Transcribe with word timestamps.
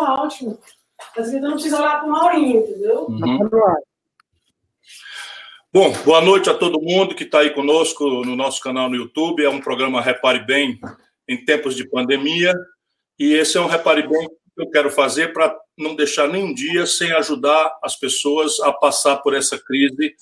tá 0.00 0.22
ótimo. 0.22 0.58
Às 1.16 1.26
vezes 1.26 1.42
não 1.42 1.52
precisa 1.52 1.78
olhar 1.78 2.00
para 2.00 2.08
o 2.08 2.10
Maurinho, 2.10 2.60
entendeu? 2.60 3.06
Uhum. 3.08 3.50
Bom, 5.72 5.92
boa 6.04 6.20
noite 6.20 6.50
a 6.50 6.54
todo 6.54 6.80
mundo 6.80 7.14
que 7.14 7.24
está 7.24 7.40
aí 7.40 7.50
conosco 7.50 8.04
no 8.24 8.36
nosso 8.36 8.60
canal 8.60 8.88
no 8.88 8.96
YouTube. 8.96 9.44
É 9.44 9.48
um 9.48 9.60
programa 9.60 10.00
Repare 10.00 10.44
Bem 10.44 10.78
em 11.28 11.44
tempos 11.44 11.74
de 11.74 11.88
pandemia. 11.88 12.54
E 13.18 13.34
esse 13.34 13.56
é 13.56 13.60
um 13.60 13.66
Repare 13.66 14.06
Bem 14.06 14.28
que 14.28 14.62
eu 14.62 14.70
quero 14.70 14.90
fazer 14.90 15.32
para 15.32 15.54
não 15.78 15.96
deixar 15.96 16.28
nenhum 16.28 16.52
dia 16.52 16.86
sem 16.86 17.10
ajudar 17.12 17.78
as 17.82 17.96
pessoas 17.96 18.60
a 18.60 18.70
passar 18.70 19.16
por 19.18 19.34
essa 19.34 19.58
crise, 19.58 20.14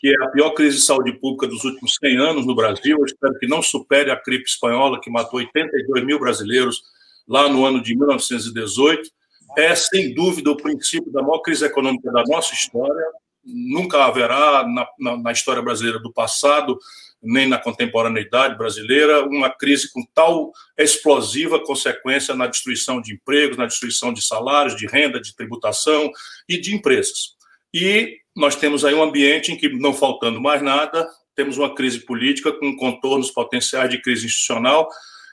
que 0.00 0.08
é 0.08 0.24
a 0.24 0.28
pior 0.28 0.50
crise 0.50 0.76
de 0.78 0.84
saúde 0.84 1.12
pública 1.14 1.48
dos 1.48 1.64
últimos 1.64 1.96
100 2.00 2.16
anos 2.18 2.46
no 2.46 2.54
Brasil. 2.54 2.96
Eu 2.98 3.04
espero 3.04 3.36
que 3.38 3.48
não 3.48 3.60
supere 3.60 4.10
a 4.10 4.22
gripe 4.24 4.44
espanhola, 4.44 5.00
que 5.00 5.10
matou 5.10 5.40
82 5.40 6.04
mil 6.04 6.18
brasileiros 6.18 6.82
lá 7.26 7.48
no 7.48 7.64
ano 7.64 7.82
de 7.82 7.96
1918 7.96 9.10
é, 9.56 9.74
sem 9.74 10.14
dúvida, 10.14 10.50
o 10.50 10.56
princípio 10.56 11.12
da 11.12 11.22
maior 11.22 11.40
crise 11.40 11.64
econômica 11.64 12.10
da 12.10 12.22
nossa 12.26 12.54
história. 12.54 13.04
Nunca 13.44 14.04
haverá 14.04 14.66
na, 14.66 14.86
na, 14.98 15.16
na, 15.18 15.32
história 15.32 15.60
brasileira 15.60 15.98
do 15.98 16.12
passado, 16.12 16.78
nem 17.22 17.48
na 17.48 17.58
contemporaneidade 17.58 18.56
brasileira, 18.56 19.24
uma 19.26 19.50
crise 19.50 19.92
com 19.92 20.02
tal 20.14 20.52
explosiva 20.78 21.62
consequência 21.62 22.34
na 22.34 22.46
destruição 22.46 23.00
de 23.00 23.12
empregos, 23.12 23.58
na 23.58 23.66
destruição 23.66 24.12
de 24.12 24.22
salários, 24.22 24.76
de 24.76 24.86
renda, 24.86 25.20
de 25.20 25.34
tributação 25.34 26.10
e 26.48 26.58
de 26.58 26.74
empresas. 26.74 27.36
E 27.74 28.18
nós 28.34 28.56
temos 28.56 28.84
aí 28.84 28.94
um 28.94 29.02
ambiente 29.02 29.52
em 29.52 29.56
que, 29.56 29.68
não 29.68 29.92
faltando 29.92 30.40
mais 30.40 30.62
nada, 30.62 31.08
temos 31.34 31.58
uma 31.58 31.74
crise 31.74 32.00
política 32.00 32.52
com 32.52 32.76
contornos 32.76 33.30
potenciais 33.30 33.90
de 33.90 34.00
crise 34.00 34.26
institucional 34.26 34.88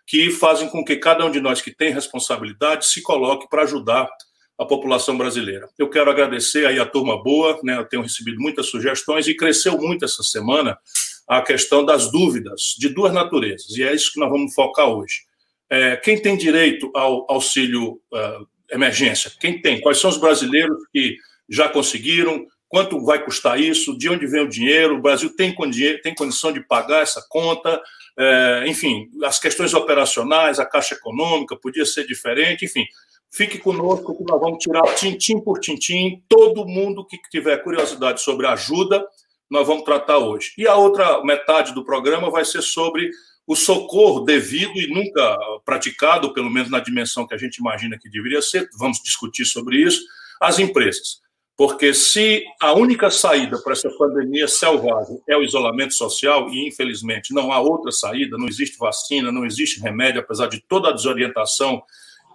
que 0.10 0.32
fazem 0.32 0.68
com 0.68 0.84
que 0.84 0.96
cada 0.96 1.24
um 1.24 1.30
de 1.30 1.40
nós 1.40 1.62
que 1.62 1.70
tem 1.70 1.94
responsabilidade 1.94 2.88
se 2.88 3.00
coloque 3.00 3.48
para 3.48 3.62
ajudar 3.62 4.10
a 4.58 4.66
população 4.66 5.16
brasileira. 5.16 5.70
Eu 5.78 5.88
quero 5.88 6.10
agradecer 6.10 6.66
aí 6.66 6.80
a 6.80 6.86
turma 6.86 7.22
boa, 7.22 7.60
né? 7.64 7.78
Eu 7.78 7.86
tenho 7.86 8.02
recebido 8.02 8.42
muitas 8.42 8.66
sugestões 8.66 9.28
e 9.28 9.36
cresceu 9.36 9.78
muito 9.78 10.04
essa 10.04 10.24
semana 10.24 10.76
a 11.28 11.44
questão 11.44 11.86
das 11.86 12.12
dúvidas 12.12 12.74
de 12.76 12.90
duas 12.90 13.14
naturezas 13.14 13.78
e 13.78 13.84
é 13.84 13.94
isso 13.94 14.12
que 14.12 14.20
nós 14.20 14.32
vamos 14.32 14.52
focar 14.56 14.90
hoje. 14.90 15.22
É, 15.70 15.96
quem 15.98 16.20
tem 16.20 16.36
direito 16.36 16.92
ao 16.96 17.32
auxílio 17.32 18.02
uh, 18.12 18.48
emergência? 18.72 19.32
Quem 19.40 19.62
tem? 19.62 19.80
Quais 19.80 20.00
são 20.00 20.10
os 20.10 20.18
brasileiros 20.18 20.76
que 20.92 21.18
já 21.48 21.70
conseguiram? 21.70 22.48
Quanto 22.70 23.04
vai 23.04 23.22
custar 23.22 23.60
isso? 23.60 23.98
De 23.98 24.08
onde 24.08 24.26
vem 24.28 24.44
o 24.44 24.50
dinheiro? 24.50 24.96
O 24.96 25.02
Brasil 25.02 25.36
tem, 25.36 25.54
tem 26.02 26.16
condição 26.16 26.54
de 26.54 26.62
pagar 26.62 27.02
essa 27.02 27.22
conta? 27.28 27.82
é, 28.20 28.66
enfim, 28.68 29.10
as 29.24 29.40
questões 29.40 29.74
operacionais, 29.74 30.60
a 30.60 30.66
caixa 30.66 30.94
econômica 30.94 31.56
podia 31.56 31.86
ser 31.86 32.06
diferente, 32.06 32.66
enfim. 32.66 32.86
Fique 33.32 33.58
conosco 33.58 34.18
que 34.18 34.30
nós 34.30 34.42
vamos 34.42 34.62
tirar 34.62 34.84
tintim 34.96 35.40
por 35.40 35.60
tintim. 35.60 36.22
Todo 36.28 36.66
mundo 36.66 37.06
que 37.06 37.18
tiver 37.32 37.64
curiosidade 37.64 38.22
sobre 38.22 38.46
ajuda, 38.46 39.08
nós 39.50 39.66
vamos 39.66 39.84
tratar 39.84 40.18
hoje. 40.18 40.52
E 40.58 40.68
a 40.68 40.76
outra 40.76 41.24
metade 41.24 41.74
do 41.74 41.86
programa 41.86 42.30
vai 42.30 42.44
ser 42.44 42.62
sobre 42.62 43.10
o 43.48 43.56
socorro 43.56 44.20
devido 44.20 44.76
e 44.76 44.88
nunca 44.94 45.38
praticado, 45.64 46.34
pelo 46.34 46.50
menos 46.50 46.70
na 46.70 46.82
dimensão 46.82 47.26
que 47.26 47.34
a 47.34 47.38
gente 47.38 47.58
imagina 47.58 47.98
que 47.98 48.10
deveria 48.10 48.42
ser. 48.42 48.68
Vamos 48.78 49.00
discutir 49.02 49.46
sobre 49.46 49.78
isso. 49.78 50.02
As 50.42 50.60
empresas. 50.60 51.22
Porque 51.60 51.94
se 51.94 52.46
a 52.62 52.72
única 52.72 53.12
saída 53.12 53.62
para 53.62 53.74
essa 53.74 53.90
pandemia 53.98 54.48
selvagem 54.48 55.22
é 55.28 55.36
o 55.36 55.44
isolamento 55.44 55.94
social, 55.94 56.50
e 56.50 56.66
infelizmente 56.66 57.34
não 57.34 57.52
há 57.52 57.60
outra 57.60 57.92
saída, 57.92 58.38
não 58.38 58.48
existe 58.48 58.78
vacina, 58.78 59.30
não 59.30 59.46
existe 59.46 59.82
remédio, 59.82 60.22
apesar 60.22 60.48
de 60.48 60.64
toda 60.70 60.88
a 60.88 60.94
desorientação, 60.94 61.84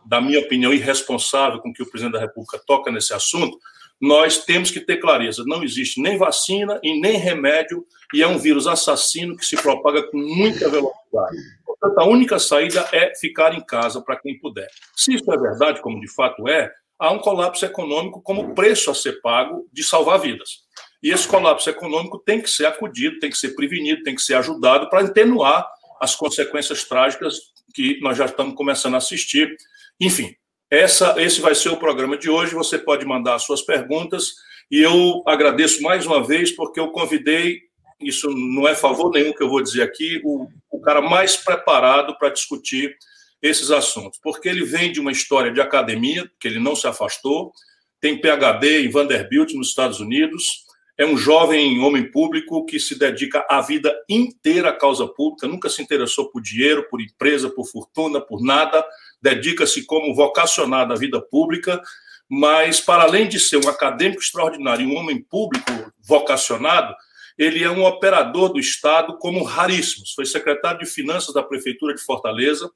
da 0.05 0.21
minha 0.21 0.41
opinião, 0.41 0.75
irresponsável 0.75 1.59
com 1.61 1.73
que 1.73 1.83
o 1.83 1.89
presidente 1.89 2.13
da 2.13 2.21
República 2.21 2.61
toca 2.67 2.93
nesse 2.93 3.15
assunto, 3.15 3.59
nós 3.99 4.45
temos 4.45 4.71
que 4.71 4.79
ter 4.79 4.99
clareza: 4.99 5.43
não 5.47 5.65
existe 5.65 6.03
nem 6.03 6.19
vacina 6.19 6.79
e 6.83 7.01
nem 7.01 7.17
remédio, 7.17 7.83
e 8.13 8.23
é 8.23 8.29
um 8.29 8.37
vírus 8.37 8.67
assassino 8.67 9.39
que 9.39 9.47
se 9.47 9.57
propaga 9.57 10.03
com 10.03 10.19
muita 10.19 10.69
velocidade. 10.69 11.37
Portanto, 11.65 11.99
a 11.99 12.05
única 12.07 12.39
saída 12.39 12.87
é 12.93 13.15
ficar 13.19 13.55
em 13.55 13.65
casa 13.65 14.03
para 14.03 14.17
quem 14.17 14.39
puder. 14.39 14.69
Se 14.95 15.15
isso 15.15 15.33
é 15.33 15.39
verdade, 15.39 15.81
como 15.81 15.99
de 15.99 16.13
fato 16.15 16.47
é, 16.47 16.71
há 17.05 17.11
um 17.11 17.19
colapso 17.19 17.65
econômico 17.67 18.23
como 18.23 18.55
preço 18.55 18.91
a 18.91 18.95
ser 18.95 19.21
pago 19.21 19.69
de 19.71 19.85
salvar 19.85 20.19
vidas. 20.19 20.65
E 21.03 21.11
esse 21.11 21.29
colapso 21.29 21.69
econômico 21.69 22.19
tem 22.19 22.41
que 22.41 22.49
ser 22.49 22.65
acudido, 22.65 23.19
tem 23.19 23.29
que 23.29 23.37
ser 23.37 23.55
prevenido, 23.55 24.03
tem 24.03 24.15
que 24.15 24.23
ser 24.23 24.35
ajudado 24.35 24.89
para 24.89 25.01
atenuar 25.01 25.69
as 26.01 26.17
consequências 26.17 26.85
trágicas 26.85 27.37
que 27.75 28.01
nós 28.01 28.17
já 28.17 28.25
estamos 28.25 28.55
começando 28.55 28.95
a 28.95 28.99
assistir. 28.99 29.55
Enfim, 30.01 30.35
essa, 30.71 31.21
esse 31.21 31.43
vai 31.43 31.55
ser 31.55 31.69
o 31.69 31.77
programa 31.77 32.17
de 32.17 32.31
hoje. 32.31 32.55
Você 32.55 32.79
pode 32.79 33.05
mandar 33.05 33.39
suas 33.39 33.61
perguntas 33.61 34.33
e 34.71 34.81
eu 34.81 35.23
agradeço 35.27 35.83
mais 35.83 36.07
uma 36.07 36.25
vez 36.25 36.53
porque 36.53 36.81
eu 36.81 36.91
convidei. 36.91 37.61
Isso 38.01 38.31
não 38.31 38.67
é 38.67 38.75
favor 38.75 39.11
nenhum 39.11 39.35
que 39.35 39.43
eu 39.43 39.49
vou 39.49 39.63
dizer 39.63 39.83
aqui, 39.83 40.23
o, 40.25 40.49
o 40.71 40.81
cara 40.81 41.03
mais 41.03 41.37
preparado 41.37 42.17
para 42.19 42.31
discutir 42.31 42.97
esses 43.45 43.71
assuntos, 43.71 44.19
porque 44.23 44.49
ele 44.49 44.65
vem 44.65 44.91
de 44.91 44.99
uma 44.99 45.13
história 45.13 45.53
de 45.53 45.61
academia, 45.61 46.29
que 46.41 46.49
ele 46.49 46.59
não 46.59 46.75
se 46.75 46.87
afastou, 46.87 47.53
tem 48.01 48.19
PhD 48.19 48.87
em 48.87 48.91
Vanderbilt, 48.91 49.53
nos 49.53 49.69
Estados 49.69 50.01
Unidos, 50.01 50.65
é 50.97 51.05
um 51.05 51.15
jovem 51.15 51.79
homem 51.81 52.11
público 52.11 52.65
que 52.65 52.81
se 52.81 52.99
dedica 52.99 53.45
a 53.51 53.61
vida 53.61 53.95
inteira 54.09 54.71
à 54.71 54.73
causa 54.73 55.07
pública, 55.07 55.47
nunca 55.47 55.69
se 55.69 55.83
interessou 55.83 56.31
por 56.31 56.41
dinheiro, 56.41 56.89
por 56.89 57.03
empresa, 57.03 57.51
por 57.51 57.67
fortuna, 57.67 58.19
por 58.19 58.43
nada, 58.43 58.83
dedica-se 59.21 59.85
como 59.85 60.15
vocacionado 60.15 60.95
à 60.95 60.97
vida 60.97 61.21
pública, 61.21 61.83
mas 62.27 62.81
para 62.81 63.03
além 63.03 63.29
de 63.29 63.39
ser 63.39 63.59
um 63.59 63.69
acadêmico 63.69 64.23
extraordinário 64.23 64.89
um 64.89 64.97
homem 64.97 65.23
público 65.23 65.71
vocacionado, 66.01 66.95
ele 67.37 67.63
é 67.63 67.71
um 67.71 67.85
operador 67.85 68.51
do 68.55 68.59
Estado 68.59 69.19
como 69.19 69.45
raríssimos. 69.45 70.13
Foi 70.13 70.25
secretário 70.25 70.79
de 70.79 70.87
Finanças 70.87 71.35
da 71.35 71.43
Prefeitura 71.43 71.95
de 71.95 72.01
Fortaleza, 72.01 72.71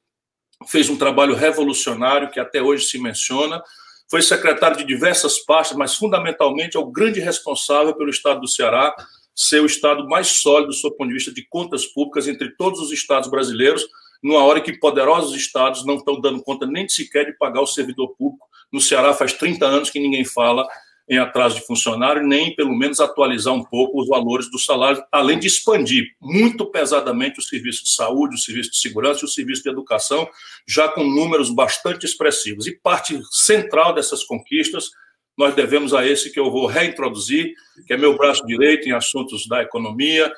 fez 0.66 0.88
um 0.88 0.96
trabalho 0.96 1.34
revolucionário 1.34 2.30
que 2.30 2.40
até 2.40 2.60
hoje 2.60 2.86
se 2.86 2.98
menciona, 2.98 3.62
foi 4.10 4.22
secretário 4.22 4.78
de 4.78 4.84
diversas 4.84 5.38
pastas, 5.38 5.76
mas 5.76 5.94
fundamentalmente 5.94 6.76
é 6.76 6.80
o 6.80 6.90
grande 6.90 7.20
responsável 7.20 7.94
pelo 7.94 8.10
estado 8.10 8.40
do 8.40 8.48
Ceará 8.48 8.94
ser 9.34 9.60
o 9.60 9.66
estado 9.66 10.08
mais 10.08 10.26
sólido 10.26 10.72
do 10.72 10.96
ponto 10.96 11.08
de 11.08 11.14
vista 11.14 11.32
de 11.32 11.46
contas 11.48 11.86
públicas 11.86 12.26
entre 12.26 12.50
todos 12.56 12.80
os 12.80 12.90
estados 12.90 13.30
brasileiros, 13.30 13.84
numa 14.22 14.42
hora 14.42 14.60
que 14.60 14.72
poderosos 14.72 15.36
estados 15.36 15.86
não 15.86 15.96
estão 15.96 16.20
dando 16.20 16.42
conta 16.42 16.66
nem 16.66 16.88
sequer 16.88 17.26
de 17.26 17.36
pagar 17.38 17.60
o 17.60 17.66
servidor 17.66 18.16
público. 18.16 18.48
No 18.72 18.80
Ceará 18.80 19.14
faz 19.14 19.32
30 19.34 19.64
anos 19.64 19.90
que 19.90 20.00
ninguém 20.00 20.24
fala 20.24 20.66
em 21.08 21.18
atraso 21.18 21.56
de 21.56 21.66
funcionário, 21.66 22.26
nem 22.26 22.54
pelo 22.54 22.76
menos 22.76 23.00
atualizar 23.00 23.54
um 23.54 23.64
pouco 23.64 24.00
os 24.00 24.08
valores 24.08 24.50
do 24.50 24.58
salário, 24.58 25.02
além 25.10 25.38
de 25.38 25.46
expandir 25.46 26.04
muito 26.20 26.66
pesadamente 26.70 27.38
o 27.38 27.42
serviço 27.42 27.84
de 27.84 27.90
saúde, 27.90 28.34
o 28.34 28.38
serviço 28.38 28.70
de 28.72 28.78
segurança 28.78 29.20
e 29.22 29.24
o 29.24 29.28
serviço 29.28 29.62
de 29.62 29.70
educação, 29.70 30.28
já 30.66 30.88
com 30.88 31.02
números 31.02 31.50
bastante 31.50 32.04
expressivos. 32.04 32.66
E 32.66 32.78
parte 32.78 33.18
central 33.30 33.94
dessas 33.94 34.22
conquistas 34.24 34.90
nós 35.38 35.54
devemos 35.54 35.94
a 35.94 36.04
esse 36.04 36.32
que 36.32 36.40
eu 36.40 36.50
vou 36.50 36.66
reintroduzir, 36.66 37.54
que 37.86 37.92
é 37.92 37.96
meu 37.96 38.16
braço 38.16 38.44
direito 38.44 38.88
em 38.88 38.92
assuntos 38.92 39.46
da 39.46 39.62
economia. 39.62 40.32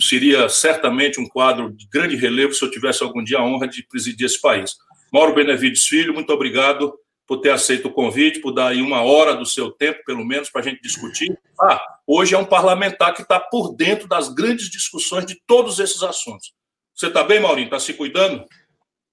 Seria 0.00 0.48
certamente 0.48 1.20
um 1.20 1.28
quadro 1.28 1.72
de 1.72 1.88
grande 1.92 2.14
relevo 2.14 2.54
se 2.54 2.64
eu 2.64 2.70
tivesse 2.70 3.02
algum 3.02 3.22
dia 3.22 3.38
a 3.38 3.44
honra 3.44 3.66
de 3.66 3.82
presidir 3.82 4.26
esse 4.26 4.40
país. 4.40 4.76
Mauro 5.12 5.34
Benevides 5.34 5.84
Filho, 5.86 6.14
muito 6.14 6.32
obrigado 6.32 6.94
por 7.26 7.40
ter 7.40 7.50
aceito 7.50 7.88
o 7.88 7.92
convite, 7.92 8.40
por 8.40 8.52
dar 8.52 8.68
aí 8.68 8.82
uma 8.82 9.02
hora 9.02 9.34
do 9.34 9.46
seu 9.46 9.70
tempo, 9.70 10.04
pelo 10.04 10.24
menos, 10.24 10.50
para 10.50 10.60
a 10.60 10.64
gente 10.64 10.82
discutir. 10.82 11.36
Ah, 11.60 11.80
hoje 12.06 12.34
é 12.34 12.38
um 12.38 12.44
parlamentar 12.44 13.14
que 13.14 13.22
está 13.22 13.40
por 13.40 13.74
dentro 13.74 14.06
das 14.06 14.28
grandes 14.28 14.70
discussões 14.70 15.24
de 15.24 15.40
todos 15.46 15.78
esses 15.78 16.02
assuntos. 16.02 16.52
Você 16.94 17.06
está 17.06 17.24
bem, 17.24 17.40
Maurinho? 17.40 17.66
Está 17.66 17.80
se 17.80 17.94
cuidando? 17.94 18.44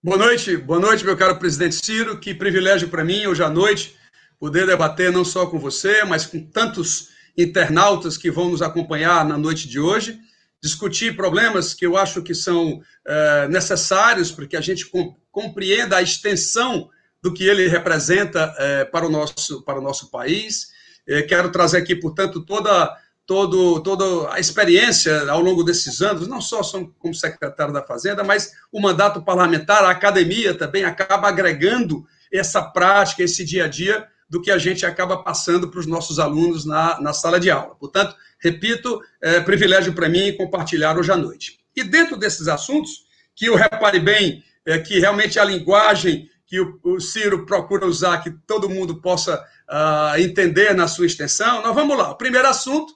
Boa 0.04 0.18
noite, 0.18 0.58
boa 0.58 0.80
noite, 0.80 1.06
meu 1.06 1.16
caro 1.16 1.38
presidente 1.38 1.76
Ciro. 1.76 2.20
Que 2.20 2.34
privilégio 2.34 2.90
para 2.90 3.04
mim, 3.04 3.26
hoje 3.28 3.44
à 3.44 3.50
noite, 3.50 3.96
poder 4.40 4.66
debater 4.66 5.12
não 5.12 5.24
só 5.24 5.46
com 5.46 5.60
você, 5.60 6.04
mas 6.04 6.26
com 6.26 6.44
tantos 6.44 7.10
internautas 7.38 8.18
que 8.18 8.30
vão 8.30 8.50
nos 8.50 8.62
acompanhar 8.62 9.24
na 9.26 9.38
noite 9.38 9.68
de 9.68 9.80
hoje, 9.80 10.20
discutir 10.62 11.16
problemas 11.16 11.74
que 11.74 11.86
eu 11.86 11.98
acho 11.98 12.22
que 12.22 12.36
são 12.36 12.82
é, 13.08 13.48
necessários 13.48 14.32
para 14.32 14.48
que 14.48 14.58
a 14.58 14.62
gente 14.62 14.86
compreenda 15.32 15.98
a 15.98 16.02
extensão 16.02 16.90
do 17.22 17.34
que 17.34 17.44
ele 17.48 17.68
representa 17.68 18.54
é, 18.58 18.86
para, 18.86 19.06
o 19.06 19.10
nosso, 19.10 19.62
para 19.64 19.80
o 19.80 19.82
nosso 19.82 20.10
país. 20.10 20.70
É, 21.08 21.22
quero 21.22 21.52
trazer 21.52 21.78
aqui, 21.78 21.96
portanto, 21.96 22.42
toda, 22.42 22.96
todo, 23.26 23.82
toda 23.82 24.34
a 24.34 24.40
experiência 24.40 25.30
ao 25.30 25.42
longo 25.42 25.64
desses 25.64 26.02
anos, 26.02 26.28
não 26.28 26.42
só 26.42 26.62
como 26.98 27.14
secretário 27.14 27.74
da 27.74 27.84
Fazenda, 27.84 28.24
mas 28.24 28.54
o 28.72 28.82
mandato 28.82 29.22
parlamentar, 29.22 29.84
a 29.84 29.92
academia 29.92 30.54
também 30.54 30.84
acaba 30.84 31.28
agregando 31.28 32.06
essa 32.32 32.62
prática, 32.62 33.24
esse 33.24 33.44
dia 33.44 33.66
a 33.66 33.68
dia 33.68 34.08
do 34.30 34.42
que 34.42 34.50
a 34.50 34.58
gente 34.58 34.86
acaba 34.86 35.18
passando 35.18 35.68
para 35.68 35.80
os 35.82 35.86
nossos 35.86 36.18
alunos 36.18 36.66
na, 36.66 37.00
na 37.02 37.12
sala 37.12 37.38
de 37.38 37.52
aula. 37.52 37.76
Portanto, 37.76 38.16
repito, 38.40 39.02
é 39.22 39.42
privilégio 39.42 39.94
para 39.94 40.08
mim 40.08 40.36
compartilhar 40.38 40.98
hoje 40.98 41.12
à 41.12 41.18
noite. 41.18 41.60
E 41.76 41.84
dentro 41.84 42.16
desses 42.16 42.48
assuntos, 42.48 43.06
que 43.36 43.48
eu 43.48 43.56
repare 43.56 44.00
bem, 44.00 44.44
é, 44.66 44.80
que 44.80 45.00
realmente 45.00 45.38
a 45.38 45.44
linguagem 45.44 46.30
que 46.52 46.60
o, 46.60 46.78
o 46.84 47.00
Ciro 47.00 47.46
procura 47.46 47.86
usar, 47.86 48.22
que 48.22 48.30
todo 48.30 48.70
mundo 48.70 49.00
possa 49.00 49.42
uh, 49.70 50.20
entender 50.20 50.76
na 50.76 50.86
sua 50.86 51.06
extensão. 51.06 51.62
Nós 51.62 51.74
vamos 51.74 51.98
lá. 51.98 52.12
O 52.12 52.18
primeiro 52.18 52.46
assunto 52.46 52.94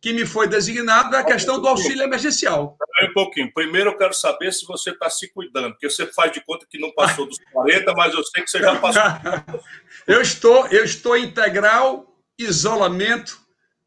que 0.00 0.12
me 0.12 0.24
foi 0.24 0.46
designado 0.46 1.16
é 1.16 1.18
a 1.18 1.24
questão 1.24 1.60
do 1.60 1.66
auxílio 1.66 2.04
emergencial. 2.04 2.78
Um 3.02 3.12
pouquinho. 3.12 3.52
Primeiro 3.52 3.90
eu 3.90 3.98
quero 3.98 4.14
saber 4.14 4.52
se 4.52 4.64
você 4.64 4.90
está 4.90 5.10
se 5.10 5.26
cuidando, 5.32 5.72
porque 5.72 5.90
você 5.90 6.06
faz 6.06 6.30
de 6.30 6.40
conta 6.44 6.64
que 6.70 6.78
não 6.78 6.92
passou 6.92 7.26
dos 7.26 7.38
40, 7.52 7.92
mas 7.94 8.14
eu 8.14 8.22
sei 8.22 8.44
que 8.44 8.48
você 8.48 8.60
já 8.60 8.76
passou. 8.76 9.02
eu 10.06 10.22
estou, 10.22 10.68
eu 10.68 10.84
estou 10.84 11.16
em 11.16 11.24
integral 11.24 12.06
isolamento 12.38 13.40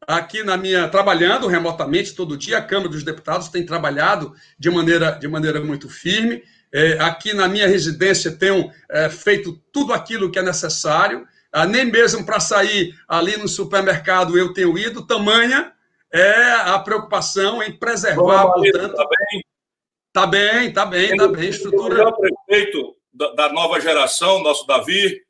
aqui 0.06 0.42
na 0.42 0.58
minha 0.58 0.88
trabalhando 0.88 1.46
remotamente 1.46 2.14
todo 2.14 2.36
dia. 2.36 2.58
A 2.58 2.62
Câmara 2.62 2.90
dos 2.90 3.02
Deputados 3.02 3.48
tem 3.48 3.64
trabalhado 3.64 4.34
de 4.58 4.68
maneira 4.70 5.12
de 5.12 5.26
maneira 5.26 5.58
muito 5.58 5.88
firme. 5.88 6.42
É, 6.72 6.98
aqui 7.00 7.32
na 7.32 7.48
minha 7.48 7.66
residência 7.66 8.30
tenho 8.30 8.70
é, 8.90 9.08
feito 9.08 9.60
tudo 9.72 9.92
aquilo 9.92 10.30
que 10.30 10.38
é 10.38 10.42
necessário. 10.42 11.26
Ah, 11.52 11.66
nem 11.66 11.84
mesmo 11.86 12.24
para 12.26 12.40
sair 12.40 12.94
ali 13.08 13.36
no 13.36 13.48
supermercado 13.48 14.36
eu 14.36 14.52
tenho 14.52 14.76
ido. 14.76 15.06
Tamanha 15.06 15.72
é 16.12 16.52
a 16.52 16.78
preocupação 16.78 17.62
em 17.62 17.72
preservar, 17.72 18.46
Bom, 18.46 18.52
portanto. 18.52 18.90
Está 18.90 19.06
bem? 19.08 19.44
Está 20.08 20.26
bem, 20.26 20.68
está 20.68 20.86
bem, 20.86 21.10
está 21.12 21.28
bem. 21.28 21.48
Estrutura. 21.48 22.08
O 22.08 22.16
prefeito 22.16 22.96
da 23.34 23.50
nova 23.50 23.80
geração, 23.80 24.42
nosso 24.42 24.66
Davi, 24.66 25.22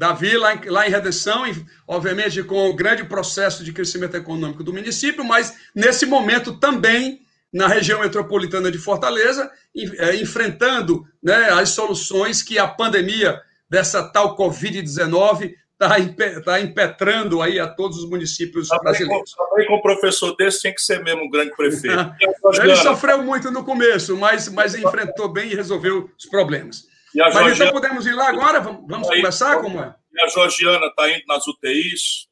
Davi, 0.00 0.34
lá 0.34 0.54
em, 0.54 0.64
lá 0.70 0.86
em 0.86 0.90
Redenção, 0.90 1.44
obviamente 1.86 2.42
com 2.42 2.70
o 2.70 2.74
grande 2.74 3.04
processo 3.04 3.62
de 3.62 3.70
crescimento 3.70 4.16
econômico 4.16 4.64
do 4.64 4.72
município, 4.72 5.22
mas 5.22 5.54
nesse 5.74 6.06
momento 6.06 6.58
também 6.58 7.20
na 7.52 7.66
região 7.66 8.00
metropolitana 8.00 8.70
de 8.70 8.78
Fortaleza, 8.78 9.50
é, 9.98 10.16
enfrentando 10.16 11.04
né, 11.22 11.50
as 11.50 11.70
soluções 11.70 12.42
que 12.42 12.58
a 12.58 12.68
pandemia 12.68 13.40
dessa 13.68 14.02
tal 14.02 14.36
Covid-19 14.36 15.54
está 15.80 16.42
tá 16.42 16.60
impetrando 16.60 17.40
aí 17.40 17.58
a 17.58 17.66
todos 17.66 17.98
os 17.98 18.08
municípios 18.08 18.68
tá 18.68 18.78
brasileiros. 18.78 19.32
Também 19.32 19.66
com, 19.66 19.76
com 19.76 19.82
professor 19.82 20.36
desse 20.36 20.60
tinha 20.60 20.74
que 20.74 20.82
ser 20.82 21.02
mesmo 21.02 21.24
um 21.24 21.30
grande 21.30 21.54
prefeito. 21.56 22.14
Ele 22.62 22.76
sofreu 22.76 23.22
muito 23.22 23.50
no 23.50 23.64
começo, 23.64 24.16
mas, 24.16 24.48
mas 24.48 24.74
enfrentou 24.74 25.28
bem 25.28 25.50
e 25.50 25.54
resolveu 25.54 26.10
os 26.18 26.26
problemas. 26.26 26.84
Mas 27.14 27.32
Georgiana... 27.32 27.54
então 27.54 27.72
podemos 27.72 28.06
ir 28.06 28.12
lá 28.12 28.28
agora? 28.28 28.60
Vamos, 28.60 28.84
vamos 28.86 29.08
começar? 29.08 29.56
Como 29.60 29.80
é? 29.80 29.94
E 30.12 30.22
a 30.22 30.28
Georgiana 30.28 30.86
está 30.86 31.10
indo 31.10 31.24
nas 31.26 31.46
UTIs. 31.46 32.28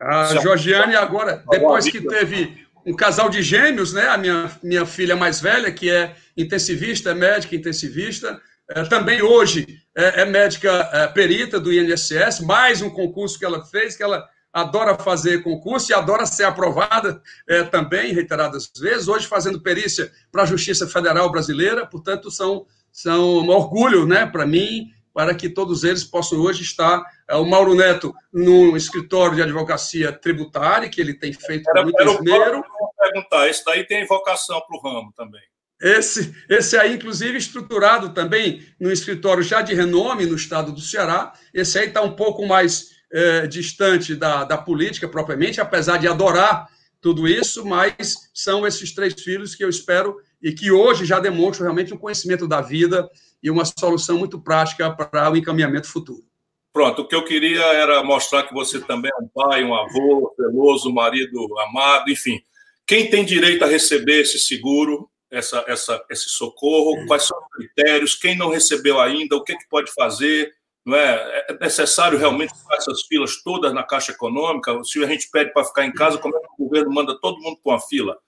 A 0.00 0.36
Georgiane 0.40 0.96
agora, 0.96 1.44
depois 1.48 1.88
que 1.88 2.00
teve 2.00 2.66
um 2.84 2.94
casal 2.94 3.28
de 3.28 3.42
gêmeos, 3.42 3.92
né? 3.92 4.08
A 4.08 4.16
minha, 4.16 4.50
minha 4.62 4.86
filha 4.86 5.16
mais 5.16 5.40
velha, 5.40 5.70
que 5.72 5.90
é 5.90 6.14
intensivista, 6.36 7.10
é 7.10 7.14
médica 7.14 7.54
intensivista, 7.54 8.40
é, 8.70 8.84
também 8.84 9.22
hoje 9.22 9.66
é, 9.96 10.22
é 10.22 10.24
médica 10.24 10.70
é, 10.92 11.06
perita 11.08 11.60
do 11.60 11.72
INSS, 11.72 12.40
mais 12.40 12.80
um 12.82 12.90
concurso 12.90 13.38
que 13.38 13.44
ela 13.44 13.64
fez, 13.64 13.96
que 13.96 14.02
ela 14.02 14.26
adora 14.52 14.96
fazer 14.98 15.42
concurso 15.42 15.90
e 15.90 15.94
adora 15.94 16.26
ser 16.26 16.44
aprovada 16.44 17.22
é, 17.48 17.62
também, 17.62 18.12
reiteradas 18.12 18.70
vezes, 18.78 19.08
hoje 19.08 19.26
fazendo 19.26 19.60
perícia 19.60 20.10
para 20.30 20.42
a 20.42 20.46
Justiça 20.46 20.86
Federal 20.86 21.30
Brasileira, 21.30 21.86
portanto, 21.86 22.30
são, 22.30 22.66
são 22.90 23.38
um 23.38 23.48
orgulho 23.48 24.06
né, 24.06 24.26
para 24.26 24.46
mim 24.46 24.90
para 25.14 25.34
que 25.34 25.48
todos 25.48 25.84
eles 25.84 26.04
possam 26.04 26.40
hoje 26.40 26.62
estar. 26.62 27.02
É, 27.28 27.36
o 27.36 27.44
Mauro 27.44 27.74
Neto, 27.74 28.14
no 28.32 28.76
escritório 28.76 29.36
de 29.36 29.42
advocacia 29.42 30.12
tributária, 30.12 30.88
que 30.88 31.00
ele 31.00 31.14
tem 31.14 31.32
feito 31.32 31.68
era, 31.70 31.82
muito 31.82 32.02
esmero. 32.02 32.64
perguntar, 32.98 33.48
esse 33.48 33.64
daí 33.64 33.84
tem 33.84 34.06
vocação 34.06 34.60
para 34.60 34.76
o 34.76 34.80
ramo 34.80 35.12
também. 35.16 35.42
Esse, 35.80 36.32
esse 36.48 36.76
aí, 36.76 36.94
inclusive, 36.94 37.36
estruturado 37.36 38.10
também 38.10 38.64
no 38.78 38.92
escritório 38.92 39.42
já 39.42 39.60
de 39.62 39.74
renome 39.74 40.26
no 40.26 40.36
estado 40.36 40.70
do 40.70 40.80
Ceará. 40.80 41.32
Esse 41.52 41.78
aí 41.78 41.88
está 41.88 42.00
um 42.02 42.14
pouco 42.14 42.46
mais 42.46 42.92
é, 43.12 43.46
distante 43.48 44.14
da, 44.14 44.44
da 44.44 44.56
política 44.56 45.08
propriamente, 45.08 45.60
apesar 45.60 45.98
de 45.98 46.06
adorar 46.06 46.68
tudo 47.00 47.26
isso, 47.26 47.66
mas 47.66 48.30
são 48.32 48.64
esses 48.64 48.94
três 48.94 49.12
filhos 49.20 49.56
que 49.56 49.64
eu 49.64 49.68
espero 49.68 50.16
e 50.40 50.52
que 50.52 50.70
hoje 50.70 51.04
já 51.04 51.18
demonstram 51.18 51.64
realmente 51.64 51.92
um 51.92 51.98
conhecimento 51.98 52.46
da 52.46 52.60
vida 52.60 53.10
e 53.42 53.50
uma 53.50 53.64
solução 53.64 54.18
muito 54.18 54.40
prática 54.40 54.90
para 54.90 55.30
o 55.30 55.36
encaminhamento 55.36 55.88
futuro. 55.88 56.24
Pronto, 56.72 57.02
o 57.02 57.08
que 57.08 57.14
eu 57.14 57.24
queria 57.24 57.62
era 57.62 58.02
mostrar 58.02 58.44
que 58.44 58.54
você 58.54 58.80
também 58.80 59.10
é 59.10 59.22
um 59.22 59.28
pai, 59.28 59.62
um 59.62 59.74
avô, 59.74 60.34
zeloso, 60.40 60.88
um 60.88 60.94
marido 60.94 61.58
amado, 61.60 62.10
enfim. 62.10 62.40
Quem 62.86 63.10
tem 63.10 63.24
direito 63.24 63.62
a 63.62 63.68
receber 63.68 64.22
esse 64.22 64.38
seguro, 64.38 65.10
essa, 65.30 65.64
essa, 65.68 66.02
esse 66.10 66.30
socorro, 66.30 67.06
quais 67.06 67.24
são 67.24 67.38
os 67.38 67.48
critérios, 67.56 68.14
quem 68.14 68.36
não 68.36 68.48
recebeu 68.48 69.00
ainda, 69.00 69.36
o 69.36 69.44
que, 69.44 69.56
que 69.56 69.68
pode 69.68 69.92
fazer, 69.92 70.54
não 70.84 70.96
é? 70.96 71.46
É 71.48 71.58
necessário 71.60 72.18
realmente 72.18 72.54
ficar 72.54 72.76
essas 72.76 73.02
filas 73.02 73.42
todas 73.42 73.72
na 73.72 73.82
Caixa 73.82 74.12
Econômica? 74.12 74.82
Se 74.84 75.02
a 75.02 75.06
gente 75.06 75.30
pede 75.30 75.52
para 75.52 75.64
ficar 75.64 75.84
em 75.84 75.92
casa, 75.92 76.18
como 76.18 76.36
é 76.36 76.40
que 76.40 76.46
o 76.58 76.64
governo 76.64 76.92
manda 76.92 77.18
todo 77.20 77.40
mundo 77.40 77.58
para 77.62 77.74
uma 77.74 77.80
fila? 77.80 78.18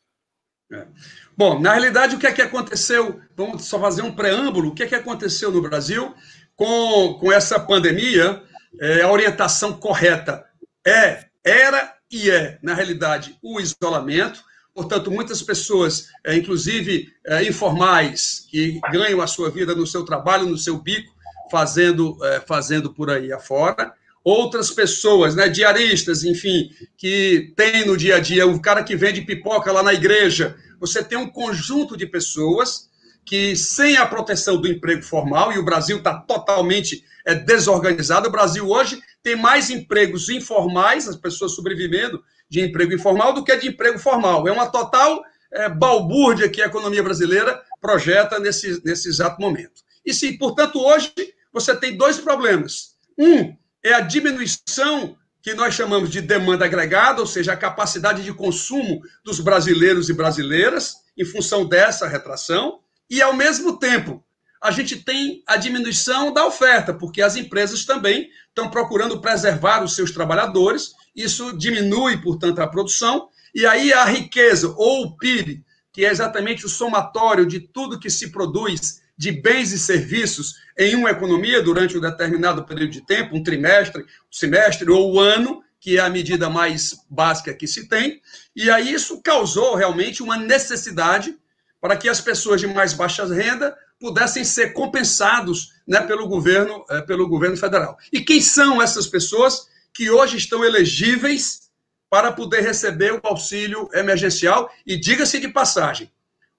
É. 0.71 0.87
Bom, 1.37 1.59
na 1.61 1.73
realidade, 1.73 2.15
o 2.15 2.19
que 2.19 2.27
é 2.27 2.33
que 2.33 2.43
aconteceu? 2.43 3.21
Vamos 3.37 3.65
só 3.65 3.81
fazer 3.81 4.03
um 4.03 4.15
preâmbulo. 4.15 4.69
O 4.69 4.75
que 4.75 4.85
é 4.85 4.87
que 4.87 4.95
aconteceu 4.95 5.51
no 5.51 5.63
Brasil 5.63 6.15
com, 6.55 7.19
com 7.21 7.33
essa 7.33 7.59
pandemia? 7.59 8.43
É, 8.81 9.03
a 9.03 9.11
orientação 9.11 9.73
correta 9.73 10.45
é, 10.87 11.27
era 11.45 11.95
e 12.11 12.31
é, 12.31 12.59
na 12.63 12.75
realidade, 12.75 13.37
o 13.43 13.61
isolamento. 13.61 14.41
Portanto, 14.73 15.11
muitas 15.11 15.43
pessoas, 15.43 16.09
é, 16.25 16.37
inclusive 16.37 17.13
é, 17.27 17.45
informais, 17.45 18.47
que 18.49 18.81
ganham 18.93 19.21
a 19.21 19.27
sua 19.27 19.51
vida 19.51 19.75
no 19.75 19.87
seu 19.87 20.05
trabalho, 20.05 20.47
no 20.47 20.57
seu 20.57 20.79
bico, 20.79 21.13
fazendo, 21.51 22.17
é, 22.25 22.41
fazendo 22.41 22.93
por 22.93 23.11
aí 23.11 23.33
afora. 23.33 23.93
Outras 24.25 24.71
pessoas, 24.71 25.35
né, 25.35 25.51
diaristas, 25.51 26.25
enfim, 26.25 26.71
que 26.97 27.53
tem 27.55 27.85
no 27.85 27.95
dia 27.95 28.17
a 28.17 28.21
dia 28.21 28.47
o 28.47 28.59
cara 28.59 28.83
que 28.83 28.97
vende 28.97 29.21
pipoca 29.21 29.71
lá 29.71 29.83
na 29.83 29.93
igreja, 29.93 30.57
você 30.81 31.05
tem 31.05 31.19
um 31.19 31.29
conjunto 31.29 31.95
de 31.95 32.07
pessoas 32.07 32.89
que, 33.25 33.55
sem 33.55 33.99
a 33.99 34.07
proteção 34.07 34.59
do 34.59 34.67
emprego 34.67 35.03
formal, 35.03 35.53
e 35.53 35.59
o 35.59 35.65
Brasil 35.65 35.99
está 35.99 36.15
totalmente 36.15 37.05
é, 37.27 37.35
desorganizado, 37.35 38.29
o 38.29 38.33
Brasil 38.33 38.67
hoje 38.67 38.99
tem 39.23 39.37
mais 39.37 39.69
empregos 39.69 40.31
informais, 40.31 41.07
as 41.07 41.17
pessoas 41.17 41.53
sobrevivendo 41.53 42.23
de 42.49 42.61
emprego 42.61 42.95
informal, 42.95 43.35
do 43.35 43.45
que 43.45 43.55
de 43.57 43.69
emprego 43.69 43.99
formal. 43.99 44.49
É 44.49 44.53
uma 44.53 44.71
total 44.71 45.23
é, 45.53 45.69
balbúrdia 45.69 46.49
que 46.49 46.63
a 46.63 46.67
economia 46.67 47.03
brasileira 47.03 47.63
projeta 47.81 48.39
nesse, 48.39 48.81
nesse 48.85 49.09
exato 49.09 49.41
momento. 49.41 49.83
E 50.05 50.15
se, 50.15 50.39
portanto, 50.39 50.79
hoje 50.79 51.13
você 51.53 51.75
tem 51.77 51.97
dois 51.97 52.19
problemas. 52.19 52.95
Um 53.19 53.55
é 53.85 53.93
a 53.93 54.01
diminuição 54.01 55.17
que 55.43 55.53
nós 55.53 55.75
chamamos 55.75 56.09
de 56.09 56.23
demanda 56.23 56.65
agregada, 56.65 57.21
ou 57.21 57.27
seja, 57.27 57.53
a 57.53 57.57
capacidade 57.57 58.25
de 58.25 58.33
consumo 58.33 59.03
dos 59.23 59.41
brasileiros 59.41 60.09
e 60.09 60.15
brasileiras, 60.15 60.97
em 61.19 61.25
função 61.25 61.67
dessa 61.67 62.09
retração, 62.09 62.81
e, 63.11 63.21
ao 63.21 63.35
mesmo 63.35 63.79
tempo, 63.79 64.25
a 64.63 64.71
gente 64.71 64.97
tem 64.97 65.43
a 65.47 65.59
diminuição 65.59 66.33
da 66.33 66.47
oferta, 66.47 66.95
porque 66.95 67.21
as 67.21 67.37
empresas 67.37 67.85
também 67.85 68.31
estão 68.49 68.71
procurando 68.71 69.21
preservar 69.21 69.85
os 69.85 69.95
seus 69.95 70.11
trabalhadores, 70.11 70.93
isso 71.15 71.53
diminui, 71.53 72.17
portanto, 72.17 72.61
a 72.61 72.67
produção, 72.67 73.29
e 73.55 73.67
aí 73.67 73.93
a 73.93 74.07
riqueza, 74.07 74.73
ou 74.79 75.05
o 75.05 75.17
PIB, 75.19 75.63
que 75.93 76.07
é 76.07 76.11
exatamente 76.11 76.65
o 76.65 76.71
somatório 76.71 77.45
de 77.45 77.61
tudo 77.61 78.01
que 78.01 78.09
se 78.09 78.33
produz 78.33 79.03
de 79.17 79.31
bens 79.31 79.73
e 79.73 79.79
serviços 79.79 80.55
em 80.79 80.95
uma 80.95 81.11
economia 81.11 81.63
durante 81.63 81.97
um 81.97 82.01
determinado 82.01 82.65
período 82.65 82.91
de 82.91 83.07
tempo, 83.07 83.37
um 83.37 83.43
trimestre, 83.43 84.03
um 84.03 84.33
semestre 84.33 84.91
ou 84.91 85.15
um 85.15 85.21
ano, 85.21 85.63
que 85.81 85.99
é 85.99 86.01
a 86.01 86.09
medida 86.09 86.49
mais 86.49 86.95
básica 87.11 87.55
que 87.55 87.67
se 87.67 87.89
tem, 87.89 88.21
e 88.57 88.71
aí 88.71 88.93
isso 88.93 89.21
causou 89.23 89.75
realmente 89.75 90.23
uma 90.23 90.37
necessidade 90.37 91.37
para 91.81 91.97
que 91.97 92.09
as 92.09 92.21
pessoas 92.21 92.61
de 92.61 92.67
mais 92.67 92.95
baixa 92.95 93.27
renda 93.27 93.77
pudessem 94.01 94.45
ser 94.45 94.73
compensados 94.73 95.73
né, 95.87 96.01
pelo, 96.01 96.27
governo, 96.27 96.85
eh, 96.89 97.03
pelo 97.03 97.29
governo 97.29 97.57
federal. 97.57 97.99
E 98.13 98.23
quem 98.23 98.41
são 98.41 98.81
essas 98.81 99.07
pessoas 99.07 99.69
que 99.93 100.11
hoje 100.11 100.39
estão 100.39 100.65
elegíveis 100.65 101.71
para 102.09 102.33
poder 102.33 102.63
receber 102.63 103.13
o 103.13 103.21
auxílio 103.23 103.89
emergencial? 103.93 104.71
E 104.87 104.97
diga-se 104.97 105.39
de 105.39 105.49
passagem, 105.49 106.11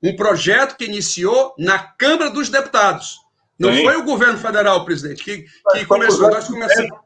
um 0.01 0.15
projeto 0.15 0.77
que 0.77 0.85
iniciou 0.85 1.55
na 1.57 1.79
Câmara 1.79 2.29
dos 2.29 2.49
Deputados. 2.49 3.24
Não 3.59 3.73
Sim. 3.73 3.83
foi 3.83 3.95
o 3.95 4.03
governo 4.03 4.37
federal, 4.37 4.83
presidente, 4.85 5.23
que, 5.23 5.45
que 5.71 5.85
começou. 5.85 6.29
Nós 6.29 6.47
começamos. 6.47 6.99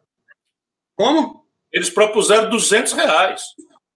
Como? 0.96 1.46
Eles 1.72 1.90
propuseram 1.90 2.50
200 2.50 2.94
reais. 2.94 3.42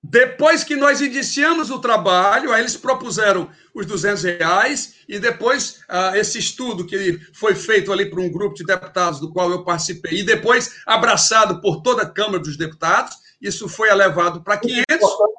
Depois 0.06 0.66
que 0.66 0.76
nós 0.76 1.00
iniciamos 1.00 1.72
o 1.72 1.80
trabalho, 1.80 2.52
aí 2.52 2.62
eles 2.62 2.76
propuseram 2.76 3.50
os 3.74 3.86
200 3.86 4.24
reais 4.24 4.96
e 5.08 5.18
depois 5.18 5.82
ah, 5.88 6.18
esse 6.18 6.38
estudo 6.38 6.86
que 6.86 7.20
foi 7.34 7.56
feito 7.56 7.92
ali 7.92 8.10
por 8.10 8.20
um 8.20 8.30
grupo 8.30 8.54
de 8.54 8.66
deputados 8.66 9.22
do 9.22 9.32
qual 9.32 9.50
eu 9.50 9.64
participei 9.64 10.20
e 10.20 10.24
depois 10.24 10.82
abraçado 10.86 11.62
por 11.62 11.82
toda 11.82 12.04
a 12.04 12.10
Câmara 12.10 12.40
dos 12.40 12.58
Deputados, 12.58 13.16
isso 13.42 13.70
foi 13.70 13.90
elevado 13.90 14.44
para 14.44 14.58
500. 14.58 14.86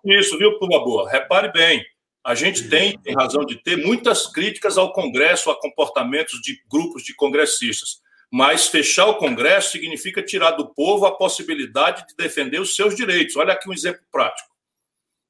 Isso, 0.06 0.38
viu, 0.38 0.58
por 0.58 0.68
boa? 0.68 1.10
Repare 1.10 1.52
bem, 1.52 1.84
a 2.24 2.34
gente 2.34 2.68
tem, 2.68 2.98
tem 2.98 3.14
razão 3.14 3.44
de 3.44 3.62
ter 3.62 3.76
muitas 3.76 4.26
críticas 4.26 4.78
ao 4.78 4.92
Congresso, 4.92 5.50
a 5.50 5.60
comportamentos 5.60 6.40
de 6.40 6.58
grupos 6.70 7.02
de 7.02 7.14
congressistas. 7.14 8.02
Mas 8.32 8.66
fechar 8.66 9.06
o 9.06 9.16
Congresso 9.16 9.72
significa 9.72 10.22
tirar 10.22 10.52
do 10.52 10.72
povo 10.74 11.04
a 11.04 11.16
possibilidade 11.16 12.06
de 12.08 12.16
defender 12.16 12.60
os 12.60 12.74
seus 12.74 12.96
direitos. 12.96 13.36
Olha 13.36 13.52
aqui 13.52 13.68
um 13.68 13.74
exemplo 13.74 14.00
prático. 14.10 14.48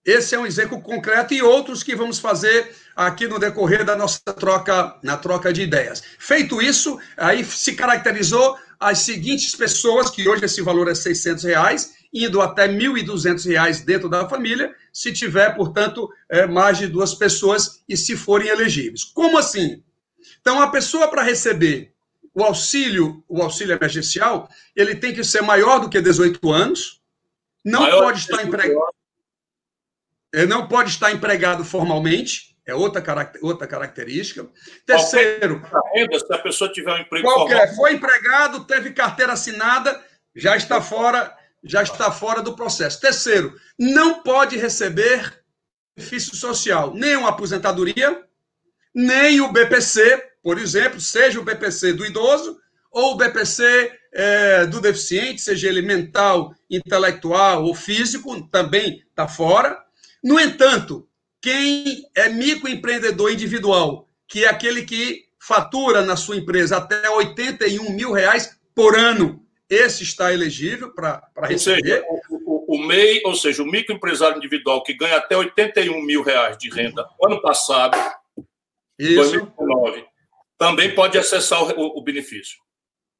Esse 0.06 0.34
é 0.34 0.38
um 0.38 0.46
exemplo 0.46 0.80
concreto 0.80 1.34
e 1.34 1.42
outros 1.42 1.82
que 1.82 1.96
vamos 1.96 2.18
fazer 2.18 2.74
aqui 2.94 3.26
no 3.26 3.38
decorrer 3.38 3.84
da 3.84 3.96
nossa 3.96 4.20
troca, 4.38 4.96
na 5.02 5.16
troca 5.16 5.52
de 5.52 5.62
ideias. 5.62 6.02
Feito 6.18 6.62
isso, 6.62 7.00
aí 7.16 7.42
se 7.42 7.74
caracterizou 7.74 8.56
as 8.78 8.98
seguintes 8.98 9.56
pessoas, 9.56 10.10
que 10.10 10.28
hoje 10.28 10.44
esse 10.44 10.60
valor 10.60 10.88
é 10.88 10.94
600 10.94 11.44
reais, 11.44 11.94
indo 12.14 12.40
até 12.40 12.68
1.200 12.68 13.44
reais 13.46 13.80
dentro 13.80 14.08
da 14.08 14.28
família, 14.28 14.74
se 14.92 15.12
tiver, 15.12 15.54
portanto, 15.56 16.08
é, 16.30 16.46
mais 16.46 16.78
de 16.78 16.86
duas 16.86 17.14
pessoas 17.14 17.82
e 17.88 17.96
se 17.96 18.16
forem 18.16 18.48
elegíveis. 18.48 19.02
Como 19.04 19.36
assim? 19.36 19.82
Então, 20.40 20.62
a 20.62 20.68
pessoa 20.68 21.08
para 21.08 21.22
receber 21.22 21.92
o 22.32 22.42
auxílio, 22.42 23.22
o 23.28 23.42
auxílio 23.42 23.74
emergencial, 23.74 24.48
ele 24.74 24.94
tem 24.94 25.12
que 25.12 25.24
ser 25.24 25.42
maior 25.42 25.80
do 25.80 25.90
que 25.90 26.00
18 26.00 26.52
anos, 26.52 27.02
não 27.64 27.80
maior 27.80 28.04
pode 28.04 28.18
estar 28.20 28.44
empregado 28.44 28.94
ele 30.34 30.46
não 30.46 30.66
pode 30.66 30.90
estar 30.90 31.12
empregado 31.12 31.64
formalmente, 31.64 32.56
é 32.66 32.74
outra, 32.74 33.32
outra 33.40 33.68
característica. 33.68 34.44
Terceiro. 34.84 35.62
Renda, 35.94 36.18
se 36.18 36.34
a 36.34 36.38
pessoa 36.38 36.72
tiver 36.72 36.92
um 36.92 36.98
emprego 36.98 37.24
qualquer, 37.24 37.68
formal. 37.68 37.76
Foi 37.76 37.92
empregado, 37.92 38.64
teve 38.64 38.92
carteira 38.92 39.34
assinada, 39.34 40.02
já 40.34 40.56
está 40.56 40.82
fora, 40.82 41.32
já 41.64 41.82
está 41.82 42.12
fora 42.12 42.42
do 42.42 42.54
processo. 42.54 43.00
Terceiro, 43.00 43.58
não 43.78 44.22
pode 44.22 44.56
receber 44.56 45.42
benefício 45.96 46.36
social, 46.36 46.92
nem 46.94 47.16
uma 47.16 47.30
aposentadoria, 47.30 48.22
nem 48.94 49.40
o 49.40 49.50
BPC, 49.52 50.22
por 50.42 50.58
exemplo, 50.58 51.00
seja 51.00 51.40
o 51.40 51.44
BPC 51.44 51.92
do 51.94 52.04
idoso 52.04 52.58
ou 52.90 53.12
o 53.12 53.16
BPC 53.16 53.92
é, 54.12 54.66
do 54.66 54.80
deficiente, 54.80 55.40
seja 55.40 55.68
ele 55.68 55.82
mental, 55.82 56.54
intelectual 56.70 57.64
ou 57.64 57.74
físico, 57.74 58.48
também 58.48 59.02
está 59.08 59.26
fora. 59.26 59.76
No 60.22 60.38
entanto, 60.38 61.08
quem 61.40 62.04
é 62.14 62.28
microempreendedor 62.28 63.32
individual, 63.32 64.08
que 64.28 64.44
é 64.44 64.48
aquele 64.48 64.82
que 64.82 65.24
fatura 65.38 66.02
na 66.02 66.16
sua 66.16 66.36
empresa 66.36 66.76
até 66.76 67.08
81 67.10 67.90
mil 67.90 68.12
reais 68.12 68.56
por 68.74 68.96
ano, 68.96 69.43
esse 69.68 70.02
está 70.02 70.32
elegível 70.32 70.92
para 70.92 71.22
receber. 71.42 71.82
Seja, 71.82 72.04
o, 72.08 72.36
o, 72.36 72.76
o, 72.76 72.86
MEI, 72.86 73.22
ou 73.24 73.34
seja, 73.34 73.62
o 73.62 73.66
microempresário 73.66 74.36
individual 74.36 74.82
que 74.82 74.94
ganha 74.94 75.16
até 75.16 75.36
81 75.36 76.02
mil 76.02 76.22
reais 76.22 76.56
de 76.58 76.68
renda 76.68 77.06
ano 77.22 77.40
passado, 77.40 77.96
Isso. 78.98 79.16
2019, 79.16 80.04
também 80.58 80.94
pode 80.94 81.18
acessar 81.18 81.62
o, 81.62 81.98
o 81.98 82.02
benefício. 82.02 82.58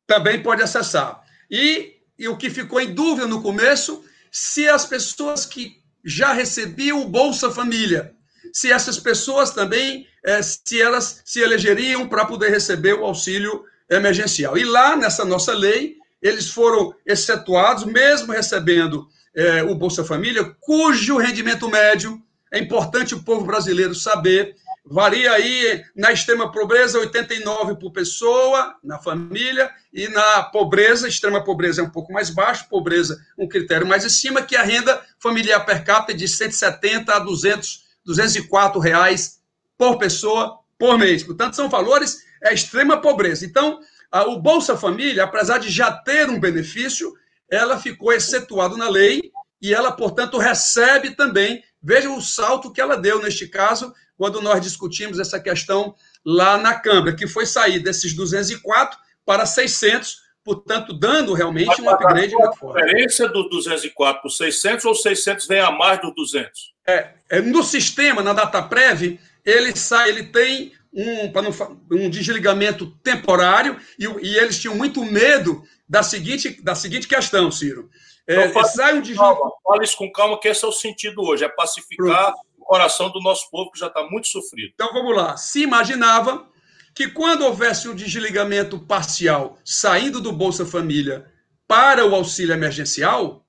Também 0.06 0.42
pode 0.42 0.62
acessar. 0.62 1.22
E, 1.50 1.94
e 2.18 2.28
o 2.28 2.36
que 2.36 2.50
ficou 2.50 2.80
em 2.80 2.94
dúvida 2.94 3.26
no 3.26 3.42
começo, 3.42 4.04
se 4.30 4.68
as 4.68 4.84
pessoas 4.84 5.46
que 5.46 5.82
já 6.04 6.32
recebiam 6.32 7.00
o 7.00 7.08
Bolsa 7.08 7.50
Família. 7.50 8.14
Se 8.52 8.70
essas 8.70 8.98
pessoas 8.98 9.50
também, 9.50 10.06
é, 10.24 10.42
se 10.42 10.80
elas 10.80 11.22
se 11.24 11.40
elegeriam 11.40 12.06
para 12.06 12.26
poder 12.26 12.50
receber 12.50 12.92
o 12.92 13.04
auxílio 13.04 13.64
emergencial. 13.90 14.58
E 14.58 14.64
lá, 14.64 14.96
nessa 14.96 15.24
nossa 15.24 15.52
lei, 15.54 15.96
eles 16.24 16.48
foram 16.48 16.94
excetuados, 17.04 17.84
mesmo 17.84 18.32
recebendo 18.32 19.06
é, 19.36 19.62
o 19.62 19.74
Bolsa 19.74 20.02
Família, 20.02 20.56
cujo 20.58 21.18
rendimento 21.18 21.68
médio, 21.68 22.18
é 22.50 22.58
importante 22.58 23.14
o 23.14 23.22
povo 23.22 23.44
brasileiro 23.44 23.94
saber, 23.94 24.56
varia 24.86 25.32
aí 25.32 25.84
na 25.94 26.12
extrema 26.12 26.50
pobreza 26.50 26.98
89 26.98 27.76
por 27.76 27.90
pessoa 27.92 28.74
na 28.82 28.98
família 28.98 29.70
e 29.92 30.08
na 30.08 30.44
pobreza, 30.44 31.06
extrema 31.06 31.44
pobreza 31.44 31.82
é 31.82 31.84
um 31.84 31.90
pouco 31.90 32.10
mais 32.10 32.30
baixo, 32.30 32.68
pobreza 32.70 33.18
um 33.38 33.46
critério 33.46 33.86
mais 33.86 34.02
acima, 34.02 34.40
que 34.40 34.56
a 34.56 34.62
renda 34.62 35.02
familiar 35.18 35.60
per 35.66 35.84
capita 35.84 36.12
é 36.12 36.16
de 36.16 36.26
170 36.26 37.12
a 37.12 37.18
200, 37.18 37.84
204 38.06 38.80
reais 38.80 39.40
por 39.76 39.98
pessoa 39.98 40.58
por 40.78 40.98
mês. 40.98 41.22
Portanto, 41.22 41.54
são 41.54 41.68
valores 41.68 42.24
é 42.44 42.52
extrema 42.52 43.00
pobreza. 43.00 43.44
Então, 43.44 43.80
o 44.23 44.38
Bolsa 44.38 44.76
Família, 44.76 45.25
apesar 45.25 45.59
de 45.59 45.68
já 45.68 45.90
ter 45.90 46.28
um 46.28 46.38
benefício, 46.38 47.12
ela 47.50 47.78
ficou 47.78 48.12
excetuado 48.12 48.76
na 48.76 48.88
lei 48.88 49.33
e 49.61 49.73
ela, 49.75 49.90
portanto, 49.92 50.38
recebe 50.38 51.11
também. 51.11 51.62
Veja 51.83 52.11
o 52.11 52.21
salto 52.21 52.73
que 52.73 52.80
ela 52.80 52.97
deu 52.97 53.23
neste 53.23 53.49
caso 53.49 53.92
quando 54.16 54.40
nós 54.40 54.61
discutimos 54.61 55.18
essa 55.18 55.40
questão 55.40 55.94
lá 56.25 56.56
na 56.56 56.75
Câmara, 56.78 57.14
que 57.14 57.26
foi 57.26 57.47
sair 57.47 57.80
desses 57.80 58.14
204 58.14 58.99
para 59.26 59.44
600, 59.44 60.23
portanto, 60.44 60.92
dando 60.92 61.33
realmente 61.33 61.80
um 61.83 61.88
upgrade 61.88 62.35
muito 62.35 62.56
forte. 62.56 62.83
A 62.83 62.87
diferença 62.87 63.28
do 63.28 63.49
204 63.49 64.23
para 64.23 64.30
600 64.30 64.85
ou 64.85 64.94
600 64.94 65.47
vem 65.47 65.61
a 65.61 65.71
mais 65.71 66.00
dos 66.00 66.14
200? 66.14 66.75
É, 66.87 67.11
é, 67.30 67.40
no 67.40 67.62
sistema, 67.62 68.23
na 68.23 68.33
data 68.33 68.62
prévia, 68.62 69.18
ele 69.44 69.75
sai, 69.76 70.11
ele 70.11 70.25
tem 70.25 70.73
um, 70.94 71.32
não, 71.32 71.80
um 72.04 72.10
desligamento 72.10 72.86
temporário 73.02 73.78
e, 73.98 74.04
e, 74.04 74.36
eles 74.36 74.58
tinham 74.60 74.76
muito 74.76 75.04
medo 75.04 75.62
da 75.88 76.02
seguinte, 76.02 76.62
da 76.62 76.74
seguinte 76.74 77.08
questão, 77.08 77.50
Ciro. 77.50 77.90
É, 78.26 78.46
então, 78.46 78.64
sai 78.64 78.94
um 78.94 79.00
desligamento. 79.00 79.52
Fale 79.62 79.84
isso 79.84 79.96
com 79.96 80.10
calma, 80.10 80.38
que 80.38 80.48
esse 80.48 80.64
é 80.64 80.68
o 80.68 80.72
sentido 80.72 81.22
hoje, 81.22 81.44
é 81.44 81.48
pacificar 81.48 82.32
Pronto 82.32 82.54
coração 82.64 83.10
do 83.10 83.20
nosso 83.20 83.48
povo 83.50 83.70
que 83.70 83.78
já 83.78 83.86
está 83.86 84.02
muito 84.08 84.26
sofrido. 84.28 84.72
Então 84.74 84.92
vamos 84.92 85.14
lá. 85.14 85.36
Se 85.36 85.62
imaginava 85.62 86.48
que 86.94 87.08
quando 87.08 87.44
houvesse 87.44 87.88
um 87.88 87.94
desligamento 87.94 88.78
parcial 88.78 89.58
saindo 89.64 90.20
do 90.20 90.32
Bolsa 90.32 90.64
Família 90.64 91.30
para 91.66 92.06
o 92.06 92.14
auxílio 92.14 92.52
emergencial, 92.52 93.44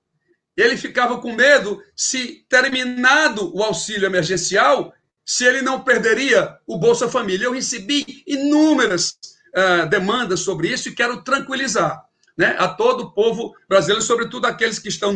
ele 0.56 0.76
ficava 0.76 1.18
com 1.20 1.32
medo 1.32 1.82
se 1.94 2.46
terminado 2.48 3.54
o 3.54 3.62
auxílio 3.62 4.06
emergencial, 4.06 4.92
se 5.26 5.44
ele 5.44 5.60
não 5.60 5.82
perderia 5.82 6.56
o 6.64 6.78
Bolsa 6.78 7.08
Família. 7.08 7.46
Eu 7.46 7.52
recebi 7.52 8.22
inúmeras 8.24 9.18
uh, 9.48 9.88
demandas 9.88 10.40
sobre 10.40 10.68
isso 10.68 10.88
e 10.88 10.94
quero 10.94 11.22
tranquilizar. 11.22 12.06
Né, 12.38 12.54
a 12.58 12.68
todo 12.68 13.00
o 13.00 13.12
povo 13.12 13.54
brasileiro, 13.66 14.02
sobretudo 14.02 14.44
aqueles 14.44 14.78
que 14.78 14.90
estão 14.90 15.10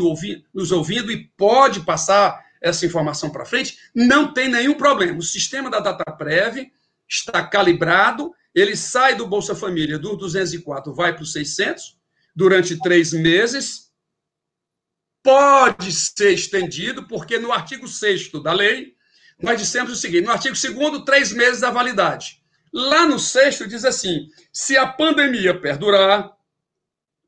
nos 0.55 0.73
ouvindo, 0.73 1.13
e 1.13 1.27
pode 1.37 1.81
passar 1.81 2.43
essa 2.63 2.87
informação 2.87 3.29
para 3.29 3.45
frente, 3.45 3.77
não 3.95 4.33
tem 4.33 4.49
nenhum 4.49 4.73
problema. 4.73 5.19
O 5.19 5.23
sistema 5.23 5.71
da 5.71 5.81
data 5.81 6.11
prévia 6.13 6.71
está 7.07 7.47
calibrado, 7.47 8.35
ele 8.55 8.75
sai 8.75 9.17
do 9.17 9.27
Bolsa 9.27 9.55
Família 9.55 9.99
do 9.99 10.17
204, 10.17 10.95
vai 10.95 11.13
para 11.13 11.23
o 11.23 11.27
600 11.27 11.99
durante 12.35 12.81
três 12.81 13.13
meses. 13.13 13.91
Pode 15.23 15.93
ser 15.93 16.33
estendido, 16.33 17.07
porque 17.07 17.39
no 17.39 17.53
artigo 17.53 17.87
6 17.87 18.33
da 18.43 18.55
lei, 18.55 18.95
nós 19.43 19.61
dissemos 19.61 19.93
o 19.93 19.97
seguinte: 19.97 20.25
no 20.25 20.33
artigo 20.33 20.55
2, 20.55 21.05
três 21.05 21.33
meses 21.33 21.61
da 21.61 21.71
validade. 21.71 22.41
Lá 22.73 23.07
no 23.07 23.19
sexto 23.19 23.67
diz 23.67 23.85
assim: 23.85 24.29
se 24.53 24.77
a 24.77 24.87
pandemia 24.87 25.59
perdurar, 25.59 26.33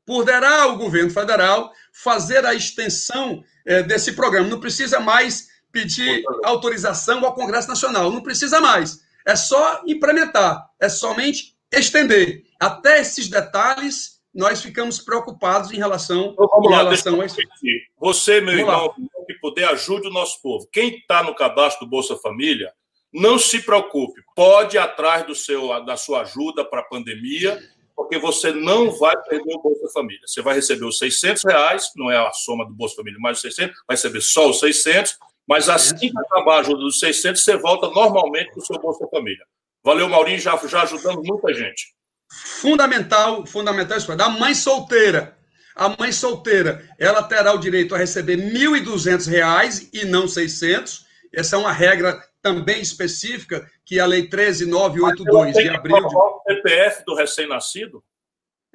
poderá 0.05 0.67
o 0.67 0.77
governo 0.77 1.09
federal 1.09 1.73
fazer 1.91 2.45
a 2.45 2.53
extensão 2.53 3.43
é, 3.65 3.83
desse 3.83 4.13
programa. 4.13 4.49
Não 4.49 4.59
precisa 4.59 4.99
mais 4.99 5.49
pedir 5.71 6.23
autorização 6.43 7.25
ao 7.25 7.33
Congresso 7.33 7.67
Nacional. 7.67 8.11
Não 8.11 8.21
precisa 8.21 8.61
mais. 8.61 9.01
É 9.25 9.35
só 9.35 9.81
implementar. 9.85 10.69
É 10.79 10.87
somente 10.87 11.55
estender. 11.71 12.43
Até 12.59 13.01
esses 13.01 13.27
detalhes, 13.27 14.12
nós 14.33 14.61
ficamos 14.61 14.99
preocupados 14.99 15.71
em 15.71 15.77
relação, 15.77 16.33
então, 16.33 16.49
em 16.63 16.69
lá, 16.69 16.77
relação 16.77 17.21
a 17.21 17.25
isso. 17.25 17.37
Você, 17.99 18.41
meu 18.41 18.55
vamos 18.55 18.59
irmão, 18.59 18.87
lá. 18.87 19.25
que 19.25 19.33
puder, 19.35 19.65
ajude 19.69 20.07
o 20.07 20.11
nosso 20.11 20.41
povo. 20.41 20.67
Quem 20.71 20.97
está 20.97 21.21
no 21.23 21.35
cadastro 21.35 21.85
do 21.85 21.89
Bolsa 21.89 22.17
Família, 22.17 22.73
não 23.13 23.37
se 23.37 23.61
preocupe. 23.61 24.21
Pode 24.35 24.75
ir 24.75 24.79
atrás 24.79 25.25
do 25.25 25.35
seu, 25.35 25.83
da 25.85 25.95
sua 25.95 26.21
ajuda 26.21 26.65
para 26.65 26.81
a 26.81 26.85
pandemia 26.85 27.61
porque 27.95 28.17
você 28.17 28.51
não 28.51 28.91
vai 28.91 29.15
perder 29.23 29.55
o 29.55 29.61
Bolsa 29.61 29.87
Família. 29.93 30.21
Você 30.25 30.41
vai 30.41 30.55
receber 30.55 30.85
os 30.85 30.97
600 30.97 31.43
reais, 31.43 31.91
não 31.95 32.11
é 32.11 32.17
a 32.17 32.31
soma 32.31 32.65
do 32.65 32.73
Bolsa 32.73 32.95
Família 32.95 33.19
mais 33.19 33.37
os 33.37 33.41
600, 33.41 33.75
vai 33.87 33.95
receber 33.95 34.21
só 34.21 34.49
os 34.49 34.59
600, 34.59 35.17
mas 35.47 35.69
assim 35.69 35.95
que 35.95 36.11
acabar 36.17 36.57
a 36.57 36.59
ajuda 36.59 36.79
dos 36.79 36.99
600, 36.99 37.43
você 37.43 37.57
volta 37.57 37.89
normalmente 37.89 38.51
para 38.51 38.59
o 38.59 38.65
seu 38.65 38.79
Bolsa 38.79 39.07
Família. 39.07 39.45
Valeu, 39.83 40.07
Maurinho, 40.09 40.39
já, 40.39 40.55
já 40.65 40.83
ajudando 40.83 41.21
muita 41.23 41.53
gente. 41.53 41.93
Fundamental, 42.29 43.45
fundamental 43.45 43.97
isso. 43.97 44.15
Da 44.15 44.29
mãe 44.29 44.53
solteira. 44.55 45.37
A 45.75 45.89
mãe 45.89 46.11
solteira, 46.11 46.87
ela 46.99 47.23
terá 47.23 47.51
o 47.51 47.57
direito 47.57 47.95
a 47.95 47.97
receber 47.97 48.35
R$ 48.35 48.51
1.200 48.51 49.89
e 49.91 50.05
não 50.05 50.27
600. 50.27 51.05
Essa 51.33 51.55
é 51.55 51.59
uma 51.59 51.71
regra 51.71 52.23
também 52.43 52.79
específica 52.79 53.67
que 53.83 53.99
a 53.99 54.05
Lei 54.05 54.27
13982 54.27 55.53
de 55.53 55.69
abril. 55.69 56.07
De... 56.07 56.15
O 56.15 56.41
CPF 56.47 57.03
do 57.05 57.15
recém-nascido? 57.15 58.03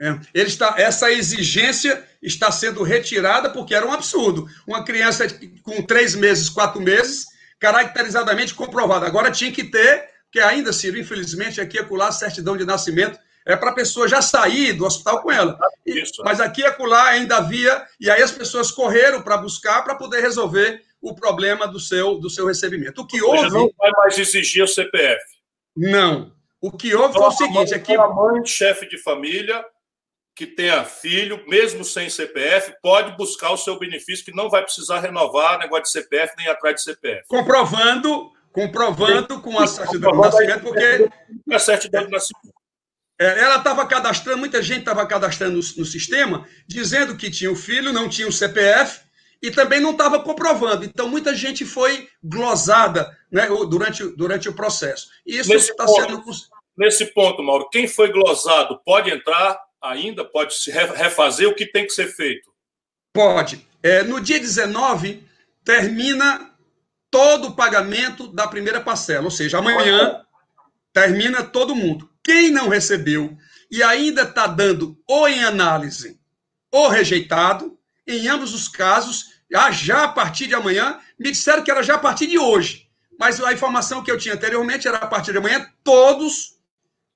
É, 0.00 0.18
ele 0.32 0.48
está, 0.48 0.74
essa 0.78 1.10
exigência 1.10 2.04
está 2.22 2.50
sendo 2.52 2.82
retirada 2.82 3.50
porque 3.50 3.74
era 3.74 3.86
um 3.86 3.92
absurdo. 3.92 4.46
Uma 4.66 4.84
criança 4.84 5.26
com 5.62 5.82
três 5.82 6.14
meses, 6.14 6.48
quatro 6.48 6.80
meses, 6.80 7.26
caracterizadamente 7.60 8.54
comprovada. 8.54 9.06
Agora 9.06 9.30
tinha 9.30 9.52
que 9.52 9.64
ter, 9.64 10.08
que 10.30 10.40
ainda, 10.40 10.72
Ciro, 10.72 10.98
infelizmente, 10.98 11.60
aqui 11.60 11.76
e 11.76 11.80
acolá, 11.80 12.10
certidão 12.10 12.56
de 12.56 12.64
nascimento 12.64 13.18
é 13.48 13.56
para 13.56 13.70
a 13.70 13.74
pessoa 13.74 14.06
já 14.06 14.20
sair 14.20 14.74
do 14.74 14.84
hospital 14.84 15.22
com 15.22 15.32
ela. 15.32 15.58
E, 15.86 16.02
mas 16.22 16.38
aqui 16.38 16.60
e 16.60 16.66
acolá 16.66 17.08
ainda 17.08 17.38
havia, 17.38 17.82
e 17.98 18.10
aí 18.10 18.22
as 18.22 18.30
pessoas 18.30 18.70
correram 18.70 19.22
para 19.22 19.38
buscar 19.38 19.82
para 19.82 19.94
poder 19.94 20.20
resolver 20.20 20.82
o 21.00 21.14
problema 21.14 21.66
do 21.66 21.80
seu, 21.80 22.18
do 22.18 22.28
seu 22.28 22.46
recebimento. 22.46 23.00
O 23.00 23.06
que 23.06 23.22
houve. 23.22 23.48
não 23.48 23.70
vai 23.78 23.90
mais 23.92 24.18
exigir 24.18 24.62
o 24.62 24.68
CPF. 24.68 25.24
Não. 25.74 26.30
O 26.60 26.70
que 26.70 26.94
houve 26.94 27.14
foi 27.14 27.26
o 27.26 27.30
seguinte: 27.30 27.72
é 27.72 27.78
que. 27.78 27.94
A 27.94 28.06
mãe, 28.06 28.44
chefe 28.44 28.86
de 28.86 28.98
família, 28.98 29.64
que 30.34 30.46
tenha 30.46 30.84
filho, 30.84 31.42
mesmo 31.48 31.84
sem 31.84 32.10
CPF, 32.10 32.74
pode 32.82 33.16
buscar 33.16 33.50
o 33.50 33.56
seu 33.56 33.78
benefício, 33.78 34.26
que 34.26 34.36
não 34.36 34.50
vai 34.50 34.62
precisar 34.62 35.00
renovar 35.00 35.58
negócio 35.58 35.84
de 35.84 35.90
CPF 35.90 36.34
nem 36.36 36.48
atrás 36.48 36.74
de 36.74 36.82
CPF. 36.82 37.22
Comprovando, 37.26 38.30
comprovando 38.52 39.40
com 39.40 39.58
a 39.58 39.66
certidão 39.66 40.12
de 40.12 40.18
nascimento, 40.18 40.60
porque. 40.60 41.08
A 41.50 41.58
certidão 41.58 42.04
de 42.04 42.10
nascimento. 42.10 42.57
É, 43.20 43.40
ela 43.40 43.56
estava 43.56 43.84
cadastrando, 43.86 44.38
muita 44.38 44.62
gente 44.62 44.80
estava 44.80 45.04
cadastrando 45.04 45.56
no, 45.56 45.62
no, 45.76 45.84
sistema, 45.84 46.46
dizendo 46.66 47.16
que 47.16 47.30
tinha 47.30 47.50
o 47.50 47.56
filho, 47.56 47.92
não 47.92 48.08
tinha 48.08 48.28
o 48.28 48.32
CPF, 48.32 49.00
e 49.42 49.50
também 49.50 49.80
não 49.80 49.90
estava 49.90 50.20
comprovando. 50.20 50.84
Então, 50.84 51.08
muita 51.08 51.34
gente 51.34 51.64
foi 51.64 52.08
glosada 52.22 53.16
né, 53.30 53.48
durante, 53.68 54.04
durante 54.16 54.48
o 54.48 54.54
processo. 54.54 55.08
E 55.26 55.38
isso 55.38 55.52
está 55.52 55.86
sendo. 55.86 56.22
Nesse 56.76 57.06
ponto, 57.06 57.42
Mauro, 57.42 57.68
quem 57.70 57.88
foi 57.88 58.12
glosado 58.12 58.80
pode 58.84 59.10
entrar 59.10 59.60
ainda? 59.82 60.24
Pode 60.24 60.54
se 60.54 60.70
refazer? 60.70 61.48
O 61.48 61.54
que 61.54 61.66
tem 61.66 61.84
que 61.84 61.92
ser 61.92 62.06
feito? 62.06 62.48
Pode. 63.12 63.66
É, 63.82 64.04
no 64.04 64.20
dia 64.20 64.38
19, 64.38 65.24
termina 65.64 66.54
todo 67.10 67.48
o 67.48 67.56
pagamento 67.56 68.28
da 68.28 68.46
primeira 68.46 68.80
parcela, 68.80 69.24
ou 69.24 69.30
seja, 69.30 69.58
amanhã 69.58 70.22
termina 70.92 71.42
todo 71.42 71.74
mundo. 71.74 72.08
Quem 72.28 72.50
não 72.50 72.68
recebeu 72.68 73.38
e 73.70 73.82
ainda 73.82 74.20
está 74.20 74.46
dando 74.46 75.02
ou 75.06 75.26
em 75.26 75.42
análise 75.42 76.20
ou 76.70 76.86
rejeitado, 76.86 77.78
em 78.06 78.28
ambos 78.28 78.52
os 78.52 78.68
casos, 78.68 79.40
já 79.72 80.04
a 80.04 80.08
partir 80.08 80.46
de 80.46 80.54
amanhã, 80.54 81.00
me 81.18 81.30
disseram 81.30 81.64
que 81.64 81.70
era 81.70 81.82
já 81.82 81.94
a 81.94 81.98
partir 81.98 82.26
de 82.26 82.38
hoje. 82.38 82.86
Mas 83.18 83.42
a 83.42 83.50
informação 83.50 84.04
que 84.04 84.10
eu 84.10 84.18
tinha 84.18 84.34
anteriormente 84.34 84.86
era 84.86 84.98
a 84.98 85.06
partir 85.06 85.32
de 85.32 85.38
amanhã, 85.38 85.66
todos 85.82 86.58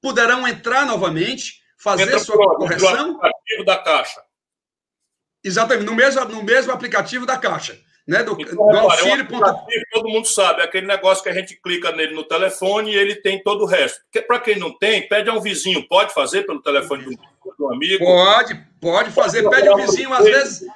poderão 0.01 0.49
entrar 0.49 0.87
novamente, 0.87 1.63
fazer 1.77 2.05
Entra 2.05 2.19
sua 2.19 2.35
pronto, 2.35 2.57
correção. 2.57 3.13
No 3.13 3.17
aplicativo 3.17 3.65
da 3.67 3.77
Caixa. 3.77 4.23
Exatamente, 5.45 5.85
no 5.85 5.95
mesmo, 5.95 6.25
no 6.25 6.43
mesmo 6.43 6.73
aplicativo 6.73 7.27
da 7.27 7.37
Caixa. 7.37 7.79
Né, 8.07 8.23
do, 8.25 8.37
então, 8.41 8.57
do 8.57 8.79
auxílio. 8.79 9.25
É 9.25 9.83
todo 9.93 10.09
mundo 10.09 10.27
sabe, 10.27 10.61
é 10.61 10.65
aquele 10.65 10.87
negócio 10.87 11.23
que 11.23 11.29
a 11.29 11.35
gente 11.35 11.55
clica 11.63 11.93
nele 11.93 12.15
no 12.15 12.25
telefone 12.25 12.93
e 12.93 12.97
ele 12.97 13.15
tem 13.15 13.43
todo 13.43 13.63
o 13.63 13.67
resto. 13.67 14.01
Para 14.27 14.41
quem 14.41 14.59
não 14.59 14.77
tem, 14.77 15.09
pede 15.09 15.31
a 15.31 15.33
um 15.33 15.41
vizinho, 15.41 15.87
pode 15.87 16.13
fazer 16.13 16.45
pelo 16.45 16.61
telefone 16.61 17.05
de 17.05 17.11
um, 17.61 17.73
amigo? 17.73 18.05
Pode, 18.05 18.67
pode 18.81 19.11
fazer, 19.11 19.49
pede 19.49 19.69
ao 19.69 19.77
vizinho, 19.77 20.13
às 20.13 20.25
vezes. 20.25 20.67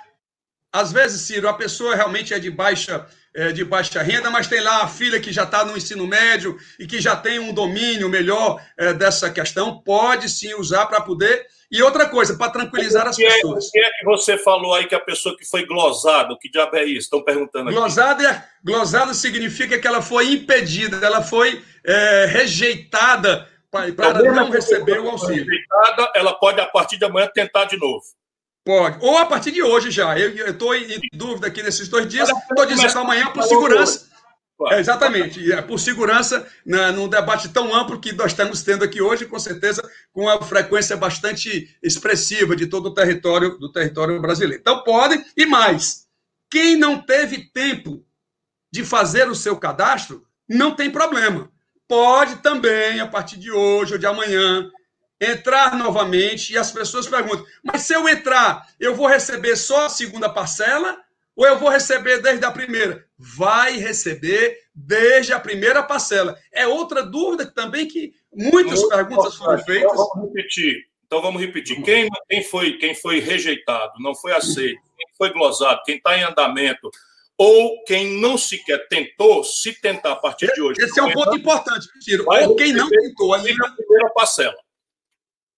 Às 0.73 0.93
vezes, 0.93 1.23
Ciro, 1.23 1.49
a 1.49 1.55
pessoa 1.55 1.95
realmente 1.95 2.35
é 2.35 2.39
de 2.39 2.51
baixa, 2.51 3.07
é, 3.35 3.51
de 3.51 3.65
baixa 3.65 4.03
renda, 4.03 4.31
mas 4.31 4.47
tem 4.47 4.61
lá 4.61 4.83
a 4.83 4.89
filha 4.89 5.19
que 5.19 5.33
já 5.33 5.45
está 5.45 5.65
no 5.65 5.77
ensino 5.77 6.07
médio 6.07 6.57
e 6.79 6.87
que 6.87 7.01
já 7.01 7.17
tem 7.17 7.39
um 7.39 7.53
domínio 7.53 8.09
melhor 8.09 8.63
é, 8.77 8.93
dessa 8.93 9.31
questão, 9.31 9.81
pode 9.81 10.29
sim 10.29 10.55
usar 10.55 10.87
para 10.87 11.01
poder. 11.01 11.47
E 11.71 11.83
outra 11.83 12.09
coisa, 12.09 12.37
para 12.37 12.51
tranquilizar 12.51 13.07
as 13.07 13.17
pessoas. 13.17 13.67
O 13.67 13.71
que 13.73 13.79
é 13.79 13.91
que 13.99 14.05
você 14.05 14.39
falou 14.39 14.75
aí 14.75 14.87
que 14.87 14.95
a 14.95 15.01
pessoa 15.01 15.37
que 15.37 15.45
foi 15.45 15.67
glosada, 15.67 16.33
o 16.33 16.39
que 16.39 16.49
diabo 16.49 16.77
é 16.77 16.85
isso? 16.85 17.07
Estão 17.07 17.23
perguntando 17.23 17.69
aqui. 17.69 17.79
Glosada, 17.79 18.29
é, 18.29 18.45
glosada 18.65 19.15
significa 19.15 19.79
que 19.79 19.87
ela 19.87 20.01
foi 20.01 20.33
impedida, 20.33 21.05
ela 21.05 21.23
foi 21.23 21.63
é, 21.85 22.27
rejeitada 22.27 23.49
para 23.71 24.23
não 24.33 24.51
receber 24.51 25.01
o 25.01 25.11
auxílio. 25.11 25.45
Rejeitada, 25.45 26.13
ela 26.15 26.35
pode, 26.35 26.61
a 26.61 26.67
partir 26.67 26.99
de 26.99 27.05
amanhã, 27.05 27.29
tentar 27.33 27.65
de 27.65 27.77
novo. 27.77 28.05
Pode. 28.65 28.99
Ou 29.01 29.19
a 29.19 29.27
partir 29.27 29.53
de 29.53 29.63
hoje 29.63 29.93
já. 29.93 30.19
Eu 30.19 30.51
estou 30.51 30.75
em 30.75 31.01
dúvida 31.15 31.47
aqui 31.47 31.63
nesses 31.63 31.89
dois 31.89 32.09
dias. 32.09 32.29
Estou 32.29 32.67
dizendo 32.67 32.99
amanhã, 32.99 33.27
por 33.33 33.45
segurança. 33.45 34.09
É, 34.71 34.81
exatamente. 34.81 35.53
É, 35.53 35.61
por 35.61 35.79
segurança, 35.79 36.47
na, 36.65 36.91
num 36.91 37.09
debate 37.09 37.51
tão 37.51 37.75
amplo 37.75 38.01
que 38.01 38.13
nós 38.13 38.33
estamos 38.33 38.63
tendo 38.63 38.85
aqui 38.85 39.03
hoje, 39.03 39.27
com 39.27 39.39
certeza, 39.39 39.83
com 40.13 40.23
uma 40.23 40.43
frequência 40.43 40.97
bastante 40.97 41.77
expressiva 41.83 42.57
de 42.57 42.67
todo 42.67 42.87
o 42.87 42.95
território 42.95 43.59
do 43.59 43.71
território 43.71 44.21
brasileiro. 44.21 44.61
Então, 44.61 44.83
podem, 44.83 45.23
e 45.37 45.45
mais. 45.45 46.07
Quem 46.51 46.77
não 46.77 47.03
teve 47.03 47.51
tempo 47.53 48.05
de 48.73 48.85
fazer 48.85 49.29
o 49.29 49.35
seu 49.35 49.57
cadastro, 49.57 50.27
não 50.49 50.75
tem 50.75 50.91
problema. 50.91 51.51
Pode 51.87 52.37
também, 52.37 53.01
a 53.01 53.07
partir 53.07 53.39
de 53.39 53.51
hoje 53.51 53.95
ou 53.95 53.99
de 53.99 54.07
amanhã, 54.07 54.71
entrar 55.21 55.77
novamente 55.77 56.53
e 56.53 56.59
as 56.59 56.73
pessoas 56.73 57.07
perguntam: 57.07 57.45
mas 57.63 57.83
se 57.83 57.95
eu 57.95 58.09
entrar, 58.09 58.67
eu 58.81 58.95
vou 58.95 59.07
receber 59.07 59.57
só 59.57 59.87
a 59.87 59.91
segunda 59.91 60.29
parcela 60.29 60.99
ou 61.35 61.47
eu 61.47 61.59
vou 61.59 61.69
receber 61.69 62.21
desde 62.21 62.45
a 62.45 62.51
primeira? 62.51 63.06
Vai 63.19 63.79
receber 63.79 64.59
desde 64.75 65.33
a 65.33 65.41
primeira 65.41 65.83
parcela. 65.83 66.39
É 66.53 66.67
outra 66.67 67.03
dúvida 67.03 67.47
também 67.47 67.87
que 67.89 68.13
muitas 68.33 68.81
Muito 68.81 68.89
perguntas 68.89 69.37
foram 69.37 69.59
feitas. 69.65 69.93
Então 69.93 70.09
vamos 70.09 70.29
repetir. 70.29 70.87
Então 71.07 71.23
vamos 71.23 71.41
repetir. 71.41 71.83
Quem, 71.83 72.09
quem, 72.29 72.43
foi, 72.43 72.73
quem 72.79 72.95
foi 72.95 73.21
rejeitado, 73.21 73.93
não 74.01 74.15
foi 74.15 74.33
aceito, 74.33 74.81
quem 74.97 75.07
foi 75.17 75.33
glosado, 75.33 75.81
quem 75.85 75.97
está 75.97 76.19
em 76.19 76.25
andamento, 76.25 76.91
ou 77.39 77.83
quem 77.85 78.21
não 78.21 78.37
sequer 78.37 78.89
tentou, 78.89 79.45
se 79.45 79.73
tentar 79.81 80.13
a 80.13 80.17
partir 80.17 80.53
de 80.53 80.61
hoje. 80.61 80.83
Esse 80.83 80.99
é 80.99 81.03
um 81.03 81.13
ponto 81.13 81.37
importante, 81.37 81.87
Tiro. 82.01 82.25
Ou 82.27 82.57
quem 82.57 82.73
não 82.73 82.89
tentou 82.89 83.35
ainda. 83.35 83.67
A 83.67 83.73
primeira 83.73 84.11
parcela. 84.11 84.57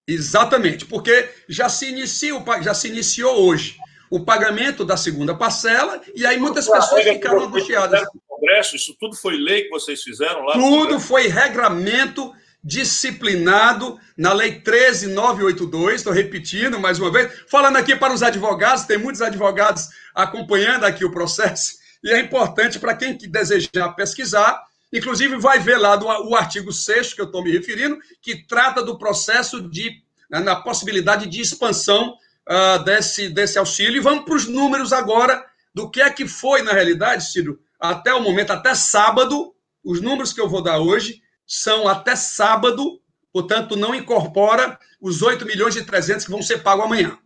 Exatamente, 0.06 0.86
porque 0.86 1.28
já 1.48 1.68
se, 1.68 1.90
inicia, 1.90 2.32
já 2.62 2.72
se 2.72 2.88
iniciou 2.88 3.46
hoje 3.46 3.76
o 4.10 4.24
pagamento 4.24 4.84
da 4.84 4.96
segunda 4.96 5.34
parcela, 5.34 6.00
e 6.14 6.26
aí 6.26 6.38
muitas 6.38 6.68
pessoas 6.68 7.02
ficaram 7.04 7.42
angustiadas. 7.42 8.02
Congresso, 8.26 8.76
isso 8.76 8.96
tudo 8.98 9.16
foi 9.16 9.36
lei 9.36 9.64
que 9.64 9.70
vocês 9.70 10.02
fizeram 10.02 10.44
lá? 10.44 10.52
Tudo 10.52 11.00
foi 11.00 11.26
regramento 11.26 12.32
disciplinado 12.62 13.98
na 14.16 14.32
Lei 14.32 14.60
13982, 14.60 15.96
estou 15.96 16.12
repetindo 16.12 16.78
mais 16.78 16.98
uma 16.98 17.10
vez, 17.10 17.32
falando 17.48 17.76
aqui 17.76 17.94
para 17.94 18.12
os 18.12 18.22
advogados, 18.22 18.84
tem 18.84 18.98
muitos 18.98 19.22
advogados 19.22 19.88
acompanhando 20.14 20.84
aqui 20.84 21.04
o 21.04 21.10
processo, 21.10 21.74
e 22.02 22.10
é 22.10 22.20
importante 22.20 22.78
para 22.78 22.94
quem 22.94 23.16
desejar 23.16 23.94
pesquisar, 23.94 24.68
Inclusive, 24.92 25.36
vai 25.36 25.58
ver 25.58 25.76
lá 25.76 25.96
do, 25.96 26.06
o 26.06 26.34
artigo 26.34 26.72
6 26.72 27.12
que 27.12 27.20
eu 27.20 27.26
estou 27.26 27.42
me 27.42 27.52
referindo, 27.52 27.98
que 28.22 28.46
trata 28.46 28.82
do 28.82 28.98
processo 28.98 29.60
de, 29.68 30.02
né, 30.30 30.40
na 30.40 30.56
possibilidade 30.56 31.26
de 31.26 31.40
expansão 31.40 32.16
uh, 32.48 32.82
desse, 32.82 33.28
desse 33.28 33.58
auxílio. 33.58 33.98
E 33.98 34.02
vamos 34.02 34.24
para 34.24 34.34
os 34.34 34.46
números 34.46 34.92
agora 34.92 35.44
do 35.74 35.90
que 35.90 36.00
é 36.00 36.10
que 36.10 36.26
foi, 36.26 36.62
na 36.62 36.72
realidade, 36.72 37.30
Ciro, 37.30 37.60
até 37.78 38.12
o 38.12 38.22
momento, 38.22 38.52
até 38.52 38.74
sábado, 38.74 39.54
os 39.84 40.00
números 40.00 40.32
que 40.32 40.40
eu 40.40 40.48
vou 40.48 40.62
dar 40.62 40.78
hoje 40.78 41.22
são 41.46 41.86
até 41.86 42.16
sábado, 42.16 43.00
portanto, 43.32 43.76
não 43.76 43.94
incorpora 43.94 44.78
os 45.00 45.22
8 45.22 45.46
milhões 45.46 45.76
e 45.76 45.84
300 45.84 46.24
que 46.24 46.30
vão 46.30 46.42
ser 46.42 46.62
pagos 46.62 46.84
amanhã. 46.84 47.16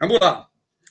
Vamos 0.00 0.18
lá. 0.20 0.48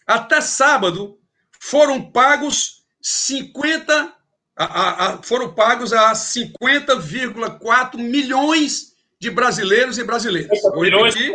Até 0.08 0.40
sábado, 0.40 1.20
foram 1.60 2.10
pagos 2.12 2.86
50 3.02 4.16
a, 4.56 5.06
a, 5.06 5.24
foram 5.24 5.54
pagos 5.54 5.94
a 5.94 6.12
50,4 6.12 7.96
milhões 7.96 8.89
de 9.20 9.30
brasileiros 9.30 9.98
e 9.98 10.04
brasileiras. 10.04 10.60
milhões 10.76 11.16
e 11.16 11.32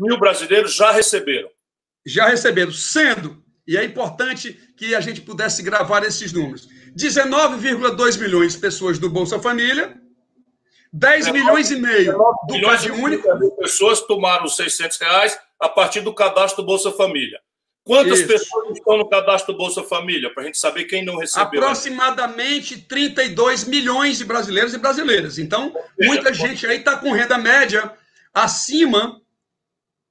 mil 0.00 0.18
brasileiros 0.18 0.74
já 0.74 0.90
receberam. 0.90 1.48
Já 2.04 2.28
receberam, 2.28 2.72
sendo, 2.72 3.42
e 3.66 3.76
é 3.76 3.84
importante 3.84 4.58
que 4.76 4.94
a 4.94 5.00
gente 5.00 5.20
pudesse 5.20 5.62
gravar 5.62 6.02
esses 6.02 6.32
números, 6.32 6.68
19,2 6.96 8.18
milhões 8.18 8.54
de 8.54 8.58
pessoas 8.58 8.98
do 8.98 9.08
Bolsa 9.08 9.38
Família, 9.38 9.96
10 10.92 11.30
milhões 11.30 11.70
e 11.70 11.76
meio 11.76 12.12
do 12.48 12.60
Cade 12.62 12.90
Único. 12.90 13.56
pessoas 13.56 14.00
tomaram 14.00 14.46
os 14.46 14.56
600 14.56 14.98
reais 14.98 15.38
a 15.60 15.68
partir 15.68 16.00
do 16.00 16.12
cadastro 16.12 16.62
do 16.62 16.66
Bolsa 16.66 16.90
Família. 16.90 17.40
Quantas 17.84 18.20
Isso. 18.20 18.28
pessoas 18.28 18.76
estão 18.76 18.98
no 18.98 19.08
cadastro 19.08 19.56
Bolsa 19.56 19.82
Família, 19.82 20.32
para 20.32 20.42
a 20.42 20.46
gente 20.46 20.58
saber 20.58 20.84
quem 20.84 21.04
não 21.04 21.16
recebeu? 21.16 21.60
Aproximadamente 21.60 22.78
32 22.82 23.64
milhões 23.64 24.18
de 24.18 24.24
brasileiros 24.24 24.74
e 24.74 24.78
brasileiras. 24.78 25.38
Então, 25.38 25.74
muita 25.98 26.32
gente 26.32 26.64
aí 26.66 26.78
está 26.78 26.96
com 26.96 27.10
renda 27.12 27.38
média 27.38 27.92
acima 28.32 29.20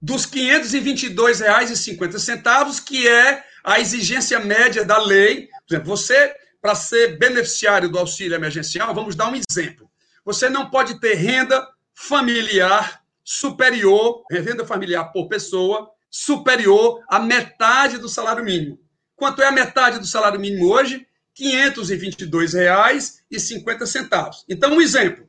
dos 0.02 0.26
R$ 0.26 0.60
522,50, 0.60 2.84
que 2.84 3.08
é 3.08 3.44
a 3.64 3.80
exigência 3.80 4.40
média 4.40 4.84
da 4.84 4.98
lei. 4.98 5.48
Por 5.68 5.76
exemplo, 5.76 5.96
você, 5.96 6.36
para 6.62 6.76
ser 6.76 7.18
beneficiário 7.18 7.90
do 7.90 8.00
auxílio 8.00 8.36
emergencial, 8.36 8.94
vamos 8.94 9.16
dar 9.16 9.30
um 9.30 9.36
exemplo. 9.36 9.90
Você 10.26 10.50
não 10.50 10.70
pode 10.70 11.00
ter 11.00 11.16
renda 11.16 11.66
familiar 11.94 13.02
superior, 13.24 14.24
renda 14.32 14.66
familiar 14.66 15.12
por 15.12 15.28
pessoa, 15.28 15.92
superior 16.10 17.04
à 17.08 17.20
metade 17.20 17.98
do 17.98 18.10
salário 18.10 18.44
mínimo. 18.44 18.78
Quanto 19.16 19.42
é 19.42 19.48
a 19.48 19.52
metade 19.52 19.98
do 20.00 20.06
salário 20.06 20.40
mínimo 20.40 20.68
hoje? 20.68 21.08
R$ 21.38 21.72
522,50. 21.72 24.32
Então, 24.48 24.72
um 24.74 24.82
exemplo. 24.82 25.28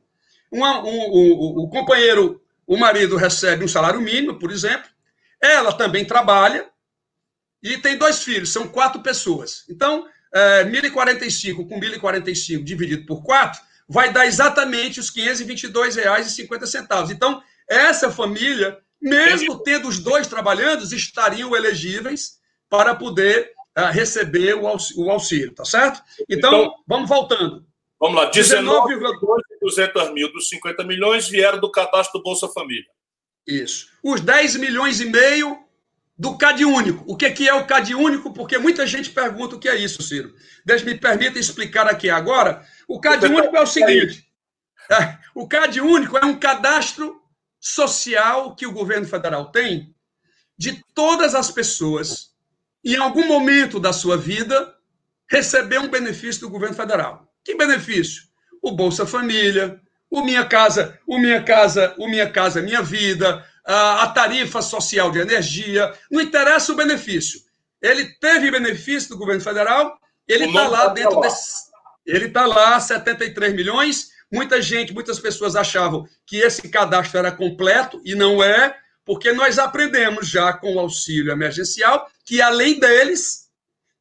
Um, 0.51 0.63
um, 0.63 1.63
o 1.63 1.69
companheiro, 1.69 2.41
o 2.67 2.75
marido 2.77 3.15
recebe 3.15 3.63
um 3.63 3.67
salário 3.67 4.01
mínimo, 4.01 4.39
por 4.39 4.51
exemplo, 4.51 4.89
ela 5.41 5.73
também 5.73 6.05
trabalha 6.05 6.69
e 7.63 7.77
tem 7.77 7.97
dois 7.97 8.23
filhos, 8.23 8.51
são 8.51 8.67
quatro 8.67 9.01
pessoas. 9.01 9.65
Então, 9.69 10.05
é, 10.33 10.65
1.045 10.65 11.67
com 11.67 11.79
1.045 11.79 12.63
dividido 12.63 13.05
por 13.05 13.23
4 13.23 13.61
vai 13.87 14.11
dar 14.13 14.25
exatamente 14.25 14.99
os 14.99 15.13
R$ 15.13 15.33
522,50. 15.33 17.11
Então, 17.11 17.43
essa 17.67 18.11
família, 18.11 18.79
mesmo 19.01 19.61
tendo 19.63 19.87
os 19.87 19.99
dois 19.99 20.27
trabalhando, 20.27 20.83
estariam 20.83 21.55
elegíveis 21.55 22.39
para 22.69 22.93
poder 22.93 23.51
uh, 23.77 23.91
receber 23.91 24.53
o 24.53 24.67
auxílio, 24.67 25.05
o 25.05 25.11
auxílio, 25.11 25.53
tá 25.53 25.65
certo? 25.65 26.01
Então, 26.29 26.63
então 26.63 26.75
vamos 26.87 27.09
voltando. 27.09 27.65
Vamos 27.99 28.15
lá, 28.15 28.25
19 28.25 28.99
200 29.61 30.13
mil 30.13 30.31
dos 30.33 30.49
50 30.49 30.83
milhões 30.83 31.27
vieram 31.27 31.59
do 31.59 31.69
cadastro 31.69 32.19
do 32.19 32.23
Bolsa 32.23 32.47
Família. 32.47 32.89
Isso. 33.45 33.89
Os 34.03 34.21
10 34.21 34.55
milhões 34.55 34.99
e 34.99 35.05
meio 35.05 35.59
do 36.17 36.37
CAD 36.37 36.65
único. 36.65 37.03
O 37.07 37.15
que 37.15 37.47
é 37.47 37.53
o 37.53 37.65
CAD 37.65 37.95
único? 37.95 38.33
Porque 38.33 38.57
muita 38.57 38.87
gente 38.87 39.09
pergunta 39.11 39.55
o 39.55 39.59
que 39.59 39.69
é 39.69 39.75
isso, 39.75 40.01
Ciro. 40.01 40.33
Deixe 40.65 40.85
me 40.85 40.95
permita 40.95 41.39
explicar 41.39 41.87
aqui 41.87 42.09
agora. 42.09 42.65
O 42.87 42.99
CAD 42.99 43.27
único 43.27 43.55
é 43.55 43.61
o 43.61 43.67
seguinte: 43.67 44.25
é, 44.89 45.17
o 45.35 45.47
CAD 45.47 45.79
único 45.81 46.17
é 46.17 46.25
um 46.25 46.39
cadastro 46.39 47.20
social 47.61 48.55
que 48.55 48.65
o 48.65 48.71
governo 48.71 49.05
federal 49.05 49.51
tem 49.51 49.93
de 50.57 50.83
todas 50.95 51.35
as 51.35 51.51
pessoas, 51.51 52.31
em 52.83 52.95
algum 52.95 53.27
momento 53.27 53.79
da 53.79 53.93
sua 53.93 54.17
vida, 54.17 54.75
receber 55.29 55.79
um 55.79 55.87
benefício 55.87 56.41
do 56.41 56.49
governo 56.49 56.75
federal. 56.75 57.31
Que 57.43 57.55
benefício? 57.55 58.23
O 58.61 58.71
Bolsa 58.71 59.05
Família, 59.05 59.79
o 60.09 60.23
Minha 60.23 60.45
Casa, 60.45 60.99
o 61.07 61.17
Minha 61.17 61.41
Casa, 61.41 61.95
o 61.97 62.07
Minha 62.07 62.29
Casa 62.29 62.61
Minha 62.61 62.81
Vida, 62.81 63.45
a, 63.63 64.07
tarifa 64.07 64.61
social 64.61 65.11
de 65.11 65.19
energia, 65.19 65.93
não 66.09 66.21
interessa 66.21 66.73
o 66.73 66.75
benefício. 66.75 67.39
Ele 67.81 68.05
teve 68.19 68.51
benefício 68.51 69.09
do 69.09 69.17
governo 69.17 69.41
federal, 69.41 69.97
ele 70.27 70.45
está 70.45 70.67
lá 70.67 70.87
dentro 70.87 71.19
desse. 71.21 71.71
Ele 72.05 72.25
está 72.25 72.45
lá, 72.45 72.79
73 72.79 73.53
milhões. 73.53 74.10
Muita 74.31 74.61
gente, 74.61 74.93
muitas 74.93 75.19
pessoas 75.19 75.55
achavam 75.55 76.07
que 76.25 76.37
esse 76.37 76.69
cadastro 76.69 77.19
era 77.19 77.31
completo 77.31 78.01
e 78.05 78.15
não 78.15 78.41
é, 78.41 78.75
porque 79.03 79.33
nós 79.33 79.59
aprendemos 79.59 80.29
já 80.29 80.53
com 80.53 80.75
o 80.75 80.79
auxílio 80.79 81.31
emergencial 81.31 82.09
que, 82.25 82.41
além 82.41 82.79
deles, 82.79 83.49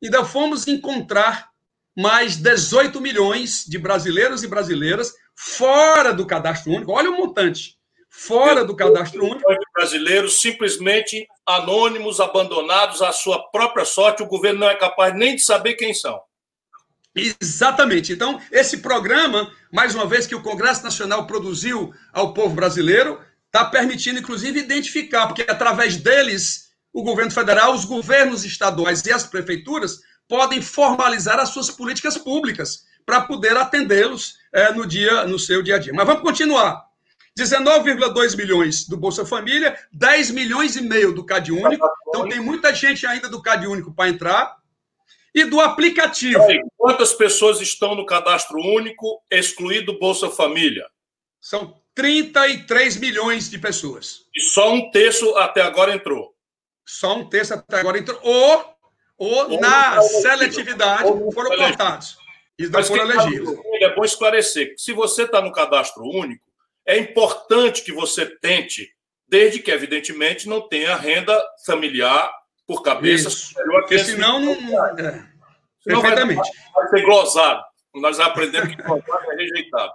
ainda 0.02 0.24
fomos 0.24 0.68
encontrar 0.68 1.50
mais 1.96 2.36
18 2.36 3.00
milhões 3.00 3.64
de 3.66 3.76
brasileiros 3.78 4.42
e 4.42 4.48
brasileiras 4.48 5.12
fora 5.34 6.12
do 6.12 6.26
cadastro 6.26 6.72
único. 6.72 6.92
Olha 6.92 7.10
o 7.10 7.16
montante 7.16 7.80
fora 8.08 8.64
do 8.64 8.76
cadastro 8.76 9.24
único. 9.24 9.42
Brasileiros 9.74 10.40
simplesmente 10.40 11.26
anônimos, 11.46 12.20
abandonados 12.20 13.00
à 13.02 13.12
sua 13.12 13.50
própria 13.50 13.84
sorte, 13.84 14.22
o 14.22 14.26
governo 14.26 14.60
não 14.60 14.70
é 14.70 14.74
capaz 14.74 15.14
nem 15.14 15.36
de 15.36 15.42
saber 15.42 15.74
quem 15.74 15.94
são. 15.94 16.20
Exatamente. 17.14 18.12
Então, 18.12 18.40
esse 18.52 18.78
programa, 18.78 19.50
mais 19.72 19.94
uma 19.94 20.06
vez, 20.06 20.26
que 20.26 20.34
o 20.34 20.42
Congresso 20.42 20.84
Nacional 20.84 21.26
produziu 21.26 21.92
ao 22.12 22.32
povo 22.32 22.54
brasileiro, 22.54 23.20
está 23.46 23.64
permitindo, 23.64 24.20
inclusive, 24.20 24.60
identificar, 24.60 25.26
porque 25.26 25.42
através 25.48 25.96
deles, 25.96 26.70
o 26.92 27.02
governo 27.02 27.30
federal, 27.30 27.74
os 27.74 27.84
governos 27.84 28.44
estaduais 28.44 29.04
e 29.04 29.12
as 29.12 29.26
prefeituras 29.26 30.00
podem 30.28 30.62
formalizar 30.62 31.40
as 31.40 31.48
suas 31.48 31.70
políticas 31.70 32.16
públicas 32.16 32.84
para 33.04 33.22
poder 33.22 33.56
atendê-los 33.56 34.36
é, 34.52 34.72
no 34.72 34.86
dia, 34.86 35.26
no 35.26 35.38
seu 35.38 35.62
dia 35.62 35.76
a 35.76 35.78
dia. 35.78 35.92
Mas 35.92 36.06
vamos 36.06 36.22
continuar. 36.22 36.88
19,2 37.36 38.36
milhões 38.36 38.86
do 38.86 38.96
Bolsa 38.96 39.24
Família, 39.24 39.76
10 39.92 40.30
milhões 40.30 40.76
e 40.76 40.82
meio 40.82 41.12
do 41.12 41.24
Cade 41.24 41.50
Único. 41.50 41.88
Então 42.08 42.28
tem 42.28 42.38
muita 42.38 42.72
gente 42.74 43.06
ainda 43.06 43.28
do 43.28 43.42
Cade 43.42 43.66
Único 43.66 43.92
para 43.92 44.10
entrar. 44.10 44.59
E 45.34 45.44
do 45.44 45.60
aplicativo. 45.60 46.42
Quantas 46.76 47.12
pessoas 47.12 47.60
estão 47.60 47.94
no 47.94 48.04
cadastro 48.04 48.58
único, 48.58 49.22
excluído 49.30 49.98
Bolsa 49.98 50.28
Família? 50.28 50.86
São 51.40 51.80
33 51.94 52.96
milhões 52.96 53.50
de 53.50 53.58
pessoas. 53.58 54.26
E 54.34 54.40
só 54.40 54.72
um 54.72 54.90
terço 54.90 55.36
até 55.36 55.62
agora 55.62 55.94
entrou. 55.94 56.34
Só 56.84 57.16
um 57.16 57.28
terço 57.28 57.54
até 57.54 57.78
agora 57.78 57.98
entrou. 57.98 58.18
Ou, 58.22 58.74
ou, 59.16 59.52
ou 59.52 59.60
na 59.60 60.00
seletividade 60.02 61.04
ou 61.04 61.32
foram 61.32 61.56
cortados. 61.56 62.16
E 62.58 62.66
não 62.66 62.82
foram 62.82 63.10
elegíveis. 63.10 63.58
É 63.80 63.94
bom 63.94 64.04
esclarecer 64.04 64.74
que 64.74 64.82
se 64.82 64.92
você 64.92 65.22
está 65.22 65.40
no 65.40 65.52
cadastro 65.52 66.02
único, 66.04 66.44
é 66.86 66.98
importante 66.98 67.82
que 67.82 67.92
você 67.92 68.26
tente, 68.26 68.90
desde 69.28 69.60
que, 69.60 69.70
evidentemente, 69.70 70.48
não 70.48 70.68
tenha 70.68 70.96
renda 70.96 71.40
familiar 71.64 72.30
por 72.70 72.82
cabeça 72.82 73.26
Isso. 73.26 73.48
superior 73.48 73.78
a 73.78 73.80
Porque 73.80 73.98
senão 73.98 74.38
não. 74.38 74.52
É. 74.96 75.26
Senão 75.82 76.00
Perfeitamente. 76.00 76.50
Vai, 76.72 76.84
vai 76.84 76.88
ser 76.90 77.04
glosado. 77.04 77.62
Nós 77.96 78.20
aprendemos 78.20 78.76
que 78.76 78.80
glosado 78.80 79.32
é 79.32 79.34
rejeitado. 79.34 79.92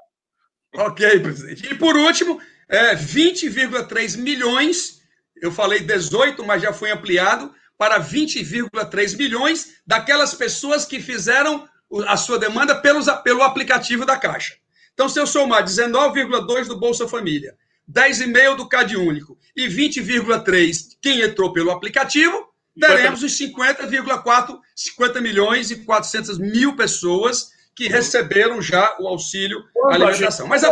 Ok, 0.75 1.19
presidente. 1.21 1.71
E 1.71 1.75
por 1.75 1.95
último, 1.95 2.41
é, 2.67 2.93
20,3 2.93 4.17
milhões, 4.17 5.01
eu 5.41 5.53
falei 5.53 5.79
18, 5.79 6.43
mas 6.43 6.61
já 6.61 6.73
foi 6.73 6.91
ampliado 6.91 7.53
para 7.77 7.97
20,3 7.97 9.17
milhões 9.17 9.81
daquelas 9.87 10.33
pessoas 10.33 10.83
que 10.83 10.99
fizeram 10.99 11.69
a 12.07 12.17
sua 12.17 12.37
demanda 12.37 12.75
pelos, 12.75 13.05
pelo 13.23 13.41
aplicativo 13.41 14.05
da 14.05 14.17
Caixa. 14.17 14.55
Então, 14.93 15.07
se 15.07 15.17
eu 15.17 15.25
somar 15.25 15.63
19,2 15.63 16.67
do 16.67 16.77
Bolsa 16.77 17.07
Família, 17.07 17.55
10,5 17.89 18.55
do 18.57 18.67
Cade 18.67 18.97
Único 18.97 19.37
e 19.55 19.65
20,3 19.67 20.97
quem 21.01 21.21
entrou 21.21 21.53
pelo 21.53 21.71
aplicativo, 21.71 22.53
teremos 22.79 23.23
os 23.23 23.37
50,4, 23.39 24.59
50 24.75 25.21
milhões 25.21 25.71
e 25.71 25.83
400 25.83 26.37
mil 26.37 26.75
pessoas 26.75 27.49
que 27.75 27.87
receberam 27.87 28.61
já 28.61 28.95
o 28.99 29.07
auxílio 29.07 29.63
alimentação. 29.89 30.47
Mas 30.47 30.63
a... 30.63 30.71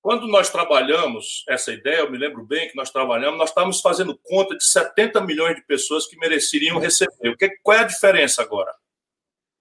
quando 0.00 0.26
nós 0.26 0.50
trabalhamos 0.50 1.44
essa 1.48 1.72
ideia, 1.72 2.00
eu 2.00 2.10
me 2.10 2.18
lembro 2.18 2.44
bem 2.44 2.68
que 2.68 2.76
nós 2.76 2.90
trabalhamos, 2.90 3.38
nós 3.38 3.50
estávamos 3.50 3.80
fazendo 3.80 4.18
conta 4.24 4.56
de 4.56 4.64
70 4.64 5.20
milhões 5.20 5.56
de 5.56 5.62
pessoas 5.62 6.06
que 6.06 6.16
mereceriam 6.18 6.78
receber. 6.78 7.30
O 7.30 7.36
que, 7.36 7.48
qual 7.62 7.76
é 7.76 7.80
a 7.80 7.84
diferença 7.84 8.42
agora? 8.42 8.72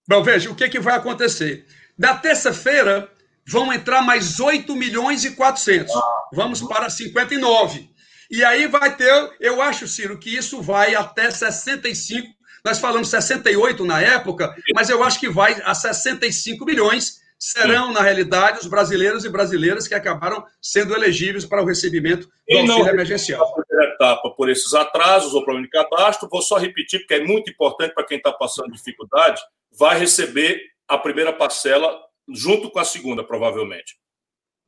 Bom, 0.08 0.24
veja, 0.24 0.50
o 0.50 0.56
que, 0.56 0.68
que 0.70 0.80
vai 0.80 0.96
acontecer? 0.96 1.66
Da 1.98 2.16
terça-feira, 2.16 3.10
vão 3.48 3.72
entrar 3.72 4.02
mais 4.02 4.40
8 4.40 4.76
milhões 4.76 5.24
e 5.24 5.36
400. 5.36 5.94
Vamos 6.34 6.62
para 6.62 6.90
59. 6.90 7.91
E 8.32 8.46
aí 8.46 8.66
vai 8.66 8.96
ter, 8.96 9.30
eu 9.42 9.62
acho, 9.62 9.86
Ciro, 9.90 10.18
que 10.18 10.34
isso 10.34 10.62
vai 10.62 10.96
até 10.96 11.30
65. 11.30 12.30
Nós 12.64 12.80
falamos 12.80 13.10
68 13.10 13.84
na 13.84 14.02
época, 14.02 14.56
mas 14.74 14.90
eu 14.90 15.04
acho 15.04 15.20
que 15.20 15.28
vai 15.28 15.62
a 15.66 15.76
65 15.76 16.64
milhões. 16.64 17.20
Serão, 17.38 17.92
na 17.92 18.02
realidade, 18.02 18.60
os 18.60 18.68
brasileiros 18.68 19.26
e 19.26 19.30
brasileiras 19.30 19.88
que 19.88 19.96
acabaram 19.96 20.46
sendo 20.62 20.94
elegíveis 20.94 21.44
para 21.44 21.62
o 21.62 21.66
recebimento 21.66 22.30
do 22.48 22.58
auxílio 22.58 22.88
emergencial. 22.88 23.44
A 23.44 23.64
primeira 23.64 23.94
etapa 23.96 24.30
por 24.30 24.48
esses 24.48 24.74
atrasos 24.76 25.34
ou 25.34 25.44
problema 25.44 25.68
de 25.68 25.72
cadastro, 25.72 26.30
vou 26.30 26.42
só 26.42 26.58
repetir, 26.58 27.00
porque 27.00 27.16
é 27.16 27.26
muito 27.26 27.50
importante 27.50 27.94
para 27.94 28.06
quem 28.06 28.18
está 28.18 28.32
passando 28.32 28.72
dificuldade, 28.72 29.42
vai 29.78 30.00
receber 30.00 30.62
a 30.88 30.98
primeira 30.98 31.34
parcela 31.34 32.00
junto 32.30 32.70
com 32.70 32.80
a 32.80 32.86
segunda, 32.86 33.24
provavelmente. 33.24 33.96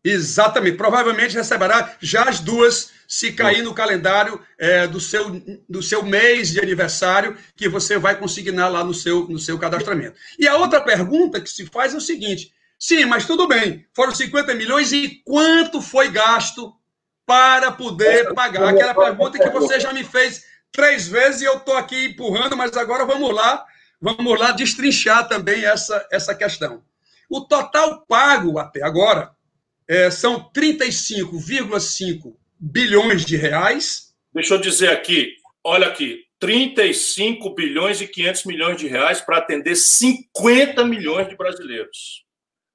Exatamente, 0.03 0.75
provavelmente 0.75 1.35
receberá 1.35 1.95
já 2.01 2.25
as 2.25 2.41
duas, 2.41 2.91
se 3.07 3.31
cair 3.31 3.63
no 3.63 3.73
calendário 3.73 4.37
é, 4.59 4.85
do, 4.85 4.99
seu, 4.99 5.41
do 5.69 5.81
seu 5.81 6.03
mês 6.03 6.51
de 6.51 6.59
aniversário, 6.59 7.37
que 7.55 7.69
você 7.69 7.97
vai 7.97 8.17
consignar 8.19 8.67
lá 8.67 8.83
no 8.83 8.93
seu, 8.93 9.29
no 9.29 9.39
seu 9.39 9.57
cadastramento. 9.57 10.17
E 10.37 10.45
a 10.45 10.57
outra 10.57 10.81
pergunta 10.81 11.39
que 11.39 11.49
se 11.49 11.65
faz 11.67 11.93
é 11.93 11.97
o 11.97 12.01
seguinte: 12.01 12.51
sim, 12.77 13.05
mas 13.05 13.25
tudo 13.25 13.47
bem, 13.47 13.85
foram 13.93 14.13
50 14.13 14.53
milhões 14.55 14.91
e 14.91 15.21
quanto 15.23 15.81
foi 15.81 16.09
gasto 16.09 16.73
para 17.25 17.71
poder 17.71 18.33
pagar? 18.33 18.69
Aquela 18.69 18.93
pergunta 18.93 19.39
que 19.39 19.49
você 19.51 19.79
já 19.79 19.93
me 19.93 20.03
fez 20.03 20.43
três 20.69 21.07
vezes 21.07 21.41
e 21.41 21.45
eu 21.45 21.57
estou 21.57 21.77
aqui 21.77 22.07
empurrando, 22.07 22.57
mas 22.57 22.75
agora 22.75 23.05
vamos 23.05 23.33
lá, 23.33 23.65
vamos 24.01 24.37
lá 24.37 24.51
destrinchar 24.51 25.29
também 25.29 25.63
essa, 25.63 26.05
essa 26.11 26.35
questão. 26.35 26.83
O 27.29 27.39
total 27.39 28.05
pago 28.05 28.59
até 28.59 28.83
agora 28.83 29.31
é, 29.87 30.09
são 30.09 30.49
35,5 30.51 32.35
bilhões 32.59 33.25
de 33.25 33.35
reais. 33.35 34.13
Deixa 34.33 34.53
eu 34.53 34.57
dizer 34.59 34.89
aqui, 34.89 35.35
olha 35.63 35.87
aqui, 35.87 36.23
35 36.39 37.49
bilhões 37.51 38.01
e 38.01 38.07
500 38.07 38.45
milhões 38.45 38.77
de 38.77 38.87
reais 38.87 39.21
para 39.21 39.37
atender 39.37 39.75
50 39.75 40.83
milhões 40.83 41.27
de 41.29 41.35
brasileiros. 41.35 42.23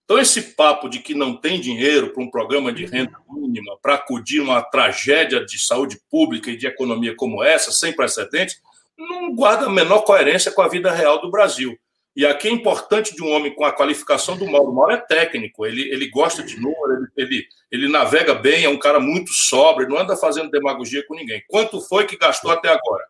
Então, 0.04 0.18
esse 0.18 0.54
papo 0.54 0.88
de 0.88 1.00
que 1.00 1.14
não 1.14 1.36
tem 1.36 1.60
dinheiro 1.60 2.14
para 2.14 2.22
um 2.22 2.30
programa 2.30 2.72
de 2.72 2.86
renda 2.86 3.12
mínima, 3.30 3.76
para 3.82 3.96
acudir 3.96 4.40
uma 4.40 4.62
tragédia 4.62 5.44
de 5.44 5.58
saúde 5.58 6.00
pública 6.10 6.50
e 6.50 6.56
de 6.56 6.66
economia 6.66 7.14
como 7.14 7.44
essa, 7.44 7.70
sem 7.70 7.92
precedentes, 7.92 8.58
não 8.96 9.34
guarda 9.34 9.66
a 9.66 9.70
menor 9.70 10.00
coerência 10.00 10.50
com 10.50 10.62
a 10.62 10.68
vida 10.68 10.90
real 10.90 11.20
do 11.20 11.30
Brasil. 11.30 11.78
E 12.16 12.24
aqui 12.24 12.48
é 12.48 12.50
importante 12.50 13.14
de 13.14 13.22
um 13.22 13.30
homem 13.30 13.54
com 13.54 13.66
a 13.66 13.72
qualificação 13.72 14.36
do 14.36 14.46
Mauro. 14.46 14.70
O 14.70 14.74
Mauro 14.74 14.92
é 14.92 14.96
técnico, 14.96 15.66
ele, 15.66 15.82
ele 15.90 16.08
gosta 16.08 16.42
de 16.42 16.58
número, 16.58 16.87
ele, 17.18 17.46
ele, 17.70 17.88
navega 17.88 18.34
bem, 18.34 18.64
é 18.64 18.68
um 18.68 18.78
cara 18.78 19.00
muito 19.00 19.32
sóbrio, 19.32 19.88
não 19.88 19.98
anda 19.98 20.16
fazendo 20.16 20.50
demagogia 20.50 21.04
com 21.06 21.14
ninguém. 21.14 21.42
Quanto 21.48 21.80
foi 21.80 22.06
que 22.06 22.16
gastou 22.16 22.50
até 22.50 22.68
agora? 22.68 23.04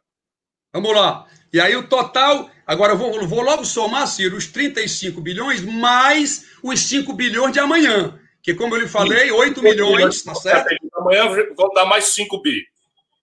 Vamos 0.73 0.95
lá. 0.95 1.27
E 1.53 1.61
aí 1.61 1.75
o 1.77 1.87
total, 1.87 2.51
agora 2.67 2.93
eu 2.93 2.99
vou, 2.99 3.27
vou 3.27 3.43
logo 3.43 3.65
somar, 3.65 4.07
Ciro, 4.07 4.37
os 4.37 4.47
35 4.47 5.21
bilhões 5.21 5.63
mais 5.63 6.47
os 6.63 6.81
5 6.81 7.13
bilhões 7.13 7.53
de 7.53 7.61
amanhã. 7.61 8.19
Que, 8.43 8.55
como 8.55 8.75
eu 8.75 8.81
lhe 8.81 8.89
falei, 8.89 9.31
8 9.31 9.63
milhões, 9.63 10.23
tá 10.23 10.35
certo? 10.35 10.75
Amanhã 10.95 11.29
vão 11.57 11.73
dar 11.75 11.85
mais 11.85 12.07
5 12.07 12.41
bi. 12.41 12.65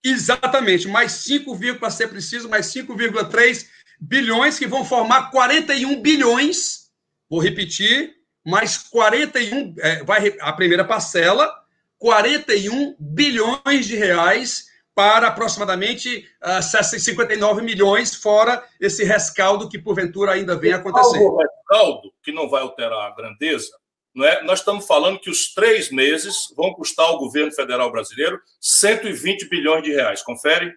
Exatamente, 0.03 0.87
mais 0.87 1.13
5, 1.13 1.57
para 1.79 1.89
ser 1.89 2.07
preciso, 2.07 2.47
mais 2.47 2.67
5,3 2.67 3.65
bilhões, 3.99 4.59
que 4.59 4.67
vão 4.67 4.85
formar 4.85 5.31
41 5.31 5.99
bilhões. 5.99 6.91
Vou 7.27 7.39
repetir, 7.39 8.13
mais 8.45 8.77
41, 8.77 9.75
é, 9.79 10.03
vai 10.03 10.35
a 10.39 10.53
primeira 10.53 10.85
parcela, 10.85 11.51
41 11.97 12.95
bilhões 12.99 13.85
de 13.87 13.95
reais 13.95 14.65
para 14.93 15.27
aproximadamente 15.27 16.19
uh, 16.41 16.59
ah, 16.59 16.61
59 16.61 17.61
milhões, 17.61 18.15
fora 18.15 18.63
esse 18.79 19.03
rescaldo 19.03 19.67
que 19.67 19.77
porventura 19.77 20.31
ainda 20.31 20.55
vem 20.55 20.71
acontecer. 20.71 21.19
O 21.19 21.37
rescaldo, 21.37 22.13
que 22.23 22.31
não 22.31 22.49
vai 22.49 22.61
alterar 22.61 23.11
a 23.11 23.15
grandeza, 23.15 23.71
não 24.15 24.25
é? 24.25 24.41
nós 24.43 24.59
estamos 24.59 24.87
falando 24.87 25.19
que 25.19 25.29
os 25.29 25.53
três 25.53 25.91
meses 25.91 26.53
vão 26.55 26.73
custar 26.73 27.07
ao 27.07 27.19
governo 27.19 27.51
federal 27.51 27.91
brasileiro 27.91 28.39
120 28.61 29.49
bilhões 29.49 29.83
de 29.83 29.91
reais. 29.91 30.23
Confere? 30.23 30.73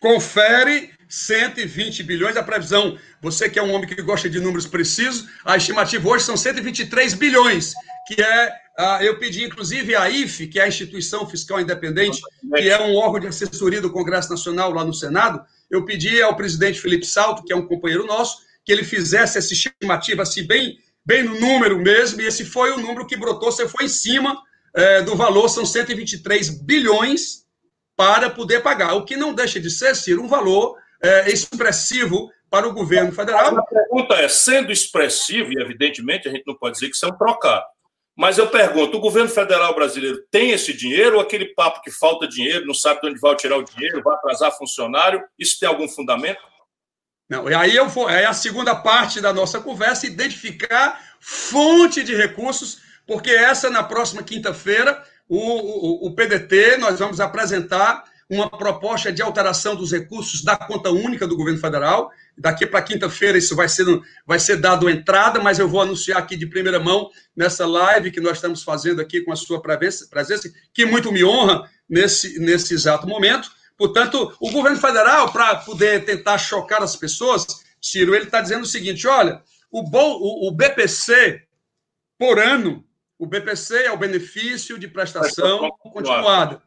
Confere 0.00 0.90
120 1.08 2.02
bilhões. 2.02 2.36
A 2.36 2.42
previsão, 2.42 2.98
você 3.20 3.48
que 3.48 3.58
é 3.58 3.62
um 3.62 3.72
homem 3.72 3.88
que 3.88 4.00
gosta 4.02 4.28
de 4.28 4.40
números 4.40 4.66
precisos, 4.66 5.26
a 5.44 5.56
estimativa 5.56 6.08
hoje 6.08 6.24
são 6.24 6.36
123 6.36 7.14
bilhões, 7.14 7.74
que 8.06 8.20
é. 8.20 8.64
Eu 9.02 9.20
pedi, 9.20 9.44
inclusive, 9.44 9.94
a 9.94 10.10
IFE, 10.10 10.48
que 10.48 10.58
é 10.58 10.64
a 10.64 10.68
Instituição 10.68 11.28
Fiscal 11.28 11.60
Independente, 11.60 12.20
que 12.56 12.68
é 12.68 12.82
um 12.82 12.96
órgão 12.96 13.20
de 13.20 13.28
assessoria 13.28 13.80
do 13.80 13.92
Congresso 13.92 14.28
Nacional 14.28 14.72
lá 14.72 14.84
no 14.84 14.92
Senado, 14.92 15.40
eu 15.70 15.84
pedi 15.84 16.20
ao 16.20 16.34
presidente 16.34 16.80
Felipe 16.80 17.06
Salto, 17.06 17.44
que 17.44 17.52
é 17.52 17.56
um 17.56 17.68
companheiro 17.68 18.04
nosso, 18.04 18.38
que 18.64 18.72
ele 18.72 18.82
fizesse 18.82 19.38
essa 19.38 19.52
estimativa 19.52 20.22
assim, 20.22 20.44
bem 20.44 20.76
bem 21.04 21.22
no 21.22 21.38
número 21.38 21.78
mesmo, 21.78 22.20
e 22.20 22.26
esse 22.26 22.44
foi 22.44 22.70
o 22.72 22.78
número 22.78 23.06
que 23.06 23.16
brotou, 23.16 23.52
você 23.52 23.68
foi 23.68 23.84
em 23.84 23.88
cima 23.88 24.40
é, 24.74 25.02
do 25.02 25.14
valor, 25.14 25.48
são 25.48 25.66
123 25.66 26.62
bilhões 26.62 27.43
para 27.96 28.30
poder 28.30 28.62
pagar, 28.62 28.94
o 28.94 29.04
que 29.04 29.16
não 29.16 29.32
deixa 29.32 29.60
de 29.60 29.70
ser, 29.70 29.94
Ciro, 29.94 30.22
um 30.22 30.28
valor 30.28 30.76
é, 31.02 31.30
expressivo 31.30 32.30
para 32.50 32.68
o 32.68 32.72
governo 32.72 33.12
federal. 33.12 33.56
A 33.58 33.62
pergunta 33.62 34.14
é, 34.14 34.28
sendo 34.28 34.72
expressivo, 34.72 35.52
e 35.52 35.60
evidentemente 35.60 36.28
a 36.28 36.30
gente 36.30 36.46
não 36.46 36.54
pode 36.54 36.74
dizer 36.74 36.88
que 36.88 36.96
isso 36.96 37.04
é 37.04 37.08
um 37.08 37.16
trocado, 37.16 37.64
mas 38.16 38.38
eu 38.38 38.48
pergunto, 38.48 38.96
o 38.96 39.00
governo 39.00 39.28
federal 39.28 39.74
brasileiro 39.74 40.22
tem 40.30 40.52
esse 40.52 40.72
dinheiro 40.72 41.16
ou 41.16 41.20
aquele 41.20 41.46
papo 41.46 41.82
que 41.82 41.90
falta 41.90 42.28
dinheiro, 42.28 42.66
não 42.66 42.74
sabe 42.74 43.00
de 43.00 43.08
onde 43.08 43.20
vai 43.20 43.34
tirar 43.34 43.56
o 43.56 43.64
dinheiro, 43.64 44.02
vai 44.02 44.14
atrasar 44.14 44.56
funcionário, 44.56 45.22
isso 45.36 45.58
tem 45.58 45.68
algum 45.68 45.88
fundamento? 45.88 46.40
Não, 47.28 47.50
e 47.50 47.54
aí 47.54 47.74
eu 47.74 47.88
vou, 47.88 48.08
é 48.08 48.26
a 48.26 48.32
segunda 48.32 48.76
parte 48.76 49.20
da 49.20 49.32
nossa 49.32 49.60
conversa, 49.60 50.06
identificar 50.06 51.02
fonte 51.20 52.04
de 52.04 52.14
recursos, 52.14 52.82
porque 53.06 53.30
essa 53.30 53.68
na 53.68 53.82
próxima 53.82 54.22
quinta-feira, 54.22 55.02
o, 55.28 55.38
o, 55.38 56.06
o 56.06 56.14
PDT, 56.14 56.76
nós 56.76 56.98
vamos 56.98 57.20
apresentar 57.20 58.04
uma 58.28 58.48
proposta 58.48 59.12
de 59.12 59.22
alteração 59.22 59.76
dos 59.76 59.92
recursos 59.92 60.42
da 60.42 60.56
conta 60.56 60.90
única 60.90 61.26
do 61.26 61.36
governo 61.36 61.60
federal. 61.60 62.10
Daqui 62.36 62.66
para 62.66 62.82
quinta-feira 62.82 63.36
isso 63.38 63.54
vai 63.54 63.68
ser, 63.68 63.84
vai 64.26 64.38
ser 64.38 64.56
dado 64.56 64.88
entrada, 64.88 65.40
mas 65.40 65.58
eu 65.58 65.68
vou 65.68 65.82
anunciar 65.82 66.18
aqui 66.18 66.36
de 66.36 66.46
primeira 66.46 66.80
mão 66.80 67.10
nessa 67.36 67.66
live 67.66 68.10
que 68.10 68.20
nós 68.20 68.38
estamos 68.38 68.62
fazendo 68.62 69.00
aqui 69.00 69.20
com 69.20 69.32
a 69.32 69.36
sua 69.36 69.60
presença, 69.62 70.50
que 70.72 70.86
muito 70.86 71.12
me 71.12 71.24
honra 71.24 71.70
nesse, 71.88 72.38
nesse 72.38 72.74
exato 72.74 73.06
momento. 73.06 73.50
Portanto, 73.76 74.34
o 74.40 74.50
governo 74.50 74.78
federal, 74.78 75.32
para 75.32 75.56
poder 75.56 76.04
tentar 76.04 76.38
chocar 76.38 76.82
as 76.82 76.96
pessoas, 76.96 77.44
Ciro, 77.80 78.14
ele 78.14 78.24
está 78.24 78.40
dizendo 78.40 78.62
o 78.62 78.66
seguinte: 78.66 79.06
olha, 79.06 79.42
o, 79.70 79.80
o, 79.80 80.48
o 80.48 80.50
BPC, 80.52 81.42
por 82.18 82.38
ano, 82.38 82.84
o 83.18 83.26
BPC 83.26 83.84
é 83.84 83.92
o 83.92 83.96
benefício 83.96 84.78
de 84.78 84.88
prestação 84.88 85.70
continuada, 85.78 86.60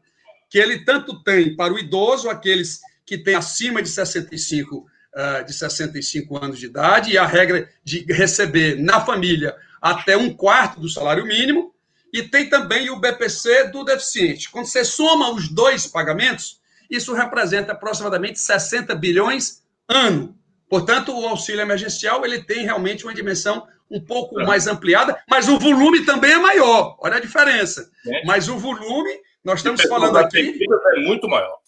que 0.50 0.58
ele 0.58 0.84
tanto 0.84 1.22
tem 1.22 1.54
para 1.54 1.72
o 1.72 1.78
idoso, 1.78 2.30
aqueles 2.30 2.80
que 3.04 3.18
têm 3.18 3.34
acima 3.34 3.82
de 3.82 3.88
65, 3.88 4.76
uh, 4.78 5.44
de 5.44 5.52
65 5.52 6.36
anos 6.42 6.58
de 6.58 6.66
idade, 6.66 7.12
e 7.12 7.18
a 7.18 7.26
regra 7.26 7.68
de 7.84 8.04
receber 8.12 8.80
na 8.80 9.00
família 9.00 9.54
até 9.80 10.16
um 10.16 10.32
quarto 10.34 10.80
do 10.80 10.88
salário 10.88 11.26
mínimo, 11.26 11.74
e 12.12 12.22
tem 12.22 12.48
também 12.48 12.88
o 12.90 12.98
BPC 12.98 13.68
do 13.68 13.84
deficiente. 13.84 14.50
Quando 14.50 14.66
você 14.66 14.84
soma 14.84 15.30
os 15.30 15.48
dois 15.48 15.86
pagamentos, 15.86 16.58
isso 16.90 17.12
representa 17.12 17.72
aproximadamente 17.72 18.40
60 18.40 18.94
bilhões 18.94 19.62
ano. 19.86 20.34
Portanto, 20.68 21.12
o 21.12 21.26
auxílio 21.26 21.60
emergencial 21.60 22.24
ele 22.24 22.42
tem 22.42 22.64
realmente 22.64 23.04
uma 23.04 23.14
dimensão 23.14 23.66
um 23.90 24.00
pouco 24.00 24.40
é. 24.40 24.44
mais 24.44 24.66
ampliada, 24.66 25.18
mas 25.28 25.48
o 25.48 25.58
volume 25.58 26.04
também 26.04 26.32
é 26.32 26.38
maior. 26.38 26.96
Olha 27.00 27.16
a 27.16 27.20
diferença. 27.20 27.90
É. 28.06 28.24
Mas 28.24 28.48
o 28.48 28.58
volume, 28.58 29.10
nós 29.44 29.60
estamos 29.60 29.82
falando 29.82 30.16
aqui. 30.18 30.58
É 30.94 31.00
muito 31.00 31.28
maior. 31.28 31.58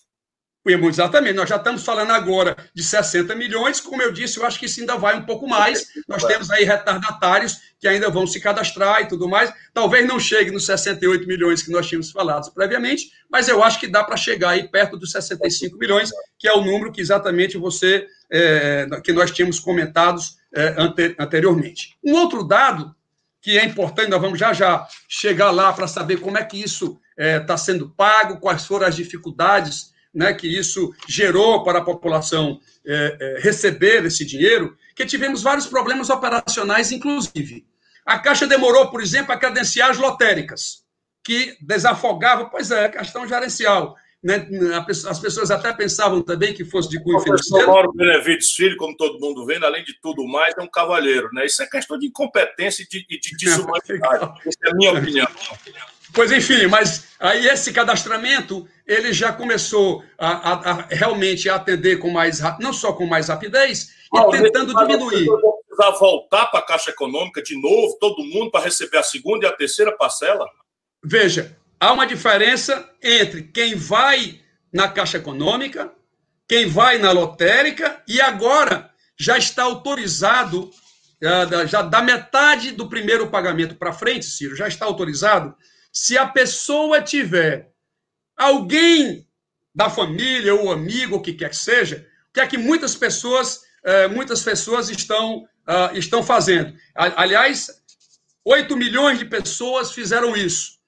Exatamente, 0.66 1.34
nós 1.34 1.48
já 1.48 1.56
estamos 1.56 1.82
falando 1.82 2.10
agora 2.10 2.54
de 2.74 2.82
60 2.82 3.34
milhões, 3.34 3.80
como 3.80 4.02
eu 4.02 4.12
disse, 4.12 4.38
eu 4.38 4.44
acho 4.44 4.58
que 4.58 4.66
isso 4.66 4.80
ainda 4.80 4.96
vai 4.96 5.16
um 5.16 5.24
pouco 5.24 5.48
mais. 5.48 5.86
Nós 6.06 6.22
temos 6.22 6.50
aí 6.50 6.64
retardatários 6.64 7.58
que 7.80 7.88
ainda 7.88 8.10
vão 8.10 8.26
se 8.26 8.38
cadastrar 8.38 9.00
e 9.00 9.08
tudo 9.08 9.26
mais. 9.26 9.50
Talvez 9.72 10.06
não 10.06 10.20
chegue 10.20 10.50
nos 10.50 10.66
68 10.66 11.26
milhões 11.26 11.62
que 11.62 11.70
nós 11.70 11.88
tínhamos 11.88 12.10
falado 12.10 12.52
previamente, 12.52 13.10
mas 13.30 13.48
eu 13.48 13.64
acho 13.64 13.80
que 13.80 13.88
dá 13.88 14.04
para 14.04 14.18
chegar 14.18 14.50
aí 14.50 14.68
perto 14.68 14.98
dos 14.98 15.12
65 15.12 15.78
milhões, 15.78 16.10
que 16.38 16.46
é 16.46 16.52
o 16.52 16.62
número 16.62 16.92
que 16.92 17.00
exatamente 17.00 17.56
você, 17.56 18.06
é, 18.30 18.86
que 19.02 19.14
nós 19.14 19.30
tínhamos 19.30 19.58
comentados 19.58 20.36
é, 20.54 20.76
anteriormente. 21.18 21.96
Um 22.04 22.12
outro 22.12 22.46
dado 22.46 22.94
que 23.40 23.58
é 23.58 23.64
importante, 23.64 24.10
nós 24.10 24.20
vamos 24.20 24.38
já 24.38 24.52
já 24.52 24.86
chegar 25.08 25.50
lá 25.50 25.72
para 25.72 25.88
saber 25.88 26.18
como 26.18 26.36
é 26.36 26.44
que 26.44 26.62
isso 26.62 27.00
está 27.16 27.24
é, 27.24 27.40
tá 27.40 27.56
sendo 27.56 27.88
pago, 27.88 28.38
quais 28.38 28.66
foram 28.66 28.86
as 28.86 28.94
dificuldades 28.94 29.90
né, 30.14 30.32
que 30.32 30.46
isso 30.46 30.92
gerou 31.08 31.62
para 31.62 31.78
a 31.78 31.84
população 31.84 32.60
é, 32.86 33.16
é, 33.20 33.40
receber 33.40 34.04
esse 34.04 34.24
dinheiro, 34.24 34.76
que 34.94 35.06
tivemos 35.06 35.42
vários 35.42 35.66
problemas 35.66 36.10
operacionais, 36.10 36.92
inclusive. 36.92 37.66
A 38.04 38.18
Caixa 38.18 38.46
demorou, 38.46 38.90
por 38.90 39.00
exemplo, 39.00 39.32
a 39.32 39.38
credenciar 39.38 39.90
as 39.90 39.98
lotéricas, 39.98 40.84
que 41.22 41.56
desafogavam, 41.60 42.48
pois 42.48 42.70
é, 42.70 42.88
questão 42.88 43.26
gerencial. 43.26 43.96
Né? 44.22 44.46
As 45.08 45.18
pessoas 45.18 45.50
até 45.50 45.72
pensavam 45.72 46.20
também 46.22 46.52
que 46.52 46.64
fosse 46.64 46.88
de 46.88 47.02
cunho 47.02 47.20
financeiro. 47.20 47.66
O 47.66 47.72
Mauro 47.72 47.92
Benevides 47.92 48.52
Filho, 48.52 48.76
como 48.76 48.96
todo 48.96 49.18
mundo 49.18 49.46
vendo, 49.46 49.64
além 49.64 49.82
de 49.84 49.94
tudo 50.00 50.26
mais, 50.26 50.54
é 50.58 50.62
um 50.62 50.68
cavalheiro. 50.68 51.30
Né? 51.32 51.46
Isso 51.46 51.62
é 51.62 51.66
questão 51.66 51.98
de 51.98 52.06
incompetência 52.06 52.82
e 52.82 52.86
de, 52.86 53.06
de 53.06 53.36
desumanidade. 53.38 54.40
Essa 54.46 54.58
é 54.64 54.70
a 54.70 54.74
minha 54.74 54.92
opinião. 54.98 55.28
Pois 56.12 56.32
enfim, 56.32 56.66
mas 56.66 57.08
aí 57.18 57.46
esse 57.46 57.72
cadastramento 57.72 58.68
ele 58.86 59.12
já 59.12 59.32
começou 59.32 60.04
a, 60.18 60.28
a, 60.28 60.70
a 60.70 60.86
realmente 60.90 61.48
a 61.48 61.54
atender 61.54 61.98
com 61.98 62.10
mais 62.10 62.40
não 62.58 62.72
só 62.72 62.92
com 62.92 63.06
mais 63.06 63.28
rapidez 63.28 63.94
e 64.12 64.30
tentando 64.30 64.74
diminuir. 64.74 65.26
Precisar 65.66 65.98
voltar 65.98 66.46
para 66.46 66.60
a 66.60 66.66
Caixa 66.66 66.90
Econômica 66.90 67.42
de 67.42 67.60
novo, 67.60 67.96
todo 68.00 68.24
mundo 68.24 68.50
para 68.50 68.64
receber 68.64 68.98
a 68.98 69.02
segunda 69.02 69.46
e 69.46 69.48
a 69.48 69.52
terceira 69.52 69.92
parcela? 69.96 70.46
Veja, 71.02 71.56
há 71.78 71.92
uma 71.92 72.06
diferença 72.06 72.88
entre 73.02 73.44
quem 73.44 73.76
vai 73.76 74.40
na 74.72 74.88
Caixa 74.88 75.18
Econômica, 75.18 75.92
quem 76.48 76.66
vai 76.66 76.98
na 76.98 77.12
lotérica 77.12 78.02
e 78.08 78.20
agora 78.20 78.90
já 79.16 79.38
está 79.38 79.62
autorizado 79.62 80.70
já 81.68 81.82
da 81.82 82.00
metade 82.00 82.72
do 82.72 82.88
primeiro 82.88 83.28
pagamento 83.28 83.74
para 83.74 83.92
frente, 83.92 84.24
Ciro, 84.24 84.56
já 84.56 84.66
está 84.66 84.86
autorizado 84.86 85.54
se 85.92 86.16
a 86.16 86.26
pessoa 86.26 87.02
tiver 87.02 87.72
alguém 88.36 89.26
da 89.74 89.90
família 89.90 90.54
ou 90.54 90.72
amigo, 90.72 91.16
o 91.16 91.22
que 91.22 91.32
quer 91.32 91.50
que 91.50 91.56
seja, 91.56 92.06
o 92.30 92.32
que 92.32 92.40
é 92.40 92.46
que 92.46 92.58
muitas 92.58 92.94
pessoas, 92.94 93.62
eh, 93.84 94.08
muitas 94.08 94.42
pessoas 94.42 94.88
estão, 94.88 95.38
uh, 95.68 95.96
estão 95.96 96.22
fazendo. 96.22 96.74
Aliás, 96.94 97.70
8 98.44 98.76
milhões 98.76 99.18
de 99.18 99.24
pessoas 99.24 99.92
fizeram 99.92 100.36
isso. 100.36 100.78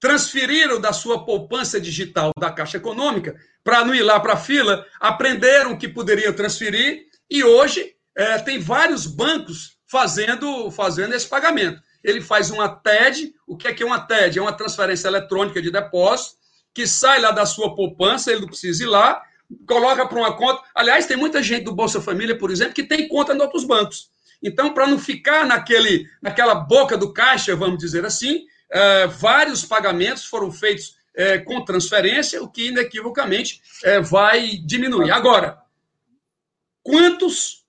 Transferiram 0.00 0.80
da 0.80 0.92
sua 0.92 1.24
poupança 1.24 1.80
digital 1.80 2.30
da 2.38 2.50
Caixa 2.50 2.76
Econômica 2.76 3.36
para 3.62 3.84
não 3.84 3.94
ir 3.94 4.02
lá 4.02 4.18
para 4.18 4.34
a 4.34 4.36
fila, 4.36 4.86
aprenderam 5.00 5.78
que 5.78 5.88
poderiam 5.88 6.32
transferir 6.32 7.06
e 7.30 7.44
hoje 7.44 7.94
eh, 8.16 8.38
tem 8.38 8.58
vários 8.58 9.06
bancos 9.06 9.78
fazendo, 9.86 10.70
fazendo 10.70 11.14
esse 11.14 11.28
pagamento 11.28 11.80
ele 12.02 12.20
faz 12.20 12.50
uma 12.50 12.68
TED. 12.68 13.34
O 13.46 13.56
que 13.56 13.68
é 13.68 13.74
que 13.74 13.82
é 13.82 13.86
uma 13.86 14.00
TED? 14.00 14.38
É 14.38 14.42
uma 14.42 14.52
transferência 14.52 15.08
eletrônica 15.08 15.60
de 15.60 15.70
depósito 15.70 16.42
que 16.74 16.86
sai 16.86 17.20
lá 17.20 17.30
da 17.30 17.44
sua 17.44 17.74
poupança, 17.74 18.30
ele 18.30 18.40
não 18.40 18.48
precisa 18.48 18.82
ir 18.82 18.86
lá, 18.86 19.22
coloca 19.66 20.06
para 20.06 20.18
uma 20.18 20.36
conta. 20.36 20.62
Aliás, 20.74 21.06
tem 21.06 21.16
muita 21.16 21.42
gente 21.42 21.64
do 21.64 21.74
Bolsa 21.74 22.00
Família, 22.00 22.36
por 22.36 22.50
exemplo, 22.50 22.74
que 22.74 22.82
tem 22.82 23.08
conta 23.08 23.34
em 23.34 23.40
outros 23.40 23.64
bancos. 23.64 24.10
Então, 24.42 24.72
para 24.72 24.86
não 24.86 24.98
ficar 24.98 25.46
naquele, 25.46 26.08
naquela 26.20 26.54
boca 26.54 26.96
do 26.96 27.12
caixa, 27.12 27.54
vamos 27.54 27.78
dizer 27.78 28.04
assim, 28.04 28.44
é, 28.70 29.06
vários 29.06 29.64
pagamentos 29.64 30.24
foram 30.24 30.50
feitos 30.50 30.96
é, 31.14 31.38
com 31.38 31.64
transferência, 31.64 32.42
o 32.42 32.48
que 32.48 32.68
inequivocamente 32.68 33.60
é, 33.84 34.00
vai 34.00 34.56
diminuir. 34.56 35.10
Agora, 35.10 35.58
quantos 36.82 37.64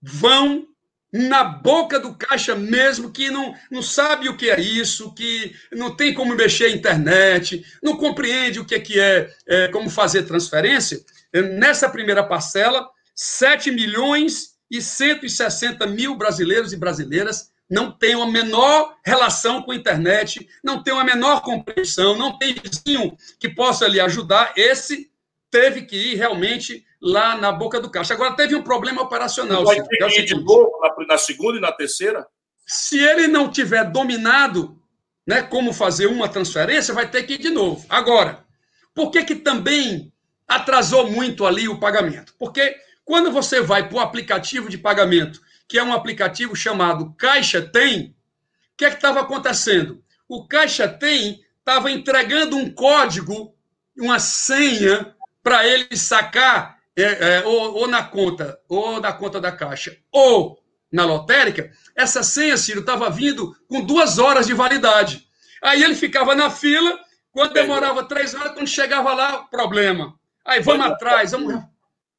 vão 0.00 0.66
na 1.12 1.44
boca 1.44 1.98
do 1.98 2.14
caixa 2.14 2.54
mesmo, 2.54 3.10
que 3.10 3.30
não, 3.30 3.54
não 3.70 3.82
sabe 3.82 4.28
o 4.28 4.36
que 4.36 4.50
é 4.50 4.60
isso, 4.60 5.14
que 5.14 5.54
não 5.72 5.94
tem 5.94 6.12
como 6.12 6.34
mexer 6.34 6.66
a 6.66 6.70
internet, 6.70 7.64
não 7.82 7.96
compreende 7.96 8.60
o 8.60 8.64
que 8.64 8.74
é, 8.74 8.80
que 8.80 9.00
é, 9.00 9.30
é 9.46 9.68
como 9.68 9.88
fazer 9.88 10.24
transferência? 10.24 11.00
Nessa 11.32 11.88
primeira 11.88 12.24
parcela, 12.24 12.88
7 13.14 13.70
milhões 13.70 14.56
e 14.70 14.80
160 14.80 15.86
mil 15.86 16.16
brasileiros 16.16 16.72
e 16.72 16.76
brasileiras 16.76 17.50
não 17.68 17.90
têm 17.90 18.14
a 18.14 18.26
menor 18.26 18.96
relação 19.04 19.62
com 19.62 19.72
a 19.72 19.76
internet, 19.76 20.48
não 20.62 20.82
têm 20.82 20.98
a 20.98 21.04
menor 21.04 21.40
compreensão, 21.40 22.16
não 22.16 22.38
tem 22.38 22.54
vizinho 22.54 23.16
que 23.38 23.48
possa 23.48 23.88
lhe 23.88 24.00
ajudar. 24.00 24.52
Esse 24.56 25.10
teve 25.50 25.82
que 25.82 25.96
ir 25.96 26.14
realmente 26.16 26.84
lá 27.06 27.36
na 27.36 27.52
boca 27.52 27.80
do 27.80 27.88
caixa. 27.88 28.14
Agora, 28.14 28.34
teve 28.34 28.56
um 28.56 28.62
problema 28.62 29.00
operacional. 29.02 29.64
Vai 29.64 29.80
ter 29.80 30.02
é 30.02 30.08
que 30.08 30.20
ir 30.20 30.24
de 30.24 30.34
novo 30.34 30.72
na, 30.80 31.06
na 31.06 31.18
segunda 31.18 31.56
e 31.56 31.60
na 31.60 31.70
terceira? 31.70 32.26
Se 32.66 32.98
ele 32.98 33.28
não 33.28 33.48
tiver 33.48 33.84
dominado 33.84 34.76
né, 35.24 35.42
como 35.42 35.72
fazer 35.72 36.06
uma 36.06 36.28
transferência, 36.28 36.92
vai 36.92 37.08
ter 37.08 37.22
que 37.22 37.34
ir 37.34 37.38
de 37.38 37.50
novo. 37.50 37.86
Agora, 37.88 38.44
por 38.92 39.10
que, 39.12 39.24
que 39.24 39.36
também 39.36 40.12
atrasou 40.48 41.08
muito 41.08 41.46
ali 41.46 41.68
o 41.68 41.78
pagamento? 41.78 42.34
Porque 42.38 42.76
quando 43.04 43.30
você 43.30 43.60
vai 43.60 43.88
para 43.88 43.98
o 43.98 44.00
aplicativo 44.00 44.68
de 44.68 44.76
pagamento, 44.76 45.40
que 45.68 45.78
é 45.78 45.82
um 45.82 45.92
aplicativo 45.92 46.56
chamado 46.56 47.14
Caixa 47.16 47.62
Tem, 47.62 48.08
o 48.08 48.76
que 48.76 48.84
é 48.84 48.90
que 48.90 48.96
estava 48.96 49.20
acontecendo? 49.20 50.02
O 50.28 50.46
Caixa 50.46 50.88
Tem 50.88 51.40
estava 51.60 51.88
entregando 51.90 52.56
um 52.56 52.68
código, 52.68 53.54
uma 53.96 54.18
senha, 54.18 55.14
para 55.40 55.64
ele 55.64 55.96
sacar 55.96 56.75
é, 56.96 57.02
é, 57.02 57.44
ou, 57.44 57.74
ou, 57.74 57.88
na 57.88 58.02
conta, 58.02 58.58
ou 58.68 59.00
na 59.00 59.12
conta 59.12 59.40
da 59.40 59.52
Caixa, 59.52 59.96
ou 60.10 60.58
na 60.90 61.04
lotérica, 61.04 61.70
essa 61.94 62.22
senha, 62.22 62.56
Ciro, 62.56 62.80
estava 62.80 63.10
vindo 63.10 63.54
com 63.68 63.84
duas 63.84 64.18
horas 64.18 64.46
de 64.46 64.54
validade. 64.54 65.26
Aí 65.62 65.82
ele 65.82 65.94
ficava 65.94 66.34
na 66.34 66.50
fila, 66.50 66.98
quando 67.32 67.52
demorava 67.52 68.04
três 68.04 68.34
horas, 68.34 68.52
quando 68.52 68.68
chegava 68.68 69.12
lá, 69.12 69.42
problema. 69.50 70.14
Aí 70.44 70.60
vamos 70.60 70.86
atrás, 70.86 71.32
vamos 71.32 71.62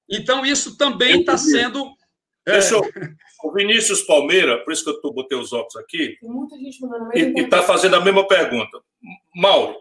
então, 0.09 0.45
isso 0.45 0.77
também 0.77 1.19
está 1.19 1.37
sendo. 1.37 1.85
É. 2.47 2.59
O 3.43 3.53
Vinícius 3.53 4.01
Palmeira, 4.01 4.63
por 4.63 4.71
isso 4.73 4.83
que 4.83 4.89
eu 4.89 5.01
tô, 5.01 5.11
botei 5.11 5.37
os 5.37 5.53
óculos 5.53 5.75
aqui, 5.75 6.17
e 7.13 7.41
está 7.41 7.61
fazendo 7.61 7.95
a 7.95 8.03
mesma 8.03 8.27
pergunta. 8.27 8.79
Mauro, 9.35 9.75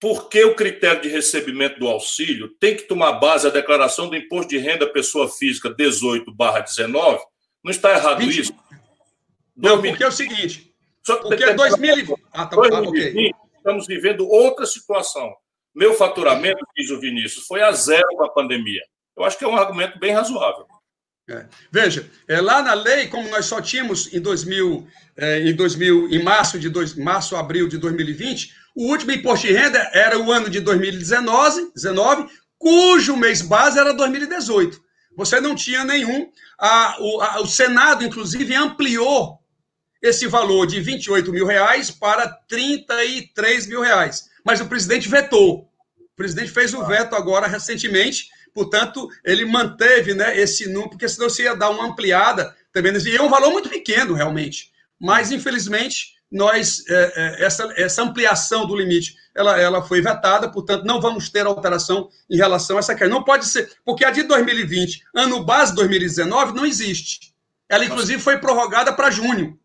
por 0.00 0.30
que 0.30 0.42
o 0.44 0.54
critério 0.54 1.02
de 1.02 1.08
recebimento 1.08 1.78
do 1.78 1.86
auxílio 1.86 2.48
tem 2.58 2.74
que 2.74 2.84
tomar 2.84 3.12
base 3.12 3.46
a 3.46 3.50
declaração 3.50 4.08
do 4.08 4.16
imposto 4.16 4.48
de 4.48 4.58
renda 4.58 4.86
pessoa 4.86 5.28
física 5.28 5.68
18 5.68 6.34
19? 6.34 7.22
Não 7.62 7.70
está 7.70 7.92
errado 7.92 8.20
20... 8.20 8.40
isso? 8.40 8.54
Não, 9.54 9.80
porque 9.82 10.02
é 10.02 10.08
o 10.08 10.12
seguinte. 10.12 10.74
Só 11.04 11.16
porque 11.16 11.44
é 11.44 11.52
2020. 11.52 12.18
Ah, 12.32 12.46
tá, 12.46 12.56
2020, 12.56 12.88
okay. 12.88 13.32
estamos 13.56 13.86
vivendo 13.86 14.26
outra 14.26 14.64
situação. 14.64 15.34
Meu 15.74 15.92
faturamento, 15.94 16.64
diz 16.74 16.90
o 16.90 16.98
Vinícius, 16.98 17.46
foi 17.46 17.62
a 17.62 17.70
zero 17.70 18.08
com 18.16 18.24
a 18.24 18.30
pandemia. 18.30 18.82
Eu 19.16 19.24
acho 19.24 19.38
que 19.38 19.44
é 19.44 19.48
um 19.48 19.56
argumento 19.56 19.98
bem 19.98 20.12
razoável. 20.12 20.66
É. 21.28 21.46
Veja, 21.70 22.10
é, 22.26 22.40
lá 22.40 22.62
na 22.62 22.74
lei, 22.74 23.06
como 23.06 23.28
nós 23.28 23.44
só 23.46 23.60
tínhamos 23.60 24.12
em 24.12 24.20
2000, 24.20 24.86
é, 25.16 25.40
em 25.40 25.54
2000, 25.54 26.08
em 26.10 26.22
março 26.22 26.58
de 26.58 26.68
dois, 26.68 26.94
março, 26.96 27.36
abril 27.36 27.68
de 27.68 27.78
2020, 27.78 28.52
o 28.80 28.90
último 28.90 29.12
imposto 29.12 29.46
de 29.46 29.52
renda 29.52 29.78
era 29.92 30.18
o 30.18 30.30
ano 30.32 30.48
de 30.48 30.60
2019, 30.60 31.72
19, 31.74 32.28
cujo 32.58 33.16
mês 33.16 33.42
base 33.42 33.78
era 33.78 33.92
2018. 33.92 34.80
Você 35.16 35.40
não 35.40 35.54
tinha 35.54 35.84
nenhum. 35.84 36.30
A, 36.58 36.96
o, 37.00 37.20
a, 37.20 37.40
o 37.40 37.46
Senado, 37.46 38.04
inclusive, 38.04 38.54
ampliou 38.54 39.38
esse 40.02 40.26
valor 40.26 40.66
de 40.66 40.80
28 40.80 41.30
mil 41.32 41.46
reais 41.46 41.90
para 41.90 42.26
33 42.48 43.66
mil 43.66 43.82
reais. 43.82 44.30
Mas 44.44 44.60
o 44.60 44.66
presidente 44.66 45.08
vetou. 45.08 45.68
O 45.98 46.16
presidente 46.16 46.50
fez 46.50 46.72
o 46.72 46.84
veto 46.84 47.14
agora 47.14 47.46
recentemente 47.46 48.28
Portanto, 48.54 49.08
ele 49.24 49.44
manteve 49.44 50.14
né, 50.14 50.38
esse 50.38 50.66
número, 50.66 50.90
porque 50.90 51.08
senão 51.08 51.28
você 51.28 51.44
ia 51.44 51.54
dar 51.54 51.70
uma 51.70 51.86
ampliada 51.86 52.54
também. 52.72 52.92
E 52.92 53.16
é 53.16 53.22
um 53.22 53.28
valor 53.28 53.52
muito 53.52 53.68
pequeno, 53.68 54.14
realmente. 54.14 54.70
Mas, 55.00 55.30
infelizmente, 55.30 56.14
nós 56.30 56.84
é, 56.88 57.12
é, 57.16 57.44
essa, 57.44 57.72
essa 57.76 58.02
ampliação 58.02 58.66
do 58.66 58.76
limite 58.76 59.16
ela, 59.34 59.58
ela 59.58 59.82
foi 59.82 60.00
vetada, 60.00 60.50
portanto, 60.50 60.84
não 60.84 61.00
vamos 61.00 61.28
ter 61.28 61.46
alteração 61.46 62.08
em 62.28 62.36
relação 62.36 62.76
a 62.76 62.80
essa 62.80 62.94
questão. 62.94 63.18
Não 63.18 63.24
pode 63.24 63.46
ser, 63.46 63.72
porque 63.84 64.04
a 64.04 64.10
de 64.10 64.22
2020, 64.24 65.02
ano 65.14 65.44
base 65.44 65.74
2019, 65.74 66.52
não 66.52 66.66
existe. 66.66 67.32
Ela, 67.68 67.84
inclusive, 67.84 68.20
foi 68.20 68.38
prorrogada 68.38 68.92
para 68.92 69.10
junho. 69.10 69.58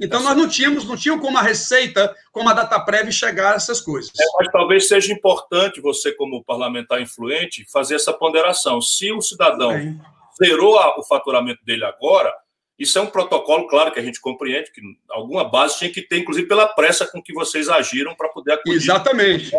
Então, 0.00 0.20
nós 0.20 0.36
não 0.36 0.48
tínhamos, 0.48 0.84
não 0.84 0.96
tínhamos 0.96 1.24
como 1.24 1.38
a 1.38 1.42
Receita, 1.42 2.12
como 2.32 2.48
a 2.48 2.52
data 2.52 2.78
prévia, 2.80 3.12
chegar 3.12 3.52
a 3.52 3.56
essas 3.56 3.80
coisas. 3.80 4.10
É, 4.18 4.24
mas 4.38 4.50
talvez 4.50 4.88
seja 4.88 5.12
importante 5.12 5.80
você, 5.80 6.12
como 6.12 6.42
parlamentar 6.42 7.00
influente, 7.00 7.64
fazer 7.70 7.94
essa 7.94 8.12
ponderação. 8.12 8.80
Se 8.80 9.12
o 9.12 9.22
cidadão 9.22 9.70
Bem. 9.70 10.00
zerou 10.42 10.76
o 10.98 11.04
faturamento 11.04 11.64
dele 11.64 11.84
agora, 11.84 12.34
isso 12.82 12.98
é 12.98 13.02
um 13.02 13.06
protocolo, 13.06 13.68
claro, 13.68 13.92
que 13.92 14.00
a 14.00 14.02
gente 14.02 14.20
compreende, 14.20 14.72
que 14.72 14.80
alguma 15.08 15.48
base 15.48 15.78
tinha 15.78 15.90
que 15.90 16.02
ter, 16.02 16.18
inclusive 16.18 16.48
pela 16.48 16.66
pressa 16.66 17.06
com 17.06 17.22
que 17.22 17.32
vocês 17.32 17.68
agiram 17.68 18.14
para 18.14 18.28
poder 18.28 18.54
acudir. 18.54 18.76
Exatamente. 18.76 19.52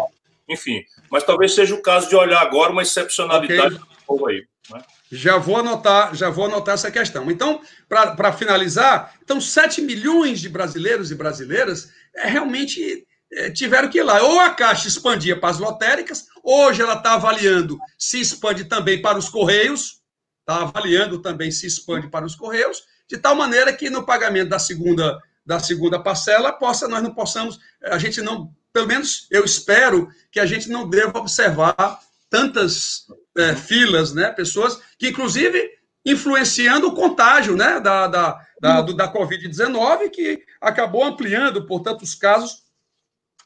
Enfim, 0.49 0.83
mas 1.09 1.23
talvez 1.23 1.55
seja 1.55 1.73
o 1.73 1.81
caso 1.81 2.09
de 2.09 2.15
olhar 2.15 2.41
agora 2.41 2.71
uma 2.71 2.81
excepcionalidade 2.81 3.79
okay. 4.07 4.35
aí. 4.35 4.47
Né? 4.69 4.83
Já 5.09 5.37
vou 5.37 5.57
anotar, 5.57 6.13
já 6.13 6.29
vou 6.29 6.45
anotar 6.45 6.73
essa 6.73 6.91
questão. 6.91 7.31
Então, 7.31 7.61
para 7.87 8.33
finalizar, 8.33 9.13
então 9.23 9.39
7 9.39 9.81
milhões 9.81 10.41
de 10.41 10.49
brasileiros 10.49 11.11
e 11.11 11.15
brasileiras 11.15 11.93
é, 12.15 12.27
realmente 12.27 13.07
é, 13.31 13.49
tiveram 13.51 13.89
que 13.89 13.99
ir 13.99 14.03
lá. 14.03 14.21
Ou 14.21 14.39
a 14.39 14.49
Caixa 14.49 14.87
expandia 14.87 15.39
para 15.39 15.49
as 15.49 15.59
lotéricas, 15.59 16.25
hoje 16.43 16.81
ela 16.81 16.95
está 16.95 17.13
avaliando 17.13 17.77
se 17.97 18.19
expande 18.19 18.65
também 18.65 19.01
para 19.01 19.17
os 19.17 19.29
Correios, 19.29 20.01
está 20.41 20.63
avaliando 20.63 21.21
também 21.21 21.51
se 21.51 21.65
expande 21.65 22.09
para 22.09 22.25
os 22.25 22.35
Correios, 22.35 22.83
de 23.13 23.19
tal 23.19 23.35
maneira 23.35 23.71
que 23.71 23.91
no 23.91 24.03
pagamento 24.03 24.49
da 24.49 24.57
segunda, 24.57 25.21
da 25.45 25.59
segunda 25.59 25.99
parcela 25.99 26.51
possa, 26.51 26.87
nós 26.87 27.03
não 27.03 27.13
possamos, 27.13 27.59
a 27.83 27.99
gente 27.99 28.19
não, 28.23 28.51
pelo 28.73 28.87
menos 28.87 29.27
eu 29.29 29.45
espero 29.45 30.09
que 30.31 30.39
a 30.39 30.47
gente 30.47 30.67
não 30.67 30.89
deva 30.89 31.19
observar 31.19 31.99
tantas 32.27 33.05
é, 33.37 33.55
filas, 33.55 34.15
né? 34.15 34.31
Pessoas 34.31 34.81
que, 34.97 35.09
inclusive, 35.09 35.69
influenciando 36.03 36.87
o 36.87 36.95
contágio 36.95 37.55
né? 37.55 37.79
da, 37.79 38.07
da, 38.07 38.47
da, 38.59 38.81
da 38.81 39.13
Covid-19, 39.13 40.09
que 40.09 40.43
acabou 40.59 41.03
ampliando, 41.03 41.67
portanto, 41.67 42.01
os 42.01 42.15
casos 42.15 42.63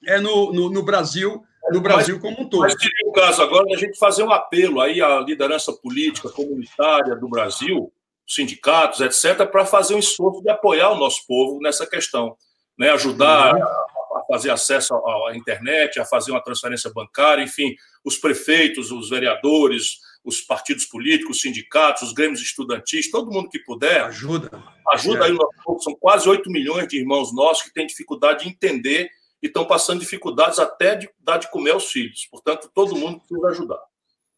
é, 0.05 0.17
no, 0.17 0.53
no, 0.53 0.69
no 0.69 0.81
Brasil, 0.81 1.43
no 1.71 1.81
Brasil 1.81 2.15
mas, 2.15 2.23
como 2.23 2.47
um 2.47 2.49
todo. 2.49 2.61
Mas 2.61 2.75
seria 2.79 3.09
o 3.09 3.11
caso 3.11 3.41
agora 3.41 3.65
da 3.67 3.75
gente 3.75 3.99
fazer 3.99 4.23
um 4.23 4.31
apelo 4.31 4.79
aí 4.79 5.01
à 5.01 5.19
liderança 5.19 5.73
política 5.73 6.29
comunitária 6.29 7.17
do 7.17 7.27
Brasil, 7.27 7.91
sindicatos, 8.27 8.99
etc., 8.99 9.47
para 9.49 9.65
fazer 9.65 9.95
um 9.95 9.99
esforço 9.99 10.41
de 10.41 10.49
apoiar 10.49 10.91
o 10.91 10.97
nosso 10.97 11.25
povo 11.25 11.59
nessa 11.61 11.87
questão, 11.87 12.35
né? 12.77 12.89
ajudar 12.89 13.55
uhum. 13.55 13.63
a 13.63 14.23
fazer 14.27 14.49
acesso 14.49 14.93
à 14.93 15.35
internet, 15.35 15.99
a 15.99 16.05
fazer 16.05 16.31
uma 16.31 16.43
transferência 16.43 16.91
bancária, 16.93 17.41
enfim, 17.41 17.73
os 18.03 18.17
prefeitos, 18.17 18.91
os 18.91 19.09
vereadores, 19.09 19.99
os 20.23 20.41
partidos 20.41 20.85
políticos, 20.85 21.37
os 21.37 21.41
sindicatos, 21.41 22.03
os 22.03 22.13
grêmios 22.13 22.41
estudantis, 22.41 23.09
todo 23.09 23.31
mundo 23.31 23.49
que 23.49 23.59
puder. 23.59 24.03
Ajuda. 24.03 24.61
Ajuda 24.89 25.25
é. 25.25 25.31
aí. 25.31 25.37
São 25.79 25.95
quase 25.95 26.27
8 26.27 26.49
milhões 26.51 26.87
de 26.87 26.97
irmãos 26.97 27.33
nossos 27.33 27.63
que 27.63 27.73
têm 27.73 27.87
dificuldade 27.87 28.43
de 28.43 28.49
entender 28.49 29.09
e 29.41 29.47
estão 29.47 29.63
passando 29.63 30.01
dificuldades 30.01 30.59
até 30.59 30.95
de 30.95 31.09
dar 31.19 31.37
de 31.37 31.49
comer 31.49 31.71
aos 31.71 31.89
filhos. 31.89 32.27
Portanto, 32.29 32.69
todo 32.73 32.95
mundo 32.95 33.19
precisa 33.19 33.47
ajudar. 33.47 33.79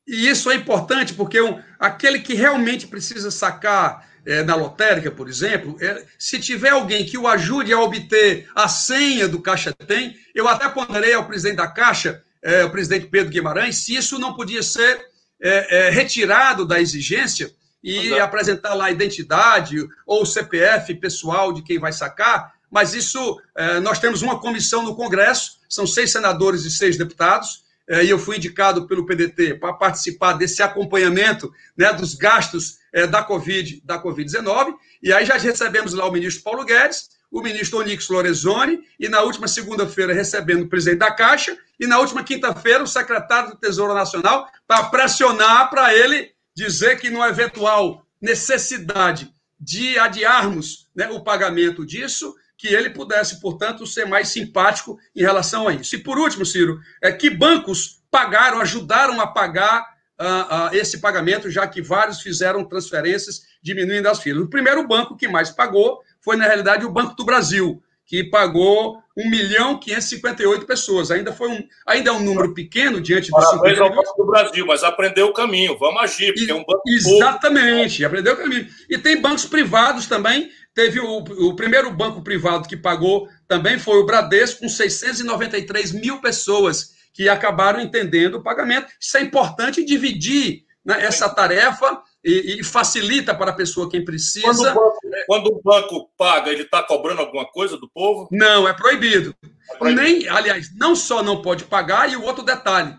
E 0.09 0.27
isso 0.27 0.49
é 0.49 0.55
importante 0.55 1.13
porque 1.13 1.39
um, 1.39 1.61
aquele 1.79 2.17
que 2.17 2.33
realmente 2.33 2.87
precisa 2.87 3.29
sacar 3.29 4.09
é, 4.25 4.41
na 4.41 4.55
lotérica, 4.55 5.11
por 5.11 5.29
exemplo, 5.29 5.77
é, 5.79 6.03
se 6.17 6.39
tiver 6.39 6.71
alguém 6.71 7.05
que 7.05 7.15
o 7.15 7.27
ajude 7.27 7.71
a 7.71 7.79
obter 7.79 8.49
a 8.55 8.67
senha 8.67 9.27
do 9.27 9.39
Caixa 9.39 9.71
Tem, 9.71 10.17
eu 10.33 10.47
até 10.47 10.67
ponderei 10.67 11.13
ao 11.13 11.27
presidente 11.27 11.57
da 11.57 11.67
Caixa 11.67 12.23
é, 12.41 12.63
o 12.63 12.71
presidente 12.71 13.05
Pedro 13.05 13.31
Guimarães, 13.31 13.77
se 13.77 13.95
isso 13.95 14.17
não 14.17 14.33
podia 14.33 14.63
ser 14.63 14.99
é, 15.39 15.87
é, 15.87 15.89
retirado 15.91 16.65
da 16.65 16.81
exigência 16.81 17.53
e 17.83 18.13
apresentar 18.19 18.73
lá 18.73 18.85
a 18.85 18.91
identidade 18.91 19.77
ou 20.07 20.23
o 20.23 20.25
CPF 20.25 20.95
pessoal 20.95 21.53
de 21.53 21.61
quem 21.61 21.77
vai 21.77 21.93
sacar, 21.93 22.53
mas 22.69 22.95
isso, 22.95 23.39
é, 23.55 23.79
nós 23.79 23.99
temos 23.99 24.23
uma 24.23 24.39
comissão 24.39 24.83
no 24.83 24.95
Congresso, 24.95 25.59
são 25.69 25.85
seis 25.85 26.11
senadores 26.11 26.65
e 26.65 26.71
seis 26.71 26.97
deputados, 26.97 27.63
é, 27.89 28.05
e 28.05 28.09
eu 28.09 28.19
fui 28.19 28.37
indicado 28.37 28.87
pelo 28.87 29.05
PDT 29.05 29.55
para 29.55 29.73
participar 29.73 30.33
desse 30.33 30.61
acompanhamento 30.61 31.51
né, 31.75 31.91
dos 31.91 32.13
gastos 32.13 32.77
é, 32.93 33.07
da 33.07 33.23
Covid, 33.23 33.81
da 33.83 34.01
Covid-19, 34.01 34.75
e 35.01 35.11
aí 35.11 35.25
já 35.25 35.35
recebemos 35.35 35.93
lá 35.93 36.05
o 36.07 36.11
ministro 36.11 36.43
Paulo 36.43 36.63
Guedes, 36.63 37.09
o 37.31 37.41
ministro 37.41 37.79
Onix 37.79 38.07
Lorenzoni, 38.07 38.79
e 38.99 39.09
na 39.09 39.21
última 39.21 39.47
segunda-feira 39.47 40.13
recebendo 40.13 40.63
o 40.63 40.69
presidente 40.69 40.99
da 40.99 41.11
Caixa, 41.11 41.57
e 41.79 41.87
na 41.87 41.99
última 41.99 42.23
quinta-feira 42.23 42.83
o 42.83 42.87
secretário 42.87 43.51
do 43.51 43.57
Tesouro 43.57 43.93
Nacional, 43.95 44.47
para 44.67 44.83
pressionar 44.85 45.69
para 45.71 45.93
ele 45.93 46.31
dizer 46.55 46.99
que, 46.99 47.09
numa 47.09 47.29
eventual 47.29 48.05
necessidade 48.21 49.33
de 49.59 49.97
adiarmos 49.97 50.87
né, 50.95 51.09
o 51.09 51.23
pagamento 51.23 51.85
disso, 51.85 52.35
que 52.59 52.67
ele 52.67 52.89
pudesse, 52.89 53.39
portanto, 53.39 53.87
ser 53.87 54.05
mais 54.05 54.27
simpático 54.27 54.99
em 55.15 55.21
relação 55.21 55.65
a 55.65 55.73
isso. 55.73 55.95
E 55.95 55.97
por 55.97 56.19
último, 56.19 56.45
Ciro, 56.45 56.77
é 57.01 57.09
que 57.09 57.29
bancos 57.29 58.03
pagaram, 58.11 58.59
ajudaram 58.59 59.21
a 59.21 59.25
pagar 59.25 59.81
uh, 60.19 60.25
uh, 60.25 60.75
esse 60.75 60.99
pagamento, 60.99 61.49
já 61.49 61.65
que 61.65 61.81
vários 61.81 62.21
fizeram 62.21 62.65
transferências 62.65 63.43
diminuindo 63.63 64.09
as 64.09 64.19
filas. 64.19 64.43
O 64.43 64.49
primeiro 64.49 64.85
banco 64.85 65.15
que 65.15 65.25
mais 65.25 65.49
pagou 65.49 66.01
foi, 66.19 66.35
na 66.35 66.45
realidade, 66.45 66.85
o 66.85 66.91
Banco 66.91 67.15
do 67.15 67.23
Brasil, 67.23 67.81
que 68.09 68.23
pagou 68.23 68.97
1 69.15 69.29
milhão 69.29 69.79
558 69.79 70.65
pessoas. 70.65 71.11
Ainda 71.11 71.31
foi 71.31 71.49
um, 71.49 71.63
ainda 71.85 72.09
é 72.09 72.13
um 72.13 72.19
número 72.19 72.53
pequeno 72.53 72.99
diante 72.99 73.29
dos 73.29 73.45
Parabéns 73.45 73.79
ao 73.79 73.95
Banco 73.95 74.15
do 74.17 74.25
Brasil, 74.25 74.65
mas 74.65 74.83
aprendeu 74.83 75.27
o 75.27 75.33
caminho. 75.33 75.77
Vamos 75.77 76.01
agir, 76.01 76.33
porque 76.33 76.45
e, 76.45 76.51
é 76.51 76.55
um 76.55 76.65
banco 76.65 76.81
Exatamente, 76.87 78.03
aprendeu 78.03 78.33
o 78.33 78.37
caminho. 78.37 78.67
E 78.89 78.97
tem 78.97 79.21
bancos 79.21 79.45
privados 79.45 80.07
também 80.07 80.49
Teve 80.79 80.99
o, 81.01 81.17
o 81.17 81.55
primeiro 81.57 81.91
banco 81.91 82.21
privado 82.21 82.65
que 82.65 82.77
pagou 82.77 83.27
também 83.47 83.77
foi 83.77 83.97
o 83.97 84.05
Bradesco, 84.05 84.61
com 84.61 84.69
693 84.69 85.91
mil 85.91 86.21
pessoas 86.21 86.93
que 87.13 87.27
acabaram 87.27 87.81
entendendo 87.81 88.35
o 88.35 88.41
pagamento. 88.41 88.87
Isso 88.97 89.17
é 89.17 89.21
importante 89.21 89.83
dividir 89.83 90.63
né, 90.85 91.03
essa 91.03 91.27
tarefa 91.27 92.01
e, 92.23 92.59
e, 92.59 92.63
facilita 92.63 93.33
para 93.33 93.51
a 93.51 93.55
pessoa 93.55 93.89
quem 93.89 94.03
precisa. 94.03 94.45
Quando 94.45 94.57
o 94.59 94.73
banco, 94.73 95.25
quando 95.27 95.47
o 95.47 95.61
banco 95.63 96.11
paga, 96.17 96.51
ele 96.51 96.63
está 96.63 96.83
cobrando 96.83 97.21
alguma 97.21 97.45
coisa 97.45 97.77
do 97.77 97.89
povo? 97.89 98.27
Não, 98.31 98.67
é 98.67 98.73
proibido. 98.73 99.33
é 99.71 99.77
proibido. 99.77 100.01
Nem, 100.01 100.27
aliás, 100.27 100.69
não 100.75 100.95
só 100.95 101.23
não 101.23 101.41
pode 101.41 101.63
pagar, 101.63 102.11
e 102.11 102.15
o 102.15 102.23
outro 102.23 102.43
detalhe, 102.43 102.93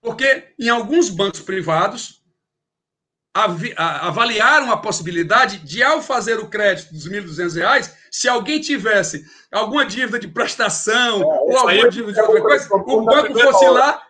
porque 0.00 0.52
em 0.58 0.68
alguns 0.68 1.08
bancos 1.08 1.40
privados, 1.40 2.22
avaliaram 3.76 4.72
a 4.72 4.78
possibilidade 4.78 5.58
de, 5.58 5.82
ao 5.82 6.00
fazer 6.00 6.38
o 6.38 6.48
crédito 6.48 6.92
dos 6.92 7.04
R$ 7.04 7.20
1.200, 7.20 7.92
se 8.10 8.28
alguém 8.28 8.60
tivesse 8.60 9.24
alguma 9.52 9.84
dívida 9.84 10.18
de 10.18 10.28
prestação 10.28 11.20
é, 11.20 11.24
ou 11.24 11.58
alguma 11.58 11.90
dívida 11.90 12.12
de 12.12 12.20
outra 12.20 12.40
coisa, 12.40 12.74
o 12.74 13.04
banco 13.04 13.38
fosse 13.38 13.68
lá. 13.68 14.02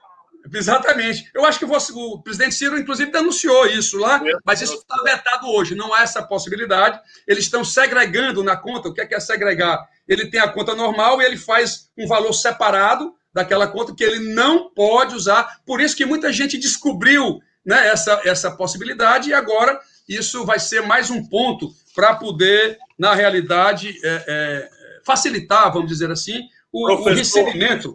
Exatamente. 0.53 1.31
Eu 1.35 1.45
acho 1.45 1.59
que 1.59 1.65
você, 1.65 1.93
o 1.93 2.21
presidente 2.21 2.55
Ciro, 2.55 2.79
inclusive, 2.79 3.11
denunciou 3.11 3.67
isso 3.67 3.99
lá, 3.99 4.21
mas 4.45 4.61
isso 4.61 4.75
está 4.75 5.03
vetado 5.03 5.49
hoje, 5.49 5.75
não 5.75 5.93
há 5.95 6.03
essa 6.03 6.23
possibilidade. 6.23 7.01
Eles 7.27 7.45
estão 7.45 7.65
segregando 7.65 8.43
na 8.43 8.57
conta. 8.57 8.89
O 8.89 8.95
que 8.95 9.01
é, 9.01 9.07
que 9.07 9.15
é 9.15 9.21
segregar? 9.21 9.87
Ele 10.07 10.31
tem 10.31 10.41
a 10.41 10.49
conta 10.49 10.75
normal 10.75 11.21
e 11.21 11.25
ele 11.25 11.37
faz 11.37 11.91
um 11.99 12.07
valor 12.07 12.33
separado 12.33 13.15
daquela 13.33 13.67
conta 13.67 13.95
que 13.95 14.03
ele 14.03 14.33
não 14.33 14.71
pode 14.71 15.15
usar. 15.15 15.61
Por 15.67 15.81
isso 15.81 15.97
que 15.97 16.07
muita 16.07 16.33
gente 16.33 16.57
descobriu 16.57 17.41
né, 17.65 17.89
essa, 17.89 18.21
essa 18.25 18.51
possibilidade, 18.51 19.31
e 19.31 19.35
agora 19.35 19.79
isso 20.09 20.45
vai 20.45 20.59
ser 20.59 20.83
mais 20.83 21.11
um 21.11 21.27
ponto 21.27 21.71
para 21.95 22.15
poder, 22.15 22.79
na 22.97 23.15
realidade, 23.15 23.99
é, 24.05 24.25
é, 24.27 24.71
facilitar, 25.05 25.73
vamos 25.73 25.89
dizer 25.89 26.11
assim, 26.11 26.41
o, 26.73 26.89
o 26.93 27.05
recebimento. 27.13 27.95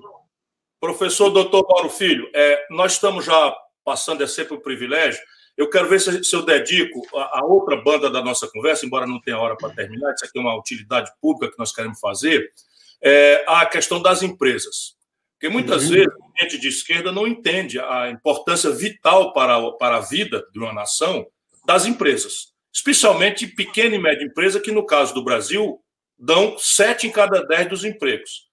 Professor 0.82 1.30
doutor 1.30 1.64
Mauro 1.70 1.92
Filho, 1.92 2.28
é, 2.34 2.66
nós 2.72 2.94
estamos 2.94 3.24
já 3.24 3.56
passando, 3.86 4.24
é 4.24 4.28
sempre 4.28 4.56
um 4.56 4.60
privilégio. 4.60 5.22
Eu 5.56 5.70
quero 5.70 5.88
ver 5.88 6.02
se, 6.02 6.24
se 6.24 6.36
eu 6.36 6.42
dedico 6.42 7.00
a, 7.16 7.40
a, 7.40 7.46
outra 7.46 7.76
banda 7.78 8.10
da 8.10 8.24
nossa 8.24 8.48
conversa, 8.48 8.84
embora 8.84 9.06
não 9.06 9.22
tenha 9.22 9.38
hora 9.38 9.56
para 9.56 9.70
terminar, 9.76 10.12
isso 10.16 10.26
aqui 10.26 10.40
é 10.40 10.42
uma 10.42 10.58
utilidade 10.58 11.12
pública 11.22 11.54
que 11.54 11.60
nós 11.60 11.72
queremos 11.72 12.00
fazer, 12.00 12.52
é 13.00 13.44
a 13.48 13.64
questão 13.68 14.02
das 14.02 14.24
empresas. 14.24 14.96
Porque 15.34 15.54
muitas 15.54 15.84
uhum. 15.84 15.90
vezes 15.92 16.10
a 16.10 16.44
gente 16.44 16.58
de 16.58 16.68
esquerda 16.70 17.12
não 17.12 17.28
entende 17.28 17.80
a 17.80 18.10
importância 18.10 18.72
vital 18.72 19.34
para, 19.34 19.72
para 19.74 19.98
a 19.98 20.02
vida 20.02 20.44
de 20.52 20.58
uma 20.58 20.74
nação 20.74 21.28
das 21.64 21.86
empresas, 21.86 22.54
especialmente 22.74 23.46
pequena 23.46 23.96
e 23.96 24.00
média 24.00 24.26
empresa, 24.26 24.60
que 24.60 24.72
no 24.72 24.84
caso 24.84 25.14
do 25.14 25.24
Brasil 25.24 25.80
dão 26.18 26.58
sete 26.58 27.06
em 27.06 27.12
cada 27.12 27.46
dez 27.46 27.70
dos 27.70 27.86
empregos. 27.86 28.51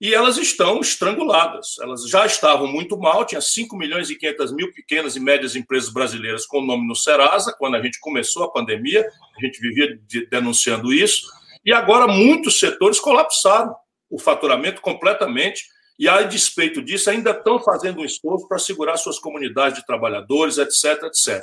E 0.00 0.14
elas 0.14 0.38
estão 0.38 0.80
estranguladas. 0.80 1.76
Elas 1.80 2.08
já 2.08 2.24
estavam 2.24 2.66
muito 2.66 2.96
mal, 2.96 3.24
tinha 3.24 3.40
5 3.40 3.76
milhões 3.76 4.08
e 4.08 4.16
500 4.16 4.52
mil 4.52 4.72
pequenas 4.72 5.14
e 5.14 5.20
médias 5.20 5.54
empresas 5.54 5.90
brasileiras 5.90 6.46
com 6.46 6.60
o 6.60 6.66
nome 6.66 6.88
no 6.88 6.96
Serasa, 6.96 7.54
quando 7.58 7.76
a 7.76 7.82
gente 7.82 8.00
começou 8.00 8.44
a 8.44 8.50
pandemia, 8.50 9.06
a 9.36 9.44
gente 9.44 9.60
vivia 9.60 10.00
denunciando 10.30 10.92
isso, 10.92 11.30
e 11.64 11.72
agora 11.72 12.06
muitos 12.06 12.58
setores 12.58 12.98
colapsaram 12.98 13.74
o 14.08 14.18
faturamento 14.18 14.80
completamente 14.80 15.64
e, 15.98 16.08
a 16.08 16.22
despeito 16.22 16.80
disso, 16.80 17.10
ainda 17.10 17.32
estão 17.32 17.58
fazendo 17.58 18.00
um 18.00 18.04
esforço 18.04 18.48
para 18.48 18.58
segurar 18.58 18.96
suas 18.96 19.18
comunidades 19.18 19.80
de 19.80 19.86
trabalhadores, 19.86 20.56
etc, 20.56 21.04
etc. 21.04 21.42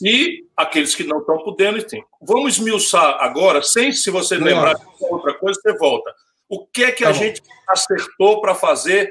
E 0.00 0.44
aqueles 0.56 0.94
que 0.94 1.02
não 1.02 1.18
estão 1.18 1.38
podendo, 1.38 1.78
enfim. 1.78 2.02
Vamos 2.22 2.56
esmiuçar 2.56 3.18
agora, 3.20 3.62
sem 3.62 3.92
se 3.92 4.10
você 4.10 4.36
lembrar 4.36 4.74
de 4.74 4.84
outra 5.00 5.34
coisa, 5.34 5.60
você 5.60 5.76
volta. 5.76 6.14
O 6.48 6.66
que 6.66 6.84
é 6.84 6.92
que 6.92 7.04
tá 7.04 7.10
a 7.10 7.12
bom. 7.12 7.18
gente 7.18 7.42
acertou 7.68 8.40
para 8.40 8.54
fazer 8.54 9.10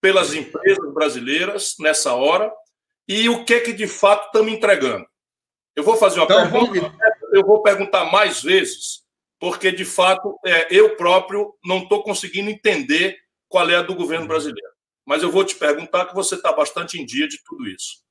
pelas 0.00 0.34
empresas 0.34 0.92
brasileiras 0.92 1.74
nessa 1.78 2.14
hora 2.14 2.52
e 3.08 3.28
o 3.28 3.44
que 3.44 3.54
é 3.54 3.60
que 3.60 3.72
de 3.72 3.86
fato 3.86 4.26
estamos 4.26 4.52
entregando? 4.52 5.06
Eu 5.76 5.84
vou 5.84 5.96
fazer 5.96 6.18
uma 6.18 6.24
então, 6.24 6.50
pergunta, 6.50 6.94
eu 7.32 7.46
vou 7.46 7.62
perguntar 7.62 8.04
mais 8.06 8.42
vezes, 8.42 9.02
porque 9.38 9.72
de 9.72 9.84
fato 9.84 10.38
é, 10.44 10.68
eu 10.70 10.96
próprio 10.96 11.54
não 11.64 11.78
estou 11.78 12.02
conseguindo 12.02 12.50
entender 12.50 13.16
qual 13.48 13.68
é 13.70 13.76
a 13.76 13.82
do 13.82 13.94
governo 13.94 14.26
brasileiro. 14.26 14.72
Mas 15.06 15.22
eu 15.22 15.30
vou 15.30 15.44
te 15.44 15.54
perguntar 15.56 16.06
que 16.06 16.14
você 16.14 16.34
está 16.34 16.52
bastante 16.52 17.00
em 17.00 17.04
dia 17.04 17.26
de 17.26 17.42
tudo 17.44 17.68
isso. 17.68 18.02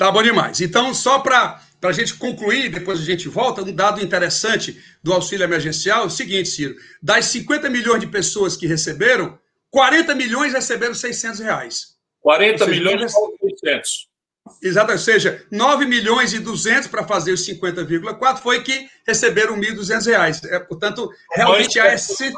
Tá 0.00 0.10
bom 0.10 0.22
demais. 0.22 0.62
Então, 0.62 0.94
só 0.94 1.18
para 1.18 1.60
a 1.82 1.92
gente 1.92 2.14
concluir, 2.14 2.70
depois 2.70 2.98
a 2.98 3.04
gente 3.04 3.28
volta, 3.28 3.60
um 3.60 3.70
dado 3.70 4.02
interessante 4.02 4.82
do 5.02 5.12
auxílio 5.12 5.44
emergencial 5.44 6.04
é 6.04 6.06
o 6.06 6.10
seguinte, 6.10 6.48
Ciro. 6.48 6.74
Das 7.02 7.26
50 7.26 7.68
milhões 7.68 8.00
de 8.00 8.06
pessoas 8.06 8.56
que 8.56 8.66
receberam, 8.66 9.38
40 9.68 10.14
milhões 10.14 10.54
receberam 10.54 10.94
600 10.94 11.40
reais. 11.40 11.98
40 12.22 12.64
seja, 12.64 12.70
milhões 12.70 13.12
e 13.12 13.58
600. 13.60 14.08
Exato, 14.62 14.92
ou 14.92 14.98
seja, 14.98 15.44
9 15.50 15.84
milhões 15.84 16.32
e 16.32 16.38
200 16.38 16.88
para 16.88 17.06
fazer 17.06 17.32
os 17.32 17.46
50,4 17.46 18.38
foi 18.38 18.62
que 18.62 18.88
receberam 19.06 19.60
1.200 19.60 20.06
reais. 20.06 20.42
É, 20.44 20.60
portanto, 20.60 21.10
realmente 21.34 21.78
a 21.78 21.92
essência, 21.92 22.32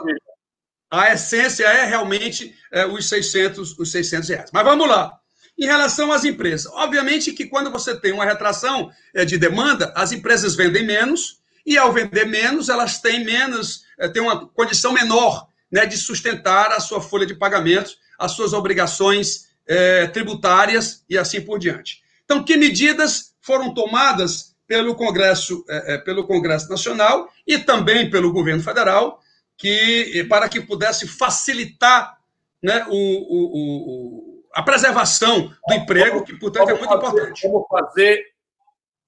a 0.90 1.12
essência 1.12 1.64
é 1.64 1.84
realmente 1.84 2.56
é, 2.72 2.86
os, 2.86 3.08
600, 3.08 3.78
os 3.78 3.92
600 3.92 4.28
reais. 4.28 4.50
Mas 4.52 4.64
vamos 4.64 4.88
lá. 4.88 5.21
Em 5.58 5.66
relação 5.66 6.10
às 6.10 6.24
empresas, 6.24 6.70
obviamente 6.72 7.32
que 7.32 7.46
quando 7.46 7.70
você 7.70 7.94
tem 7.94 8.12
uma 8.12 8.24
retração 8.24 8.90
é, 9.14 9.24
de 9.24 9.38
demanda, 9.38 9.92
as 9.94 10.12
empresas 10.12 10.54
vendem 10.54 10.84
menos, 10.84 11.40
e 11.64 11.78
ao 11.78 11.92
vender 11.92 12.26
menos, 12.26 12.68
elas 12.68 13.00
têm 13.00 13.24
menos, 13.24 13.84
é, 13.98 14.08
têm 14.08 14.22
uma 14.22 14.48
condição 14.48 14.92
menor 14.92 15.46
né, 15.70 15.86
de 15.86 15.96
sustentar 15.96 16.72
a 16.72 16.80
sua 16.80 17.00
folha 17.00 17.26
de 17.26 17.34
pagamentos, 17.34 17.98
as 18.18 18.32
suas 18.32 18.52
obrigações 18.52 19.48
é, 19.66 20.06
tributárias 20.08 21.04
e 21.08 21.16
assim 21.16 21.40
por 21.40 21.58
diante. 21.58 22.02
Então, 22.24 22.42
que 22.42 22.56
medidas 22.56 23.34
foram 23.40 23.72
tomadas 23.72 24.56
pelo 24.66 24.94
Congresso, 24.94 25.64
pelo 26.04 26.26
Congresso 26.26 26.68
Nacional 26.70 27.30
e 27.46 27.58
também 27.58 28.08
pelo 28.08 28.32
governo 28.32 28.62
federal 28.62 29.20
que 29.58 30.24
para 30.28 30.48
que 30.48 30.60
pudesse 30.60 31.06
facilitar 31.06 32.16
né, 32.62 32.86
o, 32.88 32.94
o, 32.94 34.31
o, 34.31 34.31
a 34.52 34.62
preservação 34.62 35.52
do 35.66 35.74
emprego, 35.74 36.24
que, 36.24 36.36
portanto, 36.36 36.70
é 36.70 36.74
muito 36.74 36.94
importante. 36.94 37.42
Vamos 37.48 37.66
fazer 37.68 38.32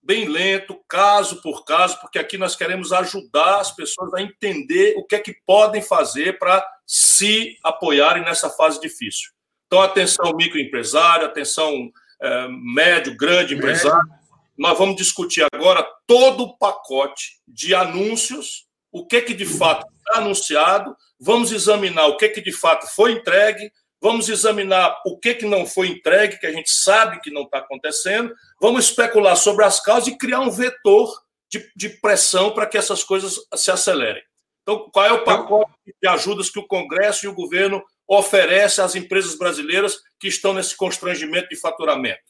bem 0.02 0.28
lento, 0.28 0.78
caso 0.86 1.40
por 1.40 1.64
caso, 1.64 1.98
porque 2.00 2.18
aqui 2.18 2.36
nós 2.36 2.54
queremos 2.54 2.92
ajudar 2.92 3.60
as 3.60 3.70
pessoas 3.70 4.12
a 4.14 4.20
entender 4.20 4.94
o 4.98 5.04
que 5.04 5.14
é 5.14 5.18
que 5.18 5.34
podem 5.46 5.80
fazer 5.80 6.38
para 6.38 6.64
se 6.86 7.58
apoiarem 7.62 8.22
nessa 8.22 8.50
fase 8.50 8.78
difícil. 8.80 9.30
Então, 9.66 9.80
atenção 9.80 10.36
microempresário, 10.36 11.26
atenção 11.26 11.90
é, 12.20 12.48
médio, 12.48 13.16
grande 13.16 13.54
empresário. 13.54 14.08
Nós 14.56 14.78
vamos 14.78 14.96
discutir 14.96 15.44
agora 15.52 15.84
todo 16.06 16.44
o 16.44 16.56
pacote 16.56 17.40
de 17.48 17.74
anúncios, 17.74 18.66
o 18.92 19.06
que 19.06 19.16
é 19.16 19.20
que 19.20 19.34
de 19.34 19.46
fato 19.46 19.86
anunciado, 20.12 20.94
vamos 21.18 21.50
examinar 21.50 22.06
o 22.06 22.16
que, 22.16 22.28
que 22.28 22.40
de 22.40 22.52
fato 22.52 22.86
foi 22.86 23.12
entregue, 23.12 23.72
vamos 24.04 24.28
examinar 24.28 25.00
o 25.06 25.18
que, 25.18 25.32
que 25.32 25.46
não 25.46 25.64
foi 25.64 25.88
entregue, 25.88 26.38
que 26.38 26.46
a 26.46 26.52
gente 26.52 26.70
sabe 26.70 27.22
que 27.22 27.30
não 27.30 27.44
está 27.44 27.56
acontecendo, 27.56 28.34
vamos 28.60 28.84
especular 28.84 29.34
sobre 29.34 29.64
as 29.64 29.80
causas 29.80 30.08
e 30.08 30.18
criar 30.18 30.40
um 30.40 30.50
vetor 30.50 31.10
de, 31.50 31.66
de 31.74 31.88
pressão 31.88 32.52
para 32.52 32.66
que 32.66 32.76
essas 32.76 33.02
coisas 33.02 33.34
se 33.54 33.70
acelerem. 33.70 34.22
Então, 34.60 34.90
qual 34.92 35.06
é 35.06 35.12
o 35.12 35.24
pacote 35.24 35.72
de 36.02 36.06
ajudas 36.06 36.50
que 36.50 36.58
o 36.58 36.66
Congresso 36.66 37.24
e 37.24 37.28
o 37.30 37.34
governo 37.34 37.82
oferece 38.06 38.82
às 38.82 38.94
empresas 38.94 39.38
brasileiras 39.38 39.96
que 40.20 40.28
estão 40.28 40.52
nesse 40.52 40.76
constrangimento 40.76 41.48
de 41.48 41.56
faturamento? 41.56 42.20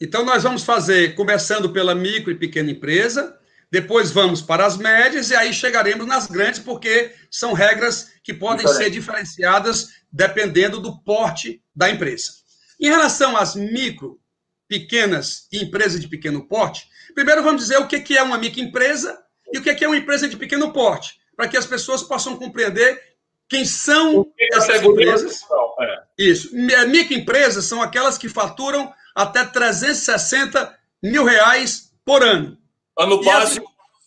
Então, 0.00 0.24
nós 0.24 0.42
vamos 0.42 0.64
fazer, 0.64 1.14
começando 1.14 1.70
pela 1.70 1.94
micro 1.94 2.30
e 2.30 2.38
pequena 2.38 2.70
empresa, 2.70 3.38
depois 3.70 4.10
vamos 4.10 4.42
para 4.42 4.66
as 4.66 4.76
médias 4.76 5.30
e 5.30 5.36
aí 5.36 5.54
chegaremos 5.54 6.06
nas 6.06 6.26
grandes, 6.26 6.58
porque 6.58 7.14
são 7.30 7.52
regras 7.52 8.10
que 8.22 8.34
podem 8.34 8.66
Diferente. 8.66 8.84
ser 8.84 8.90
diferenciadas 8.90 9.88
dependendo 10.10 10.80
do 10.80 11.00
porte 11.02 11.62
da 11.74 11.88
empresa. 11.88 12.32
Em 12.80 12.88
relação 12.88 13.36
às 13.36 13.54
micro, 13.54 14.18
pequenas 14.66 15.46
e 15.52 15.62
empresas 15.62 16.00
de 16.00 16.08
pequeno 16.08 16.46
porte, 16.46 16.88
primeiro 17.14 17.42
vamos 17.42 17.62
dizer 17.62 17.78
o 17.78 17.86
que 17.86 18.16
é 18.16 18.22
uma 18.22 18.38
microempresa 18.38 19.18
e 19.52 19.58
o 19.58 19.62
que 19.62 19.84
é 19.84 19.86
uma 19.86 19.96
empresa 19.96 20.28
de 20.28 20.36
pequeno 20.36 20.72
porte, 20.72 21.20
para 21.36 21.46
que 21.46 21.56
as 21.56 21.66
pessoas 21.66 22.02
possam 22.02 22.36
compreender 22.36 23.00
quem 23.48 23.64
são 23.64 24.32
essas 24.52 24.82
empresas. 24.82 25.42
É. 25.80 26.02
Isso. 26.18 26.50
Microempresas 26.54 27.64
são 27.64 27.82
aquelas 27.82 28.18
que 28.18 28.28
faturam 28.28 28.92
até 29.14 29.44
360 29.44 30.78
mil 31.02 31.24
reais 31.24 31.92
por 32.04 32.22
ano. 32.22 32.59
Ano 32.98 33.22
base, 33.22 33.60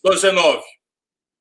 as... 0.06 0.22
19. 0.22 0.64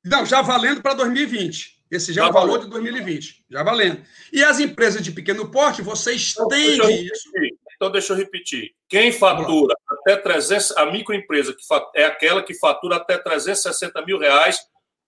Não, 0.05 0.25
já 0.25 0.41
valendo 0.41 0.81
para 0.81 0.93
2020. 0.95 1.73
Esse 1.89 2.11
já, 2.11 2.23
já 2.23 2.27
é 2.27 2.29
o 2.29 2.33
valor 2.33 2.59
de 2.59 2.67
2020. 2.69 3.45
Já 3.49 3.63
valendo. 3.63 4.03
E 4.31 4.43
as 4.43 4.59
empresas 4.59 5.01
de 5.01 5.11
pequeno 5.11 5.49
porte, 5.51 5.81
você 5.81 6.13
estende 6.13 6.75
então, 6.75 6.89
isso. 6.89 7.29
Então, 7.75 7.91
deixa 7.91 8.13
eu 8.13 8.17
repetir. 8.17 8.71
Quem 8.89 9.11
fatura 9.11 9.75
até 9.87 10.15
300, 10.15 10.71
a 10.77 10.87
microempresa 10.87 11.53
que 11.53 11.61
é 11.95 12.05
aquela 12.05 12.41
que 12.41 12.53
fatura 12.55 12.95
até 12.95 13.17
360 13.17 14.05
mil 14.05 14.17
reais 14.17 14.57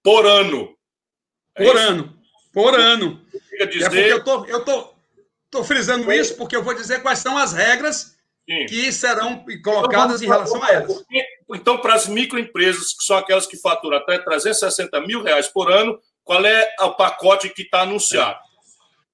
por 0.04 0.26
ano. 0.26 0.76
É 1.56 1.64
por 1.64 1.76
isso? 1.76 1.88
ano. 1.88 2.20
Por 2.54 2.80
ano. 2.80 3.26
Dizer... 3.72 3.84
É 3.84 3.90
porque 3.90 4.00
eu 4.00 4.24
tô, 4.24 4.46
eu 4.46 4.64
tô, 4.64 4.94
tô 5.50 5.64
frisando 5.64 6.12
isso 6.12 6.36
porque 6.36 6.56
eu 6.56 6.64
vou 6.64 6.74
dizer 6.74 7.02
quais 7.02 7.20
são 7.20 7.38
as 7.38 7.54
regras 7.54 8.16
Sim. 8.48 8.66
que 8.68 8.92
serão 8.92 9.44
colocadas 9.64 10.22
então, 10.22 10.36
em 10.36 10.38
relação 10.38 10.64
a 10.64 10.72
elas. 10.72 11.04
Então, 11.54 11.78
para 11.78 11.94
as 11.94 12.08
microempresas, 12.08 12.94
que 12.94 13.04
são 13.04 13.18
aquelas 13.18 13.46
que 13.46 13.58
faturam 13.58 13.98
até 13.98 14.18
360 14.18 15.00
mil 15.02 15.22
reais 15.22 15.48
por 15.48 15.72
ano, 15.72 16.00
qual 16.24 16.44
é 16.44 16.76
o 16.82 16.92
pacote 16.92 17.50
que 17.50 17.62
está 17.62 17.82
anunciado? 17.82 18.40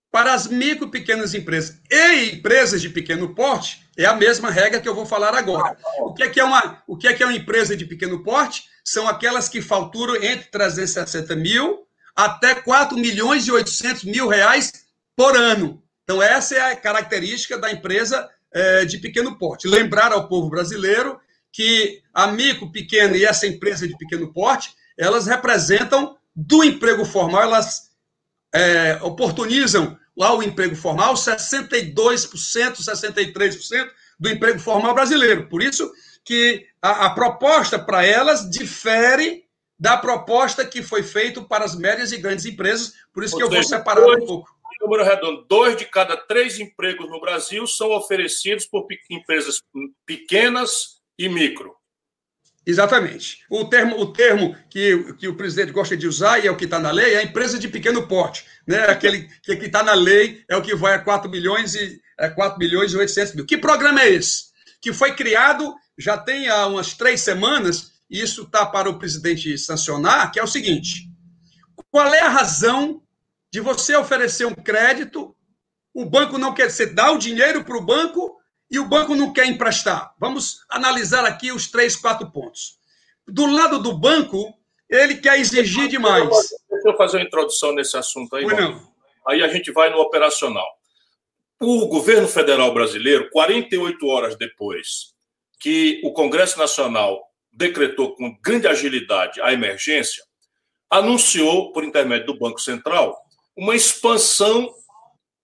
Para 0.10 0.34
as 0.34 0.48
micro 0.48 0.90
pequenas 0.90 1.34
empresas 1.34 1.80
e 1.90 2.32
empresas 2.36 2.82
de 2.82 2.90
pequeno 2.90 3.34
porte, 3.34 3.82
é 3.98 4.06
a 4.06 4.14
mesma 4.14 4.50
regra 4.50 4.82
que 4.82 4.88
eu 4.88 4.96
vou 4.96 5.06
falar 5.06 5.34
agora. 5.34 5.78
O 6.00 6.14
que 6.14 6.24
é, 6.24 6.30
que 6.30 6.40
é, 6.40 6.44
uma, 6.44 6.84
o 6.86 6.98
que 6.98 7.08
é, 7.08 7.14
que 7.14 7.24
é 7.24 7.26
uma 7.26 7.36
empresa 7.36 7.78
de 7.78 7.86
pequeno 7.86 8.22
porte? 8.22 8.64
São 8.84 9.08
aquelas 9.08 9.48
que 9.48 9.62
faturam 9.62 10.16
entre 10.16 10.50
360 10.52 11.36
mil 11.36 11.88
até 12.14 12.56
4 12.56 12.98
milhões 12.98 13.48
e 13.48 13.52
800 13.52 14.04
mil 14.04 14.28
reais 14.28 14.72
por 15.16 15.36
ano. 15.36 15.82
Então, 16.04 16.22
essa 16.22 16.56
é 16.56 16.72
a 16.72 16.76
característica 16.76 17.58
da 17.58 17.72
empresa 17.72 18.30
é, 18.54 18.84
de 18.84 18.98
pequeno 18.98 19.38
porte. 19.38 19.68
Lembrar 19.68 20.12
ao 20.12 20.28
povo 20.28 20.50
brasileiro 20.50 21.20
que 21.52 22.02
a 22.14 22.28
micro, 22.28 22.72
pequena 22.72 23.18
e 23.18 23.26
essa 23.26 23.48
empresa 23.48 23.88
de 23.88 23.98
pequeno 23.98 24.32
porte, 24.32 24.74
elas 24.98 25.28
representam 25.28 26.18
do 26.36 26.64
emprego 26.64 27.06
formal, 27.06 27.44
elas 27.44 27.92
é, 28.54 29.00
oportunizam 29.02 29.98
lá 30.16 30.34
o 30.36 30.44
emprego 30.44 30.76
formal 30.76 31.14
62%, 31.14 31.94
63% 31.94 33.90
do 34.20 34.30
emprego 34.30 34.60
formal 34.60 34.94
brasileiro. 34.94 35.48
Por 35.48 35.62
isso 35.62 35.92
que 36.24 36.66
a, 36.82 37.08
a 37.08 37.10
proposta 37.12 37.80
para 37.80 38.06
elas 38.06 38.50
difere 38.50 39.46
da 39.80 39.98
proposta 39.98 40.64
que 40.64 40.84
foi 40.84 41.02
feita 41.02 41.42
para 41.42 41.66
as 41.66 41.76
médias 41.76 42.12
e 42.12 42.18
grandes 42.18 42.46
empresas, 42.46 42.94
por 43.12 43.24
isso 43.24 43.36
Ou 43.36 43.42
que 43.42 43.48
seja, 43.48 43.58
eu 43.58 43.62
vou 43.62 43.70
separar 43.70 44.08
um 44.08 44.26
pouco 44.26 44.62
número 44.82 45.04
redondo, 45.04 45.46
dois 45.48 45.78
de 45.78 45.86
cada 45.86 46.18
três 46.18 46.60
empregos 46.60 47.10
no 47.10 47.22
Brasil 47.22 47.66
são 47.68 47.92
oferecidos 47.92 48.66
por 48.66 48.88
empresas 49.10 49.62
pequenas 50.06 51.01
e 51.26 51.30
micro. 51.30 51.76
Exatamente. 52.66 53.44
O 53.50 53.66
termo, 53.66 54.00
o 54.00 54.14
termo 54.14 54.56
que, 54.70 55.14
que 55.14 55.28
o 55.28 55.36
presidente 55.36 55.72
gosta 55.72 55.98
de 55.98 56.08
usar, 56.08 56.40
e 56.40 56.48
é 56.48 56.52
o 56.52 56.56
que 56.56 56.66
está 56.66 56.80
na 56.80 56.92
lei, 56.92 57.16
é 57.16 57.18
a 57.18 57.24
empresa 57.24 57.58
de 57.58 57.68
pequeno 57.68 58.08
porte. 58.08 58.46
Né? 58.68 58.80
Aquele 58.86 59.28
que 59.44 59.66
está 59.66 59.82
na 59.82 59.94
lei 59.94 60.44
é 60.48 60.56
o 60.56 60.62
que 60.62 60.76
vai 60.76 60.94
a 60.94 61.00
4 61.00 61.30
milhões 61.30 61.74
e 61.74 62.00
é 62.20 62.30
4 62.30 62.60
milhões 62.60 62.94
e 62.94 62.98
800 62.98 63.36
mil. 63.36 63.46
Que 63.46 63.58
programa 63.58 64.02
é 64.02 64.10
esse? 64.10 64.52
Que 64.80 64.94
foi 64.94 65.16
criado 65.16 65.76
já 65.98 66.18
tem 66.18 66.48
há 66.50 66.68
umas 66.68 66.94
três 66.94 67.22
semanas, 67.22 67.92
e 68.10 68.22
isso 68.22 68.44
está 68.44 68.66
para 68.66 68.90
o 68.90 68.98
presidente 68.98 69.58
sancionar, 69.58 70.32
que 70.32 70.40
é 70.40 70.44
o 70.44 70.48
seguinte: 70.48 71.10
qual 71.90 72.14
é 72.14 72.22
a 72.22 72.30
razão 72.30 73.02
de 73.52 73.60
você 73.60 73.96
oferecer 73.96 74.46
um 74.46 74.56
crédito, 74.56 75.36
o 75.94 76.06
banco 76.06 76.38
não 76.38 76.54
quer, 76.54 76.72
você 76.72 76.86
dá 76.86 77.12
o 77.12 77.18
dinheiro 77.18 77.64
para 77.64 77.78
o 77.78 77.86
banco 77.86 78.41
e 78.72 78.80
o 78.80 78.88
banco 78.88 79.14
não 79.14 79.34
quer 79.34 79.46
emprestar. 79.46 80.16
Vamos 80.18 80.64
analisar 80.70 81.26
aqui 81.26 81.52
os 81.52 81.70
três, 81.70 81.96
quatro 81.98 82.32
pontos. 82.32 82.80
Do 83.28 83.46
lado 83.46 83.80
do 83.80 83.98
banco, 83.98 84.58
ele 84.90 85.16
quer 85.18 85.38
exigir 85.38 85.90
demais. 85.90 86.30
Deixa 86.70 86.88
eu 86.88 86.96
fazer 86.96 87.18
uma 87.18 87.26
introdução 87.26 87.76
nesse 87.76 87.98
assunto 87.98 88.36
aí. 88.38 88.46
Aí 89.28 89.44
a 89.44 89.48
gente 89.50 89.72
vai 89.72 89.90
no 89.90 90.00
operacional. 90.00 90.66
O 91.60 91.86
governo 91.88 92.28
federal 92.28 92.74
brasileiro, 92.74 93.30
48 93.30 94.08
horas 94.08 94.36
depois 94.38 95.12
que 95.60 96.02
o 96.04 96.12
Congresso 96.12 96.58
Nacional 96.58 97.22
decretou 97.52 98.16
com 98.16 98.36
grande 98.42 98.68
agilidade 98.68 99.40
a 99.42 99.54
emergência, 99.54 100.24
anunciou, 100.90 101.72
por 101.72 101.84
intermédio 101.84 102.28
do 102.28 102.40
Banco 102.40 102.60
Central, 102.60 103.16
uma 103.56 103.76
expansão 103.76 104.74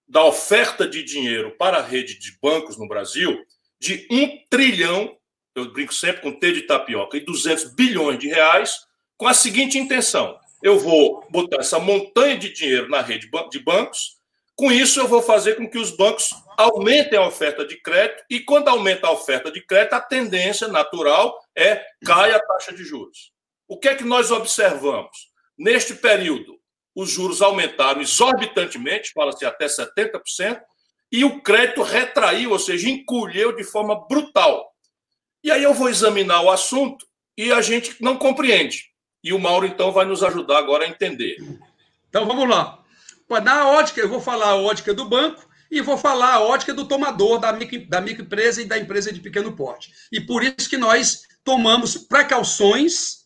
da 0.07 0.23
oferta 0.23 0.87
de 0.87 1.03
dinheiro 1.03 1.55
para 1.57 1.77
a 1.77 1.81
rede 1.81 2.17
de 2.17 2.37
bancos 2.41 2.77
no 2.77 2.87
Brasil 2.87 3.43
de 3.79 4.07
um 4.09 4.39
trilhão, 4.49 5.15
eu 5.55 5.71
brinco 5.71 5.93
sempre 5.93 6.21
com 6.21 6.31
T 6.31 6.51
de 6.51 6.61
tapioca, 6.63 7.17
e 7.17 7.25
200 7.25 7.75
bilhões 7.75 8.17
de 8.17 8.27
reais, 8.27 8.79
com 9.17 9.27
a 9.27 9.33
seguinte 9.33 9.77
intenção: 9.77 10.39
eu 10.63 10.79
vou 10.79 11.25
botar 11.29 11.57
essa 11.57 11.79
montanha 11.79 12.37
de 12.37 12.51
dinheiro 12.51 12.89
na 12.89 13.01
rede 13.01 13.29
de 13.51 13.59
bancos, 13.59 14.17
com 14.55 14.71
isso 14.71 14.99
eu 14.99 15.07
vou 15.07 15.21
fazer 15.21 15.55
com 15.55 15.69
que 15.69 15.77
os 15.77 15.91
bancos 15.91 16.29
aumentem 16.57 17.19
a 17.19 17.27
oferta 17.27 17.65
de 17.65 17.79
crédito, 17.81 18.23
e 18.29 18.39
quando 18.39 18.69
aumenta 18.69 19.07
a 19.07 19.11
oferta 19.11 19.51
de 19.51 19.61
crédito, 19.61 19.93
a 19.93 20.01
tendência 20.01 20.67
natural 20.67 21.39
é 21.55 21.85
cai 22.03 22.31
a 22.31 22.39
taxa 22.39 22.73
de 22.73 22.83
juros. 22.83 23.31
O 23.67 23.77
que 23.77 23.89
é 23.89 23.95
que 23.95 24.03
nós 24.03 24.31
observamos? 24.31 25.29
Neste 25.57 25.93
período, 25.93 26.56
os 26.97 27.11
juros 27.11 27.43
aumentaram 27.43 28.01
exorbitantemente, 28.01 29.11
fala-se 29.13 29.45
até 29.45 29.67
70%, 29.67 30.59
e 31.11 31.23
o 31.23 31.39
crédito 31.43 31.83
retraiu, 31.83 32.49
ou 32.49 32.57
seja, 32.57 32.89
encolheu 32.89 33.55
de 33.55 33.63
forma 33.63 34.07
brutal. 34.07 34.73
E 35.43 35.51
aí 35.51 35.61
eu 35.61 35.75
vou 35.75 35.89
examinar 35.89 36.41
o 36.41 36.49
assunto 36.49 37.05
e 37.37 37.51
a 37.51 37.61
gente 37.61 37.95
não 38.01 38.17
compreende. 38.17 38.85
E 39.23 39.31
o 39.31 39.37
Mauro, 39.37 39.67
então, 39.67 39.91
vai 39.91 40.05
nos 40.05 40.23
ajudar 40.23 40.57
agora 40.57 40.85
a 40.85 40.87
entender. 40.87 41.37
Então 42.09 42.25
vamos 42.25 42.49
lá. 42.49 42.83
Na 43.43 43.69
ótica, 43.69 44.01
eu 44.01 44.09
vou 44.09 44.19
falar 44.19 44.47
a 44.47 44.55
ótica 44.55 44.91
do 44.91 45.05
banco 45.05 45.47
e 45.69 45.81
vou 45.81 45.99
falar 45.99 46.33
a 46.33 46.41
ótica 46.41 46.73
do 46.73 46.87
tomador 46.87 47.37
da, 47.37 47.53
micro, 47.53 47.87
da 47.87 48.01
microempresa 48.01 48.63
e 48.63 48.65
da 48.65 48.75
empresa 48.75 49.13
de 49.13 49.19
pequeno 49.19 49.55
porte. 49.55 49.93
E 50.11 50.19
por 50.19 50.43
isso 50.43 50.67
que 50.67 50.77
nós 50.77 51.21
tomamos 51.43 51.95
precauções 51.95 53.16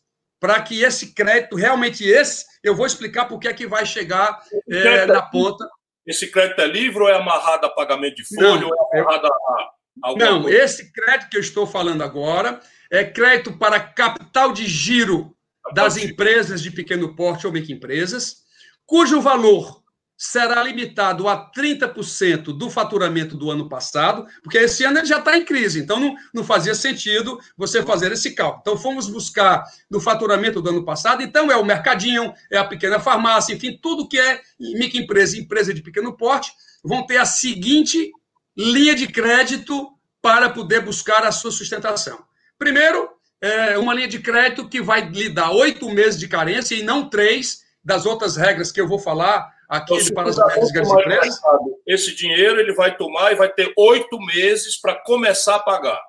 para 0.42 0.60
que 0.60 0.82
esse 0.82 1.14
crédito, 1.14 1.56
realmente 1.56 2.04
esse, 2.04 2.46
eu 2.64 2.76
vou 2.76 2.88
explicar 2.88 3.26
por 3.26 3.40
que 3.40 3.48
é 3.48 3.54
que 3.54 3.68
vai 3.68 3.86
chegar 3.86 4.42
é, 4.68 5.06
na 5.06 5.22
ponta. 5.22 5.70
Esse 6.06 6.32
crédito 6.32 6.60
é 6.60 6.66
livre 6.66 7.04
ou 7.04 7.08
é 7.08 7.16
amarrado 7.16 7.68
a 7.68 7.70
pagamento 7.70 8.16
de 8.16 8.26
folha 8.26 8.60
não, 8.60 8.68
ou 8.68 8.76
é 8.92 9.00
amarrado 9.00 9.28
a. 9.28 9.72
Não, 10.18 10.42
coisa? 10.42 10.58
esse 10.58 10.92
crédito 10.92 11.30
que 11.30 11.38
eu 11.38 11.42
estou 11.42 11.68
falando 11.68 12.02
agora 12.02 12.60
é 12.90 13.04
crédito 13.04 13.56
para 13.60 13.80
capital 13.80 14.52
de 14.52 14.66
giro 14.66 15.36
das 15.74 15.96
empresas 15.96 16.64
de 16.64 16.72
pequeno 16.72 17.16
porte 17.16 17.46
ou 17.46 17.54
microempresas, 17.54 18.38
cujo 18.84 19.22
valor 19.22 19.81
será 20.24 20.62
limitado 20.62 21.28
a 21.28 21.52
30% 21.52 22.56
do 22.56 22.70
faturamento 22.70 23.36
do 23.36 23.50
ano 23.50 23.68
passado, 23.68 24.28
porque 24.44 24.60
esse 24.60 24.84
ano 24.84 25.00
ele 25.00 25.08
já 25.08 25.18
está 25.18 25.36
em 25.36 25.44
crise, 25.44 25.80
então 25.80 26.00
não, 26.00 26.16
não 26.32 26.44
fazia 26.44 26.76
sentido 26.76 27.40
você 27.58 27.82
fazer 27.82 28.12
esse 28.12 28.36
cálculo. 28.36 28.62
Então 28.62 28.78
fomos 28.78 29.10
buscar 29.10 29.64
no 29.90 30.00
faturamento 30.00 30.62
do 30.62 30.70
ano 30.70 30.86
passado, 30.86 31.24
então 31.24 31.52
é 31.52 31.56
o 31.56 31.66
mercadinho, 31.66 32.32
é 32.52 32.58
a 32.60 32.64
pequena 32.64 33.00
farmácia, 33.00 33.56
enfim, 33.56 33.80
tudo 33.82 34.08
que 34.08 34.20
é 34.20 34.42
microempresa, 34.60 35.40
empresa 35.40 35.74
de 35.74 35.82
pequeno 35.82 36.16
porte, 36.16 36.52
vão 36.84 37.04
ter 37.04 37.18
a 37.18 37.26
seguinte 37.26 38.12
linha 38.56 38.94
de 38.94 39.08
crédito 39.08 39.90
para 40.22 40.52
poder 40.52 40.82
buscar 40.82 41.26
a 41.26 41.32
sua 41.32 41.50
sustentação. 41.50 42.24
Primeiro, 42.60 43.10
é 43.42 43.76
uma 43.76 43.96
linha 43.96 44.08
de 44.08 44.20
crédito 44.20 44.70
que 44.70 44.84
vai 44.84 45.02
lhe 45.02 45.30
dar 45.30 45.50
oito 45.50 45.90
meses 45.90 46.20
de 46.20 46.28
carência 46.28 46.76
e 46.76 46.84
não 46.84 47.10
três 47.10 47.62
das 47.84 48.06
outras 48.06 48.36
regras 48.36 48.72
que 48.72 48.80
eu 48.80 48.88
vou 48.88 49.00
falar 49.00 49.50
então, 49.78 49.98
para 50.14 50.30
as 50.30 50.38
médias 50.38 50.72
grandes 50.72 50.92
empresas. 50.92 51.40
Esse 51.88 52.16
dinheiro 52.16 52.60
ele 52.60 52.74
vai 52.74 52.96
tomar 52.96 53.32
e 53.32 53.36
vai 53.36 53.50
ter 53.50 53.72
oito 53.78 54.20
meses 54.20 54.80
para 54.80 54.96
começar 54.96 55.56
a 55.56 55.60
pagar. 55.60 56.00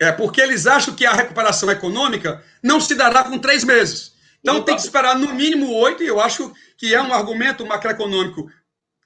É, 0.00 0.12
porque 0.12 0.40
eles 0.40 0.66
acham 0.66 0.94
que 0.94 1.06
a 1.06 1.12
recuperação 1.12 1.70
econômica 1.70 2.44
não 2.62 2.80
se 2.80 2.94
dará 2.94 3.24
com 3.24 3.38
três 3.38 3.64
meses. 3.64 4.14
Então 4.40 4.62
tem 4.62 4.76
que 4.76 4.82
esperar 4.82 5.18
no 5.18 5.34
mínimo 5.34 5.72
oito, 5.74 6.02
e 6.02 6.06
eu 6.06 6.20
acho 6.20 6.52
que 6.76 6.94
é 6.94 7.00
um 7.00 7.12
argumento 7.12 7.66
macroeconômico 7.66 8.46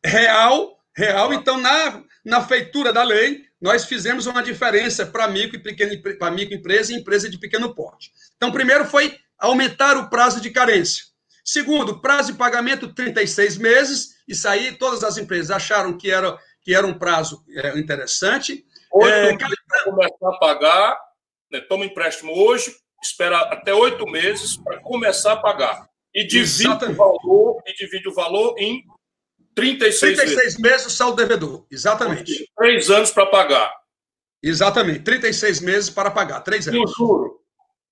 real, 0.05 0.81
Real. 0.97 1.33
Então, 1.33 1.59
na, 1.59 2.03
na 2.25 2.43
feitura 2.43 2.93
da 2.93 3.03
lei, 3.03 3.45
nós 3.61 3.85
fizemos 3.85 4.27
uma 4.27 4.43
diferença 4.43 5.07
para 5.07 5.29
micro 5.29 5.57
e 5.57 5.63
pequena 5.63 5.93
para 6.19 6.31
microempresa 6.31 6.93
e 6.93 6.97
empresa 6.97 7.29
de 7.29 7.39
pequeno 7.39 7.75
porte. 7.75 8.13
Então, 8.37 8.53
primeiro 8.53 8.85
foi 8.85 9.17
aumentar 9.39 9.97
o 9.97 10.11
prazo 10.11 10.41
de 10.41 10.51
carência. 10.51 11.05
Segundo, 11.51 12.01
prazo 12.01 12.31
de 12.31 12.39
pagamento 12.39 12.95
36 12.95 13.57
meses. 13.57 14.11
Isso 14.29 14.47
aí 14.47 14.71
todas 14.79 15.03
as 15.03 15.19
empresas 15.19 15.51
acharam 15.51 15.99
que 15.99 16.09
era, 16.09 16.39
que 16.63 16.73
era 16.73 16.87
um 16.87 16.97
prazo 16.97 17.45
é, 17.49 17.77
interessante. 17.77 18.65
Oito 18.93 19.45
é, 19.45 19.57
para 19.67 19.83
começar 19.83 20.29
a 20.29 20.39
pagar, 20.39 21.01
né, 21.51 21.61
toma 21.63 21.85
empréstimo 21.85 22.33
hoje, 22.33 22.73
espera 23.03 23.37
até 23.53 23.75
oito 23.75 24.07
meses 24.07 24.57
para 24.59 24.79
começar 24.79 25.33
a 25.33 25.37
pagar. 25.39 25.89
E 26.15 26.25
divide 26.25 26.69
o 26.69 26.95
valor, 26.95 27.61
e 27.67 27.75
divide 27.75 28.09
o 28.09 28.15
valor 28.15 28.55
em 28.57 28.85
36, 29.53 30.19
36 30.19 30.37
meses. 30.37 30.59
meses 30.61 30.87
o 30.87 30.91
saldo 30.91 31.17
devedor, 31.17 31.67
exatamente. 31.69 32.49
Três 32.57 32.89
anos 32.91 33.11
para 33.11 33.27
pagar. 33.27 33.75
Exatamente, 34.41 35.01
36 35.01 35.61
meses 35.63 35.91
para 35.91 36.13
pagar, 36.13 36.43
três 36.43 36.69
anos. 36.69 36.79
E 36.79 36.85
o 36.85 36.87
juro? 36.97 37.41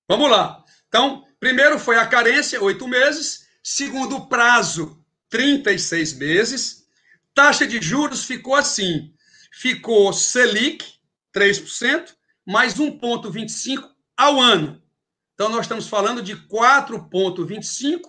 Vamos 0.09 0.31
lá. 0.31 0.65
Então, 0.87 1.25
primeiro 1.41 1.77
foi 1.77 1.97
a 1.97 2.07
carência, 2.07 2.63
oito 2.63 2.87
meses. 2.87 3.48
Segundo 3.63 4.27
prazo, 4.29 5.03
36 5.31 6.15
meses. 6.15 6.85
Taxa 7.35 7.67
de 7.67 7.81
juros 7.81 8.25
ficou 8.25 8.55
assim: 8.55 9.13
ficou 9.53 10.13
Selic, 10.13 10.85
3%, 11.35 12.15
mais 12.47 12.75
1,25% 12.75 13.85
ao 14.17 14.41
ano. 14.41 14.83
Então, 15.35 15.49
nós 15.49 15.63
estamos 15.63 15.87
falando 15.87 16.21
de 16.21 16.37
4,25% 16.37 18.01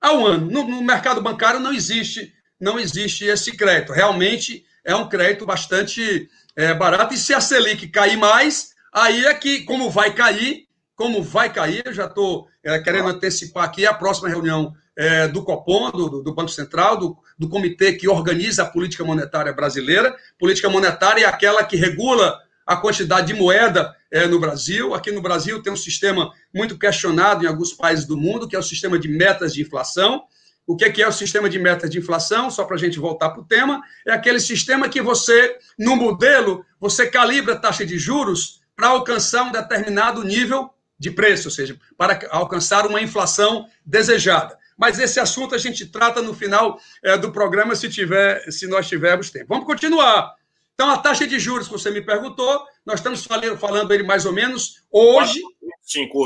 ao 0.00 0.24
ano. 0.24 0.50
No, 0.50 0.68
no 0.68 0.82
mercado 0.82 1.20
bancário 1.20 1.58
não 1.58 1.72
existe 1.72 2.32
não 2.60 2.78
existe 2.78 3.24
esse 3.24 3.56
crédito. 3.56 3.92
Realmente 3.92 4.64
é 4.84 4.94
um 4.94 5.08
crédito 5.08 5.44
bastante 5.44 6.28
é, 6.54 6.72
barato. 6.72 7.14
E 7.14 7.18
se 7.18 7.34
a 7.34 7.40
Selic 7.40 7.88
cair 7.88 8.16
mais, 8.16 8.70
aí 8.92 9.26
é 9.26 9.34
que, 9.34 9.62
como 9.64 9.90
vai 9.90 10.14
cair, 10.14 10.66
como 10.94 11.22
vai 11.22 11.52
cair, 11.52 11.82
eu 11.84 11.92
já 11.92 12.06
estou 12.06 12.48
é, 12.64 12.78
querendo 12.78 13.08
antecipar 13.08 13.64
aqui 13.64 13.84
a 13.84 13.92
próxima 13.92 14.28
reunião 14.28 14.72
é, 14.96 15.28
do 15.28 15.42
Copom, 15.42 15.90
do, 15.90 16.22
do, 16.22 16.34
Banco 16.34 16.50
Central, 16.50 16.96
do, 16.96 17.18
do 17.38 17.48
comitê 17.48 17.92
que 17.92 18.08
organiza 18.08 18.62
a 18.62 18.66
política 18.66 19.04
monetária 19.04 19.52
brasileira. 19.52 20.16
Política 20.38 20.70
monetária 20.70 21.24
é 21.24 21.28
aquela 21.28 21.62
que 21.62 21.76
regula 21.76 22.40
a 22.66 22.76
quantidade 22.76 23.26
de 23.26 23.34
moeda 23.34 23.94
é, 24.10 24.26
no 24.26 24.40
Brasil. 24.40 24.94
Aqui 24.94 25.12
no 25.12 25.20
Brasil 25.20 25.62
tem 25.62 25.72
um 25.72 25.76
sistema 25.76 26.32
muito 26.52 26.78
questionado 26.78 27.44
em 27.44 27.48
alguns 27.48 27.72
países 27.72 28.06
do 28.06 28.16
mundo, 28.16 28.48
que 28.48 28.56
é 28.56 28.58
o 28.58 28.62
sistema 28.62 28.98
de 28.98 29.08
metas 29.08 29.52
de 29.52 29.62
inflação. 29.62 30.24
O 30.66 30.76
que 30.76 31.00
é 31.00 31.06
o 31.06 31.12
sistema 31.12 31.48
de 31.48 31.60
meta 31.60 31.88
de 31.88 31.98
inflação? 31.98 32.50
Só 32.50 32.64
para 32.64 32.74
a 32.74 32.78
gente 32.78 32.98
voltar 32.98 33.30
para 33.30 33.40
o 33.40 33.44
tema, 33.44 33.80
é 34.04 34.12
aquele 34.12 34.40
sistema 34.40 34.88
que 34.88 35.00
você, 35.00 35.56
no 35.78 35.94
modelo, 35.94 36.64
você 36.80 37.06
calibra 37.06 37.54
a 37.54 37.58
taxa 37.58 37.86
de 37.86 37.96
juros 37.96 38.60
para 38.74 38.88
alcançar 38.88 39.44
um 39.44 39.52
determinado 39.52 40.24
nível 40.24 40.70
de 40.98 41.10
preço, 41.10 41.46
ou 41.46 41.52
seja, 41.52 41.78
para 41.96 42.18
alcançar 42.30 42.84
uma 42.84 43.00
inflação 43.00 43.66
desejada. 43.84 44.58
Mas 44.76 44.98
esse 44.98 45.18
assunto 45.18 45.54
a 45.54 45.58
gente 45.58 45.86
trata 45.86 46.20
no 46.20 46.34
final 46.34 46.78
é, 47.02 47.16
do 47.16 47.32
programa, 47.32 47.74
se 47.74 47.88
tiver, 47.88 48.40
se 48.50 48.66
nós 48.66 48.88
tivermos 48.88 49.30
tempo. 49.30 49.46
Vamos 49.48 49.64
continuar. 49.64 50.34
Então, 50.74 50.90
a 50.90 50.98
taxa 50.98 51.26
de 51.26 51.38
juros 51.38 51.66
que 51.66 51.72
você 51.72 51.90
me 51.90 52.02
perguntou, 52.02 52.62
nós 52.84 53.00
estamos 53.00 53.24
falando, 53.24 53.56
falando 53.56 53.94
ele 53.94 54.02
mais 54.02 54.26
ou 54.26 54.32
menos 54.32 54.82
hoje. 54.92 55.40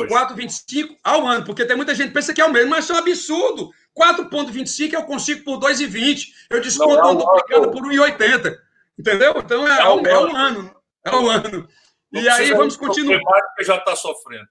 4,25 0.09 0.97
ao 1.05 1.27
ano, 1.27 1.45
porque 1.45 1.65
tem 1.65 1.77
muita 1.77 1.95
gente 1.95 2.09
que 2.09 2.15
pensa 2.15 2.35
que 2.35 2.41
é 2.41 2.45
o 2.45 2.53
mesmo, 2.53 2.71
mas 2.71 2.85
isso 2.85 2.93
é 2.93 2.97
um 2.97 2.99
absurdo. 2.99 3.71
4,25 3.97 4.95
eu 4.95 5.05
consigo 5.05 5.45
por 5.45 5.61
2,20. 5.61 6.27
Eu 6.51 6.61
desconto 6.61 6.97
não, 6.97 7.15
não, 7.15 7.17
duplicado 7.17 7.71
por 7.71 7.83
1,80. 7.83 8.57
Entendeu? 8.99 9.35
Então 9.37 9.69
é, 9.69 9.81
é, 9.81 9.89
um, 9.89 10.07
é 10.07 10.19
um 10.19 10.37
ano. 10.37 10.77
É 11.05 11.17
um 11.17 11.31
ano. 11.31 11.69
Não 12.13 12.21
e 12.21 12.29
aí 12.29 12.53
vamos 12.53 12.77
continuar. 12.77 13.21
já 13.61 13.77
está 13.77 13.95
sofrendo. 13.95 14.49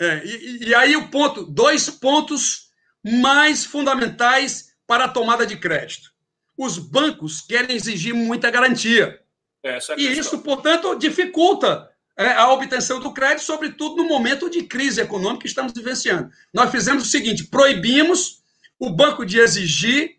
É, 0.00 0.24
e, 0.24 0.68
e 0.68 0.74
aí 0.74 0.96
o 0.96 1.08
ponto, 1.08 1.44
dois 1.44 1.90
pontos 1.90 2.70
mais 3.04 3.64
fundamentais 3.64 4.72
para 4.86 5.04
a 5.04 5.08
tomada 5.08 5.46
de 5.46 5.56
crédito. 5.56 6.12
Os 6.56 6.78
bancos 6.78 7.40
querem 7.40 7.74
exigir 7.74 8.14
muita 8.14 8.50
garantia. 8.50 9.20
É 9.64 9.78
e 9.96 10.18
isso, 10.18 10.40
portanto, 10.40 10.94
dificulta 10.96 11.88
é, 12.16 12.32
a 12.32 12.50
obtenção 12.52 13.00
do 13.00 13.12
crédito, 13.12 13.44
sobretudo 13.44 13.96
no 13.96 14.08
momento 14.08 14.50
de 14.50 14.64
crise 14.64 15.00
econômica 15.00 15.42
que 15.42 15.48
estamos 15.48 15.72
vivenciando. 15.72 16.30
Nós 16.52 16.70
fizemos 16.70 17.04
o 17.04 17.10
seguinte: 17.10 17.44
proibimos 17.44 18.42
o 18.78 18.90
banco 18.90 19.24
de 19.24 19.38
exigir, 19.38 20.18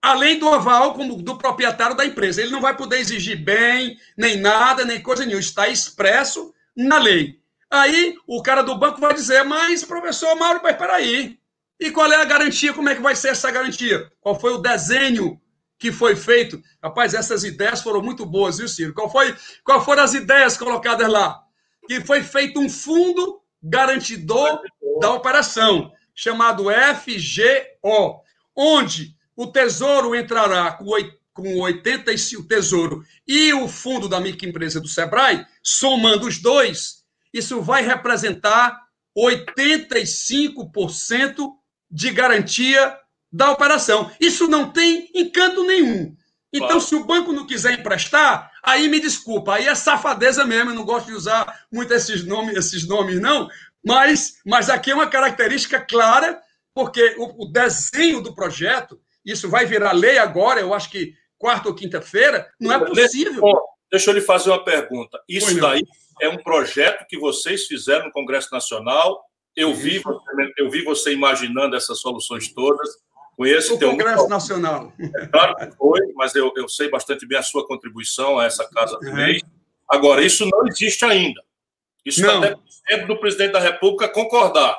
além 0.00 0.38
do 0.38 0.48
aval 0.48 0.94
como 0.94 1.16
do 1.16 1.36
proprietário 1.36 1.96
da 1.96 2.04
empresa. 2.04 2.42
Ele 2.42 2.52
não 2.52 2.60
vai 2.60 2.76
poder 2.76 2.98
exigir 2.98 3.42
bem, 3.42 3.98
nem 4.16 4.36
nada, 4.36 4.84
nem 4.84 5.02
coisa 5.02 5.24
nenhuma. 5.24 5.40
Está 5.40 5.68
expresso 5.68 6.54
na 6.76 6.98
lei. 6.98 7.40
Aí 7.70 8.16
o 8.26 8.42
cara 8.42 8.62
do 8.62 8.76
banco 8.76 9.00
vai 9.00 9.14
dizer, 9.14 9.42
mas 9.44 9.84
professor 9.84 10.34
Mauro, 10.36 10.60
mas 10.62 10.76
peraí. 10.76 11.38
E 11.78 11.90
qual 11.90 12.10
é 12.10 12.16
a 12.16 12.24
garantia? 12.24 12.72
Como 12.72 12.88
é 12.88 12.94
que 12.94 13.02
vai 13.02 13.14
ser 13.14 13.28
essa 13.28 13.50
garantia? 13.50 14.10
Qual 14.20 14.38
foi 14.38 14.52
o 14.52 14.58
desenho 14.58 15.40
que 15.78 15.92
foi 15.92 16.16
feito? 16.16 16.60
Rapaz, 16.82 17.14
essas 17.14 17.44
ideias 17.44 17.82
foram 17.82 18.02
muito 18.02 18.24
boas, 18.24 18.58
viu, 18.58 18.68
Ciro? 18.68 18.94
Qual, 18.94 19.10
foi, 19.10 19.34
qual 19.62 19.84
foram 19.84 20.02
as 20.02 20.14
ideias 20.14 20.56
colocadas 20.56 21.08
lá? 21.08 21.38
Que 21.86 22.00
foi 22.00 22.22
feito 22.22 22.58
um 22.58 22.68
fundo 22.68 23.40
garantidor 23.62 24.60
da 25.00 25.12
operação 25.12 25.92
chamado 26.14 26.66
FGO, 26.70 28.22
onde 28.56 29.14
o 29.36 29.46
Tesouro 29.46 30.14
entrará 30.14 30.72
com 30.72 31.60
85 31.60 32.44
Tesouro 32.44 33.04
e 33.28 33.52
o 33.52 33.68
fundo 33.68 34.08
da 34.08 34.18
microempresa 34.18 34.80
do 34.80 34.88
Sebrae, 34.88 35.44
somando 35.62 36.26
os 36.26 36.40
dois, 36.40 37.04
isso 37.32 37.60
vai 37.60 37.82
representar 37.82 38.80
85% 39.16 41.52
de 41.90 42.10
garantia 42.10 42.98
da 43.32 43.50
operação. 43.50 44.10
Isso 44.20 44.48
não 44.48 44.70
tem 44.70 45.10
encanto 45.14 45.64
nenhum. 45.64 46.16
Então, 46.52 46.80
se 46.80 46.94
o 46.94 47.04
banco 47.04 47.32
não 47.32 47.46
quiser 47.46 47.78
emprestar, 47.78 48.50
aí 48.62 48.88
me 48.88 48.98
desculpa, 48.98 49.54
aí 49.54 49.66
é 49.66 49.74
safadeza 49.74 50.44
mesmo, 50.44 50.70
eu 50.70 50.74
não 50.74 50.84
gosto 50.84 51.06
de 51.06 51.12
usar 51.12 51.66
muito 51.70 51.92
esses 51.92 52.24
nomes, 52.24 52.56
esses 52.56 52.86
nomes 52.86 53.20
não, 53.20 53.48
mas, 53.84 54.36
mas 54.44 54.70
aqui 54.70 54.90
é 54.90 54.94
uma 54.94 55.08
característica 55.08 55.78
clara, 55.78 56.40
porque 56.74 57.14
o, 57.18 57.44
o 57.44 57.52
desenho 57.52 58.22
do 58.22 58.34
projeto, 58.34 58.98
isso 59.24 59.50
vai 59.50 59.66
virar 59.66 59.92
lei 59.92 60.18
agora, 60.18 60.60
eu 60.60 60.72
acho 60.72 60.88
que 60.88 61.12
quarta 61.36 61.68
ou 61.68 61.74
quinta-feira, 61.74 62.50
não 62.58 62.72
é 62.72 62.78
possível. 62.78 63.40
Bom, 63.40 63.60
deixa 63.90 64.10
eu 64.10 64.14
lhe 64.14 64.20
fazer 64.22 64.50
uma 64.50 64.64
pergunta. 64.64 65.20
Isso 65.28 65.50
Foi 65.50 65.60
daí 65.60 65.82
é 66.20 66.28
um 66.28 66.38
projeto 66.38 67.06
que 67.08 67.18
vocês 67.18 67.66
fizeram 67.66 68.06
no 68.06 68.12
Congresso 68.12 68.48
Nacional. 68.52 69.22
Eu 69.56 69.74
vi, 69.74 70.02
eu 70.58 70.70
vi 70.70 70.82
você 70.82 71.12
imaginando 71.12 71.74
essas 71.74 71.98
soluções 71.98 72.52
todas. 72.52 72.88
Conheço 73.36 73.74
o 73.74 73.78
Congresso 73.78 74.24
um... 74.24 74.28
Nacional. 74.28 74.92
É 74.98 75.26
claro 75.26 75.56
que 75.56 75.76
foi, 75.76 76.12
mas 76.14 76.34
eu, 76.34 76.52
eu 76.56 76.68
sei 76.68 76.90
bastante 76.90 77.26
bem 77.26 77.38
a 77.38 77.42
sua 77.42 77.66
contribuição 77.66 78.38
a 78.38 78.44
essa 78.44 78.68
casa 78.68 78.98
também. 79.00 79.42
Agora, 79.88 80.22
isso 80.22 80.46
não 80.46 80.66
existe 80.66 81.04
ainda. 81.04 81.42
Isso 82.04 82.20
está 82.20 82.38
dependendo 82.38 83.14
do 83.14 83.20
presidente 83.20 83.52
da 83.52 83.60
República 83.60 84.08
concordar. 84.08 84.78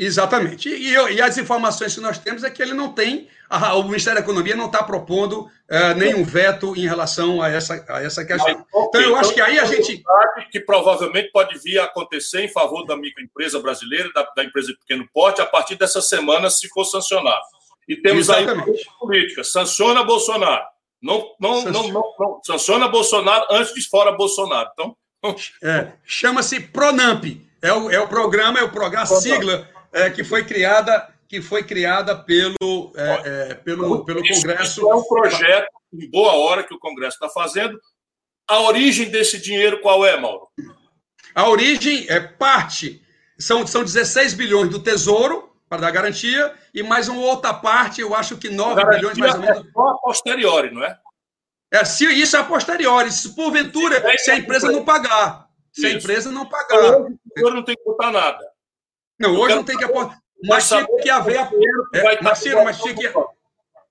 Exatamente. 0.00 0.68
E, 0.68 0.92
e, 0.92 1.20
as 1.20 1.36
informações 1.38 1.92
que 1.92 2.00
nós 2.00 2.18
temos 2.18 2.44
é 2.44 2.50
que 2.50 2.62
ele 2.62 2.72
não 2.72 2.92
tem, 2.92 3.28
a, 3.50 3.74
o 3.74 3.82
Ministério 3.82 4.20
da 4.20 4.24
Economia 4.24 4.54
não 4.54 4.66
está 4.66 4.80
propondo 4.80 5.40
uh, 5.40 5.94
nenhum 5.96 6.22
veto 6.22 6.76
em 6.76 6.86
relação 6.86 7.42
a 7.42 7.48
essa, 7.48 7.84
a 7.88 8.00
essa 8.00 8.24
questão. 8.24 8.64
Mas, 8.72 8.86
então, 8.86 9.00
eu 9.00 9.16
acho 9.16 9.34
que 9.34 9.40
aí 9.40 9.58
a 9.58 9.64
gente. 9.64 10.00
Que 10.52 10.60
provavelmente 10.60 11.32
pode 11.32 11.58
vir 11.58 11.80
a 11.80 11.84
acontecer 11.84 12.44
em 12.44 12.48
favor 12.48 12.86
da 12.86 12.96
microempresa 12.96 13.58
brasileira, 13.58 14.08
da, 14.14 14.22
da 14.36 14.44
empresa 14.44 14.68
de 14.68 14.78
pequeno 14.78 15.08
porte, 15.12 15.40
a 15.40 15.46
partir 15.46 15.74
dessa 15.74 16.00
semana, 16.00 16.48
se 16.48 16.68
for 16.68 16.84
sancionado. 16.84 17.42
E 17.88 17.96
temos 17.96 18.28
Exatamente. 18.28 18.70
aí 18.70 18.84
política: 19.00 19.42
sanciona 19.42 20.04
Bolsonaro. 20.04 20.64
Não, 21.02 21.34
não, 21.40 21.64
não, 21.64 21.88
não, 21.88 22.14
não, 22.18 22.40
sanciona 22.44 22.86
Bolsonaro 22.86 23.46
antes 23.50 23.74
de 23.74 23.88
fora 23.88 24.12
Bolsonaro. 24.12 24.70
Então, 24.74 24.96
é, 25.62 25.88
Chama-se 26.04 26.60
Pronamp. 26.60 27.24
É 27.60 27.72
o, 27.72 27.90
é 27.90 27.98
o 27.98 28.06
programa, 28.06 28.60
é 28.60 28.62
o 28.62 28.70
programa, 28.70 29.02
a 29.02 29.06
sigla 29.06 29.68
é, 29.92 30.10
que 30.10 30.24
foi 30.24 30.44
criada 30.44 31.12
que 31.28 31.42
foi 31.42 31.62
criada 31.62 32.16
pelo, 32.16 32.90
é, 32.96 33.50
é, 33.50 33.54
pelo, 33.54 34.02
pelo 34.02 34.22
Congresso. 34.22 34.62
Isso 34.62 34.90
é 34.90 34.94
um 34.94 35.04
projeto 35.04 35.68
em 35.92 36.10
boa 36.10 36.32
hora 36.32 36.64
que 36.64 36.72
o 36.72 36.78
Congresso 36.78 37.16
está 37.16 37.28
fazendo. 37.28 37.78
A 38.48 38.60
origem 38.62 39.10
desse 39.10 39.38
dinheiro 39.38 39.82
qual 39.82 40.06
é, 40.06 40.18
Mauro? 40.18 40.48
A 41.34 41.46
origem 41.48 42.06
é 42.08 42.18
parte, 42.18 43.02
são, 43.38 43.66
são 43.66 43.84
16 43.84 44.32
bilhões 44.32 44.70
do 44.70 44.82
Tesouro, 44.82 45.52
para 45.68 45.82
dar 45.82 45.90
garantia, 45.90 46.54
e 46.72 46.82
mais 46.82 47.08
uma 47.08 47.20
outra 47.20 47.52
parte, 47.52 48.00
eu 48.00 48.14
acho 48.14 48.38
que 48.38 48.48
9 48.48 48.82
bilhões 48.86 49.18
mais 49.18 49.34
ou 49.34 49.40
menos. 49.40 49.58
É 49.58 49.70
só 49.70 49.86
a 49.86 49.98
posteriori, 49.98 50.70
não 50.74 50.82
é? 50.82 50.98
É, 51.70 51.84
se 51.84 52.06
isso 52.06 52.36
é 52.36 52.40
a 52.40 52.44
posteriori, 52.44 53.12
se 53.12 53.34
porventura, 53.34 54.02
se 54.16 54.30
a 54.30 54.36
empresa 54.36 54.72
não 54.72 54.82
pagar. 54.82 55.46
Se 55.70 55.86
a 55.86 55.90
empresa 55.90 56.32
não 56.32 56.46
pagar. 56.46 57.02
Hoje 57.02 57.54
não 57.54 57.62
tem 57.62 57.76
que 57.76 57.84
botar 57.84 58.10
nada. 58.10 58.38
Não, 59.18 59.34
hoje 59.34 59.54
não 59.54 59.64
tem 59.64 59.76
que 59.76 59.84
apostar. 59.84 60.18
Mas 60.44 60.68
tinha 60.68 60.86
que 61.02 61.10
haver 61.10 61.38
a. 61.38 61.50
É, 61.94 62.22
Marcelo, 62.22 62.64
mas 62.64 62.80
tinha 62.80 62.94
que, 62.94 63.12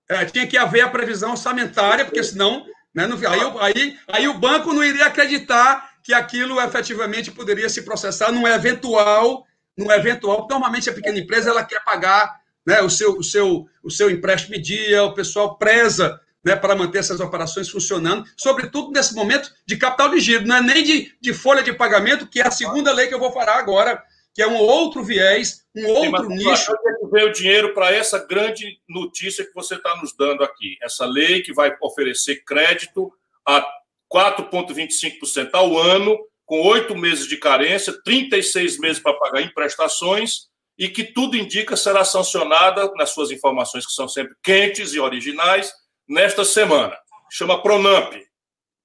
é, 0.10 0.26
tinha 0.26 0.48
que 0.48 0.58
haver 0.58 0.82
a 0.82 0.90
previsão 0.90 1.32
orçamentária, 1.32 2.06
porque 2.06 2.24
senão 2.24 2.66
Né? 2.96 3.08
Aí, 3.28 3.42
aí, 3.60 4.00
aí 4.08 4.28
o 4.28 4.34
banco 4.34 4.74
não 4.74 4.84
iria 4.84 5.06
acreditar 5.06 5.92
que 6.02 6.14
aquilo 6.14 6.60
efetivamente 6.62 7.30
poderia 7.30 7.70
se 7.70 7.84
processar 7.84 8.32
num 8.32 8.48
eventual, 8.48 9.46
num 9.78 9.92
eventual. 9.92 10.48
Normalmente 10.50 10.90
a 10.90 10.94
pequena 10.94 11.20
empresa 11.20 11.50
ela 11.50 11.64
quer 11.64 11.84
pagar 11.84 12.40
né, 12.66 12.82
o, 12.82 12.90
seu, 12.90 13.18
o, 13.18 13.24
seu, 13.24 13.68
o 13.84 13.92
seu 13.92 14.10
empréstimo 14.10 14.56
em 14.56 14.62
dia, 14.62 15.04
o 15.04 15.14
pessoal 15.14 15.58
preza 15.58 16.20
né, 16.44 16.56
para 16.56 16.76
manter 16.76 17.00
essas 17.00 17.20
operações 17.20 17.70
funcionando, 17.70 18.26
sobretudo 18.36 18.92
nesse 18.92 19.14
momento 19.14 19.54
de 19.66 19.78
capital 19.78 20.10
de 20.10 20.20
giro, 20.20 20.48
não 20.48 20.56
é 20.56 20.62
nem 20.62 20.84
de, 20.84 21.14
de 21.20 21.34
folha 21.34 21.62
de 21.62 21.74
pagamento, 21.74 22.26
que 22.26 22.40
é 22.40 22.48
a 22.48 22.52
segunda 22.52 22.94
lei 22.94 23.08
que 23.08 23.14
eu 23.14 23.20
vou 23.20 23.32
falar 23.32 23.58
agora, 23.60 24.02
que 24.38 24.44
é 24.44 24.48
um 24.48 24.58
outro 24.58 25.04
viés, 25.04 25.66
um 25.76 25.88
outro 25.88 26.28
Sim, 26.28 26.36
nicho. 26.36 26.72
Veio 27.12 27.30
o 27.30 27.32
dinheiro 27.32 27.74
para 27.74 27.92
essa 27.92 28.24
grande 28.24 28.80
notícia 28.88 29.44
que 29.44 29.52
você 29.52 29.74
está 29.74 29.96
nos 29.96 30.16
dando 30.16 30.44
aqui. 30.44 30.78
Essa 30.80 31.08
lei 31.08 31.42
que 31.42 31.52
vai 31.52 31.76
oferecer 31.82 32.44
crédito 32.46 33.12
a 33.44 33.66
4,25% 34.14 35.50
ao 35.54 35.76
ano, 35.76 36.16
com 36.46 36.62
oito 36.68 36.96
meses 36.96 37.28
de 37.28 37.36
carência, 37.38 38.00
36 38.04 38.78
meses 38.78 39.02
para 39.02 39.18
pagar 39.18 39.42
emprestações, 39.42 40.42
e 40.78 40.88
que 40.88 41.04
tudo 41.04 41.36
indica 41.36 41.76
será 41.76 42.06
sancionada, 42.06 42.92
nas 42.96 43.10
suas 43.10 43.32
informações 43.32 43.88
que 43.88 43.94
são 43.94 44.08
sempre 44.08 44.36
quentes 44.44 44.94
e 44.94 45.00
originais, 45.00 45.74
nesta 46.08 46.46
semana. 46.46 46.96
Chama 47.32 47.64
Pronamp. 47.64 48.14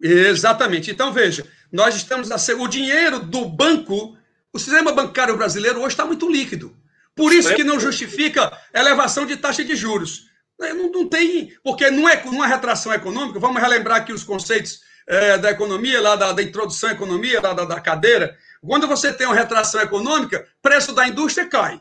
Exatamente. 0.00 0.90
Então, 0.90 1.12
veja, 1.12 1.46
nós 1.70 1.94
estamos 1.94 2.32
a 2.32 2.38
ser. 2.38 2.54
O 2.54 2.66
dinheiro 2.66 3.20
do 3.20 3.44
banco, 3.44 4.16
o 4.52 4.58
sistema 4.58 4.92
bancário 4.92 5.36
brasileiro 5.36 5.80
hoje 5.80 5.94
está 5.94 6.04
muito 6.04 6.30
líquido. 6.30 6.76
Por 7.14 7.32
isso 7.32 7.54
que 7.54 7.64
não 7.64 7.80
justifica 7.80 8.52
elevação 8.72 9.26
de 9.26 9.36
taxa 9.36 9.64
de 9.64 9.76
juros. 9.76 10.26
Não, 10.58 10.90
não 10.90 11.08
tem. 11.08 11.56
Porque 11.62 11.90
não 11.90 12.08
é 12.08 12.22
uma 12.26 12.46
retração 12.46 12.92
econômica, 12.92 13.38
vamos 13.38 13.60
relembrar 13.60 13.98
aqui 13.98 14.12
os 14.12 14.24
conceitos 14.24 14.80
é, 15.06 15.36
da 15.38 15.50
economia, 15.50 16.00
lá 16.00 16.16
da, 16.16 16.32
da 16.32 16.42
introdução 16.42 16.90
à 16.90 16.92
economia, 16.92 17.40
da, 17.40 17.52
da, 17.52 17.64
da 17.64 17.80
cadeira. 17.80 18.36
Quando 18.60 18.86
você 18.86 19.12
tem 19.12 19.26
uma 19.26 19.36
retração 19.36 19.80
econômica, 19.80 20.46
preço 20.60 20.92
da 20.92 21.06
indústria 21.08 21.48
cai. 21.48 21.80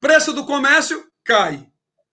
Preço 0.00 0.32
do 0.32 0.46
comércio 0.46 1.04
cai. 1.24 1.66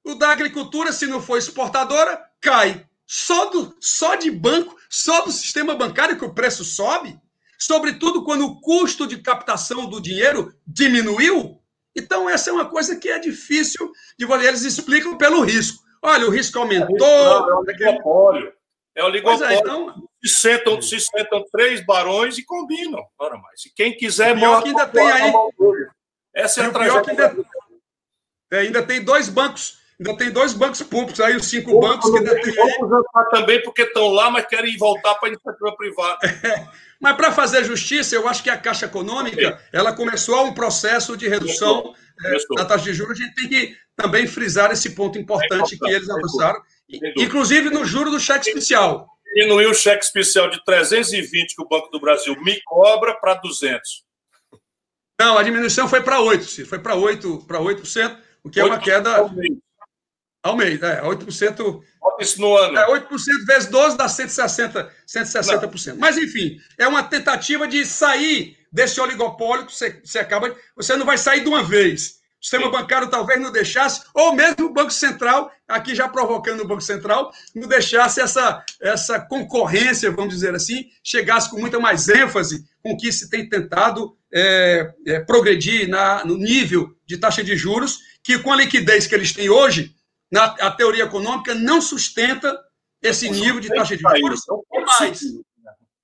O 0.04 0.16
da 0.16 0.32
agricultura, 0.32 0.92
se 0.92 1.06
não 1.06 1.22
for 1.22 1.38
exportadora, 1.38 2.22
cai. 2.42 2.86
Só, 3.06 3.46
do, 3.46 3.76
só 3.80 4.16
de 4.16 4.32
banco, 4.32 4.76
só 4.90 5.22
do 5.22 5.32
sistema 5.32 5.76
bancário 5.76 6.18
que 6.18 6.26
o 6.26 6.34
preço 6.34 6.66
sobe, 6.66 7.20
sobretudo 7.66 8.24
quando 8.24 8.45
o 8.45 8.59
custo 8.59 9.07
de 9.07 9.22
captação 9.22 9.89
do 9.89 10.01
dinheiro 10.01 10.53
diminuiu. 10.68 11.61
Então, 11.95 12.30
essa 12.30 12.49
é 12.49 12.53
uma 12.53 12.70
coisa 12.70 12.95
que 12.95 13.09
é 13.09 13.20
difícil 13.20 13.91
de 14.18 14.26
você. 14.26 14.47
Eles 14.47 14.64
explicam 14.64 15.18
pelo 15.18 15.41
risco. 15.41 15.82
Olha, 16.01 16.28
o 16.28 16.30
risco 16.30 16.59
aumentou. 16.59 16.97
Não, 16.97 17.49
é 17.49 17.53
o 17.53 17.59
oligopólio. 17.59 18.53
É 18.95 19.03
o 19.03 19.05
oligopólio. 19.05 19.45
É, 19.45 19.55
então... 19.55 19.95
se, 20.24 20.34
sentam, 20.34 20.82
se 20.82 20.99
sentam 20.99 21.45
três 21.51 21.86
barões 21.86 22.38
e 22.38 22.45
combinam. 22.45 23.01
Ora 23.18 23.38
mais. 23.38 23.61
Se 23.61 23.74
quem 23.74 23.95
quiser, 23.95 24.36
morre. 24.36 24.68
ainda 24.68 24.88
tem 24.88 25.09
aí. 25.09 25.34
Essa 26.36 26.64
é 26.64 26.66
a 26.66 26.72
trajetória. 26.72 27.11
Ainda, 27.11 27.45
ainda 28.51 28.84
tem 28.86 29.03
dois 29.03 29.30
bancos 29.30 29.78
Ainda 30.00 30.18
tem 30.18 30.32
dois 30.32 30.54
bancos 30.54 30.82
públicos 30.82 31.20
aí, 31.20 31.36
os 31.36 31.46
cinco 31.46 31.80
bancos 31.80 32.10
que 32.10 32.18
ainda 32.18 32.41
tem. 32.41 32.54
Também 33.32 33.62
porque 33.62 33.84
estão 33.84 34.10
lá, 34.10 34.30
mas 34.30 34.46
querem 34.46 34.76
voltar 34.78 35.16
para 35.16 35.30
a 35.30 35.32
iniciativa 35.32 35.76
privada. 35.76 36.20
É, 36.44 36.68
mas 37.00 37.18
para 37.18 37.32
fazer 37.32 37.64
justiça, 37.66 38.16
eu 38.16 38.28
acho 38.28 38.44
que 38.44 38.50
a 38.50 38.58
Caixa 38.58 38.86
Econômica 38.86 39.62
ela 39.74 39.94
começou 39.94 40.46
um 40.46 40.54
processo 40.54 41.18
de 41.18 41.28
redução 41.28 41.94
é, 42.26 42.56
da 42.56 42.66
taxa 42.66 42.86
de 42.86 42.94
juros. 42.94 43.20
A 43.20 43.24
gente 43.24 43.36
tem 43.36 43.50
que 43.50 43.76
também 43.96 44.26
frisar 44.26 44.72
esse 44.72 44.91
ponto 44.91 45.18
importante 45.18 45.78
que 45.78 45.89
eles 45.89 46.10
avançaram, 46.10 46.62
inclusive 47.18 47.70
no 47.70 47.84
juro 47.84 48.10
do 48.10 48.20
cheque 48.20 48.48
especial. 48.48 49.08
Diminuiu 49.36 49.72
o 49.72 49.74
cheque 49.74 50.04
especial 50.04 50.50
de 50.50 50.64
320 50.64 51.56
que 51.56 51.62
o 51.62 51.68
Banco 51.68 51.89
do 51.89 52.00
Brasil 52.00 52.36
me 52.41 52.62
cobra 52.64 53.16
para 53.16 53.34
200. 53.36 54.04
Não, 55.20 55.38
a 55.38 55.44
diminuição 55.44 55.88
foi 55.88 56.02
para 56.02 56.20
8, 56.20 56.66
foi 56.66 56.80
para 56.80 56.96
8%, 56.96 57.46
para 57.46 57.60
8%, 57.60 58.18
o 58.44 58.50
que 58.50 58.60
é 58.60 58.64
uma 58.64 58.80
queda. 58.80 59.30
Ao 60.44 60.58
mês, 60.58 60.82
é, 60.84 61.02
8%. 61.02 61.82
Isso 62.20 62.41
no 62.41 62.56
ano. 62.58 62.78
É, 62.78 62.88
8% 62.88 63.08
vezes 63.48 63.70
12 63.70 63.98
dá 63.98 64.08
160%. 64.08 64.89
160%. 65.08 65.96
Mas, 65.98 66.18
enfim, 66.18 66.60
é 66.78 66.86
uma 66.86 67.02
tentativa 67.02 67.66
de 67.66 67.86
sair 67.86 68.58
desse 68.72 69.00
oligopólio 69.00 69.66
que 69.66 69.74
você, 69.74 70.02
você 70.04 70.20
acaba. 70.20 70.54
Você 70.76 70.98
não 70.98 71.06
vai 71.06 71.18
sair 71.18 71.41
de 71.41 71.48
uma 71.48 71.64
vez. 71.64 72.22
O 72.41 72.46
sistema 72.46 72.66
Sim. 72.66 72.72
bancário 72.72 73.08
talvez 73.08 73.39
não 73.39 73.54
deixasse, 73.54 74.02
ou 74.14 74.36
mesmo 74.36 74.66
o 74.66 74.74
Banco 74.74 74.91
Central, 74.91 75.50
aqui 75.66 75.96
já 75.96 76.10
provocando 76.10 76.60
o 76.60 76.68
Banco 76.68 76.82
Central, 76.82 77.32
não 77.56 77.70
deixasse 77.70 78.20
essa, 78.20 78.62
essa 78.82 79.18
concorrência, 79.18 80.12
vamos 80.12 80.34
dizer 80.34 80.54
assim, 80.54 80.88
chegasse 81.02 81.50
com 81.50 81.58
muita 81.58 81.80
mais 81.80 82.10
ênfase 82.10 82.66
com 82.84 82.98
que 82.98 83.14
se 83.14 83.30
tem 83.30 83.48
tentado 83.48 84.14
é, 84.30 84.94
é, 85.08 85.20
progredir 85.22 85.88
na, 85.88 86.26
no 86.26 86.38
nível 86.38 86.94
de 87.06 87.18
taxa 87.18 87.41
de 87.41 87.56
juros, 87.56 88.00
que 88.22 88.38
com 88.38 88.52
a 88.52 88.58
liquidez 88.58 89.08
que 89.08 89.16
eles 89.16 89.32
têm 89.32 89.50
hoje, 89.50 89.96
na, 90.34 90.46
a 90.46 90.72
teoria 90.72 91.04
econômica 91.04 91.54
não 91.54 91.80
sustenta 91.80 92.60
esse 93.04 93.30
nível 93.30 93.60
de 93.60 93.70
taxa 93.70 93.96
de 93.96 94.02
juros. 94.02 94.42
E 94.74 94.80
mais, 94.80 95.22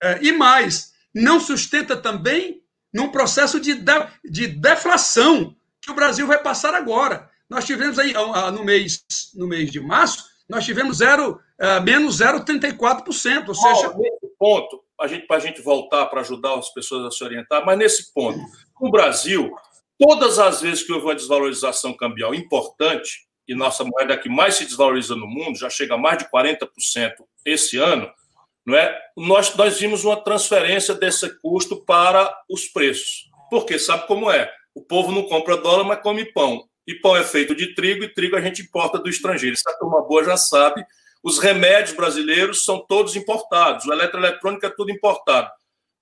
é, 0.03 0.19
e 0.21 0.31
mais, 0.31 0.93
não 1.11 1.39
sustenta 1.39 1.97
também 1.97 2.61
num 2.93 3.09
processo 3.09 3.59
de, 3.59 3.73
de, 3.73 4.07
de 4.23 4.47
deflação 4.47 5.55
que 5.81 5.89
o 5.89 5.95
Brasil 5.95 6.27
vai 6.27 6.37
passar 6.37 6.75
agora. 6.75 7.27
Nós 7.49 7.65
tivemos 7.65 7.97
aí, 7.97 8.13
no 8.53 8.63
mês, 8.63 9.03
no 9.33 9.47
mês 9.47 9.71
de 9.71 9.79
março, 9.79 10.23
nós 10.47 10.63
tivemos 10.63 10.97
zero, 10.97 11.41
uh, 11.59 11.81
menos 11.83 12.19
0,34%. 12.19 13.47
Ou 13.47 13.55
seja. 13.55 13.91
Oh, 13.95 13.97
nesse 13.97 14.35
ponto, 14.37 14.83
para 14.95 15.07
gente, 15.07 15.25
a 15.27 15.39
gente 15.39 15.61
voltar 15.61 16.05
para 16.05 16.21
ajudar 16.21 16.53
as 16.55 16.71
pessoas 16.71 17.03
a 17.03 17.09
se 17.09 17.23
orientar, 17.23 17.65
mas 17.65 17.79
nesse 17.79 18.13
ponto, 18.13 18.39
o 18.79 18.91
Brasil, 18.91 19.51
todas 19.97 20.37
as 20.37 20.61
vezes 20.61 20.83
que 20.83 20.93
houve 20.93 21.07
uma 21.07 21.15
desvalorização 21.15 21.97
cambial 21.97 22.35
importante, 22.35 23.27
e 23.49 23.55
nossa 23.55 23.83
moeda 23.83 24.15
que 24.15 24.29
mais 24.29 24.55
se 24.55 24.65
desvaloriza 24.65 25.15
no 25.15 25.25
mundo, 25.25 25.57
já 25.57 25.71
chega 25.71 25.95
a 25.95 25.97
mais 25.97 26.19
de 26.19 26.29
40% 26.29 26.67
esse 27.43 27.77
ano, 27.77 28.07
não 28.63 28.77
é? 28.77 28.95
Nós, 29.17 29.55
nós 29.55 29.79
vimos 29.79 30.05
uma 30.05 30.23
transferência 30.23 30.93
desse 30.93 31.27
custo 31.41 31.83
para 31.83 32.31
os 32.47 32.65
preços. 32.65 33.27
Porque 33.49 33.79
sabe 33.79 34.05
como 34.05 34.29
é? 34.29 34.53
O 34.75 34.83
povo 34.83 35.11
não 35.11 35.23
compra 35.23 35.57
dólar, 35.57 35.83
mas 35.83 36.03
come 36.03 36.31
pão. 36.31 36.63
E 36.85 36.93
pão 36.93 37.17
é 37.17 37.23
feito 37.23 37.55
de 37.55 37.73
trigo, 37.73 38.03
e 38.03 38.13
trigo 38.13 38.35
a 38.35 38.41
gente 38.41 38.61
importa 38.61 38.99
do 38.99 39.09
estrangeiro. 39.09 39.55
Isso 39.55 39.67
a 39.67 39.73
turma 39.73 40.03
boa 40.03 40.23
já 40.23 40.37
sabe. 40.37 40.85
Os 41.23 41.39
remédios 41.39 41.95
brasileiros 41.95 42.63
são 42.63 42.85
todos 42.87 43.15
importados, 43.15 43.85
o 43.85 43.91
eletroeletrônico 43.91 44.65
é 44.67 44.69
tudo 44.69 44.91
importado. 44.91 45.49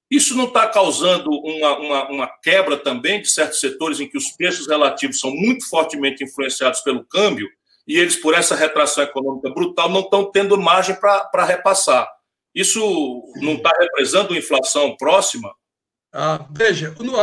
Isso 0.09 0.35
não 0.35 0.45
está 0.45 0.67
causando 0.67 1.29
uma, 1.29 1.77
uma, 1.77 2.09
uma, 2.09 2.27
quebra 2.41 2.77
também 2.77 3.21
de 3.21 3.29
certos 3.29 3.59
setores 3.59 3.99
em 3.99 4.07
que 4.07 4.17
os 4.17 4.29
preços 4.31 4.67
relativos 4.67 5.19
são 5.19 5.31
muito 5.31 5.67
fortemente 5.67 6.23
influenciados 6.23 6.79
pelo 6.81 7.03
câmbio 7.05 7.47
e 7.87 7.97
eles, 7.97 8.15
por 8.15 8.33
essa 8.33 8.55
retração 8.55 9.03
econômica 9.03 9.49
brutal, 9.49 9.89
não 9.89 10.01
estão 10.01 10.29
tendo 10.29 10.59
margem 10.59 10.95
para 10.95 11.45
repassar. 11.45 12.07
Isso 12.53 13.23
não 13.35 13.53
está 13.53 13.71
representando 13.79 14.35
inflação 14.35 14.95
próxima? 14.97 15.53
Ah, 16.11 16.45
veja, 16.51 16.93
no, 16.99 17.13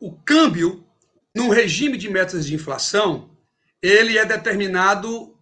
o 0.00 0.12
câmbio, 0.24 0.84
num 1.34 1.48
regime 1.48 1.96
de 1.96 2.10
metas 2.10 2.46
de 2.46 2.54
inflação, 2.54 3.30
ele 3.80 4.18
é 4.18 4.24
determinado 4.24 5.34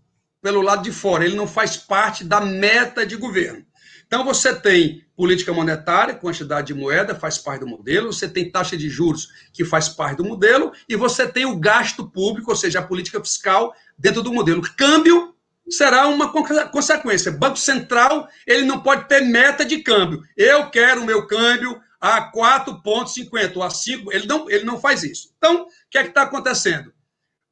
pelo 0.42 0.62
lado 0.62 0.82
de 0.82 0.92
fora, 0.92 1.24
ele 1.24 1.36
não 1.36 1.46
faz 1.46 1.76
parte 1.76 2.24
da 2.24 2.40
meta 2.40 3.04
de 3.04 3.16
governo. 3.16 3.64
Então, 4.10 4.24
você 4.24 4.52
tem 4.52 5.04
política 5.14 5.52
monetária, 5.52 6.16
quantidade 6.16 6.66
de 6.66 6.74
moeda, 6.74 7.14
faz 7.14 7.38
parte 7.38 7.60
do 7.60 7.68
modelo, 7.68 8.12
você 8.12 8.28
tem 8.28 8.50
taxa 8.50 8.76
de 8.76 8.88
juros, 8.88 9.28
que 9.52 9.64
faz 9.64 9.88
parte 9.88 10.16
do 10.16 10.24
modelo, 10.24 10.72
e 10.88 10.96
você 10.96 11.28
tem 11.28 11.46
o 11.46 11.56
gasto 11.56 12.04
público, 12.10 12.50
ou 12.50 12.56
seja, 12.56 12.80
a 12.80 12.82
política 12.82 13.20
fiscal, 13.20 13.72
dentro 13.96 14.20
do 14.20 14.32
modelo. 14.32 14.62
Câmbio 14.76 15.32
será 15.68 16.08
uma 16.08 16.32
consequência. 16.72 17.30
Banco 17.30 17.56
Central, 17.56 18.28
ele 18.44 18.64
não 18.64 18.80
pode 18.80 19.06
ter 19.06 19.20
meta 19.20 19.64
de 19.64 19.78
câmbio. 19.78 20.24
Eu 20.36 20.68
quero 20.70 21.02
o 21.02 21.06
meu 21.06 21.28
câmbio 21.28 21.80
a 22.00 22.32
4,50 22.32 23.56
ou 23.58 23.62
a 23.62 23.70
5, 23.70 24.12
ele 24.12 24.26
não, 24.26 24.50
ele 24.50 24.64
não 24.64 24.80
faz 24.80 25.04
isso. 25.04 25.32
Então, 25.38 25.62
o 25.62 25.66
que 25.88 25.98
é 25.98 26.02
que 26.02 26.08
está 26.08 26.22
acontecendo? 26.22 26.92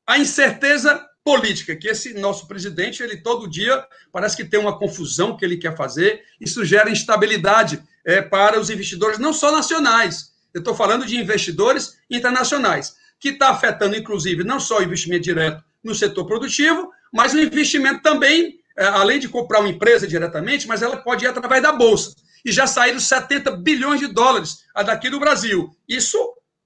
A 0.05 0.19
incerteza 0.19 1.08
política, 1.29 1.77
que 1.77 1.89
esse 1.89 2.15
nosso 2.15 2.49
presidente, 2.49 3.03
ele 3.03 3.19
todo 3.19 3.51
dia 3.51 3.85
parece 4.11 4.35
que 4.35 4.47
tem 4.47 4.59
uma 4.59 4.79
confusão 4.79 5.37
que 5.37 5.45
ele 5.45 5.59
quer 5.59 5.77
fazer, 5.77 6.23
isso 6.41 6.65
gera 6.65 6.89
instabilidade 6.89 7.83
é, 8.03 8.23
para 8.23 8.59
os 8.59 8.71
investidores, 8.71 9.19
não 9.19 9.31
só 9.31 9.53
nacionais, 9.53 10.33
eu 10.55 10.61
estou 10.61 10.75
falando 10.75 11.05
de 11.05 11.19
investidores 11.19 11.99
internacionais, 12.11 12.97
que 13.21 13.29
está 13.29 13.51
afetando, 13.51 13.95
inclusive, 13.95 14.43
não 14.43 14.59
só 14.59 14.79
o 14.79 14.83
investimento 14.83 15.25
direto 15.25 15.63
no 15.85 15.95
setor 15.95 16.25
produtivo, 16.25 16.91
mas 17.13 17.35
o 17.35 17.39
investimento 17.39 18.01
também, 18.01 18.61
é, 18.75 18.87
além 18.87 19.19
de 19.19 19.29
comprar 19.29 19.61
uma 19.61 19.69
empresa 19.69 20.07
diretamente, 20.07 20.67
mas 20.67 20.81
ela 20.81 20.97
pode 20.97 21.27
ir 21.27 21.29
através 21.29 21.63
da 21.63 21.73
Bolsa. 21.73 22.15
E 22.43 22.51
já 22.51 22.67
saíram 22.67 22.99
70 22.99 23.51
bilhões 23.59 24.01
de 24.01 24.07
dólares 24.07 24.61
daqui 24.75 25.11
do 25.11 25.21
Brasil. 25.21 25.69
Isso 25.87 26.17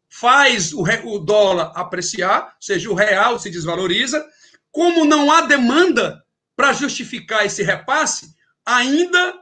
faz 0.09 0.73
o, 0.73 0.85
o 1.07 1.19
dólar 1.19 1.73
apreciar, 1.75 2.45
ou 2.45 2.51
seja, 2.61 2.89
o 2.89 2.95
real 2.95 3.41
se 3.41 3.51
desvaloriza, 3.51 4.25
como 4.73 5.05
não 5.05 5.31
há 5.31 5.43
demanda 5.43 6.25
para 6.57 6.73
justificar 6.73 7.47
esse 7.47 7.63
repasse, 7.63 8.35
ainda 8.67 9.35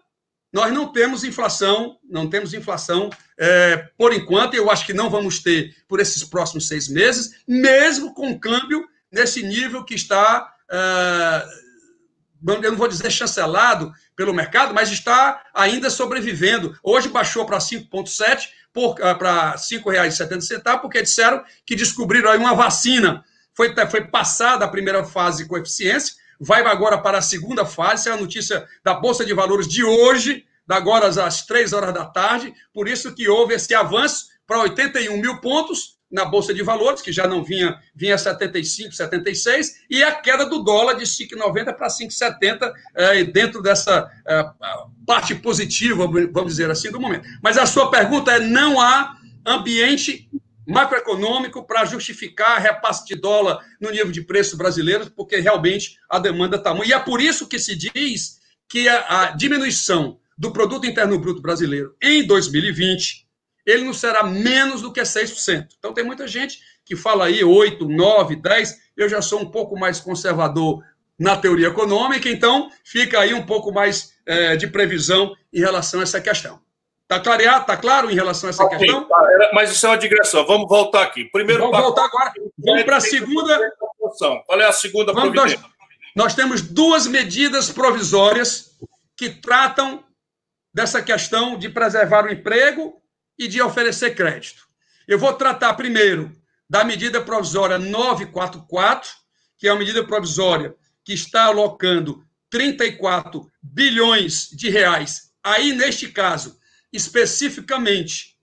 nós 0.53 0.73
não 0.73 0.93
temos 0.93 1.23
inflação, 1.23 1.97
não 2.05 2.29
temos 2.29 2.53
inflação 2.53 3.09
é, 3.39 3.89
por 3.97 4.13
enquanto, 4.13 4.55
eu 4.55 4.71
acho 4.71 4.85
que 4.85 4.93
não 4.93 5.09
vamos 5.09 5.39
ter 5.39 5.75
por 5.89 5.99
esses 5.99 6.23
próximos 6.25 6.69
seis 6.69 6.89
meses, 6.89 7.43
mesmo 7.49 8.13
com 8.13 8.33
o 8.33 8.39
câmbio 8.39 8.87
nesse 9.11 9.43
nível 9.43 9.83
que 9.85 9.95
está, 9.95 10.53
é, 10.71 11.47
eu 12.47 12.71
não 12.71 12.77
vou 12.77 12.89
dizer 12.89 13.11
chancelado 13.11 13.93
pelo 14.15 14.35
mercado, 14.35 14.75
mas 14.75 14.91
está 14.91 15.43
ainda 15.55 15.89
sobrevivendo. 15.89 16.77
Hoje 16.83 17.09
baixou 17.09 17.47
para 17.47 17.59
5,7 17.59 18.49
para 19.19 19.53
R$ 19.53 19.57
5,70, 19.57 20.81
porque 20.81 21.03
disseram 21.03 21.43
que 21.65 21.75
descobriram 21.75 22.31
aí 22.31 22.39
uma 22.39 22.55
vacina. 22.55 23.25
Foi, 23.55 23.75
foi 23.89 24.05
passada 24.05 24.65
a 24.65 24.69
primeira 24.69 25.05
fase 25.05 25.47
com 25.47 25.59
eficiência, 25.59 26.15
vai 26.41 26.63
agora 26.63 26.97
para 26.99 27.19
a 27.19 27.23
segunda 27.23 27.65
fase, 27.67 28.09
é 28.09 28.13
a 28.13 28.17
notícia 28.17 28.67
da 28.83 28.95
Bolsa 28.95 29.25
de 29.25 29.35
Valores 29.35 29.69
de 29.69 29.85
hoje, 29.85 30.45
da 30.67 30.77
agora 30.77 31.09
às 31.09 31.45
três 31.45 31.73
horas 31.73 31.93
da 31.93 32.07
tarde, 32.07 32.55
por 32.73 32.89
isso 32.89 33.15
que 33.15 33.29
houve 33.29 33.55
esse 33.55 33.75
avanço 33.75 34.27
para 34.47 34.61
81 34.61 35.17
mil 35.17 35.41
pontos 35.41 36.01
na 36.11 36.25
Bolsa 36.25 36.53
de 36.53 36.63
Valores, 36.63 37.03
que 37.03 37.13
já 37.13 37.27
não 37.27 37.45
vinha, 37.45 37.79
vinha 37.95 38.19
75, 38.19 38.93
76, 38.93 39.85
e 39.89 40.03
a 40.03 40.13
queda 40.13 40.45
do 40.45 40.65
dólar 40.65 40.95
de 40.95 41.05
5,90 41.05 41.75
para 41.77 41.87
5,70 41.87 42.73
é, 42.97 43.25
dentro 43.25 43.63
dessa 43.63 44.11
é, 44.27 44.45
parte 45.07 45.35
positiva, 45.37 46.09
vamos 46.33 46.53
dizer 46.53 46.71
assim, 46.71 46.91
do 46.91 47.01
momento. 47.01 47.29
Mas 47.43 47.57
a 47.57 47.67
sua 47.67 47.91
pergunta 47.91 48.33
é: 48.33 48.41
não 48.41 48.81
há 48.81 49.17
ambiente 49.47 50.29
macroeconômico 50.67 51.67
para 51.67 51.85
justificar 51.85 52.61
repasse 52.61 53.07
de 53.07 53.15
dólar 53.15 53.65
no 53.81 53.91
nível 53.91 54.11
de 54.11 54.23
preços 54.23 54.55
brasileiros, 54.55 55.09
porque 55.09 55.37
realmente 55.37 55.99
a 56.09 56.19
demanda 56.19 56.57
está 56.57 56.75
muito. 56.75 56.89
E 56.89 56.93
é 56.93 56.99
por 56.99 57.21
isso 57.21 57.49
que 57.49 57.59
se 57.59 57.77
diz 57.77 58.41
que 58.69 58.89
a, 58.89 59.23
a 59.23 59.31
diminuição 59.33 60.19
do 60.37 60.53
produto 60.53 60.87
interno 60.87 61.19
bruto 61.19 61.43
brasileiro 61.43 61.95
em 62.01 62.27
2020 62.27 63.29
ele 63.67 63.85
não 63.85 63.93
será 63.93 64.25
menos 64.25 64.83
do 64.83 64.93
que 64.93 65.01
6%. 65.01 65.69
Então 65.79 65.93
tem 65.93 66.05
muita 66.05 66.27
gente 66.27 66.59
que 66.85 66.97
fala 66.97 67.27
aí 67.27 67.45
8, 67.45 67.87
9, 67.87 68.37
10. 68.37 68.79
Eu 68.97 69.09
já 69.09 69.23
sou 69.23 69.41
um 69.41 69.51
pouco 69.51 69.79
mais 69.79 70.01
conservador 70.01 70.83
na 71.19 71.37
teoria 71.37 71.69
econômica, 71.69 72.29
então 72.31 72.71
fica 72.83 73.21
aí 73.21 73.35
um 73.35 73.45
pouco 73.45 73.71
mais 73.71 74.15
é, 74.25 74.57
de 74.57 74.67
previsão 74.67 75.35
em 75.53 75.61
relação 75.61 76.01
a 76.01 76.03
essa 76.03 76.21
questão. 76.21 76.59
Está 77.11 77.19
clareado? 77.19 77.63
Está 77.63 77.77
claro 77.77 78.09
em 78.09 78.15
relação 78.15 78.49
a 78.49 78.51
essa 78.51 78.63
okay, 78.63 78.79
questão? 78.79 79.05
Tá. 79.05 79.51
Mas 79.53 79.73
isso 79.73 79.85
é 79.85 79.89
uma 79.89 79.99
digressão. 79.99 80.47
Vamos 80.47 80.69
voltar 80.69 81.03
aqui. 81.03 81.25
Primeiro 81.25 81.63
Vamos 81.63 81.81
voltar 81.81 82.05
agora. 82.05 82.33
Vamos 82.57 82.85
para 82.85 82.99
a 82.99 83.01
segunda. 83.01 83.59
Qual 84.47 84.61
é 84.61 84.65
a 84.65 84.73
segunda 84.73 85.13
Vamos, 85.13 85.35
nós, 85.35 85.57
nós 86.15 86.35
temos 86.37 86.61
duas 86.63 87.09
medidas 87.09 87.69
provisórias 87.69 88.79
que 89.17 89.29
tratam 89.29 90.05
dessa 90.73 91.03
questão 91.03 91.59
de 91.59 91.69
preservar 91.69 92.27
o 92.27 92.33
emprego 92.33 93.03
e 93.37 93.49
de 93.49 93.61
oferecer 93.61 94.15
crédito. 94.15 94.63
Eu 95.09 95.19
vou 95.19 95.33
tratar 95.33 95.75
primeiro 95.75 96.31
da 96.69 96.85
medida 96.85 97.21
provisória 97.21 97.77
944, 97.77 99.11
que 99.59 99.67
é 99.67 99.73
uma 99.73 99.81
medida 99.81 100.05
provisória 100.05 100.77
que 101.05 101.13
está 101.13 101.47
alocando 101.47 102.25
34 102.49 103.51
bilhões 103.61 104.49
de 104.53 104.71
reais, 104.71 105.33
aí 105.43 105.73
neste 105.73 106.09
caso, 106.09 106.60
especificamente 106.93 108.37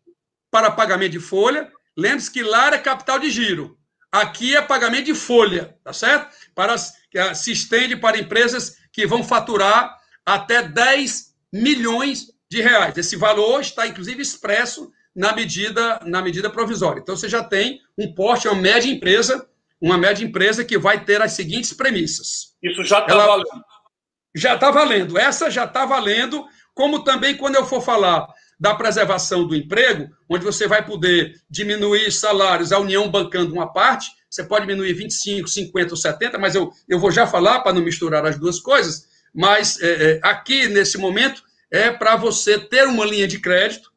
para 0.51 0.71
pagamento 0.71 1.11
de 1.11 1.19
folha. 1.19 1.71
Lembre-se 1.95 2.31
que 2.31 2.43
lá 2.43 2.69
é 2.69 2.77
capital 2.77 3.19
de 3.19 3.29
giro. 3.29 3.77
Aqui 4.11 4.55
é 4.55 4.61
pagamento 4.61 5.05
de 5.05 5.15
folha, 5.15 5.77
tá 5.83 5.91
certo? 5.91 6.35
Para, 6.55 6.77
se 6.77 7.51
estende 7.51 7.95
para 7.95 8.17
empresas 8.17 8.77
que 8.91 9.05
vão 9.05 9.23
faturar 9.23 9.97
até 10.25 10.63
10 10.63 11.35
milhões 11.53 12.27
de 12.49 12.61
reais. 12.61 12.97
Esse 12.97 13.15
valor 13.15 13.61
está, 13.61 13.85
inclusive, 13.85 14.21
expresso 14.21 14.91
na 15.15 15.33
medida, 15.33 15.99
na 16.05 16.21
medida 16.21 16.49
provisória. 16.49 17.01
Então, 17.01 17.15
você 17.15 17.27
já 17.27 17.43
tem 17.43 17.81
um 17.97 18.13
porte, 18.13 18.47
uma 18.47 18.59
média 18.59 18.89
empresa, 18.89 19.47
uma 19.81 19.97
média 19.97 20.23
empresa 20.23 20.63
que 20.63 20.77
vai 20.77 21.03
ter 21.03 21.21
as 21.21 21.33
seguintes 21.33 21.73
premissas. 21.73 22.55
Isso 22.63 22.83
já 22.83 22.99
está 22.99 23.15
valendo. 23.15 23.65
Já 24.35 24.55
está 24.55 24.71
valendo. 24.71 25.17
Essa 25.17 25.49
já 25.49 25.65
está 25.65 25.85
valendo, 25.85 26.45
como 26.73 27.03
também 27.03 27.35
quando 27.35 27.55
eu 27.55 27.65
for 27.65 27.81
falar 27.81 28.27
da 28.59 28.73
preservação 28.73 29.45
do 29.45 29.55
emprego, 29.55 30.09
onde 30.27 30.43
você 30.43 30.67
vai 30.67 30.83
poder 30.83 31.39
diminuir 31.49 32.11
salários, 32.11 32.71
a 32.71 32.79
União 32.79 33.09
bancando 33.09 33.53
uma 33.53 33.71
parte, 33.71 34.09
você 34.29 34.43
pode 34.43 34.65
diminuir 34.65 34.93
25, 34.93 35.47
50 35.47 35.91
ou 35.91 35.97
70, 35.97 36.37
mas 36.37 36.55
eu, 36.55 36.71
eu 36.87 36.99
vou 36.99 37.11
já 37.11 37.25
falar 37.27 37.61
para 37.61 37.73
não 37.73 37.81
misturar 37.81 38.25
as 38.25 38.37
duas 38.37 38.59
coisas. 38.59 39.07
Mas 39.33 39.79
é, 39.81 40.13
é 40.13 40.19
aqui, 40.23 40.67
nesse 40.67 40.97
momento, 40.97 41.43
é 41.71 41.91
para 41.91 42.15
você 42.15 42.59
ter 42.59 42.87
uma 42.87 43.05
linha 43.05 43.27
de 43.27 43.39
crédito 43.39 43.91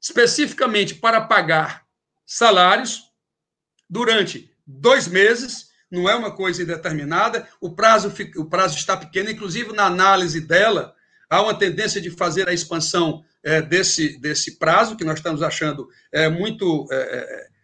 especificamente 0.00 0.94
para 0.94 1.20
pagar 1.22 1.84
salários 2.26 3.04
durante 3.88 4.50
dois 4.66 5.08
meses, 5.08 5.68
não 5.90 6.08
é 6.08 6.14
uma 6.14 6.30
coisa 6.30 6.62
indeterminada, 6.62 7.48
o 7.60 7.74
prazo, 7.74 8.12
o 8.36 8.44
prazo 8.44 8.76
está 8.76 8.96
pequeno, 8.96 9.30
inclusive 9.30 9.72
na 9.72 9.86
análise 9.86 10.40
dela, 10.40 10.94
há 11.30 11.40
uma 11.40 11.54
tendência 11.54 12.00
de 12.00 12.10
fazer 12.10 12.48
a 12.48 12.52
expansão 12.52 13.24
é, 13.44 13.60
desse, 13.60 14.18
desse 14.18 14.58
prazo, 14.58 14.96
que 14.96 15.04
nós 15.04 15.18
estamos 15.18 15.42
achando 15.42 15.88
é, 16.10 16.28
muito, 16.28 16.86
é, 16.90 16.96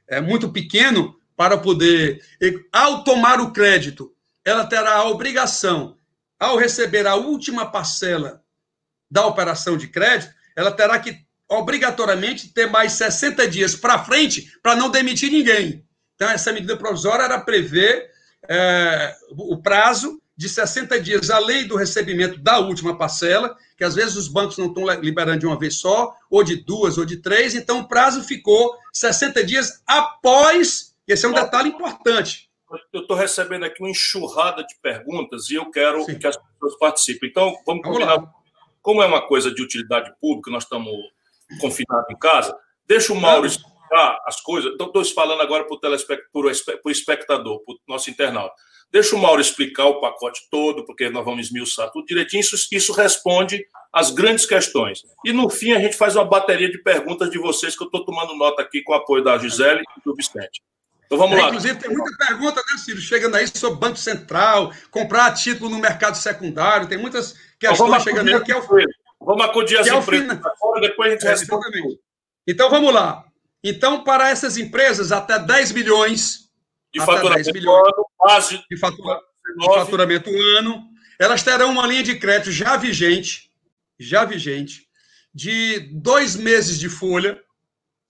é, 0.09 0.19
é 0.19 0.21
muito 0.21 0.53
pequeno 0.53 1.19
para 1.37 1.57
poder. 1.57 2.23
Ao 2.71 3.03
tomar 3.03 3.41
o 3.41 3.51
crédito, 3.51 4.15
ela 4.45 4.67
terá 4.67 4.97
a 4.97 5.09
obrigação, 5.09 5.97
ao 6.39 6.57
receber 6.57 7.07
a 7.07 7.15
última 7.15 7.71
parcela 7.71 8.43
da 9.11 9.27
operação 9.27 9.77
de 9.77 9.89
crédito, 9.89 10.33
ela 10.55 10.71
terá 10.71 10.99
que 10.99 11.19
obrigatoriamente 11.49 12.53
ter 12.53 12.67
mais 12.67 12.93
60 12.93 13.49
dias 13.49 13.75
para 13.75 14.05
frente 14.05 14.53
para 14.63 14.77
não 14.77 14.89
demitir 14.89 15.33
ninguém. 15.33 15.85
Então, 16.15 16.29
essa 16.29 16.53
medida 16.53 16.77
provisória 16.77 17.25
era 17.25 17.41
prever 17.41 18.11
é, 18.49 19.17
o 19.31 19.57
prazo 19.61 20.20
de 20.41 20.49
60 20.49 20.99
dias, 21.03 21.29
além 21.29 21.67
do 21.67 21.77
recebimento 21.77 22.39
da 22.39 22.59
última 22.61 22.97
parcela, 22.97 23.55
que 23.77 23.85
às 23.85 23.95
vezes 23.95 24.17
os 24.17 24.27
bancos 24.27 24.57
não 24.57 24.69
estão 24.69 24.87
liberando 24.99 25.41
de 25.41 25.47
uma 25.47 25.59
vez 25.59 25.75
só, 25.75 26.17
ou 26.31 26.43
de 26.43 26.57
duas, 26.57 26.97
ou 26.97 27.05
de 27.05 27.19
três, 27.19 27.55
então 27.55 27.81
o 27.81 27.87
prazo 27.87 28.23
ficou 28.23 28.75
60 28.91 29.45
dias 29.45 29.83
após. 29.87 30.97
Esse 31.07 31.27
é 31.27 31.29
um 31.29 31.35
detalhe 31.35 31.69
importante. 31.69 32.49
Eu 32.91 33.03
estou 33.03 33.19
recebendo 33.19 33.67
aqui 33.67 33.83
uma 33.83 33.91
enxurrada 33.91 34.65
de 34.65 34.75
perguntas 34.81 35.51
e 35.51 35.57
eu 35.57 35.71
quero 35.71 36.03
Sim. 36.05 36.19
que 36.19 36.27
as 36.27 36.39
pessoas 36.39 36.79
participem. 36.79 37.29
Então, 37.29 37.53
vamos, 37.67 37.83
vamos 37.83 37.99
combinar. 37.99 38.15
Lá. 38.15 38.33
Como 38.81 39.03
é 39.03 39.07
uma 39.07 39.21
coisa 39.21 39.55
de 39.55 39.61
utilidade 39.61 40.11
pública, 40.23 40.51
nós 40.51 40.63
estamos 40.63 40.91
confinados 41.61 42.09
em 42.09 42.17
casa, 42.17 42.57
deixa 42.89 43.13
o 43.13 43.21
Mauro 43.21 43.47
explicar 43.91 44.23
as 44.25 44.41
coisas. 44.41 44.73
Estou 44.73 45.05
falando 45.07 45.43
agora 45.43 45.65
para 45.65 45.77
o 46.85 46.91
espectador, 46.91 47.63
para 47.65 47.75
o 47.75 47.79
nosso 47.89 48.11
internauta. 48.11 48.55
Deixa 48.93 49.15
o 49.15 49.19
Mauro 49.19 49.41
explicar 49.41 49.87
o 49.87 50.01
pacote 50.01 50.41
todo, 50.51 50.85
porque 50.85 51.09
nós 51.11 51.25
vamos 51.25 51.47
esmiuçar 51.47 51.91
tudo 51.93 52.07
direitinho. 52.07 52.41
Isso, 52.41 52.57
isso 52.73 52.93
responde 52.93 53.65
às 53.93 54.11
grandes 54.11 54.47
questões. 54.47 55.03
E, 55.25 55.33
no 55.33 55.49
fim, 55.49 55.73
a 55.73 55.79
gente 55.79 55.97
faz 55.97 56.17
uma 56.17 56.25
bateria 56.25 56.71
de 56.71 56.79
perguntas 56.83 57.31
de 57.31 57.39
vocês, 57.39 57.77
que 57.77 57.83
eu 57.83 57.87
estou 57.87 58.05
tomando 58.05 58.35
nota 58.35 58.63
aqui 58.63 58.83
com 58.83 58.93
o 58.93 58.97
apoio 58.97 59.23
da 59.23 59.39
Gisele 59.39 59.81
e 59.81 60.01
do 60.05 60.15
Vicente. 60.15 60.61
Então 61.07 61.19
vamos 61.19 61.37
é, 61.37 61.41
lá. 61.41 61.49
Inclusive, 61.49 61.79
tem 61.79 61.91
muita 61.91 62.17
pergunta, 62.17 62.57
né, 62.57 62.79
Ciro? 62.79 63.01
Chegando 63.01 63.37
aí 63.37 63.47
sobre 63.47 63.81
Banco 63.81 63.97
Central, 63.97 64.73
comprar 64.91 65.35
título 65.35 65.71
no 65.71 65.79
mercado 65.79 66.17
secundário, 66.17 66.89
tem 66.89 66.99
muitas 66.99 67.35
questões 67.59 68.03
chegando 68.03 68.29
aí 68.29 68.41
que 68.43 68.53
é 68.53 68.57
o. 68.57 68.63
Vamos 69.23 69.45
acudir 69.45 69.77
as 69.77 69.87
é 69.87 69.95
empresas 69.95 70.41
agora, 70.43 70.81
depois 70.81 71.11
a 71.11 71.13
gente 71.15 71.27
é, 71.27 71.31
responde. 71.31 71.99
Então 72.47 72.71
vamos 72.71 72.93
lá. 72.93 73.25
Então, 73.63 74.03
para 74.03 74.31
essas 74.31 74.57
empresas, 74.57 75.13
até 75.13 75.39
10 75.39 75.73
milhões 75.73 76.51
de 76.93 77.01
faturamento 77.05 77.53
milhões, 77.53 77.93
ano, 77.95 78.07
base 78.19 78.65
de, 78.69 78.77
fatura, 78.77 79.21
de 79.59 79.67
faturamento 79.75 80.31
ano, 80.59 80.89
elas 81.19 81.43
terão 81.43 81.71
uma 81.71 81.87
linha 81.87 82.03
de 82.03 82.19
crédito 82.19 82.51
já 82.51 82.77
vigente, 82.77 83.51
já 83.99 84.25
vigente, 84.25 84.89
de 85.33 85.81
dois 85.93 86.35
meses 86.35 86.79
de 86.79 86.89
folha, 86.89 87.41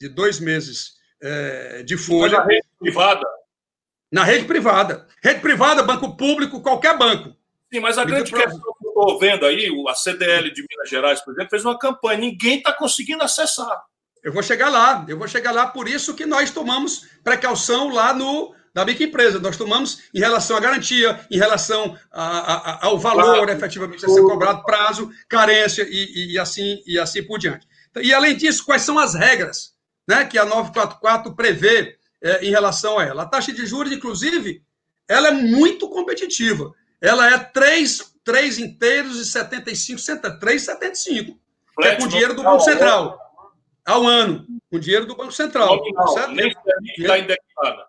de 0.01 0.09
dois 0.09 0.41
meses 0.41 0.95
é, 1.21 1.83
de 1.83 1.97
folha. 1.97 2.39
Na 2.39 2.45
rede 2.45 2.69
privada. 2.79 3.27
Na 4.13 4.25
rede 4.25 4.45
privada. 4.47 5.07
Rede 5.23 5.41
privada, 5.41 5.83
banco 5.83 6.17
público, 6.17 6.63
qualquer 6.63 6.97
banco. 6.97 7.37
Sim, 7.73 7.81
mas 7.81 7.99
a 7.99 8.05
grande 8.05 8.33
questão 8.33 8.59
que 8.59 8.87
eu 8.87 8.89
estou 8.89 9.19
vendo 9.19 9.47
aí, 9.47 9.71
a 9.89 9.95
CDL 9.95 10.51
de 10.51 10.65
Minas 10.69 10.89
Gerais, 10.89 11.21
por 11.21 11.33
exemplo, 11.33 11.51
fez 11.51 11.65
uma 11.65 11.79
campanha, 11.79 12.19
ninguém 12.19 12.59
está 12.59 12.73
conseguindo 12.73 13.23
acessar. 13.23 13.85
Eu 14.23 14.33
vou 14.33 14.43
chegar 14.43 14.69
lá, 14.69 15.05
eu 15.09 15.19
vou 15.19 15.27
chegar 15.27 15.53
lá, 15.53 15.67
por 15.67 15.89
isso 15.89 16.15
que 16.15 16.27
nós 16.27 16.51
tomamos 16.51 17.07
precaução 17.25 17.89
lá 17.89 18.13
no 18.13 18.55
da 18.73 18.85
microempresa. 18.85 19.39
Nós 19.39 19.57
tomamos 19.57 20.03
em 20.15 20.19
relação 20.19 20.57
à 20.57 20.61
garantia, 20.61 21.21
em 21.31 21.39
relação 21.39 21.97
a, 22.11 22.27
a, 22.27 22.87
ao 22.87 22.99
valor 22.99 23.49
efetivamente 23.49 24.05
a 24.05 24.09
ser 24.09 24.23
cobrado, 24.23 24.63
prazo, 24.63 25.11
carência 25.29 25.87
e, 25.89 26.35
e, 26.35 26.39
assim, 26.39 26.83
e 26.87 26.99
assim 26.99 27.23
por 27.23 27.39
diante. 27.39 27.67
E 28.01 28.15
além 28.15 28.37
disso, 28.37 28.65
quais 28.65 28.83
são 28.83 28.99
as 28.99 29.15
regras 29.15 29.75
né, 30.07 30.25
que 30.25 30.39
a 30.39 30.45
944 30.45 31.35
prevê 31.35 31.97
é, 32.23 32.45
em 32.45 32.51
relação 32.51 32.99
a 32.99 33.05
ela? 33.05 33.23
A 33.23 33.27
taxa 33.27 33.53
de 33.53 33.67
juros, 33.67 33.93
inclusive, 33.93 34.63
ela 35.09 35.29
é 35.29 35.33
muito 35.33 35.89
competitiva. 35.89 36.73
Ela 37.01 37.33
é 37.33 37.39
3, 37.39 38.15
3 38.23 38.59
inteiros 38.59 39.19
e 39.19 39.25
75 39.25 39.99
centavos, 39.99 40.39
3,75. 40.39 41.37
é 41.83 41.97
com 41.97 42.07
dinheiro 42.07 42.35
do 42.35 42.43
Banco 42.43 42.61
Central. 42.61 43.19
Ao 43.87 44.07
ano. 44.07 44.47
Com 44.71 44.79
dinheiro 44.79 45.07
do 45.07 45.17
Banco 45.17 45.33
Central. 45.33 45.77
Nominal, 45.77 46.09
certo? 46.09 46.33
nem 46.33 46.55
está 46.99 47.19
indexada. 47.19 47.87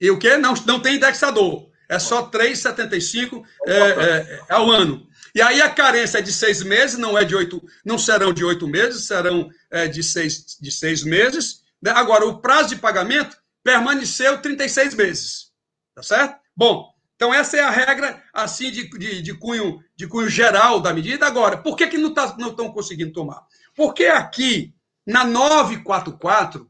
E 0.00 0.10
o 0.10 0.18
quê? 0.18 0.36
Não, 0.36 0.54
não 0.66 0.80
tem 0.80 0.96
indexador. 0.96 1.70
É 1.88 1.98
só 1.98 2.30
3,75 2.30 3.44
é, 3.66 3.72
é, 3.72 4.40
ao 4.48 4.70
ano. 4.70 5.06
E 5.34 5.42
aí 5.42 5.60
a 5.60 5.68
carência 5.68 6.18
é 6.18 6.22
de 6.22 6.32
seis 6.32 6.62
meses, 6.62 6.96
não 6.96 7.18
é 7.18 7.24
de 7.24 7.34
oito, 7.34 7.62
não 7.84 7.98
serão 7.98 8.32
de 8.32 8.44
oito 8.44 8.68
meses, 8.68 9.06
serão 9.06 9.50
é, 9.70 9.86
de, 9.86 10.02
seis, 10.02 10.56
de 10.60 10.70
seis 10.70 11.02
meses. 11.02 11.62
Né? 11.82 11.90
Agora, 11.90 12.26
o 12.26 12.40
prazo 12.40 12.70
de 12.70 12.76
pagamento 12.76 13.36
permaneceu 13.62 14.40
36 14.40 14.94
meses. 14.94 15.52
Tá 15.94 16.02
certo? 16.02 16.38
Bom, 16.56 16.92
então 17.16 17.32
essa 17.32 17.56
é 17.56 17.60
a 17.60 17.70
regra 17.70 18.22
assim 18.32 18.70
de, 18.70 18.88
de, 18.90 19.22
de 19.22 19.34
cunho, 19.34 19.82
de 19.96 20.06
cunho 20.06 20.28
geral 20.28 20.80
da 20.80 20.92
medida. 20.92 21.26
Agora, 21.26 21.56
por 21.56 21.76
que, 21.76 21.86
que 21.86 21.98
não 21.98 22.12
tá, 22.12 22.36
não 22.38 22.50
estão 22.50 22.72
conseguindo 22.72 23.12
tomar? 23.12 23.42
Porque 23.74 24.06
aqui, 24.06 24.73
na 25.06 25.24
944, 25.24 26.68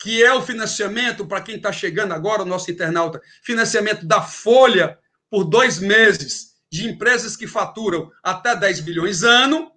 que 0.00 0.22
é 0.22 0.32
o 0.32 0.42
financiamento, 0.42 1.26
para 1.26 1.40
quem 1.40 1.56
está 1.56 1.72
chegando 1.72 2.12
agora, 2.12 2.42
o 2.42 2.46
nosso 2.46 2.70
internauta, 2.70 3.20
financiamento 3.42 4.06
da 4.06 4.20
Folha 4.20 4.98
por 5.30 5.44
dois 5.44 5.78
meses 5.78 6.54
de 6.70 6.88
empresas 6.88 7.36
que 7.36 7.46
faturam 7.46 8.10
até 8.22 8.54
10 8.54 8.80
bilhões 8.80 9.22
ano. 9.22 9.72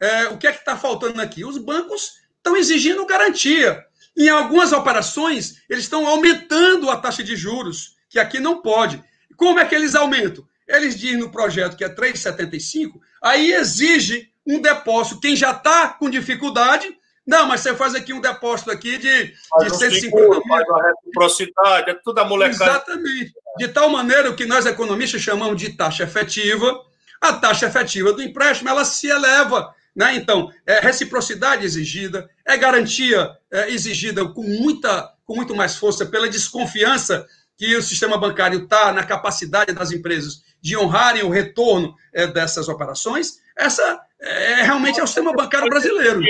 É, 0.00 0.28
o 0.28 0.38
que 0.38 0.46
é 0.46 0.52
que 0.52 0.60
está 0.60 0.76
faltando 0.76 1.20
aqui? 1.20 1.44
Os 1.44 1.58
bancos 1.58 2.12
estão 2.36 2.56
exigindo 2.56 3.04
garantia. 3.06 3.84
Em 4.16 4.28
algumas 4.28 4.72
operações, 4.72 5.62
eles 5.68 5.84
estão 5.84 6.06
aumentando 6.06 6.90
a 6.90 6.96
taxa 6.96 7.22
de 7.22 7.36
juros, 7.36 7.96
que 8.08 8.18
aqui 8.18 8.38
não 8.38 8.62
pode. 8.62 9.02
Como 9.36 9.58
é 9.58 9.64
que 9.64 9.74
eles 9.74 9.94
aumentam? 9.94 10.46
Eles 10.66 10.98
dizem 10.98 11.18
no 11.18 11.30
projeto 11.30 11.76
que 11.76 11.84
é 11.84 11.88
3,75, 11.88 13.00
aí 13.22 13.52
exige 13.52 14.30
um 14.46 14.60
depósito. 14.60 15.20
Quem 15.20 15.34
já 15.36 15.50
está 15.50 15.88
com 15.88 16.08
dificuldade 16.08 16.86
não, 17.26 17.46
mas 17.46 17.60
você 17.60 17.74
faz 17.74 17.94
aqui 17.94 18.12
um 18.12 18.20
depósito 18.20 18.70
aqui 18.70 18.98
de, 18.98 19.26
de 19.26 19.70
150 19.70 20.00
seguro, 20.00 20.30
mil. 20.30 20.42
Faz 20.48 20.68
a 20.68 20.88
reciprocidade, 20.88 21.90
é 21.90 21.94
tudo 22.02 22.18
a 22.18 22.24
molecada. 22.24 22.64
Exatamente. 22.64 23.32
De 23.58 23.68
tal 23.68 23.88
maneira, 23.90 24.32
que 24.34 24.46
nós 24.46 24.66
economistas 24.66 25.20
chamamos 25.20 25.60
de 25.60 25.76
taxa 25.76 26.04
efetiva, 26.04 26.80
a 27.20 27.34
taxa 27.34 27.66
efetiva 27.66 28.12
do 28.12 28.22
empréstimo, 28.22 28.70
ela 28.70 28.84
se 28.84 29.08
eleva. 29.08 29.74
Né? 29.94 30.14
Então, 30.14 30.50
é 30.66 30.80
reciprocidade 30.80 31.64
exigida, 31.64 32.28
é 32.46 32.56
garantia 32.56 33.36
é, 33.50 33.70
exigida 33.70 34.24
com, 34.24 34.42
muita, 34.42 35.12
com 35.24 35.36
muito 35.36 35.54
mais 35.54 35.76
força 35.76 36.06
pela 36.06 36.28
desconfiança 36.28 37.26
que 37.56 37.76
o 37.76 37.82
sistema 37.82 38.16
bancário 38.16 38.64
está 38.64 38.92
na 38.92 39.04
capacidade 39.04 39.72
das 39.72 39.92
empresas 39.92 40.42
de 40.62 40.76
honrarem 40.76 41.22
o 41.22 41.28
retorno 41.28 41.94
é, 42.12 42.26
dessas 42.26 42.68
operações. 42.68 43.40
Essa 43.56 44.00
é, 44.18 44.62
realmente 44.62 44.98
é 44.98 45.02
o 45.02 45.06
sistema 45.06 45.32
bancário 45.32 45.68
brasileiro. 45.68 46.22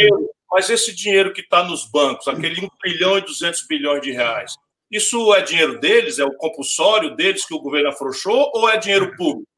Mas 0.50 0.68
esse 0.68 0.94
dinheiro 0.94 1.32
que 1.32 1.40
está 1.40 1.62
nos 1.62 1.84
bancos, 1.84 2.26
aquele 2.26 2.64
1 2.64 2.68
trilhão 2.80 3.18
e 3.18 3.20
200 3.20 3.66
bilhões 3.66 4.02
de 4.02 4.10
reais, 4.10 4.54
isso 4.90 5.32
é 5.34 5.42
dinheiro 5.42 5.78
deles? 5.78 6.18
É 6.18 6.24
o 6.24 6.36
compulsório 6.36 7.14
deles 7.14 7.46
que 7.46 7.54
o 7.54 7.60
governo 7.60 7.90
afrouxou 7.90 8.50
ou 8.54 8.68
é 8.68 8.76
dinheiro 8.76 9.14
público? 9.16 9.48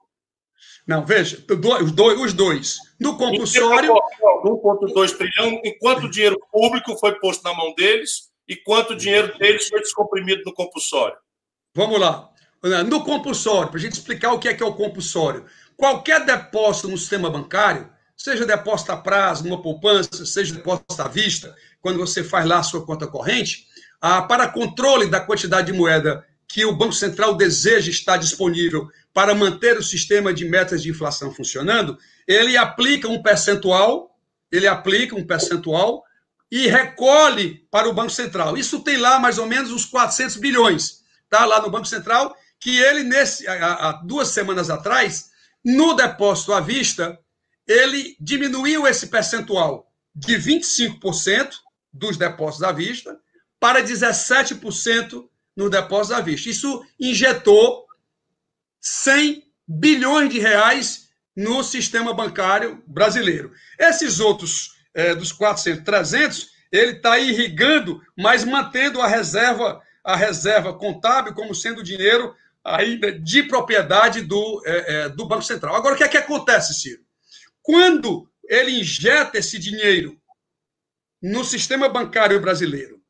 Não, 0.87 1.07
veja, 1.07 1.43
os 2.21 2.33
dois. 2.35 2.77
No 3.01 3.17
compulsório. 3.17 3.95
1,2 4.45 5.17
trilhão, 5.17 5.61
enquanto 5.65 6.05
o 6.05 6.11
dinheiro 6.11 6.39
público 6.51 6.97
foi 6.99 7.19
posto 7.21 7.43
na 7.45 7.55
mão 7.55 7.73
deles 7.75 8.31
e 8.49 8.57
quanto 8.57 8.93
o 8.93 8.97
dinheiro 8.97 9.39
deles 9.39 9.69
foi 9.69 9.81
descomprimido 9.81 10.43
no 10.45 10.53
compulsório. 10.53 11.17
Vamos 11.75 11.99
lá. 11.99 12.29
No 12.87 13.03
compulsório, 13.03 13.69
para 13.71 13.79
a 13.79 13.81
gente 13.81 13.93
explicar 13.93 14.33
o 14.33 14.39
que 14.39 14.49
é, 14.49 14.55
que 14.55 14.63
é 14.63 14.67
o 14.67 14.75
compulsório. 14.75 15.47
Qualquer 15.77 16.25
depósito 16.25 16.89
no 16.89 16.99
sistema 16.99 17.31
bancário 17.31 17.91
seja 18.17 18.47
depósito 18.47 18.93
a 18.93 18.97
prazo, 18.97 19.45
numa 19.45 19.61
poupança, 19.61 20.25
seja 20.25 20.55
depósito 20.55 21.01
à 21.01 21.09
vista, 21.09 21.55
quando 21.81 21.99
você 21.99 22.23
faz 22.23 22.47
lá 22.47 22.59
a 22.59 22.63
sua 22.63 22.85
conta 22.85 23.07
corrente, 23.07 23.67
ah, 24.01 24.23
para 24.23 24.49
controle 24.49 25.07
da 25.07 25.21
quantidade 25.21 25.73
de 25.73 25.79
moeda 25.79 26.25
que 26.49 26.65
o 26.65 26.77
Banco 26.77 26.93
Central 26.93 27.35
deseja 27.35 27.91
estar 27.91 28.17
disponível 28.17 28.89
para 29.15 29.35
manter 29.35 29.79
o 29.79 29.83
sistema 29.83 30.33
de 30.33 30.45
metas 30.45 30.83
de 30.83 30.91
inflação 30.91 31.33
funcionando, 31.33 31.99
ele 32.27 32.57
aplica 32.57 33.09
um 33.09 33.23
percentual, 33.23 34.17
ele 34.51 34.67
aplica 34.67 35.17
um 35.17 35.27
percentual 35.27 36.03
e 36.51 36.67
recolhe 36.69 37.67
para 37.71 37.89
o 37.89 37.95
Banco 37.95 38.11
Central. 38.11 38.57
Isso 38.57 38.81
tem 38.81 38.99
lá 38.99 39.19
mais 39.19 39.39
ou 39.39 39.47
menos 39.47 39.73
uns 39.73 39.87
400 39.87 40.37
bilhões, 40.37 41.03
tá? 41.29 41.45
Lá 41.47 41.63
no 41.63 41.71
Banco 41.71 41.87
Central, 41.87 42.37
que 42.61 42.79
ele, 42.79 43.03
nesse, 43.03 43.47
há, 43.49 43.89
há 43.89 43.93
duas 44.05 44.29
semanas 44.29 44.69
atrás, 44.69 45.31
no 45.65 45.95
depósito 45.95 46.53
à 46.53 46.61
vista, 46.61 47.19
ele 47.73 48.17
diminuiu 48.21 48.87
esse 48.87 49.07
percentual 49.07 49.91
de 50.15 50.37
25% 50.37 51.55
dos 51.93 52.17
depósitos 52.17 52.63
à 52.63 52.73
vista 52.73 53.19
para 53.59 53.83
17% 53.83 55.25
no 55.57 55.71
depósito 55.71 56.15
à 56.15 56.21
vista. 56.21 56.51
Isso 56.51 56.85
injetou 57.01 57.87
100 58.81 59.45
bilhões 59.67 60.31
de 60.31 60.39
reais 60.39 61.09
no 61.35 61.63
sistema 61.63 62.13
bancário 62.13 62.83
brasileiro. 62.87 63.53
Esses 63.79 64.21
outros, 64.21 64.75
é, 64.95 65.15
dos 65.15 65.33
400, 65.33 65.85
300, 65.85 66.49
ele 66.71 66.93
está 66.93 67.19
irrigando, 67.19 68.03
mas 68.17 68.45
mantendo 68.45 69.01
a 69.01 69.07
reserva, 69.07 69.81
a 70.05 70.17
reserva 70.17 70.75
contábil 70.75 71.35
como 71.35 71.55
sendo 71.55 71.83
dinheiro 71.83 72.35
ainda 72.65 73.13
de 73.13 73.43
propriedade 73.45 74.23
do, 74.23 74.63
é, 74.67 74.95
é, 74.95 75.09
do 75.09 75.27
Banco 75.27 75.43
Central. 75.43 75.75
Agora, 75.75 75.95
o 75.95 75.99
que 75.99 76.05
é 76.05 76.09
que 76.09 76.17
acontece, 76.17 76.75
Ciro? 76.75 77.03
Quando 77.63 78.29
ele 78.45 78.81
injeta 78.81 79.39
esse 79.39 79.59
dinheiro 79.59 80.21
no 81.23 81.45
sistema 81.45 81.89
bancário 81.89 82.41
brasileiro 82.41 83.01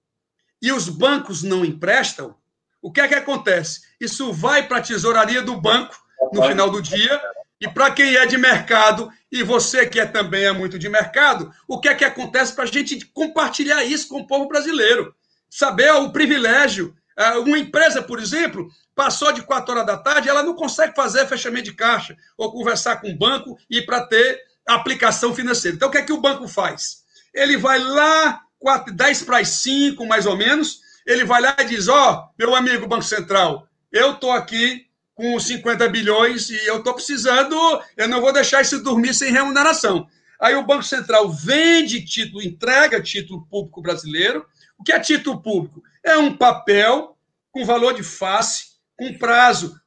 e 0.61 0.70
os 0.70 0.88
bancos 0.88 1.42
não 1.42 1.64
emprestam, 1.64 2.36
o 2.82 2.92
que 2.92 3.00
é 3.00 3.09
que 3.09 3.14
acontece? 3.14 3.80
Isso 4.00 4.32
vai 4.32 4.66
para 4.66 4.78
a 4.78 4.82
tesouraria 4.82 5.40
do 5.40 5.61
banco 5.61 5.96
no 6.32 6.42
final 6.42 6.70
do 6.70 6.82
dia. 6.82 7.20
E 7.61 7.68
para 7.68 7.92
quem 7.92 8.16
é 8.16 8.26
de 8.26 8.36
mercado, 8.36 9.11
e 9.30 9.42
você 9.44 9.86
que 9.86 10.00
é, 10.00 10.05
também 10.05 10.44
é 10.44 10.53
muito 10.53 10.78
de 10.78 10.88
mercado, 10.88 11.53
o 11.68 11.78
que 11.78 11.88
é 11.88 11.94
que 11.94 12.05
acontece 12.05 12.53
para 12.53 12.64
a 12.64 12.66
gente 12.66 13.07
compartilhar 13.07 13.84
isso 13.84 14.09
com 14.09 14.18
o 14.18 14.26
povo 14.26 14.48
brasileiro? 14.48 15.14
Saber 15.48 15.92
o 15.92 16.11
privilégio. 16.11 16.94
É, 17.17 17.31
uma 17.39 17.59
empresa, 17.59 18.03
por 18.03 18.19
exemplo, 18.19 18.69
passou 18.95 19.33
de 19.33 19.43
quatro 19.43 19.75
horas 19.75 19.87
da 19.87 19.97
tarde, 19.97 20.29
ela 20.29 20.43
não 20.43 20.55
consegue 20.55 20.95
fazer 20.95 21.27
fechamento 21.27 21.65
de 21.65 21.75
caixa 21.75 22.17
ou 22.37 22.53
conversar 22.53 23.01
com 23.01 23.11
o 23.11 23.17
banco 23.17 23.59
e 23.69 23.83
para 23.83 24.07
ter 24.07 24.41
aplicação 24.67 25.35
financeira. 25.35 25.77
Então, 25.77 25.89
o 25.89 25.91
que 25.93 25.99
é 25.99 26.03
que 26.03 26.13
o 26.13 26.21
banco 26.21 26.49
faz? 26.49 27.03
Ele 27.35 27.57
vai 27.57 27.79
lá, 27.79 28.41
4, 28.59 28.95
10 28.95 29.23
para 29.23 29.39
as 29.39 29.49
5, 29.49 30.07
mais 30.07 30.27
ou 30.27 30.37
menos, 30.37 30.81
ele 31.07 31.25
vai 31.25 31.41
lá 31.41 31.57
e 31.59 31.65
diz: 31.65 31.89
Ó, 31.89 32.13
oh, 32.13 32.35
meu 32.39 32.55
amigo 32.55 32.87
Banco 32.87 33.03
Central, 33.03 33.67
eu 33.91 34.13
estou 34.13 34.31
aqui 34.31 34.87
com 35.15 35.39
50 35.39 35.89
bilhões 35.89 36.49
e 36.51 36.67
eu 36.67 36.79
estou 36.79 36.95
precisando, 36.95 37.57
eu 37.97 38.09
não 38.09 38.21
vou 38.21 38.33
deixar 38.33 38.63
isso 38.63 38.83
dormir 38.83 39.15
sem 39.15 39.33
remuneração. 39.33 40.07
Aí 40.41 40.55
o 40.57 40.67
Banco 40.67 40.83
Central 40.83 41.31
vende 41.31 42.05
título, 42.05 42.43
entrega 42.43 43.01
título 43.01 43.47
público 43.47 43.81
brasileiro. 43.81 44.45
O 44.77 44.83
que 44.83 44.93
é 44.93 44.99
título 44.99 45.41
público? 45.41 45.83
É 46.05 46.16
um 46.16 46.36
papel 46.36 47.16
com 47.50 47.64
valor 47.64 47.94
de 47.94 48.03
face, 48.03 48.72
com 48.96 49.16
prazo 49.18 49.80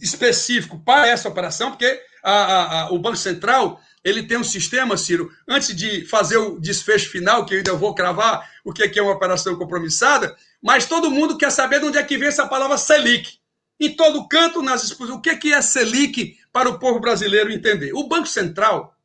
específico 0.00 0.78
para 0.84 1.08
essa 1.08 1.28
operação, 1.28 1.70
porque 1.70 2.00
a, 2.22 2.32
a, 2.32 2.82
a, 2.82 2.92
o 2.92 2.98
Banco 2.98 3.16
Central 3.16 3.80
ele 4.04 4.24
tem 4.24 4.36
um 4.36 4.44
sistema, 4.44 4.96
Ciro, 4.96 5.30
antes 5.48 5.74
de 5.74 6.04
fazer 6.06 6.36
o 6.36 6.58
desfecho 6.58 7.10
final, 7.10 7.46
que 7.46 7.54
eu 7.54 7.58
ainda 7.58 7.74
vou 7.74 7.94
cravar 7.94 8.50
o 8.64 8.72
que 8.72 8.98
é 8.98 9.02
uma 9.02 9.12
operação 9.12 9.56
compromissada, 9.56 10.36
mas 10.60 10.86
todo 10.86 11.10
mundo 11.10 11.38
quer 11.38 11.50
saber 11.50 11.80
de 11.80 11.86
onde 11.86 11.98
é 11.98 12.02
que 12.02 12.18
vem 12.18 12.28
essa 12.28 12.46
palavra 12.46 12.76
Selic. 12.76 13.38
Em 13.78 13.94
todo 13.94 14.26
canto, 14.28 14.60
nas 14.60 14.84
exposições, 14.84 15.18
o 15.18 15.20
que 15.20 15.52
é 15.52 15.62
Selic 15.62 16.36
para 16.52 16.68
o 16.68 16.78
povo 16.78 17.00
brasileiro 17.00 17.52
entender? 17.52 17.92
O 17.94 18.08
Banco 18.08 18.26
Central, 18.26 18.96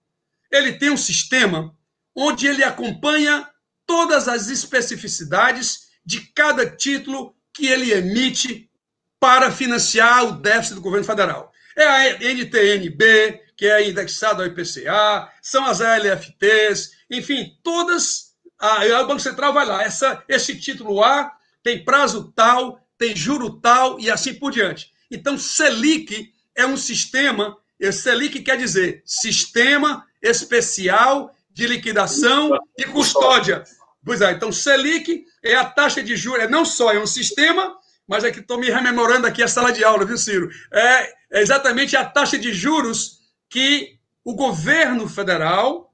ele 0.52 0.74
tem 0.74 0.90
um 0.90 0.98
sistema 0.98 1.76
onde 2.16 2.48
ele 2.48 2.64
acompanha 2.64 3.48
todas 3.86 4.28
as 4.28 4.48
especificidades 4.50 5.87
de 6.08 6.22
cada 6.22 6.66
título 6.66 7.36
que 7.54 7.68
ele 7.68 7.92
emite 7.92 8.72
para 9.20 9.52
financiar 9.52 10.24
o 10.24 10.32
déficit 10.32 10.76
do 10.76 10.82
governo 10.82 11.06
federal. 11.06 11.52
É 11.76 11.84
a 11.84 12.24
NTNB, 12.34 13.42
que 13.58 13.66
é 13.66 13.90
indexado 13.90 14.42
ao 14.42 14.48
IPCA, 14.48 15.30
são 15.42 15.66
as 15.66 15.82
LFTs, 15.82 16.92
enfim, 17.12 17.58
todas. 17.62 18.34
Aí 18.58 18.90
o 18.94 19.06
Banco 19.06 19.20
Central 19.20 19.54
vai 19.54 19.66
lá, 19.66 19.84
essa, 19.84 20.24
esse 20.30 20.58
título 20.58 21.04
A 21.04 21.36
tem 21.62 21.84
prazo 21.84 22.32
tal, 22.34 22.80
tem 22.98 23.14
juro 23.14 23.60
tal 23.60 24.00
e 24.00 24.10
assim 24.10 24.34
por 24.34 24.50
diante. 24.50 24.94
Então, 25.12 25.38
Selic 25.38 26.34
é 26.56 26.66
um 26.66 26.78
sistema, 26.78 27.58
Selic 27.92 28.40
quer 28.40 28.58
dizer 28.58 29.04
Sistema 29.06 30.08
Especial 30.22 31.36
de 31.52 31.68
Liquidação 31.68 32.58
e 32.78 32.86
Custódia. 32.86 33.66
Pois 34.08 34.22
é, 34.22 34.32
então 34.32 34.54
Selic 34.54 35.26
é 35.44 35.54
a 35.54 35.66
taxa 35.66 36.02
de 36.02 36.16
juros, 36.16 36.42
é 36.42 36.48
não 36.48 36.64
só 36.64 36.94
é 36.94 36.98
um 36.98 37.06
sistema, 37.06 37.78
mas 38.08 38.24
é 38.24 38.32
que 38.32 38.40
estou 38.40 38.58
me 38.58 38.70
rememorando 38.70 39.28
aqui 39.28 39.44
a 39.44 39.50
sala 39.50 39.70
de 39.70 39.84
aula, 39.84 40.06
viu, 40.06 40.18
Ciro? 40.18 40.50
É, 40.72 41.14
é 41.30 41.42
exatamente 41.42 41.94
a 41.98 42.06
taxa 42.06 42.38
de 42.38 42.54
juros 42.54 43.20
que 43.50 43.98
o 44.24 44.34
governo 44.34 45.10
federal 45.10 45.94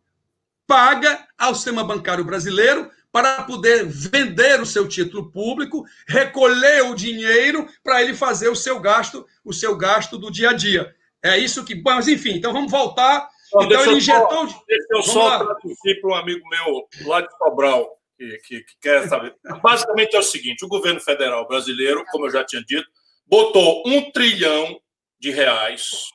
paga 0.67 1.27
ao 1.39 1.55
sistema 1.55 1.83
bancário 1.83 2.23
brasileiro 2.23 2.87
para 3.11 3.41
poder 3.45 3.83
vender 3.87 4.61
o 4.61 4.65
seu 4.65 4.87
título 4.87 5.31
público, 5.31 5.83
recolher 6.07 6.83
o 6.83 6.93
dinheiro 6.93 7.67
para 7.83 8.03
ele 8.03 8.13
fazer 8.13 8.49
o 8.49 8.55
seu 8.55 8.79
gasto, 8.79 9.25
o 9.43 9.51
seu 9.51 9.75
gasto 9.75 10.19
do 10.19 10.29
dia 10.29 10.51
a 10.51 10.53
dia. 10.53 10.95
É 11.23 11.35
isso 11.35 11.65
que. 11.65 11.73
Mas, 11.81 12.07
enfim, 12.07 12.33
então 12.33 12.53
vamos 12.53 12.69
voltar. 12.69 13.27
Então, 13.47 13.63
então 13.63 13.81
ele 13.85 13.97
injetou. 13.97 14.47
Só, 14.47 14.63
deixa 14.67 14.87
eu 14.91 15.01
só 15.01 15.45
traduzir 15.45 15.99
para 15.99 16.09
um 16.11 16.15
amigo 16.15 16.47
meu 16.47 17.07
lá 17.07 17.21
de 17.21 17.37
Sobral, 17.37 18.02
que, 18.23 18.37
que, 18.39 18.61
que 18.61 18.73
quer 18.81 19.07
saber. 19.07 19.35
Basicamente 19.61 20.15
é 20.15 20.19
o 20.19 20.23
seguinte: 20.23 20.63
o 20.63 20.69
governo 20.69 20.99
federal 20.99 21.47
brasileiro, 21.47 22.05
como 22.11 22.25
eu 22.25 22.31
já 22.31 22.43
tinha 22.43 22.63
dito, 22.63 22.87
botou 23.25 23.83
um 23.85 24.11
trilhão 24.11 24.79
de 25.19 25.31
reais 25.31 26.09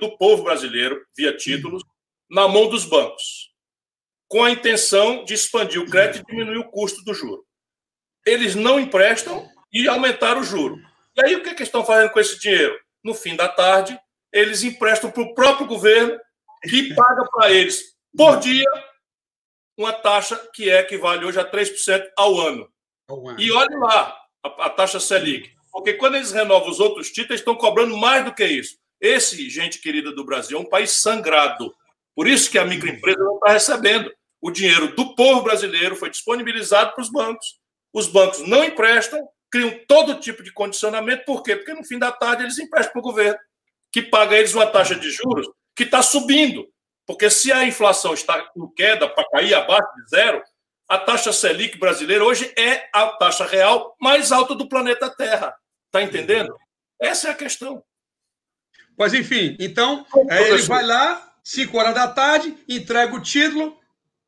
do 0.00 0.16
povo 0.16 0.44
brasileiro, 0.44 1.04
via 1.16 1.36
títulos, 1.36 1.82
na 2.30 2.48
mão 2.48 2.68
dos 2.68 2.84
bancos 2.84 3.54
com 4.34 4.42
a 4.42 4.50
intenção 4.50 5.24
de 5.24 5.34
expandir 5.34 5.80
o 5.80 5.88
crédito 5.88 6.24
e 6.26 6.32
diminuir 6.32 6.58
o 6.58 6.68
custo 6.68 7.04
do 7.04 7.14
juro. 7.14 7.44
Eles 8.26 8.56
não 8.56 8.80
emprestam 8.80 9.48
e 9.72 9.86
aumentaram 9.86 10.40
o 10.40 10.44
juro. 10.44 10.76
E 11.16 11.24
aí 11.24 11.36
o 11.36 11.42
que, 11.42 11.50
é 11.50 11.54
que 11.54 11.62
estão 11.62 11.84
fazendo 11.84 12.10
com 12.10 12.18
esse 12.18 12.40
dinheiro? 12.40 12.76
No 13.04 13.14
fim 13.14 13.36
da 13.36 13.48
tarde, 13.48 13.96
eles 14.32 14.64
emprestam 14.64 15.08
para 15.08 15.22
o 15.22 15.34
próprio 15.34 15.66
governo, 15.68 16.18
que 16.64 16.94
paga 16.94 17.24
para 17.30 17.52
eles 17.52 17.94
por 18.16 18.40
dia 18.40 18.68
uma 19.76 19.92
taxa 19.92 20.36
que 20.52 20.70
é 20.70 20.80
equivale 20.80 21.24
hoje 21.24 21.38
a 21.38 21.50
3% 21.50 22.04
ao 22.16 22.38
ano. 22.40 22.68
E 23.38 23.50
olhe 23.52 23.76
lá 23.76 24.16
a, 24.42 24.66
a 24.66 24.70
taxa 24.70 25.00
Selic. 25.00 25.52
Porque 25.72 25.94
quando 25.94 26.14
eles 26.14 26.30
renovam 26.30 26.70
os 26.70 26.78
outros 26.78 27.10
títulos, 27.10 27.40
estão 27.40 27.56
cobrando 27.56 27.96
mais 27.96 28.24
do 28.24 28.32
que 28.32 28.44
isso. 28.44 28.76
Esse, 29.00 29.50
gente 29.50 29.80
querida 29.80 30.12
do 30.12 30.24
Brasil, 30.24 30.56
é 30.56 30.60
um 30.60 30.68
país 30.68 31.02
sangrado. 31.02 31.74
Por 32.14 32.28
isso 32.28 32.50
que 32.50 32.58
a 32.58 32.64
microempresa 32.64 33.18
não 33.18 33.34
está 33.34 33.52
recebendo. 33.52 34.12
O 34.40 34.50
dinheiro 34.50 34.94
do 34.94 35.14
povo 35.14 35.42
brasileiro 35.42 35.96
foi 35.96 36.10
disponibilizado 36.10 36.92
para 36.92 37.02
os 37.02 37.10
bancos. 37.10 37.58
Os 37.92 38.06
bancos 38.06 38.46
não 38.46 38.64
emprestam, 38.64 39.26
criam 39.50 39.72
todo 39.88 40.20
tipo 40.20 40.42
de 40.42 40.52
condicionamento. 40.52 41.24
Por 41.24 41.42
quê? 41.42 41.56
Porque 41.56 41.74
no 41.74 41.84
fim 41.84 41.98
da 41.98 42.12
tarde 42.12 42.44
eles 42.44 42.58
emprestam 42.58 42.92
para 42.92 43.00
o 43.00 43.02
governo, 43.02 43.38
que 43.92 44.02
paga 44.02 44.36
eles 44.36 44.54
uma 44.54 44.66
taxa 44.66 44.94
de 44.94 45.10
juros 45.10 45.48
que 45.74 45.82
está 45.82 46.02
subindo. 46.02 46.68
Porque 47.06 47.28
se 47.28 47.52
a 47.52 47.64
inflação 47.64 48.14
está 48.14 48.50
em 48.56 48.66
queda 48.74 49.08
para 49.08 49.28
cair 49.30 49.54
abaixo 49.54 49.88
de 49.96 50.08
zero, 50.08 50.42
a 50.88 50.98
taxa 50.98 51.32
Selic 51.32 51.78
brasileira 51.78 52.24
hoje 52.24 52.52
é 52.56 52.88
a 52.92 53.08
taxa 53.08 53.46
real 53.46 53.96
mais 54.00 54.32
alta 54.32 54.54
do 54.54 54.68
planeta 54.68 55.10
Terra. 55.10 55.54
Está 55.86 56.02
entendendo? 56.02 56.54
Essa 57.00 57.28
é 57.28 57.30
a 57.30 57.34
questão. 57.34 57.82
Pois 58.96 59.12
enfim, 59.12 59.56
então 59.58 60.06
ele 60.30 60.62
vai 60.62 60.84
lá, 60.84 61.34
5 61.42 61.76
horas 61.76 61.94
da 61.94 62.08
tarde, 62.08 62.56
entrega 62.68 63.14
o 63.14 63.20
título, 63.20 63.76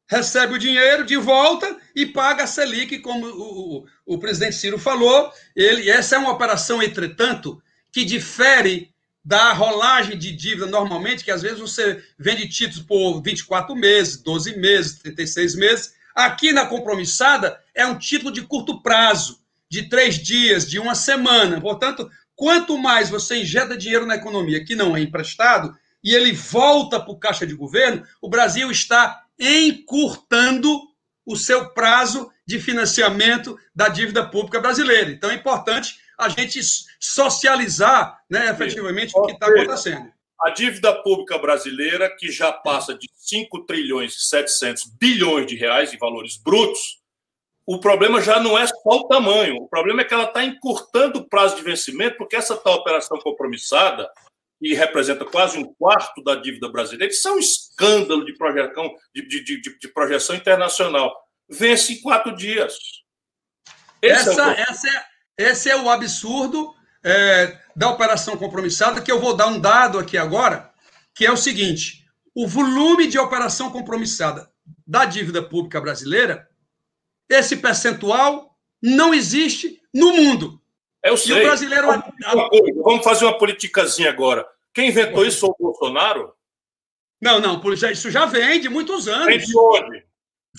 recebe 0.09 0.55
o 0.55 0.59
dinheiro 0.59 1.05
de 1.05 1.17
volta 1.17 1.77
e 1.95 2.05
paga 2.05 2.45
a 2.45 2.47
Selic, 2.47 2.99
como 2.99 3.27
o, 3.27 3.79
o, 3.79 3.87
o 4.07 4.19
presidente 4.19 4.57
Ciro 4.57 4.79
falou. 4.79 5.31
Ele, 5.55 5.91
essa 5.91 6.17
é 6.17 6.19
uma 6.19 6.33
operação, 6.33 6.83
entretanto, 6.83 7.63
que 7.93 8.05
difere 8.05 8.93
da 9.27 9.53
rolagem 9.53 10.17
de 10.17 10.31
dívida 10.31 10.67
normalmente, 10.67 11.25
que 11.25 11.33
às 11.33 11.43
vezes 11.43 11.59
você 11.59 12.01
vende 12.17 12.49
títulos 12.49 12.87
por 12.87 13.21
24 13.21 13.75
meses, 13.75 14.23
12 14.23 14.57
meses, 14.57 15.01
36 15.01 15.57
meses. 15.57 15.95
Aqui 16.15 16.53
na 16.53 16.65
compromissada 16.65 17.61
é 17.75 17.85
um 17.85 17.99
título 17.99 18.31
de 18.31 18.43
curto 18.43 18.81
prazo, 18.81 19.41
de 19.69 19.89
três 19.89 20.15
dias, 20.23 20.71
de 20.71 20.79
uma 20.79 20.95
semana. 20.95 21.61
Portanto, 21.61 22.09
quanto 22.37 22.79
mais 22.79 23.11
você 23.11 23.39
injeta 23.39 23.77
dinheiro 23.77 24.07
na 24.07 24.15
economia 24.15 24.65
que 24.65 24.77
não 24.77 24.97
é 24.97 25.01
emprestado, 25.01 25.77
e 26.05 26.15
ele 26.15 26.31
volta 26.31 27.01
para 27.01 27.11
o 27.11 27.19
caixa 27.19 27.45
de 27.45 27.55
governo, 27.55 28.07
o 28.23 28.29
Brasil 28.29 28.71
está 28.71 29.25
encurtando 29.37 30.83
o 31.27 31.35
seu 31.35 31.71
prazo 31.71 32.31
de 32.47 32.61
financiamento 32.61 33.59
da 33.75 33.89
dívida 33.89 34.25
pública 34.25 34.61
brasileira. 34.61 35.11
Então 35.11 35.31
é 35.31 35.35
importante 35.35 35.97
a 36.19 36.29
gente 36.29 36.61
socializar 37.01 38.21
né, 38.31 38.51
efetivamente 38.51 39.13
o 39.17 39.23
que 39.23 39.33
está 39.33 39.47
acontecendo. 39.47 40.13
A 40.41 40.51
dívida 40.51 40.93
pública 41.03 41.39
brasileira, 41.39 42.15
que 42.15 42.31
já 42.31 42.53
passa 42.53 42.95
de 42.95 43.09
5 43.15 43.65
trilhões 43.65 44.15
e 44.15 44.21
700 44.21 44.85
bilhões 45.01 45.47
de 45.47 45.57
reais 45.57 45.93
em 45.93 45.99
valores 45.99 46.37
brutos, 46.37 47.01
o 47.67 47.81
problema 47.81 48.21
já 48.21 48.39
não 48.39 48.57
é 48.57 48.67
só 48.67 48.79
o 48.85 49.09
tamanho, 49.09 49.57
o 49.57 49.69
problema 49.69 50.03
é 50.03 50.05
que 50.05 50.15
ela 50.15 50.25
está 50.25 50.45
encurtando 50.45 51.19
o 51.19 51.29
prazo 51.29 51.57
de 51.57 51.63
vencimento, 51.63 52.17
porque 52.17 52.37
essa 52.37 52.57
tal 52.57 52.75
operação 52.75 53.19
compromissada 53.19 54.09
que 54.61 54.73
representa 54.73 55.25
quase 55.25 55.59
um 55.59 55.75
quarto 55.75 56.23
da 56.23 56.37
dívida 56.37 56.69
brasileira, 56.69 57.13
isso 57.13 57.27
é 57.29 57.33
um 57.33 57.39
escândalo 57.39 58.25
de 58.25 58.35
projeção, 58.37 58.95
de, 59.15 59.27
de, 59.27 59.45
de, 59.45 59.79
de 59.79 59.89
projeção 59.89 60.37
internacional. 60.37 61.15
Vence 61.49 61.95
em 61.95 62.01
quatro 62.01 62.35
dias. 62.35 62.79
Esse 64.01 64.31
essa, 64.31 64.53
é 64.53 64.61
essa 64.61 64.89
é, 64.89 65.05
esse 65.39 65.71
é 65.71 65.77
o 65.77 65.91
absurdo 65.91 66.75
é, 67.05 67.59
da 67.75 67.91
operação 67.91 68.37
compromissada, 68.37 69.01
que 69.01 69.13
eu 69.13 69.21
vou 69.21 69.37
dar 69.37 69.47
um 69.49 69.61
dado 69.61 69.99
aqui 69.99 70.17
agora, 70.17 70.73
que 71.15 71.27
é 71.27 71.33
o 71.33 71.37
seguinte: 71.37 72.05
o 72.35 72.47
volume 72.47 73.07
de 73.07 73.19
operação 73.19 73.71
compromissada 73.71 74.51
da 74.87 75.05
dívida 75.05 75.43
pública 75.43 75.81
brasileira, 75.81 76.49
esse 77.29 77.57
percentual 77.57 78.57
não 78.83 79.13
existe 79.13 79.81
no 79.93 80.13
mundo. 80.13 80.61
Eu 81.03 81.17
sei. 81.17 81.37
E 81.37 81.41
o 81.41 81.45
brasileiro. 81.45 81.87
Vamos 82.83 83.05
fazer 83.05 83.25
uma 83.25 83.39
politicazinha 83.39 84.11
agora. 84.11 84.47
Quem 84.73 84.89
inventou 84.89 85.25
isso 85.25 85.41
foi 85.41 85.51
o 85.51 85.57
Bolsonaro? 85.59 86.35
Não, 87.21 87.41
não, 87.41 87.63
isso 87.73 88.11
já 88.11 88.27
vem 88.27 88.61
de 88.61 88.69
muitos 88.69 89.09
anos. 89.09 89.27
Vem 89.27 89.39
de 89.39 89.59
onde? 89.59 90.06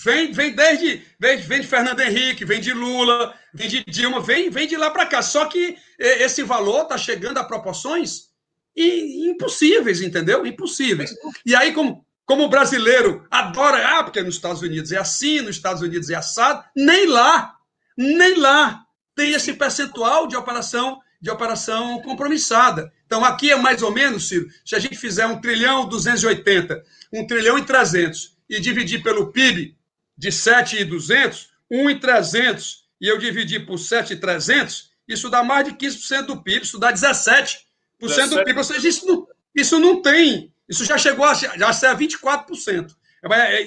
Vem, 0.02 0.32
vem 0.32 0.52
desde. 0.52 1.02
Vem, 1.18 1.38
vem 1.38 1.60
de 1.60 1.66
Fernando 1.66 2.00
Henrique, 2.00 2.44
vem 2.44 2.60
de 2.60 2.72
Lula, 2.72 3.34
vem 3.52 3.68
de 3.68 3.84
Dilma, 3.84 4.20
vem, 4.20 4.50
vem 4.50 4.66
de 4.66 4.76
lá 4.76 4.90
para 4.90 5.06
cá. 5.06 5.22
Só 5.22 5.46
que 5.46 5.76
esse 5.98 6.42
valor 6.42 6.82
está 6.82 6.96
chegando 6.96 7.38
a 7.38 7.44
proporções 7.44 8.28
impossíveis, 8.76 10.00
entendeu? 10.00 10.46
Impossíveis. 10.46 11.14
E 11.44 11.54
aí, 11.54 11.72
como, 11.72 12.04
como 12.24 12.44
o 12.44 12.48
brasileiro 12.48 13.26
adora, 13.30 13.98
ah, 13.98 14.04
porque 14.04 14.22
nos 14.22 14.36
Estados 14.36 14.62
Unidos 14.62 14.92
é 14.92 14.98
assim, 14.98 15.40
nos 15.40 15.56
Estados 15.56 15.82
Unidos 15.82 16.10
é 16.10 16.14
assado, 16.14 16.64
nem 16.76 17.06
lá, 17.06 17.56
nem 17.96 18.36
lá 18.36 18.84
tem 19.16 19.32
esse 19.32 19.52
percentual 19.54 20.28
de 20.28 20.36
operação 20.36 21.00
de 21.20 21.30
operação 21.30 22.00
compromissada. 22.02 22.92
Então, 23.04 23.24
aqui 23.24 23.50
é 23.50 23.56
mais 23.56 23.82
ou 23.82 23.90
menos, 23.90 24.28
Ciro, 24.28 24.48
se 24.64 24.76
a 24.76 24.78
gente 24.78 24.96
fizer 24.96 25.26
um 25.26 25.40
trilhão 25.40 25.88
280, 25.88 26.80
um 27.12 27.26
trilhão 27.26 27.58
e 27.58 27.64
300 27.64 28.36
e 28.48 28.60
dividir 28.60 29.02
pelo 29.02 29.32
PIB 29.32 29.76
de 30.18 30.32
7,200, 30.32 31.48
1 31.70 31.90
e 31.90 32.00
300 32.00 32.84
e 33.00 33.06
eu 33.06 33.16
dividir 33.16 33.64
por 33.64 33.78
7,300, 33.78 34.90
isso 35.06 35.30
dá 35.30 35.44
mais 35.44 35.64
de 35.64 35.72
15% 35.74 36.26
do 36.26 36.42
PIB, 36.42 36.64
isso 36.64 36.78
dá 36.78 36.92
17% 36.92 37.58
17. 38.00 38.30
do 38.30 38.44
PIB. 38.44 38.58
Ou 38.58 38.64
seja, 38.64 38.88
isso 38.88 39.06
não, 39.06 39.28
isso 39.54 39.78
não 39.78 40.02
tem, 40.02 40.52
isso 40.68 40.84
já 40.84 40.98
chegou 40.98 41.24
a, 41.24 41.34
já 41.34 41.68
a 41.68 41.72
ser 41.72 41.94
24%. 41.96 42.94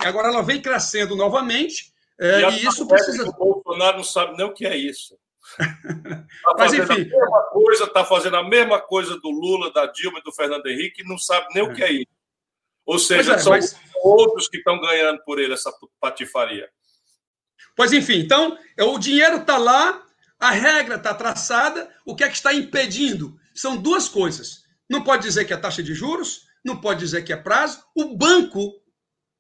Agora 0.06 0.28
ela 0.28 0.44
vem 0.44 0.62
crescendo 0.62 1.16
novamente, 1.16 1.92
é, 2.20 2.42
e, 2.42 2.64
e 2.64 2.68
isso 2.68 2.88
precisa. 2.88 3.28
O 3.30 3.34
Bolsonaro 3.34 3.98
não 3.98 4.04
sabe 4.04 4.38
nem 4.38 4.46
o 4.46 4.54
que 4.54 4.66
é 4.66 4.76
isso. 4.76 5.18
Tá 6.44 6.56
Mas, 6.58 6.74
enfim. 6.74 6.94
A 6.94 6.98
mesma 6.98 7.42
coisa, 7.52 7.84
está 7.86 8.06
fazendo 8.06 8.36
a 8.36 8.44
mesma 8.44 8.80
coisa 8.80 9.20
do 9.20 9.30
Lula, 9.30 9.72
da 9.72 9.86
Dilma 9.88 10.20
e 10.20 10.24
do 10.24 10.32
Fernando 10.32 10.66
Henrique, 10.68 11.02
e 11.02 11.08
não 11.08 11.18
sabe 11.18 11.48
nem 11.54 11.64
é. 11.64 11.68
o 11.68 11.74
que 11.74 11.84
é 11.84 11.92
isso. 11.92 12.08
Ou 12.86 13.00
seja, 13.00 13.34
é, 13.34 13.38
são 13.38 13.52
mas... 13.54 13.76
outros 14.04 14.48
que 14.48 14.58
estão 14.58 14.80
ganhando 14.80 15.24
por 15.24 15.40
ele 15.40 15.54
essa 15.54 15.72
patifaria. 16.00 16.70
Pois 17.76 17.94
enfim, 17.94 18.20
então, 18.20 18.58
o 18.80 19.00
dinheiro 19.00 19.38
está 19.38 19.58
lá, 19.58 20.04
a 20.40 20.52
regra 20.52 20.96
está 20.96 21.14
traçada, 21.14 21.90
o 22.06 22.16
que 22.16 22.24
é 22.24 22.30
que 22.30 22.36
está 22.36 22.54
impedindo? 22.54 23.40
São 23.54 23.78
duas 23.78 24.10
coisas. 24.10 24.64
Não 24.90 25.04
pode 25.04 25.24
dizer 25.24 25.46
que 25.46 25.54
é 25.54 25.58
taxa 25.58 25.82
de 25.82 25.94
juros, 25.94 26.48
não 26.64 26.80
pode 26.80 27.00
dizer 27.00 27.24
que 27.24 27.32
é 27.32 27.38
prazo. 27.38 27.84
O 27.96 28.16
banco 28.16 28.74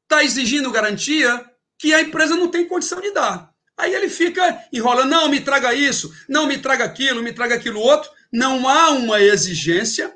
está 0.03 0.23
exigindo 0.23 0.71
garantia 0.71 1.45
que 1.77 1.93
a 1.93 2.01
empresa 2.01 2.35
não 2.35 2.49
tem 2.49 2.67
condição 2.67 3.01
de 3.01 3.11
dar. 3.11 3.51
Aí 3.77 3.93
ele 3.93 4.09
fica 4.09 4.63
enrolando, 4.71 5.09
não, 5.09 5.27
me 5.27 5.41
traga 5.41 5.73
isso, 5.73 6.13
não 6.29 6.45
me 6.45 6.57
traga 6.57 6.85
aquilo, 6.85 7.23
me 7.23 7.33
traga 7.33 7.55
aquilo 7.55 7.79
outro. 7.79 8.11
Não 8.31 8.67
há 8.69 8.91
uma 8.91 9.19
exigência 9.19 10.15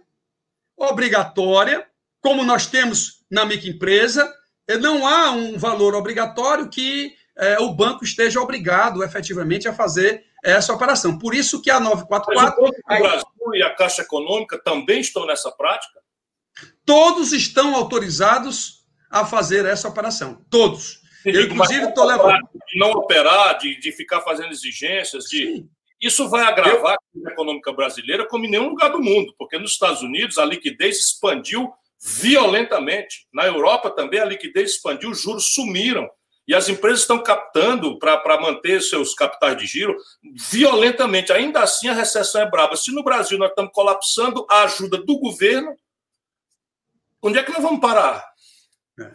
obrigatória, 0.78 1.88
como 2.26 2.44
nós 2.44 2.66
temos 2.66 3.24
na 3.30 3.46
microempresa, 3.46 4.34
não 4.82 5.06
há 5.06 5.30
um 5.30 5.60
valor 5.60 5.94
obrigatório 5.94 6.68
que 6.68 7.14
é, 7.38 7.60
o 7.60 7.72
banco 7.72 8.04
esteja 8.04 8.42
obrigado 8.42 9.04
efetivamente 9.04 9.68
a 9.68 9.74
fazer 9.76 10.26
essa 10.44 10.74
operação. 10.74 11.20
Por 11.20 11.36
isso 11.36 11.62
que 11.62 11.70
a 11.70 11.80
944. 11.80 12.64
Mas 12.64 12.74
o 12.74 12.82
aí, 12.88 13.00
Brasil 13.00 13.54
e 13.54 13.62
a 13.62 13.76
Caixa 13.76 14.02
Econômica 14.02 14.58
também 14.58 15.02
estão 15.02 15.28
nessa 15.28 15.52
prática? 15.52 16.00
Todos 16.84 17.32
estão 17.32 17.76
autorizados 17.76 18.88
a 19.12 19.24
fazer 19.24 19.64
essa 19.64 19.88
operação. 19.88 20.44
Todos. 20.50 21.02
Eu, 21.24 21.44
inclusive, 21.44 21.90
estou 21.90 22.06
levando. 22.06 22.42
De 22.68 22.80
não 22.80 22.90
operar, 22.90 23.60
de, 23.60 23.80
de 23.80 23.92
ficar 23.92 24.22
fazendo 24.22 24.52
exigências, 24.52 25.26
de. 25.26 25.64
Isso 26.02 26.28
vai 26.28 26.42
agravar 26.42 26.98
eu... 27.14 27.28
a 27.28 27.32
econômica 27.32 27.72
brasileira 27.72 28.28
como 28.28 28.46
em 28.46 28.50
nenhum 28.50 28.70
lugar 28.70 28.92
do 28.92 29.00
mundo, 29.00 29.32
porque 29.38 29.60
nos 29.60 29.74
Estados 29.74 30.02
Unidos 30.02 30.40
a 30.40 30.46
liquidez 30.46 30.98
expandiu 30.98 31.72
violentamente. 32.06 33.28
Na 33.34 33.48
Europa 33.48 33.90
também 33.90 34.20
a 34.20 34.26
liquidez 34.26 34.72
expandiu, 34.72 35.10
os 35.10 35.20
juros 35.20 35.54
sumiram. 35.54 36.08
E 36.48 36.54
as 36.54 36.70
empresas 36.70 37.00
estão 37.00 37.24
captando 37.24 37.98
para 37.98 38.40
manter 38.40 38.80
seus 38.80 39.16
capitais 39.16 39.58
de 39.58 39.66
giro 39.66 39.98
violentamente. 40.52 41.34
Ainda 41.34 41.62
assim, 41.62 41.88
a 41.88 41.94
recessão 41.94 42.42
é 42.42 42.50
braba. 42.50 42.78
Se 42.78 42.92
no 42.92 43.04
Brasil 43.04 43.40
nós 43.40 43.50
estamos 43.50 43.72
colapsando 43.74 44.46
a 44.48 44.62
ajuda 44.62 44.98
do 44.98 45.18
governo, 45.18 45.76
onde 47.20 47.40
é 47.40 47.44
que 47.44 47.52
nós 47.52 47.64
vamos 47.64 47.80
parar? 47.80 48.24
É. 49.00 49.10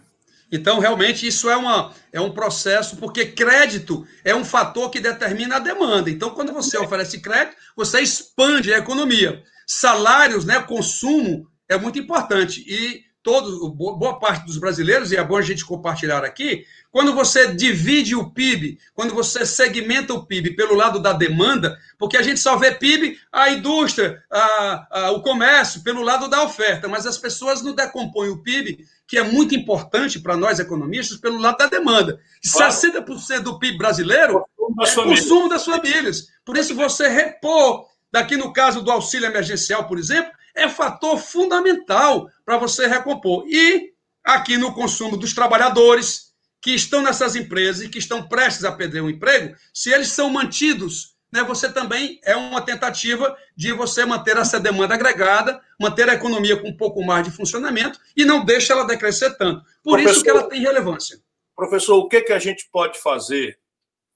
Então, 0.51 0.81
realmente, 0.81 1.25
isso 1.25 1.49
é, 1.49 1.55
uma, 1.55 1.95
é 2.12 2.21
um 2.21 2.33
processo, 2.33 2.97
porque 2.97 3.27
crédito 3.27 4.05
é 4.25 4.35
um 4.35 4.45
fator 4.45 4.91
que 4.91 4.99
determina 4.99 5.57
a 5.57 5.61
demanda. 5.61 6.11
Então, 6.11 6.31
quando 6.31 6.53
você 6.53 6.77
oferece 6.79 7.21
crédito, 7.21 7.57
você 7.77 8.01
expande 8.01 8.75
a 8.75 8.79
economia. 8.79 9.45
Salários, 9.69 10.45
né, 10.45 10.61
consumo, 10.61 11.49
é 11.70 11.78
muito 11.78 11.98
importante. 11.98 12.64
E 12.66 13.05
todos, 13.22 13.59
boa 13.74 14.18
parte 14.18 14.44
dos 14.44 14.59
brasileiros, 14.59 15.12
e 15.12 15.16
é 15.16 15.22
bom 15.22 15.36
a 15.36 15.42
gente 15.42 15.64
compartilhar 15.64 16.24
aqui, 16.24 16.64
quando 16.90 17.14
você 17.14 17.55
divide 17.55 18.16
o 18.16 18.30
PIB, 18.30 18.78
quando 18.94 19.14
você 19.14 19.47
segmenta 19.47 20.12
o 20.12 20.26
PIB 20.26 20.56
pelo 20.56 20.74
lado 20.74 20.98
da 20.98 21.12
demanda, 21.12 21.78
porque 21.98 22.16
a 22.16 22.22
gente 22.22 22.40
só 22.40 22.56
vê 22.56 22.72
PIB, 22.72 23.18
a 23.30 23.51
indústria, 23.51 24.22
a, 24.30 24.86
a, 24.90 25.10
o 25.12 25.22
comércio, 25.22 25.82
pelo 25.82 26.02
lado 26.02 26.28
da 26.28 26.42
oferta, 26.42 26.88
mas 26.88 27.06
as 27.06 27.18
pessoas 27.18 27.62
não 27.62 27.74
decompõem 27.74 28.30
o 28.30 28.42
PIB, 28.42 28.84
que 29.06 29.18
é 29.18 29.22
muito 29.22 29.55
importante 29.55 30.18
para 30.18 30.36
nós 30.36 30.59
economistas, 30.59 31.18
pelo 31.18 31.38
lado 31.38 31.59
da 31.59 31.66
demanda. 31.66 32.18
Claro. 32.52 32.72
60% 32.72 33.40
do 33.40 33.59
PIB 33.59 33.78
brasileiro 33.78 34.38
é 34.38 34.94
consumo 34.94 35.48
das 35.48 35.64
famílias. 35.64 36.28
Por 36.44 36.56
isso, 36.56 36.74
você 36.74 37.06
repor, 37.06 37.86
daqui 38.10 38.36
no 38.36 38.52
caso 38.52 38.82
do 38.82 38.90
auxílio 38.90 39.26
emergencial, 39.26 39.86
por 39.86 39.98
exemplo, 39.98 40.32
é 40.61 40.69
fator 40.69 41.19
fundamental 41.19 42.28
para 42.45 42.59
você 42.59 42.87
recompor. 42.87 43.45
E 43.49 43.93
aqui 44.23 44.57
no 44.57 44.74
consumo 44.74 45.16
dos 45.16 45.32
trabalhadores 45.32 46.31
que 46.61 46.73
estão 46.73 47.03
nessas 47.03 47.35
empresas 47.35 47.82
e 47.82 47.89
que 47.89 47.99
estão 47.99 48.28
prestes 48.28 48.65
a 48.65 48.73
perder 48.73 49.01
o 49.01 49.07
um 49.07 49.11
emprego, 49.11 49.57
se 49.73 49.91
eles 49.91 50.09
são 50.09 50.28
mantidos, 50.28 51.16
né, 51.32 51.43
você 51.43 51.73
também 51.73 52.20
é 52.23 52.37
uma 52.37 52.61
tentativa 52.61 53.35
de 53.57 53.73
você 53.73 54.05
manter 54.05 54.37
essa 54.37 54.61
demanda 54.61 54.95
agregada, 54.95 55.61
manter 55.81 56.09
a 56.09 56.15
economia 56.15 56.57
com 56.61 56.69
um 56.69 56.77
pouco 56.77 57.03
mais 57.03 57.24
de 57.24 57.31
funcionamento 57.31 57.99
e 58.16 58.24
não 58.24 58.45
deixa 58.45 58.73
ela 58.73 58.85
decrescer 58.85 59.37
tanto. 59.39 59.65
Por 59.82 59.93
professor, 59.93 60.12
isso 60.12 60.23
que 60.23 60.31
ela 60.31 60.49
tem 60.49 60.61
relevância. 60.61 61.19
Professor, 61.57 61.97
o 61.99 62.09
que, 62.09 62.20
que 62.23 62.32
a 62.32 62.39
gente 62.39 62.69
pode 62.70 62.99
fazer 63.01 63.59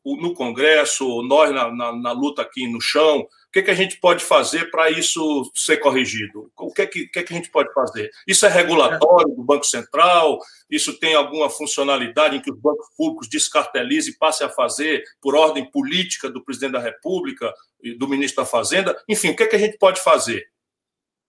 no 0.05 0.35
Congresso, 0.35 1.23
nós 1.23 1.51
na, 1.53 1.71
na, 1.71 1.93
na 1.93 2.13
luta 2.13 2.43
aqui 2.43 2.67
no 2.67 2.81
chão, 2.81 3.27
que, 3.55 3.63
que 3.63 3.71
a 3.71 3.75
gente 3.75 3.99
pode 3.99 4.25
fazer 4.25 4.69
para 4.69 4.91
isso 4.91 5.49
ser 5.55 5.77
corrigido? 5.77 6.51
O 6.59 6.73
que, 6.73 6.87
que, 6.89 7.07
que, 7.07 7.23
que 7.23 7.33
a 7.33 7.37
gente 7.37 7.51
pode 7.51 7.73
fazer? 7.73 8.11
Isso 8.27 8.45
é 8.45 8.49
regulatório 8.49 9.33
do 9.33 9.45
Banco 9.45 9.65
Central? 9.65 10.41
Isso 10.69 10.99
tem 10.99 11.15
alguma 11.15 11.49
funcionalidade 11.49 12.37
em 12.37 12.41
que 12.41 12.51
os 12.51 12.59
bancos 12.59 12.89
públicos 12.97 13.29
descartelizem 13.29 14.13
e 14.13 14.19
passem 14.19 14.45
a 14.45 14.51
fazer 14.51 15.05
por 15.21 15.37
ordem 15.37 15.71
política 15.71 16.29
do 16.29 16.45
presidente 16.45 16.73
da 16.73 16.81
República 16.81 17.55
do 17.97 18.09
ministro 18.09 18.43
da 18.43 18.51
Fazenda? 18.51 19.01
Enfim, 19.09 19.31
o 19.31 19.37
que, 19.37 19.47
que 19.47 19.57
a 19.57 19.61
gente 19.61 19.79
pode 19.79 20.01
fazer? 20.01 20.49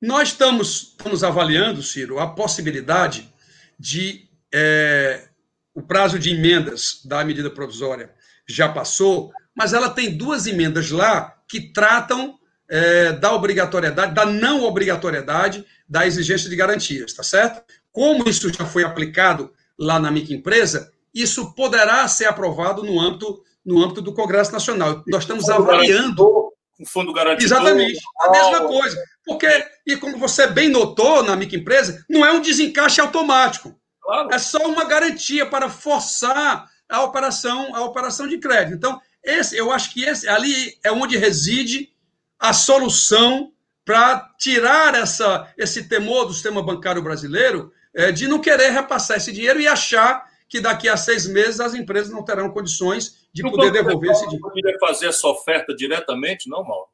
Nós 0.02 0.30
estamos, 0.30 0.96
estamos 0.98 1.24
avaliando, 1.24 1.84
Ciro, 1.84 2.18
a 2.18 2.34
possibilidade 2.34 3.32
de 3.78 4.28
é, 4.52 5.30
o 5.76 5.82
prazo 5.84 6.18
de 6.18 6.32
emendas 6.32 7.02
da 7.06 7.24
medida 7.24 7.52
provisória 7.52 8.15
já 8.48 8.70
passou, 8.70 9.32
mas 9.56 9.74
ela 9.74 9.90
tem 9.90 10.16
duas 10.16 10.48
emendas 10.48 10.92
lá 10.92 11.36
que 11.48 11.72
tratam 11.72 12.38
é, 12.70 13.14
da 13.14 13.34
obrigatoriedade, 13.34 14.14
da 14.14 14.26
não 14.26 14.64
obrigatoriedade 14.64 15.66
da 15.88 16.06
exigência 16.06 16.50
de 16.50 16.56
garantias, 16.56 17.14
tá 17.14 17.24
certo? 17.24 17.62
Como 17.92 18.28
isso 18.28 18.52
já 18.52 18.66
foi 18.66 18.84
aplicado 18.84 19.54
lá 19.78 20.00
na 20.00 20.12
microempresa, 20.12 20.92
isso 21.14 21.54
poderá 21.54 22.08
ser 22.08 22.26
aprovado 22.26 22.84
no 22.84 23.00
âmbito, 23.00 23.42
no 23.66 23.82
âmbito 23.84 24.02
do 24.02 24.14
Congresso 24.14 24.52
Nacional. 24.52 25.04
Nós 25.08 25.24
estamos 25.24 25.50
avaliando. 25.50 26.52
O 26.78 26.86
fundo 26.86 27.14
garantido. 27.14 27.46
Exatamente, 27.46 28.00
a 28.22 28.32
mesma 28.32 28.68
coisa. 28.68 29.02
Porque, 29.26 29.48
e 29.88 29.96
como 29.96 30.18
você 30.18 30.46
bem 30.46 30.68
notou 30.68 31.24
na 31.24 31.36
microempresa, 31.36 32.04
não 32.10 32.26
é 32.26 32.32
um 32.34 32.42
desencaixe 32.42 33.00
automático. 33.00 33.74
Claro. 34.02 34.30
É 34.34 34.38
só 34.38 34.60
uma 34.68 34.84
garantia 34.84 35.46
para 35.46 35.70
forçar 35.70 36.70
a 36.90 37.04
operação, 37.04 37.76
a 37.76 37.84
operação 37.84 38.28
de 38.28 38.38
crédito. 38.38 38.76
Então, 38.76 39.02
esse, 39.24 39.58
eu 39.58 39.72
acho 39.72 39.94
que 39.94 40.04
esse 40.04 40.28
ali 40.28 40.78
é 40.84 40.92
onde 40.92 41.18
reside 41.18 41.92
a 42.40 42.54
solução 42.54 43.52
para 43.84 44.34
tirar 44.38 44.96
essa, 44.96 45.52
esse 45.58 45.88
temor 45.88 46.26
do 46.26 46.34
sistema 46.34 46.62
bancário 46.62 47.02
brasileiro 47.02 47.72
é, 47.94 48.12
de 48.12 48.28
não 48.28 48.40
querer 48.40 48.70
repassar 48.72 49.18
esse 49.18 49.32
dinheiro 49.32 49.60
e 49.60 49.68
achar 49.68 50.26
que 50.48 50.60
daqui 50.60 50.88
a 50.88 50.98
seis 50.98 51.28
meses 51.28 51.60
as 51.60 51.74
empresas 51.74 52.12
não 52.12 52.24
terão 52.24 52.52
condições 52.52 53.28
de 53.34 53.42
poder 53.42 53.72
devolver 53.72 54.12
esse 54.12 54.24
dinheiro. 54.24 54.42
Não 54.44 54.50
poderia 54.50 54.80
fazer 54.80 55.08
essa 55.08 55.28
oferta 55.28 55.76
diretamente, 55.76 56.50
não, 56.50 56.64
Mauro? 56.64 56.88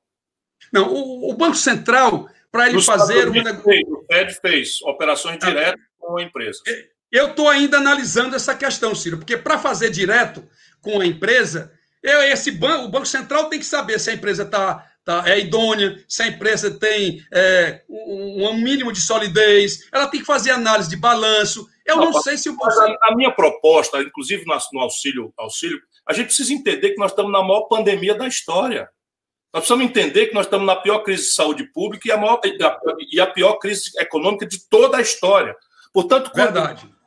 Não, 0.72 0.93
o, 0.93 1.31
o 1.31 1.34
Banco 1.34 1.55
Central, 1.55 2.30
para 2.51 2.69
ele 2.69 2.81
fazer. 2.81 3.27
O, 3.27 3.34
fez, 3.34 3.88
o 3.88 4.05
Fed 4.05 4.34
fez 4.35 4.81
operações 4.84 5.38
ah. 5.41 5.45
diretas 5.45 5.81
com 5.97 6.18
a 6.18 6.23
empresa. 6.23 6.61
Eu 7.11 7.31
estou 7.31 7.49
ainda 7.49 7.77
analisando 7.77 8.35
essa 8.35 8.55
questão, 8.55 8.95
Ciro, 8.95 9.17
porque 9.17 9.35
para 9.35 9.57
fazer 9.57 9.89
direto 9.89 10.47
com 10.81 11.01
a 11.01 11.05
empresa, 11.05 11.71
eu, 12.01 12.21
esse 12.23 12.51
banco, 12.51 12.85
o 12.85 12.89
Banco 12.89 13.05
Central 13.05 13.49
tem 13.49 13.59
que 13.59 13.65
saber 13.65 13.99
se 13.99 14.09
a 14.09 14.13
empresa 14.13 14.45
tá, 14.45 14.88
tá, 15.03 15.23
é 15.27 15.39
idônea, 15.39 16.03
se 16.07 16.23
a 16.23 16.27
empresa 16.27 16.71
tem 16.71 17.23
é, 17.31 17.83
um, 17.89 18.47
um, 18.47 18.53
mínimo 18.61 18.91
de 18.91 19.01
solidez, 19.01 19.88
ela 19.91 20.07
tem 20.07 20.21
que 20.21 20.25
fazer 20.25 20.51
análise 20.51 20.89
de 20.89 20.95
balanço. 20.95 21.67
Eu 21.85 21.97
não, 21.97 22.11
não 22.11 22.21
sei 22.21 22.38
se 22.38 22.49
o 22.49 22.55
Banco 22.55 22.79
a, 22.79 23.09
a 23.09 23.15
minha 23.15 23.31
proposta, 23.31 24.01
inclusive 24.01 24.45
no, 24.45 24.79
auxílio, 24.79 25.33
auxílio, 25.38 25.79
a 26.07 26.13
gente 26.13 26.27
precisa 26.27 26.53
entender 26.53 26.91
que 26.91 26.99
nós 26.99 27.11
estamos 27.11 27.31
na 27.31 27.41
maior 27.41 27.63
pandemia 27.63 28.15
da 28.15 28.27
história. 28.27 28.89
Nós 29.53 29.63
precisamos 29.63 29.85
entender 29.85 30.27
que 30.27 30.33
nós 30.33 30.45
estamos 30.45 30.65
na 30.65 30.77
pior 30.77 30.99
crise 30.99 31.23
de 31.23 31.33
saúde 31.33 31.65
pública 31.65 32.07
e 32.07 32.11
a, 32.11 32.17
maior, 32.17 32.39
e 33.11 33.19
a 33.19 33.27
pior 33.27 33.55
crise 33.55 33.91
econômica 33.99 34.45
de 34.45 34.67
toda 34.69 34.97
a 34.97 35.01
história. 35.01 35.55
Portanto, 35.93 36.31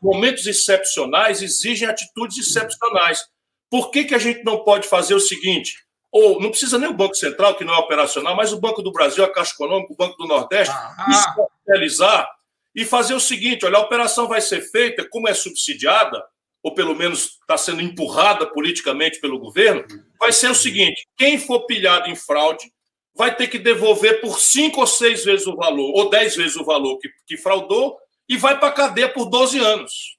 momentos 0.04 0.46
excepcionais 0.46 1.40
exigem 1.40 1.88
atitudes 1.88 2.36
excepcionais. 2.46 3.26
Por 3.70 3.90
que, 3.90 4.04
que 4.04 4.14
a 4.14 4.18
gente 4.18 4.44
não 4.44 4.62
pode 4.62 4.86
fazer 4.86 5.14
o 5.14 5.20
seguinte? 5.20 5.78
Ou 6.12 6.40
não 6.40 6.50
precisa 6.50 6.78
nem 6.78 6.90
o 6.90 6.94
Banco 6.94 7.14
Central, 7.14 7.54
que 7.54 7.64
não 7.64 7.74
é 7.74 7.78
operacional, 7.78 8.36
mas 8.36 8.52
o 8.52 8.60
Banco 8.60 8.82
do 8.82 8.92
Brasil, 8.92 9.24
a 9.24 9.32
Caixa 9.32 9.54
Econômica, 9.54 9.92
o 9.92 9.96
Banco 9.96 10.16
do 10.18 10.28
Nordeste, 10.28 10.72
ah. 10.72 11.06
especializar 11.10 12.28
e 12.74 12.84
fazer 12.84 13.14
o 13.14 13.20
seguinte: 13.20 13.64
olha, 13.64 13.78
a 13.78 13.80
operação 13.80 14.28
vai 14.28 14.42
ser 14.42 14.60
feita, 14.60 15.08
como 15.08 15.26
é 15.26 15.34
subsidiada, 15.34 16.22
ou 16.62 16.74
pelo 16.74 16.94
menos 16.94 17.38
está 17.40 17.56
sendo 17.56 17.80
empurrada 17.80 18.46
politicamente 18.46 19.20
pelo 19.20 19.38
governo, 19.38 19.84
vai 20.20 20.32
ser 20.32 20.50
o 20.50 20.54
seguinte: 20.54 21.08
quem 21.16 21.38
for 21.38 21.66
pilhado 21.66 22.10
em 22.10 22.14
fraude 22.14 22.70
vai 23.16 23.34
ter 23.34 23.48
que 23.48 23.58
devolver 23.58 24.20
por 24.20 24.38
cinco 24.38 24.80
ou 24.80 24.86
seis 24.86 25.24
vezes 25.24 25.46
o 25.46 25.56
valor, 25.56 25.92
ou 25.94 26.10
dez 26.10 26.36
vezes 26.36 26.56
o 26.56 26.64
valor 26.64 26.98
que, 26.98 27.08
que 27.26 27.36
fraudou, 27.38 27.96
e 28.28 28.36
vai 28.36 28.58
para 28.58 28.68
a 28.68 28.72
cadeia 28.72 29.08
por 29.08 29.26
12 29.26 29.58
anos. 29.58 30.18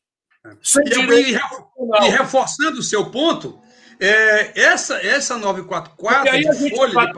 E, 0.86 2.06
e, 2.06 2.10
reforçando 2.10 2.80
o 2.80 2.84
seu 2.84 3.10
ponto, 3.10 3.60
é, 4.00 4.60
essa, 4.60 4.98
essa 4.98 5.38
944 5.38 6.32
aí 6.32 6.48
a 6.48 6.54
gente 6.54 6.76
folha. 6.76 7.08
De... 7.08 7.14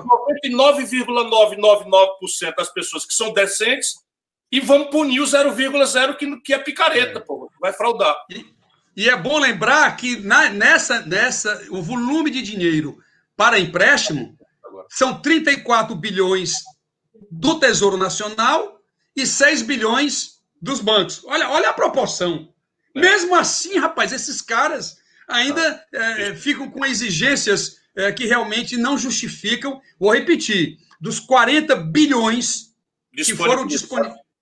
99,999% 0.52 2.56
das 2.56 2.72
pessoas 2.72 3.06
que 3.06 3.14
são 3.14 3.34
decentes 3.34 3.96
e 4.52 4.62
vamos 4.62 4.90
punir 4.90 5.20
o 5.20 5.26
0,0 5.26 6.16
que, 6.16 6.40
que 6.42 6.54
é 6.54 6.60
picareta, 6.60 7.20
é. 7.20 7.22
pô, 7.22 7.52
vai 7.60 7.74
fraudar. 7.74 8.16
E, 8.30 8.46
e, 8.96 9.10
é 9.10 9.16
bom 9.16 9.40
lembrar 9.40 9.96
que 9.98 10.20
na, 10.22 10.50
nessa, 10.50 11.02
nessa, 11.02 11.68
o 11.70 11.82
volume 11.82 12.32
de 12.32 12.42
dinheiro 12.42 12.98
para 13.36 13.60
empréstimo 13.60 14.38
são 14.90 15.22
34 15.22 15.94
bilhões 15.96 16.54
do 17.30 17.60
Tesouro 17.60 17.98
Nacional 17.98 18.80
e 19.16 19.26
6 19.26 19.64
bilhões 19.64 20.37
dos 20.62 20.80
bancos. 20.80 21.24
Olha, 21.26 21.50
olha 21.50 21.70
a 21.70 21.74
proporção. 21.74 22.54
É. 22.96 23.00
Mesmo 23.00 23.36
assim, 23.36 23.78
rapaz, 23.78 24.12
esses 24.12 24.42
caras 24.42 24.98
ainda 25.28 25.86
é, 25.94 26.36
ficam 26.36 26.70
com 26.70 26.86
exigências 26.86 27.78
é, 27.96 28.12
que 28.12 28.26
realmente 28.26 28.78
não 28.78 28.98
justificam. 28.98 29.82
Vou 30.00 30.14
repetir: 30.14 30.78
dos 31.00 31.20
40 31.20 31.76
bilhões 31.76 32.74
que 33.14 33.36
foram 33.36 33.68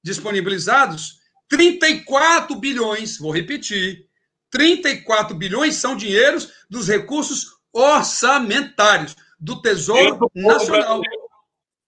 disponibilizados, 0.04 1.20
34 1.50 2.56
bilhões, 2.56 3.18
vou 3.18 3.32
repetir, 3.32 4.06
34 4.52 5.36
bilhões 5.36 5.76
são 5.76 5.96
dinheiros 5.96 6.52
dos 6.70 6.88
recursos 6.88 7.56
orçamentários 7.74 9.16
do 9.40 9.62
Tesouro 9.62 10.18
do 10.18 10.32
Nacional. 10.36 11.00
Brasileiro. 11.02 11.26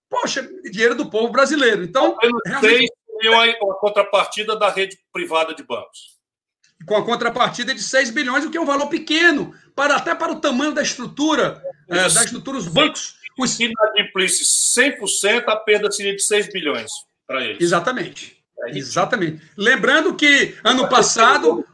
Poxa, 0.10 0.50
dinheiro 0.72 0.96
do 0.96 1.10
povo 1.10 1.32
brasileiro. 1.32 1.84
Então, 1.84 2.18
realmente... 2.46 2.92
a 3.34 3.76
contrapartida 3.80 4.56
da 4.58 4.70
rede 4.70 4.98
privada 5.12 5.54
de 5.54 5.64
bancos 5.64 6.18
com 6.86 6.96
a 6.96 7.04
contrapartida 7.04 7.74
de 7.74 7.82
6 7.82 8.12
bilhões, 8.12 8.46
o 8.46 8.52
que 8.52 8.58
é 8.58 8.62
um 8.62 8.66
valor 8.66 8.88
pequeno, 8.88 9.54
para, 9.76 9.96
até 9.96 10.14
para 10.14 10.32
o 10.32 10.40
tamanho 10.40 10.74
da 10.74 10.82
estrutura, 10.82 11.62
é, 11.90 12.10
da 12.10 12.24
estrutura 12.24 12.58
dos 12.58 12.68
bancos. 12.68 13.18
Se 13.46 13.66
inadimplisse 13.66 14.44
100%, 14.80 15.44
a 15.48 15.56
perda 15.56 15.92
seria 15.92 16.16
de 16.16 16.24
6 16.24 16.52
bilhões 16.52 16.90
para 17.28 17.44
eles. 17.44 17.62
Exatamente. 17.62 18.38
É 18.66 18.78
Exatamente. 18.78 19.42
Lembrando 19.56 20.16
que 20.16 20.56
ano 20.64 20.88
passado 20.90 21.66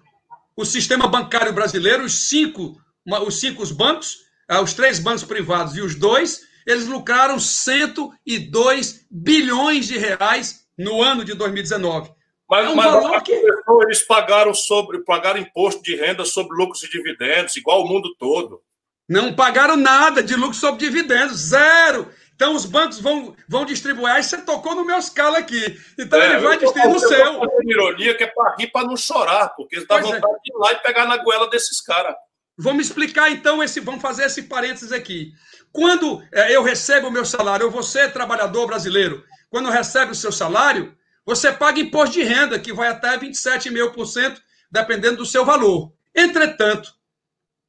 o 0.56 0.66
sistema 0.66 1.08
bancário 1.08 1.54
brasileiro, 1.54 2.04
os 2.04 2.28
cinco, 2.28 2.78
os 3.26 3.40
cinco 3.40 3.66
bancos, 3.74 4.18
ah, 4.48 4.62
os 4.62 4.74
três 4.74 5.00
bancos 5.00 5.24
privados 5.24 5.78
e 5.78 5.82
os 5.82 5.96
dois, 5.96 6.42
eles 6.68 6.86
lucraram 6.86 7.40
102 7.40 9.06
bilhões 9.10 9.88
de 9.88 9.98
reais 9.98 10.63
no 10.78 11.02
ano 11.02 11.24
de 11.24 11.34
2019. 11.34 12.12
Mas, 12.50 12.66
é 12.66 12.70
um 12.70 12.76
mas 12.76 13.24
que... 13.24 13.32
eles 13.32 14.04
pagaram 14.06 14.54
sobre 14.54 15.00
pagaram 15.04 15.40
imposto 15.40 15.82
de 15.82 15.96
renda 15.96 16.26
sobre 16.26 16.56
lucros 16.56 16.84
e 16.84 16.90
dividendos, 16.90 17.56
igual 17.56 17.84
o 17.84 17.88
mundo 17.88 18.14
todo. 18.20 18.62
Não 19.08 19.34
pagaram 19.34 19.76
nada 19.76 20.24
de 20.24 20.36
lucro 20.36 20.54
sobre 20.54 20.86
dividendos, 20.86 21.38
zero. 21.38 22.10
Então 22.36 22.56
os 22.56 22.66
bancos 22.66 23.00
vão, 23.00 23.36
vão 23.48 23.66
distribuir. 23.66 24.14
Aí 24.14 24.24
você 24.24 24.38
tocou 24.42 24.76
no 24.76 24.86
meu 24.86 24.98
escala 24.98 25.38
aqui. 25.38 25.78
Então 26.00 26.22
é, 26.22 26.32
ele 26.32 26.40
vai 26.40 26.58
distribuir 26.58 26.94
no 26.94 27.00
seu. 27.00 27.42
Ironia 27.64 28.16
que 28.16 28.24
é 28.24 28.28
para 28.28 28.56
rir, 28.56 28.68
para 28.68 28.88
não 28.88 28.98
chorar, 28.98 29.50
porque 29.56 29.80
dá 29.82 30.00
pois 30.00 30.06
é. 30.06 30.16
vontade 30.16 30.34
é. 30.34 30.40
de 30.44 30.52
ir 30.52 30.58
lá 30.58 30.72
e 30.74 30.76
pegar 30.78 31.06
na 31.06 31.18
goela 31.18 31.50
desses 31.50 31.82
caras. 31.82 32.16
Vamos 32.58 32.86
explicar 32.88 33.32
então 33.32 33.64
esse, 33.64 33.80
vamos 33.80 34.02
fazer 34.02 34.26
esse 34.26 34.44
parênteses 34.44 34.92
aqui. 34.92 35.32
Quando 35.72 36.22
é, 36.32 36.56
eu 36.56 36.62
recebo 36.62 37.08
o 37.08 37.12
meu 37.12 37.26
salário, 37.26 37.66
ou 37.66 37.72
você, 37.72 38.08
trabalhador 38.08 38.68
brasileiro, 38.68 39.24
quando 39.54 39.70
recebe 39.70 40.14
o 40.14 40.16
seu 40.16 40.32
salário, 40.32 40.98
você 41.24 41.52
paga 41.52 41.80
imposto 41.80 42.16
de 42.16 42.24
renda, 42.24 42.58
que 42.58 42.74
vai 42.74 42.88
até 42.88 43.16
27,5%, 43.20 44.42
dependendo 44.72 45.18
do 45.18 45.28
seu 45.28 45.46
valor. 45.46 45.94
Entretanto, 46.16 46.92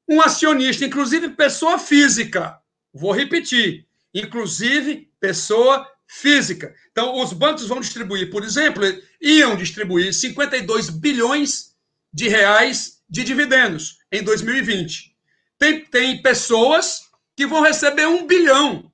um 0.08 0.22
acionista, 0.22 0.86
inclusive 0.86 1.28
pessoa 1.36 1.78
física, 1.78 2.58
vou 2.90 3.12
repetir, 3.12 3.86
inclusive 4.14 5.12
pessoa 5.20 5.86
física. 6.06 6.74
Então, 6.90 7.22
os 7.22 7.34
bancos 7.34 7.68
vão 7.68 7.80
distribuir, 7.80 8.30
por 8.30 8.42
exemplo, 8.42 8.82
iam 9.20 9.54
distribuir 9.54 10.14
52 10.14 10.88
bilhões 10.88 11.76
de 12.10 12.28
reais 12.28 13.02
de 13.10 13.22
dividendos 13.22 13.98
em 14.10 14.22
2020. 14.22 15.14
Tem, 15.58 15.84
tem 15.84 16.22
pessoas 16.22 17.10
que 17.36 17.46
vão 17.46 17.60
receber 17.60 18.06
um 18.06 18.26
bilhão, 18.26 18.90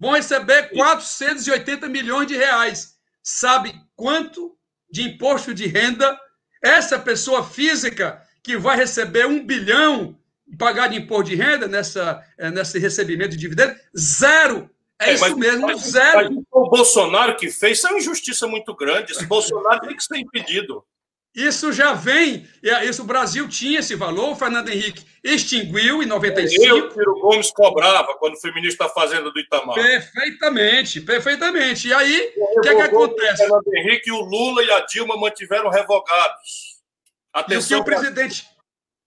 vão 0.00 0.12
receber 0.12 0.70
480 0.70 1.88
milhões 1.88 2.26
de 2.26 2.36
reais. 2.36 2.94
Sabe 3.22 3.74
quanto 3.94 4.56
de 4.90 5.02
imposto 5.02 5.52
de 5.52 5.66
renda 5.66 6.18
essa 6.62 6.98
pessoa 6.98 7.44
física 7.44 8.22
que 8.42 8.56
vai 8.56 8.76
receber 8.76 9.26
um 9.26 9.44
bilhão 9.44 10.18
pagar 10.58 10.88
de 10.88 10.96
imposto 10.96 11.30
de 11.30 11.36
renda 11.36 11.68
nessa, 11.68 12.24
eh, 12.38 12.50
nesse 12.50 12.78
recebimento 12.78 13.32
de 13.32 13.36
dividendos? 13.36 13.78
Zero. 13.96 14.70
É, 14.98 15.10
é 15.10 15.14
isso 15.14 15.22
mas, 15.22 15.36
mesmo, 15.36 15.66
mas, 15.66 15.80
zero. 15.82 16.34
Mas 16.34 16.44
o 16.50 16.70
Bolsonaro 16.70 17.36
que 17.36 17.50
fez, 17.50 17.78
isso 17.78 17.86
é 17.86 17.90
uma 17.90 17.98
injustiça 17.98 18.46
muito 18.46 18.74
grande. 18.74 19.12
Esse 19.12 19.26
Bolsonaro 19.26 19.80
tem 19.80 19.96
que 19.96 20.02
ser 20.02 20.16
impedido. 20.16 20.84
Isso 21.34 21.72
já 21.72 21.92
vem, 21.92 22.48
isso 22.82 23.02
o 23.02 23.06
Brasil 23.06 23.48
tinha 23.48 23.78
esse 23.78 23.94
valor, 23.94 24.30
o 24.30 24.36
Fernando 24.36 24.68
Henrique 24.68 25.06
extinguiu 25.22 26.02
em 26.02 26.06
95. 26.06 26.64
Eu, 26.64 26.90
Ciro 26.90 27.20
Gomes 27.20 27.52
cobrava 27.52 28.14
quando 28.18 28.40
fui 28.40 28.52
ministro 28.52 28.86
da 28.86 28.92
Fazenda 28.92 29.30
do 29.30 29.38
Itamar. 29.38 29.76
Perfeitamente, 29.76 31.00
perfeitamente. 31.00 31.86
E 31.86 31.94
aí, 31.94 32.32
o 32.36 32.60
que 32.60 32.68
é 32.68 32.74
que 32.74 32.82
acontece? 32.82 33.44
O 33.44 33.46
Fernando 33.46 33.74
Henrique, 33.74 34.10
o 34.10 34.20
Lula 34.20 34.64
e 34.64 34.70
a 34.72 34.80
Dilma 34.80 35.16
mantiveram 35.16 35.70
revogados. 35.70 36.80
Atenção 37.32 37.78
e 37.78 37.80
o 37.80 37.84
que 37.84 37.90
o 37.90 37.94
presidente 37.94 38.44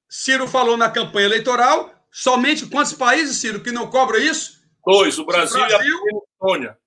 Ciro 0.08 0.48
falou 0.48 0.78
na 0.78 0.90
campanha 0.90 1.26
eleitoral, 1.26 1.94
somente 2.10 2.68
quantos 2.68 2.94
países, 2.94 3.38
Ciro, 3.38 3.62
que 3.62 3.72
não 3.72 3.90
cobram 3.90 4.20
isso? 4.20 4.64
Dois, 4.86 5.20
o 5.20 5.26
Brasil, 5.26 5.62
o 5.62 5.68
Brasil 5.68 5.94
e 5.94 6.16
a 6.16 6.20
Estônia. 6.20 6.78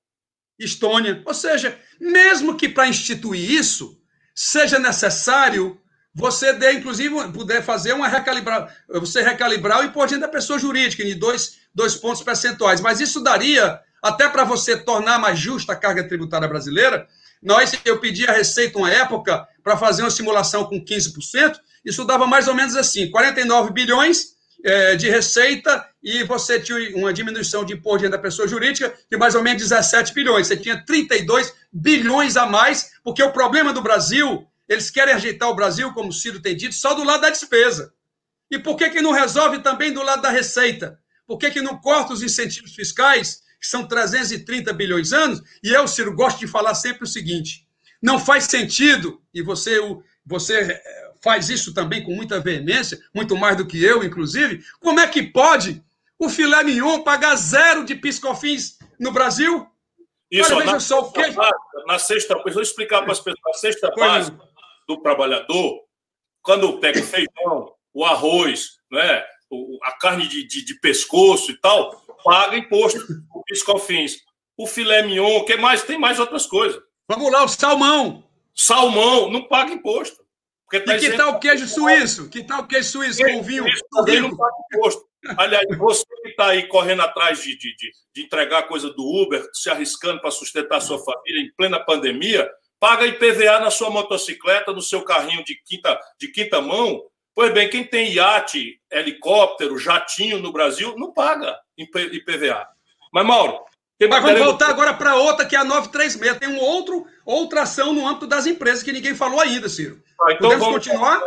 Estônia. 0.59 1.23
Ou 1.27 1.35
seja, 1.35 1.79
mesmo 2.01 2.57
que 2.57 2.69
para 2.71 2.89
instituir 2.89 3.51
isso 3.51 4.01
seja 4.37 4.79
necessário 4.79 5.81
você 6.15 6.55
dê, 6.55 6.73
inclusive, 6.73 7.15
puder 7.31 7.63
fazer 7.63 7.93
uma 7.93 8.09
recalibrar, 8.09 8.75
você 8.89 9.21
recalibrar 9.21 9.81
o 9.81 9.85
imposto 9.85 10.19
da 10.19 10.27
pessoa 10.27 10.59
jurídica 10.59 11.03
em 11.03 11.15
dois, 11.15 11.59
dois 11.75 11.95
pontos 11.95 12.23
percentuais. 12.23 12.81
Mas 12.81 13.01
isso 13.01 13.23
daria, 13.23 13.79
até 14.03 14.27
para 14.27 14.43
você 14.43 14.79
tornar 14.79 15.19
mais 15.19 15.39
justa 15.39 15.75
a 15.75 15.77
carga 15.77 16.09
tributária 16.09 16.49
brasileira, 16.49 17.07
nós, 17.43 17.79
eu 17.85 18.01
pedi 18.01 18.27
a 18.27 18.33
Receita 18.33 18.79
uma 18.79 18.91
época 18.91 19.47
para 19.63 19.77
fazer 19.77 20.03
uma 20.03 20.11
simulação 20.11 20.65
com 20.65 20.83
15%, 20.83 21.57
isso 21.85 22.03
dava 22.07 22.27
mais 22.27 22.49
ou 22.49 22.55
menos 22.55 22.77
assim, 22.77 23.11
49 23.11 23.75
bilhões 23.75 24.36
é, 24.65 24.97
de 24.97 25.09
receita 25.09 25.87
e 26.03 26.25
você 26.25 26.61
tinha 26.61 26.97
uma 26.97 27.13
diminuição 27.13 27.65
de 27.65 27.75
imposto 27.75 28.09
da 28.09 28.19
pessoa 28.19 28.49
jurídica 28.49 28.95
de 29.11 29.17
mais 29.17 29.35
ou 29.35 29.43
menos 29.43 29.63
17 29.63 30.13
bilhões. 30.13 30.47
Você 30.47 30.57
tinha 30.57 30.85
32 30.85 31.53
bilhões 31.73 32.37
a 32.37 32.47
mais, 32.47 32.93
porque 33.03 33.23
o 33.23 33.33
problema 33.33 33.73
do 33.73 33.83
Brasil, 33.83 34.47
eles 34.69 34.91
querem 34.91 35.15
ajeitar 35.15 35.49
o 35.49 35.55
Brasil, 35.55 35.93
como 35.93 36.09
o 36.09 36.13
Ciro 36.13 36.41
tem 36.41 36.57
dito, 36.57 36.75
só 36.75 36.95
do 36.95 37.05
lado 37.05 37.23
da 37.23 37.31
despesa. 37.31 37.93
E 38.51 38.59
por 38.59 38.77
que, 38.77 38.91
que 38.91 39.01
não 39.01 39.13
resolve 39.13 39.61
também 39.61 39.93
do 39.93 40.03
lado 40.03 40.23
da 40.23 40.31
receita? 40.31 40.99
Por 41.27 41.39
que, 41.39 41.51
que 41.51 41.61
não 41.61 41.79
corta 41.79 42.13
os 42.13 42.23
incentivos 42.23 42.75
fiscais, 42.75 43.43
que 43.61 43.67
são 43.67 43.87
330 43.87 44.73
bilhões 44.73 45.13
anos? 45.13 45.43
E 45.63 45.71
eu, 45.71 45.89
Ciro, 45.89 46.15
gosto 46.15 46.39
de 46.39 46.47
falar 46.47 46.75
sempre 46.75 47.05
o 47.05 47.09
seguinte: 47.09 47.67
não 48.01 48.19
faz 48.19 48.45
sentido, 48.45 49.21
e 49.35 49.43
você, 49.43 49.79
você 50.25 50.55
é, 50.55 51.06
faz 51.27 51.51
isso 51.51 51.75
também 51.75 52.05
com 52.05 52.15
muita 52.15 52.39
veemência, 52.39 52.97
muito 53.13 53.37
mais 53.37 53.57
do 53.57 53.67
que 53.67 53.83
eu, 53.83 54.05
inclusive, 54.05 54.63
como 54.79 55.01
é 55.01 55.09
que 55.09 55.25
pode 55.25 55.83
o 56.17 56.29
filé 56.29 56.63
mignon 56.63 57.03
pagar 57.03 57.35
zero 57.35 57.85
de 57.85 57.97
piscofins 57.97 58.79
no 58.97 59.11
Brasil? 59.11 59.67
Isso, 60.31 60.55
Olha, 60.55 60.67
na, 60.67 60.79
só, 60.79 61.03
que... 61.03 61.21
na 61.85 61.99
sexta, 61.99 62.41
eu 62.47 62.53
vou 62.53 62.63
explicar 62.63 63.03
para 63.03 63.11
as 63.11 63.19
pessoas, 63.19 63.41
na 63.45 63.53
sexta 63.55 63.91
base 63.97 64.33
do 64.87 64.99
trabalhador, 64.99 65.81
quando 66.43 66.79
pega 66.79 67.01
o 67.01 67.03
feijão, 67.03 67.73
o 67.93 68.05
arroz, 68.05 68.79
né, 68.93 69.25
a 69.83 69.93
carne 69.99 70.29
de, 70.29 70.47
de, 70.47 70.65
de 70.65 70.79
pescoço 70.79 71.51
e 71.51 71.61
tal, 71.61 71.91
paga 72.25 72.57
imposto, 72.57 73.05
o 73.35 73.43
piscofins. 73.43 74.19
O 74.57 74.65
filé 74.65 75.03
mignon, 75.03 75.45
que 75.45 75.57
mais? 75.57 75.83
Tem 75.83 75.99
mais 75.99 76.21
outras 76.21 76.47
coisas. 76.47 76.81
Vamos 77.09 77.33
lá, 77.33 77.43
o 77.45 77.49
salmão. 77.49 78.25
Salmão, 78.55 79.29
não 79.29 79.49
paga 79.49 79.73
imposto. 79.73 80.25
Tá 80.71 80.97
e 80.97 80.99
que 80.99 81.17
tal 81.17 81.33
o 81.33 81.39
queijo 81.39 81.67
suíço? 81.69 82.29
Que 82.29 82.43
tal 82.43 82.63
o 82.63 82.67
queijo 82.67 82.89
suíço 82.89 83.23
com 83.23 83.43
vinho? 83.43 83.65
Também 83.93 84.21
não 84.21 84.31
imposto. 84.31 85.07
Aliás, 85.37 85.65
você 85.79 86.05
que 86.23 86.29
está 86.31 86.49
aí 86.49 86.67
correndo 86.69 87.03
atrás 87.03 87.43
de, 87.43 87.57
de, 87.57 87.75
de, 87.77 87.93
de, 88.15 88.23
entregar 88.23 88.65
coisa 88.65 88.91
do 88.91 89.05
Uber, 89.05 89.49
se 89.53 89.71
arriscando 89.71 90.21
para 90.21 90.31
sustentar 90.31 90.81
sua 90.81 90.99
família 90.99 91.43
em 91.43 91.53
plena 91.57 91.81
pandemia, 91.81 92.49
paga 92.79 93.07
IPVA 93.07 93.61
na 93.61 93.71
sua 93.71 93.91
motocicleta, 93.91 94.73
no 94.73 94.83
seu 94.83 95.03
carrinho 95.03 95.45
de 95.45 95.61
quinta, 95.65 95.99
de 96.19 96.29
quinta 96.29 96.61
mão. 96.61 97.03
Pois 97.35 97.53
bem, 97.53 97.69
quem 97.69 97.85
tem 97.85 98.13
iate, 98.13 98.81
helicóptero, 98.91 99.79
jatinho 99.79 100.39
no 100.39 100.53
Brasil, 100.53 100.97
não 100.97 101.13
paga 101.13 101.59
IPVA. 101.77 102.67
Mas, 103.13 103.27
Mauro, 103.27 103.65
mas 104.11 104.23
vamos 104.23 104.41
voltar 104.41 104.69
agora 104.69 104.93
para 104.93 105.17
outra, 105.17 105.47
que 105.47 105.57
é 105.57 105.59
a 105.59 105.65
936. 105.65 106.39
Tem 106.39 106.49
um 106.49 106.59
outro, 106.59 107.07
outra 107.25 107.63
ação 107.63 107.95
no 107.95 108.07
âmbito 108.07 108.27
das 108.27 108.47
empresas 108.47 108.83
que 108.83 108.93
ninguém 108.93 109.15
falou 109.15 109.41
ainda, 109.41 109.69
Ciro. 109.69 110.03
Ah, 110.21 110.33
então 110.33 110.51
Podemos 110.51 110.67
continuar? 110.67 111.23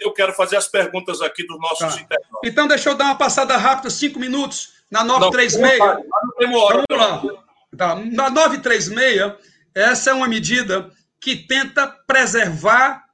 eu 0.00 0.12
quero 0.12 0.32
fazer 0.32 0.56
as 0.56 0.68
perguntas 0.68 1.20
aqui 1.20 1.44
dos 1.46 1.58
nossos 1.58 1.94
tá. 1.94 2.00
internautas. 2.00 2.40
Então, 2.44 2.68
deixa 2.68 2.90
eu 2.90 2.94
dar 2.94 3.06
uma 3.06 3.18
passada 3.18 3.56
rápida, 3.56 3.90
cinco 3.90 4.20
minutos, 4.20 4.74
na 4.90 5.02
936. 5.02 5.78
Não, 5.78 5.86
não 5.86 6.36
tem 6.38 6.56
hora, 6.56 6.84
vamos 6.88 7.04
lá. 7.04 7.44
Tá. 7.76 7.96
Na 7.96 8.30
936, 8.30 9.32
essa 9.74 10.10
é 10.10 10.14
uma 10.14 10.28
medida 10.28 10.90
que 11.20 11.34
tenta 11.34 11.86
preservar 11.86 13.04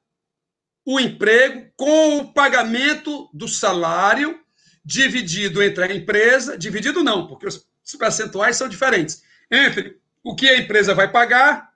o 0.85 1.01
emprego 1.01 1.71
com 1.77 2.19
o 2.19 2.33
pagamento 2.33 3.31
do 3.33 3.49
salário 3.49 4.39
dividido 4.85 5.63
entre 5.63 5.85
a 5.85 5.95
empresa, 5.95 6.59
dividido 6.59 7.05
não, 7.05 7.27
porque 7.27 7.47
os 7.47 7.70
os 7.93 7.99
percentuais 7.99 8.57
são 8.57 8.69
diferentes 8.69 9.23
entre 9.51 9.99
o 10.23 10.35
que 10.35 10.49
a 10.49 10.59
empresa 10.59 10.95
vai 10.95 11.11
pagar 11.11 11.71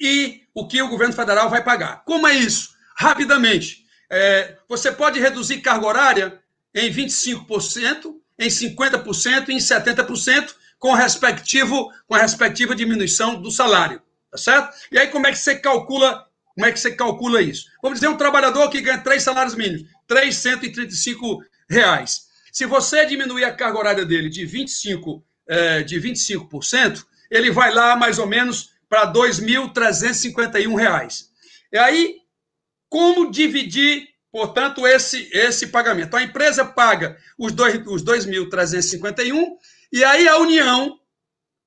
e 0.00 0.42
o 0.54 0.66
que 0.66 0.80
o 0.82 0.88
governo 0.88 1.14
federal 1.14 1.48
vai 1.48 1.62
pagar. 1.62 2.04
Como 2.04 2.26
é 2.26 2.34
isso? 2.34 2.74
Rapidamente, 2.96 3.84
é, 4.10 4.56
você 4.68 4.90
pode 4.90 5.20
reduzir 5.20 5.60
carga 5.60 5.86
horária 5.86 6.40
em 6.74 6.90
25%, 6.92 8.14
em 8.38 8.48
50% 8.48 9.48
e 9.48 9.52
em 9.52 9.58
70%, 9.58 10.54
com, 10.78 10.92
respectivo, 10.92 11.90
com 12.06 12.14
a 12.14 12.18
respectiva 12.18 12.74
diminuição 12.74 13.40
do 13.40 13.50
salário. 13.50 14.02
Tá 14.30 14.38
certo? 14.38 14.76
E 14.90 14.98
aí, 14.98 15.08
como 15.08 15.26
é 15.26 15.32
que 15.32 15.38
você 15.38 15.56
calcula, 15.56 16.26
como 16.54 16.66
é 16.66 16.72
que 16.72 16.80
você 16.80 16.94
calcula 16.94 17.40
isso? 17.40 17.66
Vamos 17.82 17.98
dizer, 17.98 18.08
um 18.08 18.16
trabalhador 18.16 18.68
que 18.68 18.80
ganha 18.80 18.98
três 18.98 19.22
salários 19.22 19.54
mínimos, 19.54 19.88
335 20.06 21.42
reais. 21.68 22.25
Se 22.56 22.64
você 22.64 23.04
diminuir 23.04 23.44
a 23.44 23.52
carga 23.52 23.78
horária 23.78 24.06
dele 24.06 24.30
de 24.30 24.46
25%, 24.46 25.22
é, 25.46 25.82
de 25.82 26.00
25% 26.00 27.04
ele 27.30 27.50
vai 27.50 27.70
lá 27.70 27.94
mais 27.96 28.18
ou 28.18 28.26
menos 28.26 28.70
para 28.88 29.04
R$ 29.04 29.12
2.351. 29.12 31.26
E 31.70 31.76
aí, 31.76 32.16
como 32.88 33.30
dividir, 33.30 34.08
portanto, 34.32 34.86
esse, 34.86 35.28
esse 35.34 35.66
pagamento? 35.66 36.16
A 36.16 36.22
empresa 36.22 36.64
paga 36.64 37.18
os 37.38 37.52
2.351 37.52 39.48
e 39.92 40.02
aí 40.02 40.26
a 40.26 40.38
União 40.38 40.98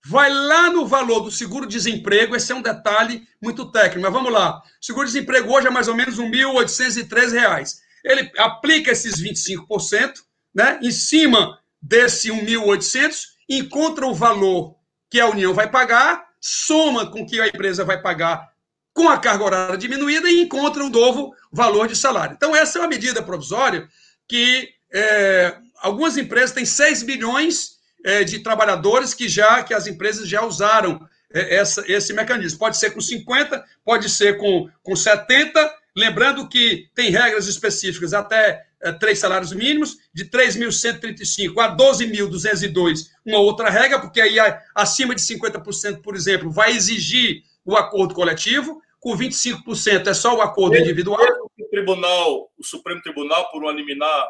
vai 0.07 0.31
lá 0.31 0.71
no 0.71 0.87
valor 0.87 1.19
do 1.19 1.29
seguro-desemprego. 1.29 2.35
Esse 2.35 2.51
é 2.51 2.55
um 2.55 2.63
detalhe 2.63 3.27
muito 3.39 3.71
técnico, 3.71 4.01
mas 4.01 4.11
vamos 4.11 4.33
lá. 4.33 4.57
O 4.57 4.63
seguro-desemprego 4.83 5.53
hoje 5.53 5.67
é 5.67 5.69
mais 5.69 5.87
ou 5.87 5.93
menos 5.93 6.17
R$ 6.17 6.25
1.803. 6.25 7.75
Ele 8.03 8.31
aplica 8.39 8.89
esses 8.89 9.21
25%, 9.21 10.27
né? 10.53 10.79
Em 10.81 10.91
cima 10.91 11.59
desse 11.81 12.29
1.800, 12.29 13.27
encontra 13.49 14.05
o 14.05 14.13
valor 14.13 14.75
que 15.09 15.19
a 15.19 15.27
União 15.27 15.53
vai 15.53 15.69
pagar, 15.69 16.25
soma 16.39 17.09
com 17.09 17.25
que 17.25 17.39
a 17.39 17.47
empresa 17.47 17.83
vai 17.83 18.01
pagar 18.01 18.49
com 18.93 19.09
a 19.09 19.17
carga 19.17 19.43
horária 19.43 19.77
diminuída 19.77 20.29
e 20.29 20.41
encontra 20.41 20.83
um 20.83 20.89
novo 20.89 21.33
valor 21.51 21.87
de 21.87 21.95
salário. 21.95 22.35
Então, 22.35 22.55
essa 22.55 22.77
é 22.77 22.81
uma 22.81 22.87
medida 22.87 23.23
provisória 23.23 23.87
que 24.27 24.69
é, 24.93 25.55
algumas 25.81 26.17
empresas 26.17 26.51
têm 26.51 26.65
6 26.65 27.03
milhões 27.03 27.79
é, 28.03 28.23
de 28.23 28.39
trabalhadores 28.39 29.13
que 29.13 29.27
já 29.27 29.63
que 29.63 29.73
as 29.73 29.87
empresas 29.87 30.27
já 30.27 30.43
usaram 30.43 31.07
é, 31.33 31.55
essa, 31.55 31.83
esse 31.87 32.13
mecanismo. 32.13 32.59
Pode 32.59 32.77
ser 32.77 32.91
com 32.91 33.01
50, 33.01 33.63
pode 33.83 34.09
ser 34.09 34.37
com, 34.37 34.69
com 34.83 34.95
70, 34.95 35.73
lembrando 35.95 36.47
que 36.47 36.89
tem 36.93 37.09
regras 37.09 37.47
específicas 37.47 38.13
até 38.13 38.65
três 38.99 39.19
salários 39.19 39.51
mínimos, 39.53 39.97
de 40.13 40.25
3.135 40.29 41.59
a 41.59 41.75
12.202, 41.75 43.07
uma 43.25 43.39
outra 43.39 43.69
regra, 43.69 43.99
porque 43.99 44.21
aí 44.21 44.37
acima 44.73 45.13
de 45.13 45.21
50%, 45.21 46.01
por 46.01 46.15
exemplo, 46.15 46.51
vai 46.51 46.71
exigir 46.71 47.43
o 47.65 47.75
acordo 47.75 48.13
coletivo, 48.13 48.81
com 48.99 49.15
25% 49.17 50.07
é 50.07 50.13
só 50.13 50.35
o 50.35 50.41
acordo 50.41 50.77
individual. 50.77 51.19
O 51.57 51.65
tribunal, 51.69 52.49
o 52.57 52.63
Supremo 52.63 53.01
Tribunal, 53.01 53.49
por 53.51 53.63
uma 53.63 53.71
liminar 53.71 54.27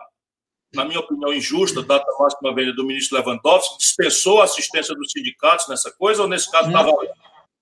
na 0.74 0.86
minha 0.86 1.00
opinião, 1.00 1.34
injusta, 1.34 1.82
data 1.82 2.06
máxima 2.20 2.54
velha 2.54 2.74
do 2.74 2.86
ministro 2.86 3.18
Lewandowski, 3.18 3.78
dispensou 3.80 4.42
a 4.42 4.44
assistência 4.44 4.94
dos 4.96 5.12
sindicatos 5.12 5.68
nessa 5.68 5.92
coisa, 5.92 6.22
ou 6.22 6.28
nesse 6.28 6.52
caso 6.52 6.68
estava. 6.68 6.92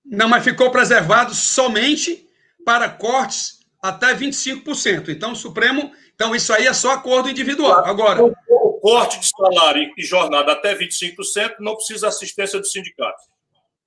Não, 0.04 0.28
mas 0.28 0.44
ficou 0.44 0.70
preservado 0.70 1.34
somente 1.34 2.28
para 2.64 2.88
cortes 2.88 3.60
até 3.82 4.14
25%. 4.14 5.08
Então, 5.08 5.32
o 5.32 5.36
Supremo. 5.36 5.90
Então, 6.18 6.34
isso 6.34 6.52
aí 6.52 6.66
é 6.66 6.72
só 6.72 6.90
acordo 6.90 7.30
individual. 7.30 7.84
Agora. 7.86 8.24
O 8.24 8.80
corte 8.80 9.20
de 9.20 9.28
salário 9.28 9.88
e 9.96 10.02
jornada 10.02 10.50
até 10.50 10.74
25% 10.74 11.56
não 11.60 11.76
precisa 11.76 12.08
assistência 12.08 12.58
dos 12.58 12.72
sindicatos. 12.72 13.24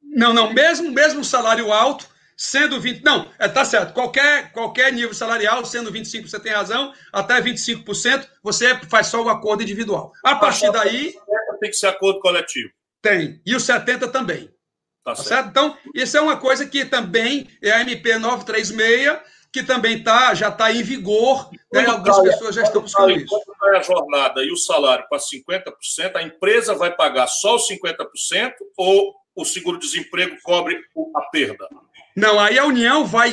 Não, 0.02 0.34
não, 0.34 0.53
mesmo, 0.53 0.90
mesmo 0.91 1.26
salário 1.26 1.74
alto, 1.74 2.08
sendo 2.38 2.80
20. 2.80 3.03
Não, 3.03 3.30
é, 3.38 3.49
tá 3.49 3.66
certo. 3.66 3.94
Qualquer, 3.94 4.53
qualquer 4.53 4.94
nível 4.94 5.14
salarial, 5.14 5.66
sendo 5.66 5.91
25%, 5.91 6.30
você 6.30 6.40
tem 6.40 6.53
razão, 6.53 6.94
até 7.12 7.41
25%, 7.41 8.26
você 8.41 8.80
faz 8.90 9.08
só 9.08 9.22
o 9.22 9.30
acordo 9.30 9.64
individual. 9.64 10.14
A 10.24 10.36
partir 10.36 10.72
daí. 10.72 11.14
Tem 11.60 11.70
que 11.70 11.76
ser 11.76 11.88
acordo 11.88 12.22
coletivo. 12.22 12.70
Tem. 13.02 13.41
E 13.45 13.53
o 13.53 13.60
70 13.60 14.08
também. 14.08 14.48
Tá, 15.03 15.12
tá 15.12 15.16
certo. 15.16 15.28
certo. 15.28 15.49
Então, 15.49 15.78
isso 15.94 16.18
é 16.18 16.22
uma 16.22 16.38
coisa 16.38 16.66
que 16.66 16.86
também 16.86 17.49
é 17.62 17.72
a 17.72 17.82
MP 17.82 18.18
936, 18.18 19.20
que 19.52 19.64
também 19.64 20.02
tá, 20.02 20.34
já 20.34 20.48
está 20.48 20.72
em 20.72 20.82
vigor, 20.82 21.49
né? 21.73 21.86
algumas 21.86 22.18
cai, 22.18 22.26
pessoas 22.28 22.56
já 22.56 22.64
estão 22.64 22.82
buscando 22.82 23.11
isso. 23.11 23.28
Quando 23.28 23.57
vai 23.60 23.78
a 23.78 23.82
jornada 23.82 24.44
e 24.44 24.52
o 24.52 24.57
salário 24.57 25.06
para 25.10 25.19
50%, 25.19 26.15
a 26.15 26.23
empresa 26.23 26.73
vai 26.73 26.95
pagar 26.95 27.28
só 27.28 27.57
os 27.57 27.68
50% 27.68 28.53
ou 28.78 29.14
o 29.36 29.44
seguro-desemprego 29.44 30.38
cobre 30.41 30.80
a 31.15 31.22
perda? 31.23 31.68
Não, 32.15 32.40
aí 32.40 32.57
a 32.57 32.65
União 32.65 33.06
vai, 33.06 33.32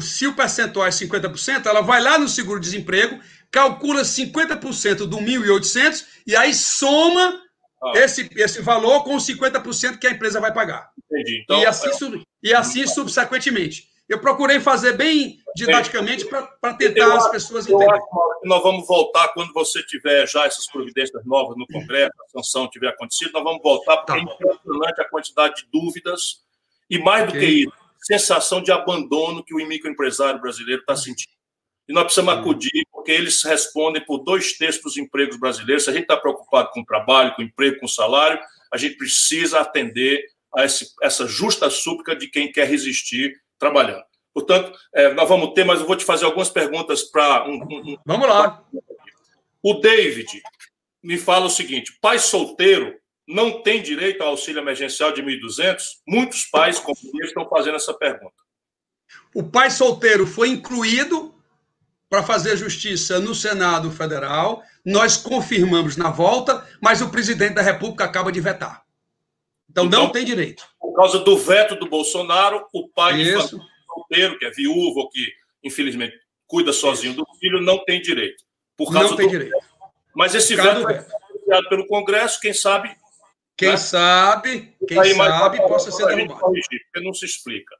se 0.00 0.26
o 0.26 0.34
percentual 0.34 0.86
é 0.86 0.90
50%, 0.90 1.66
ela 1.66 1.80
vai 1.80 2.00
lá 2.00 2.18
no 2.18 2.28
seguro-desemprego, 2.28 3.20
calcula 3.50 4.02
50% 4.02 5.06
do 5.06 5.18
1.800 5.18 6.04
e 6.26 6.34
aí 6.34 6.52
soma 6.52 7.40
ah. 7.80 7.92
esse, 7.94 8.28
esse 8.34 8.60
valor 8.60 9.04
com 9.04 9.14
os 9.14 9.24
50% 9.24 9.98
que 9.98 10.06
a 10.08 10.10
empresa 10.10 10.40
vai 10.40 10.52
pagar. 10.52 10.90
Entendi. 11.08 11.42
Então, 11.44 11.60
e 11.60 11.66
assim, 11.66 12.16
é... 12.16 12.22
e 12.42 12.52
assim 12.52 12.86
subsequentemente. 12.88 13.93
Eu 14.08 14.20
procurei 14.20 14.60
fazer 14.60 14.92
bem 14.92 15.38
didaticamente 15.56 16.26
para 16.26 16.74
tentar 16.74 17.00
eu 17.00 17.16
as 17.16 17.30
pessoas 17.30 17.66
entenderem. 17.66 18.00
nós 18.44 18.62
vamos 18.62 18.86
voltar 18.86 19.28
quando 19.28 19.52
você 19.52 19.82
tiver 19.82 20.28
já 20.28 20.44
essas 20.44 20.66
providências 20.66 21.24
novas 21.24 21.56
no 21.56 21.66
Congresso, 21.66 22.12
a 22.22 22.28
sanção 22.28 22.68
tiver 22.68 22.88
acontecido, 22.88 23.32
nós 23.32 23.44
vamos 23.44 23.62
voltar, 23.62 23.98
porque 23.98 24.12
tá. 24.12 24.18
é 24.18 24.22
impressionante 24.22 25.00
a 25.00 25.08
quantidade 25.08 25.62
de 25.62 25.68
dúvidas 25.72 26.42
e 26.90 26.98
mais 26.98 27.24
do 27.24 27.30
okay. 27.30 27.40
que 27.40 27.62
isso, 27.62 27.72
sensação 28.02 28.62
de 28.62 28.70
abandono 28.70 29.42
que 29.42 29.54
o 29.54 29.66
microempresário 29.66 30.40
brasileiro 30.40 30.82
está 30.82 30.94
sentindo. 30.94 31.32
E 31.88 31.92
nós 31.92 32.04
precisamos 32.04 32.34
acudir, 32.34 32.86
porque 32.92 33.12
eles 33.12 33.42
respondem 33.42 34.04
por 34.04 34.18
dois 34.18 34.56
terços 34.56 34.82
dos 34.82 34.96
empregos 34.96 35.38
brasileiros. 35.38 35.84
Se 35.84 35.90
a 35.90 35.92
gente 35.92 36.02
está 36.02 36.16
preocupado 36.16 36.70
com 36.70 36.80
o 36.80 36.84
trabalho, 36.84 37.34
com 37.34 37.42
o 37.42 37.44
emprego, 37.44 37.80
com 37.80 37.86
o 37.86 37.88
salário, 37.88 38.38
a 38.72 38.76
gente 38.76 38.96
precisa 38.96 39.60
atender 39.60 40.24
a 40.54 40.64
esse, 40.64 40.94
essa 41.02 41.26
justa 41.26 41.68
súplica 41.68 42.14
de 42.14 42.28
quem 42.28 42.50
quer 42.50 42.66
resistir 42.66 43.34
trabalhando. 43.64 44.04
Portanto, 44.34 44.76
é, 44.92 45.14
nós 45.14 45.28
vamos 45.28 45.54
ter, 45.54 45.64
mas 45.64 45.80
eu 45.80 45.86
vou 45.86 45.96
te 45.96 46.04
fazer 46.04 46.26
algumas 46.26 46.50
perguntas 46.50 47.04
para. 47.04 47.48
Um, 47.48 47.62
um, 47.62 47.96
vamos 48.04 48.28
lá. 48.28 48.62
O 49.62 49.74
David 49.74 50.42
me 51.02 51.16
fala 51.16 51.46
o 51.46 51.50
seguinte: 51.50 51.96
pai 52.02 52.18
solteiro 52.18 52.94
não 53.26 53.62
tem 53.62 53.80
direito 53.80 54.22
ao 54.22 54.30
auxílio 54.30 54.60
emergencial 54.60 55.12
de 55.12 55.22
1.200? 55.22 55.82
Muitos 56.06 56.44
pais, 56.44 56.78
como 56.78 56.98
eu, 57.14 57.26
estão 57.26 57.48
fazendo 57.48 57.76
essa 57.76 57.94
pergunta. 57.94 58.34
O 59.34 59.42
pai 59.42 59.70
solteiro 59.70 60.26
foi 60.26 60.48
incluído 60.48 61.34
para 62.10 62.22
fazer 62.22 62.56
justiça 62.56 63.18
no 63.18 63.34
Senado 63.34 63.90
Federal. 63.90 64.62
Nós 64.84 65.16
confirmamos 65.16 65.96
na 65.96 66.10
volta, 66.10 66.68
mas 66.82 67.00
o 67.00 67.08
presidente 67.08 67.54
da 67.54 67.62
República 67.62 68.04
acaba 68.04 68.30
de 68.30 68.40
vetar. 68.40 68.83
Então, 69.74 69.86
então 69.86 70.04
não 70.04 70.12
tem 70.12 70.24
direito. 70.24 70.64
Por 70.78 70.94
causa 70.94 71.18
do 71.18 71.36
veto 71.36 71.74
do 71.74 71.88
Bolsonaro, 71.88 72.64
o 72.72 72.88
pai 72.88 73.20
Isso. 73.20 73.60
solteiro, 73.92 74.38
que 74.38 74.44
é 74.44 74.50
viúvo 74.50 75.00
ou 75.00 75.10
que, 75.10 75.32
infelizmente, 75.64 76.16
cuida 76.46 76.72
sozinho 76.72 77.12
Isso. 77.12 77.20
do 77.20 77.38
filho, 77.40 77.60
não 77.60 77.84
tem 77.84 78.00
direito. 78.00 78.44
Por 78.76 78.92
causa 78.92 79.10
não 79.10 79.16
tem 79.16 79.26
do... 79.26 79.30
direito. 79.30 79.56
Mas 80.14 80.34
esse 80.34 80.54
veto 80.54 80.82
foi 80.82 80.94
anunciado 80.94 81.68
pelo 81.68 81.86
Congresso, 81.88 82.40
quem 82.40 82.52
sabe 82.52 82.96
quem 83.56 83.70
né? 83.70 83.76
sabe, 83.76 84.76
quem 84.88 85.14
sabe, 85.14 85.58
possa 85.58 85.90
ser 85.90 86.06
derrubado. 86.06 86.40
Porque 86.40 87.00
não 87.00 87.14
se 87.14 87.24
explica. 87.24 87.74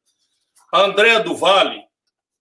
A 0.72 0.82
Andréa 0.82 1.20
do 1.20 1.36
Vale 1.36 1.82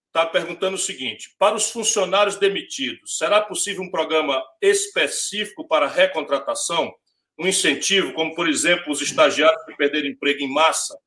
está 0.07 0.25
perguntando 0.25 0.75
o 0.75 0.79
seguinte: 0.79 1.35
para 1.39 1.55
os 1.55 1.71
funcionários 1.71 2.35
demitidos, 2.35 3.17
será 3.17 3.41
possível 3.41 3.83
um 3.83 3.89
programa 3.89 4.43
específico 4.61 5.67
para 5.67 5.87
recontratação? 5.87 6.93
Um 7.39 7.47
incentivo, 7.47 8.13
como, 8.13 8.35
por 8.35 8.47
exemplo, 8.47 8.91
os 8.91 9.01
estagiários 9.01 9.63
que 9.65 9.75
perderam 9.75 10.07
emprego 10.07 10.41
em 10.41 10.53
massa? 10.53 10.97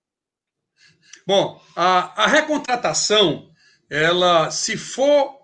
Bom, 1.26 1.60
a, 1.74 2.24
a 2.24 2.26
recontratação, 2.26 3.50
ela, 3.88 4.50
se 4.50 4.76
for 4.76 5.36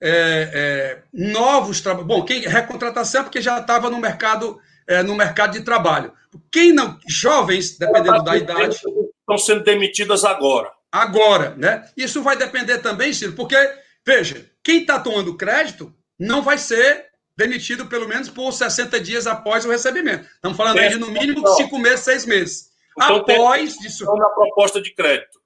é, 0.00 0.50
é, 0.52 1.02
novos 1.12 1.80
trabalhos. 1.80 2.08
Bom, 2.08 2.24
quem 2.24 2.40
recontratação 2.40 3.20
é 3.20 3.24
porque 3.24 3.42
já 3.42 3.58
estava 3.58 3.90
no 3.90 3.98
mercado 3.98 4.60
é, 4.90 5.04
no 5.04 5.14
mercado 5.14 5.52
de 5.52 5.60
trabalho. 5.60 6.12
Quem 6.50 6.72
não, 6.72 6.98
jovens, 7.08 7.78
dependendo 7.78 8.24
da 8.24 8.36
idade. 8.36 8.76
Estão 8.76 9.38
sendo 9.38 9.62
demitidas 9.62 10.24
agora. 10.24 10.68
Agora, 10.90 11.54
né? 11.56 11.88
Isso 11.96 12.20
vai 12.22 12.36
depender 12.36 12.78
também, 12.78 13.12
Ciro, 13.12 13.34
porque, 13.34 13.56
veja, 14.04 14.50
quem 14.64 14.80
está 14.80 14.98
tomando 14.98 15.36
crédito 15.36 15.94
não 16.18 16.42
vai 16.42 16.58
ser 16.58 17.09
demitido 17.40 17.86
pelo 17.86 18.06
menos 18.06 18.28
por 18.28 18.52
60 18.52 19.00
dias 19.00 19.26
após 19.26 19.64
o 19.64 19.70
recebimento. 19.70 20.26
Estamos 20.34 20.56
falando 20.56 20.78
aí 20.78 20.90
de 20.90 20.98
no 20.98 21.10
mínimo 21.10 21.46
cinco 21.56 21.78
meses, 21.78 22.00
seis 22.00 22.26
meses. 22.26 22.70
Então, 22.92 23.16
após 23.16 23.74
tem, 23.74 23.82
disso. 23.82 24.04
na 24.14 24.28
proposta 24.28 24.80
de 24.80 24.94
crédito. 24.94 25.40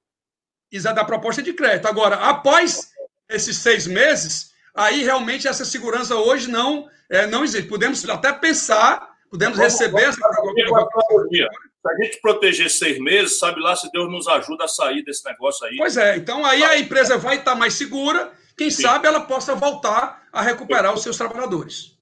Exato, 0.73 0.97
da 0.97 1.05
proposta 1.05 1.41
de 1.41 1.53
crédito. 1.53 1.87
Agora, 1.87 2.17
após 2.17 2.91
esses 3.29 3.59
seis 3.59 3.87
meses, 3.87 4.51
aí 4.75 5.05
realmente 5.05 5.47
essa 5.47 5.65
segurança 5.65 6.17
hoje 6.17 6.51
não, 6.51 6.89
é, 7.09 7.27
não 7.29 7.45
existe. 7.45 7.69
Podemos 7.69 8.09
até 8.09 8.33
pensar 8.33 9.15
Podemos 9.31 9.57
vamos, 9.57 9.73
receber 9.73 10.03
essa 10.03 10.17
Se 10.17 11.89
a 11.89 12.05
gente 12.05 12.21
proteger 12.21 12.71
seis 12.71 12.99
meses, 13.01 13.39
sabe 13.39 13.61
lá 13.61 13.75
se 13.75 13.91
Deus 13.91 14.11
nos 14.11 14.29
ajuda 14.29 14.65
a 14.65 14.69
sair 14.69 15.05
desse 15.05 15.25
negócio 15.25 15.67
aí. 15.67 15.77
Pois 15.77 15.97
é, 15.97 16.17
então 16.17 16.45
aí 16.47 16.63
a 16.63 16.79
empresa 16.79 17.19
vai 17.19 17.37
estar 17.37 17.57
mais 17.57 17.75
segura, 17.75 18.33
quem 18.57 18.71
Sim. 18.71 18.83
sabe 18.83 19.07
ela 19.07 19.21
possa 19.21 19.55
voltar 19.55 20.27
a 20.33 20.43
recuperar 20.43 20.93
os 20.95 21.03
seus 21.03 21.17
trabalhadores. 21.17 21.99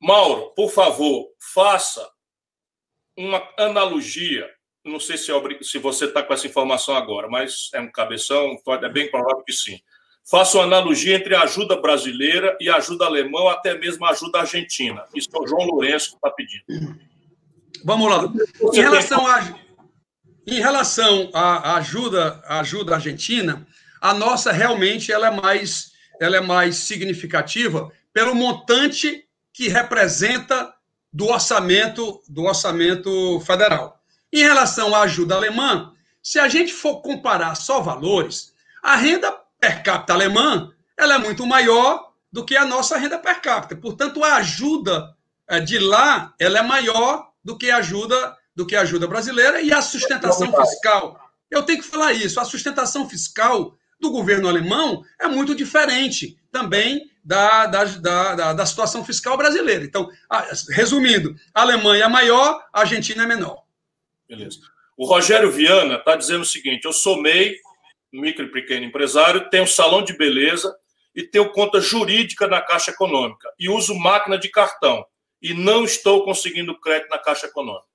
Mauro, 0.00 0.50
por 0.54 0.70
favor, 0.70 1.28
faça 1.38 2.08
uma 3.16 3.42
analogia. 3.58 4.48
Não 4.84 5.00
sei 5.00 5.16
se, 5.16 5.32
é 5.32 5.62
se 5.62 5.78
você 5.78 6.04
está 6.04 6.22
com 6.22 6.32
essa 6.32 6.46
informação 6.46 6.94
agora, 6.94 7.28
mas 7.28 7.70
é 7.74 7.80
um 7.80 7.90
cabeção, 7.90 8.56
é 8.82 8.88
bem 8.88 9.10
provável 9.10 9.42
que 9.42 9.52
sim 9.52 9.80
Faço 10.28 10.58
uma 10.58 10.64
analogia 10.64 11.14
entre 11.14 11.36
a 11.36 11.42
ajuda 11.42 11.80
brasileira 11.80 12.56
e 12.60 12.68
a 12.68 12.76
ajuda 12.76 13.04
alemã, 13.04 13.48
até 13.52 13.78
mesmo 13.78 14.04
a 14.04 14.10
ajuda 14.10 14.40
argentina. 14.40 15.04
Isso 15.14 15.28
é 15.32 15.38
o 15.38 15.46
João 15.46 15.64
Lourenço 15.66 16.10
que 16.10 16.16
está 16.16 16.30
pedindo. 16.32 16.98
Vamos 17.84 18.10
lá. 18.10 18.32
Em 18.74 18.80
relação, 18.80 19.24
a, 19.24 19.54
em 20.44 20.60
relação 20.60 21.30
à 21.32 21.76
ajuda, 21.76 22.42
à 22.44 22.58
ajuda 22.58 22.94
argentina, 22.94 23.64
a 24.06 24.14
nossa 24.14 24.52
realmente 24.52 25.10
ela 25.10 25.26
é 25.26 25.30
mais, 25.32 25.90
ela 26.20 26.36
é 26.36 26.40
mais 26.40 26.76
significativa 26.76 27.90
pelo 28.12 28.36
montante 28.36 29.24
que 29.52 29.66
representa 29.66 30.72
do 31.12 31.26
orçamento 31.26 32.22
do 32.28 32.44
orçamento 32.44 33.40
federal. 33.40 34.00
Em 34.32 34.42
relação 34.42 34.94
à 34.94 35.00
ajuda 35.00 35.34
alemã, 35.34 35.92
se 36.22 36.38
a 36.38 36.48
gente 36.48 36.72
for 36.72 37.00
comparar 37.00 37.56
só 37.56 37.80
valores, 37.80 38.54
a 38.80 38.94
renda 38.94 39.32
per 39.58 39.82
capita 39.82 40.12
alemã 40.12 40.72
ela 40.96 41.16
é 41.16 41.18
muito 41.18 41.44
maior 41.44 42.12
do 42.30 42.44
que 42.44 42.56
a 42.56 42.64
nossa 42.64 42.96
renda 42.96 43.18
per 43.18 43.40
capita. 43.40 43.74
Portanto, 43.74 44.22
a 44.22 44.36
ajuda 44.36 45.16
eh, 45.48 45.58
de 45.58 45.80
lá 45.80 46.32
ela 46.38 46.60
é 46.60 46.62
maior 46.62 47.32
do 47.44 47.58
que 47.58 47.72
a 47.72 47.78
ajuda 47.78 48.36
do 48.54 48.64
que 48.64 48.76
a 48.76 48.82
ajuda 48.82 49.08
brasileira 49.08 49.60
e 49.60 49.72
a 49.72 49.82
sustentação 49.82 50.52
fiscal. 50.52 51.20
Eu 51.50 51.64
tenho 51.64 51.82
que 51.82 51.88
falar 51.88 52.12
isso. 52.12 52.38
A 52.38 52.44
sustentação 52.44 53.08
fiscal 53.08 53.76
do 54.00 54.10
governo 54.10 54.48
alemão 54.48 55.02
é 55.20 55.26
muito 55.26 55.54
diferente 55.54 56.36
também 56.50 57.10
da, 57.24 57.66
da, 57.66 57.84
da, 57.84 58.52
da, 58.52 58.66
situação 58.66 59.04
fiscal 59.04 59.36
brasileira. 59.36 59.84
Então, 59.84 60.08
resumindo, 60.70 61.34
a 61.52 61.62
Alemanha 61.62 62.04
é 62.04 62.08
maior, 62.08 62.64
a 62.72 62.80
Argentina 62.80 63.24
é 63.24 63.26
menor. 63.26 63.64
Beleza. 64.28 64.58
O 64.96 65.06
Rogério 65.06 65.50
Viana 65.50 65.96
está 65.96 66.14
dizendo 66.16 66.42
o 66.42 66.46
seguinte: 66.46 66.84
eu 66.84 66.92
sou 66.92 67.20
MEI, 67.20 67.56
micro 68.12 68.44
e 68.44 68.52
pequeno 68.52 68.86
empresário, 68.86 69.50
tenho 69.50 69.66
salão 69.66 70.02
de 70.02 70.16
beleza 70.16 70.74
e 71.14 71.22
tenho 71.22 71.50
conta 71.50 71.80
jurídica 71.80 72.46
na 72.46 72.60
Caixa 72.60 72.90
Econômica 72.90 73.48
e 73.58 73.68
uso 73.68 73.94
máquina 73.94 74.38
de 74.38 74.48
cartão 74.48 75.04
e 75.40 75.54
não 75.54 75.84
estou 75.84 76.24
conseguindo 76.24 76.78
crédito 76.80 77.10
na 77.10 77.18
Caixa 77.18 77.46
Econômica. 77.46 77.86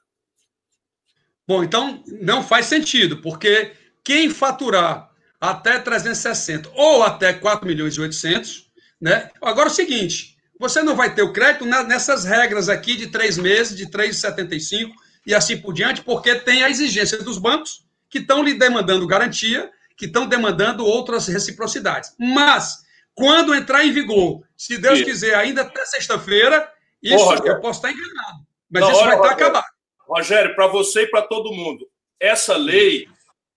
Bom, 1.48 1.64
então 1.64 2.04
não 2.22 2.44
faz 2.44 2.68
sentido, 2.68 3.22
porque 3.22 3.74
quem 4.04 4.30
faturar 4.30 5.11
até 5.42 5.80
360 5.80 6.70
ou 6.76 7.02
até 7.02 7.34
4 7.34 7.68
milhões 7.68 7.96
e 7.96 8.02
800, 8.02 8.70
né? 9.02 9.32
Agora 9.42 9.70
é 9.70 9.72
o 9.72 9.76
seguinte, 9.76 10.38
você 10.60 10.84
não 10.84 10.96
vai 10.96 11.16
ter 11.16 11.24
o 11.24 11.34
crédito 11.34 11.66
nessas 11.66 12.24
regras 12.24 12.70
aqui 12.70 12.96
de 12.96 13.08
três 13.08 13.40
meses, 13.40 13.76
de 13.76 13.88
3,75 13.88 14.92
e 15.26 15.34
assim 15.34 15.58
por 15.58 15.74
diante, 15.74 16.04
porque 16.04 16.36
tem 16.36 16.64
a 16.64 16.70
exigência 16.70 17.18
dos 17.18 17.40
bancos 17.40 17.84
que 18.08 18.20
estão 18.20 18.44
lhe 18.44 18.54
demandando 18.54 19.08
garantia, 19.08 19.72
que 19.98 20.06
estão 20.06 20.28
demandando 20.28 20.86
outras 20.86 21.28
reciprocidades. 21.28 22.14
Mas, 22.20 22.84
quando 23.16 23.56
entrar 23.56 23.84
em 23.84 23.92
vigor, 23.92 24.44
se 24.56 24.78
Deus 24.78 25.02
quiser, 25.02 25.34
ainda 25.34 25.64
até 25.64 25.84
sexta-feira, 25.86 26.72
isso 27.02 27.18
Porra, 27.18 27.42
eu 27.46 27.60
posso 27.60 27.80
estar 27.80 27.92
enganado, 27.92 28.46
mas 28.70 28.88
isso 28.88 29.04
vai 29.04 29.16
estar 29.16 29.32
acabado. 29.32 29.66
Rogério, 30.08 30.56
para 30.56 30.68
você 30.68 31.04
e 31.04 31.08
para 31.08 31.24
todo 31.24 31.54
mundo, 31.54 31.88
essa 32.20 32.56
lei 32.56 33.08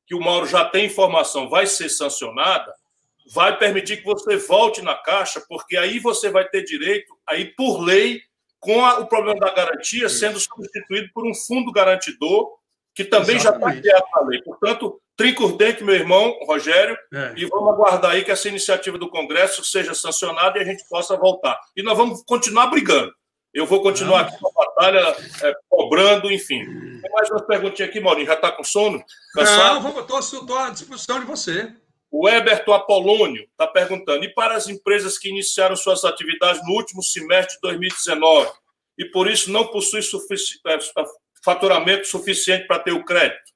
que 0.07 0.15
o 0.15 0.21
Mauro 0.21 0.47
já 0.47 0.65
tem 0.65 0.87
informação 0.87 1.49
vai 1.49 1.67
ser 1.67 1.89
sancionada, 1.89 2.73
vai 3.33 3.57
permitir 3.59 3.99
que 3.99 4.05
você 4.05 4.37
volte 4.37 4.83
na 4.83 4.95
Caixa, 4.95 5.43
porque 5.49 5.77
aí 5.77 5.99
você 5.99 6.31
vai 6.31 6.47
ter 6.47 6.63
direito, 6.63 7.17
aí 7.27 7.47
por 7.47 7.81
lei, 7.81 8.21
com 8.61 8.85
a, 8.85 9.01
o 9.01 9.07
problema 9.07 9.41
da 9.41 9.53
garantia 9.53 10.09
sendo 10.09 10.39
substituído 10.39 11.11
por 11.13 11.27
um 11.27 11.35
fundo 11.35 11.73
garantidor, 11.73 12.59
que 12.95 13.05
também 13.05 13.37
Exatamente. 13.37 13.83
já 13.83 13.99
está 13.99 14.03
criado 14.03 14.05
na 14.15 14.29
lei. 14.29 14.43
Portanto, 14.43 15.01
trinca 15.17 15.45
o 15.45 15.57
dente, 15.57 15.83
meu 15.83 15.95
irmão, 15.95 16.39
Rogério, 16.47 16.97
é. 17.13 17.35
e 17.37 17.45
vamos 17.47 17.73
aguardar 17.73 18.13
aí 18.13 18.25
que 18.25 18.31
essa 18.31 18.49
iniciativa 18.49 18.97
do 18.97 19.11
Congresso 19.11 19.65
seja 19.65 19.95
sancionada 19.95 20.59
e 20.59 20.63
a 20.63 20.65
gente 20.65 20.87
possa 20.89 21.17
voltar. 21.17 21.59
E 21.77 21.83
nós 21.83 21.97
vamos 21.97 22.23
continuar 22.25 22.69
brigando. 22.69 23.13
Eu 23.55 23.67
vou 23.67 23.81
continuar 23.81 24.23
aqui 24.23 24.37
com 24.41 24.49
a 24.49 24.67
batalha, 24.67 25.17
é, 25.43 25.55
cobrando, 25.69 26.33
enfim. 26.33 26.65
Tem 27.01 27.13
mais 27.13 27.31
umas 27.31 27.47
perguntinhas 27.47 27.89
aqui, 27.89 28.01
Maurinho. 28.01 28.27
Já 28.27 28.35
está 28.35 28.51
com 28.51 28.65
sono? 28.65 29.03
Cansado? 29.33 29.81
Não, 29.81 30.19
estou 30.19 30.59
à 30.59 30.71
disposição 30.71 31.21
de 31.21 31.27
você. 31.27 31.73
O 32.11 32.29
Heberto 32.29 32.73
Apolônio 32.73 33.45
está 33.45 33.69
perguntando: 33.69 34.25
e 34.25 34.35
para 34.35 34.57
as 34.57 34.69
empresas 34.69 35.17
que 35.17 35.29
iniciaram 35.29 35.77
suas 35.77 36.05
atividades 36.05 36.61
no 36.65 36.73
último 36.73 37.01
semestre 37.01 37.55
de 37.55 37.61
2019 37.63 38.51
e 38.99 39.05
por 39.07 39.31
isso 39.31 39.53
não 39.53 39.69
possuem 39.69 40.03
sufici 40.03 40.59
é, 40.67 40.77
faturamento 41.45 42.09
suficiente 42.09 42.67
para 42.67 42.81
ter 42.81 42.93
o 42.93 43.05
crédito? 43.05 43.53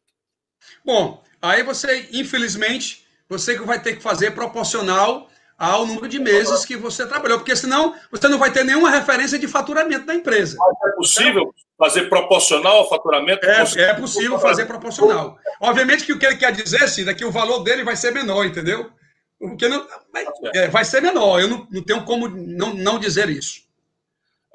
Bom, 0.85 1.25
aí 1.43 1.65
você, 1.65 2.09
infelizmente, 2.13 3.05
você 3.29 3.59
vai 3.59 3.83
ter 3.83 3.97
que 3.97 4.03
fazer 4.03 4.31
proporcional 4.31 5.29
ao 5.59 5.85
número 5.85 6.07
de 6.07 6.21
meses 6.21 6.65
que 6.65 6.77
você 6.77 7.05
trabalhou, 7.05 7.39
porque 7.39 7.57
senão 7.57 7.97
você 8.13 8.29
não 8.29 8.39
vai 8.39 8.53
ter 8.53 8.65
nenhuma 8.65 8.91
referência 8.91 9.37
de 9.37 9.49
faturamento 9.49 10.07
da 10.07 10.15
empresa. 10.15 10.57
Mas 10.57 10.93
é 10.93 10.95
possível 10.95 11.55
fazer 11.77 12.09
proporcional 12.09 12.77
ao 12.77 12.89
faturamento? 12.89 13.45
É, 13.45 13.65
é 13.83 13.95
possível 13.95 14.39
fazer 14.39 14.67
proporcional. 14.67 15.37
Obviamente 15.61 16.05
que 16.05 16.13
o 16.13 16.19
que 16.19 16.27
ele 16.27 16.37
quer 16.37 16.53
dizer, 16.53 16.87
Cida, 16.89 17.11
é 17.11 17.15
que 17.15 17.25
o 17.25 17.33
valor 17.33 17.65
dele 17.65 17.83
vai 17.83 17.97
ser 17.97 18.13
menor, 18.13 18.47
entendeu? 18.47 18.89
Porque 19.37 19.69
não, 19.69 19.87
vai, 20.13 20.25
tá 20.25 20.33
é, 20.55 20.69
vai 20.69 20.85
ser 20.85 21.03
menor, 21.03 21.41
eu 21.41 21.49
não, 21.49 21.67
não 21.71 21.83
tenho 21.83 22.05
como 22.05 22.29
não, 22.29 22.75
não 22.75 22.99
dizer 22.99 23.29
isso. 23.29 23.63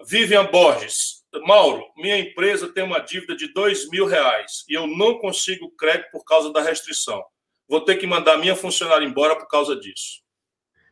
Vivian 0.06 0.46
Borges. 0.46 1.24
Mauro, 1.46 1.84
minha 1.98 2.18
empresa 2.18 2.72
tem 2.72 2.84
uma 2.84 3.00
dívida 3.00 3.36
de 3.36 3.52
dois 3.54 3.90
mil 3.90 4.06
reais 4.06 4.64
e 4.70 4.74
eu 4.74 4.86
não 4.86 5.18
consigo 5.18 5.72
crédito 5.72 6.12
por 6.12 6.24
causa 6.24 6.54
da 6.54 6.62
restrição. 6.62 7.24
Vou 7.68 7.82
ter 7.82 7.96
que 7.96 8.06
mandar 8.06 8.38
minha 8.38 8.56
funcionária 8.56 9.06
embora 9.06 9.36
por 9.36 9.48
causa 9.48 9.76
disso. 9.76 10.23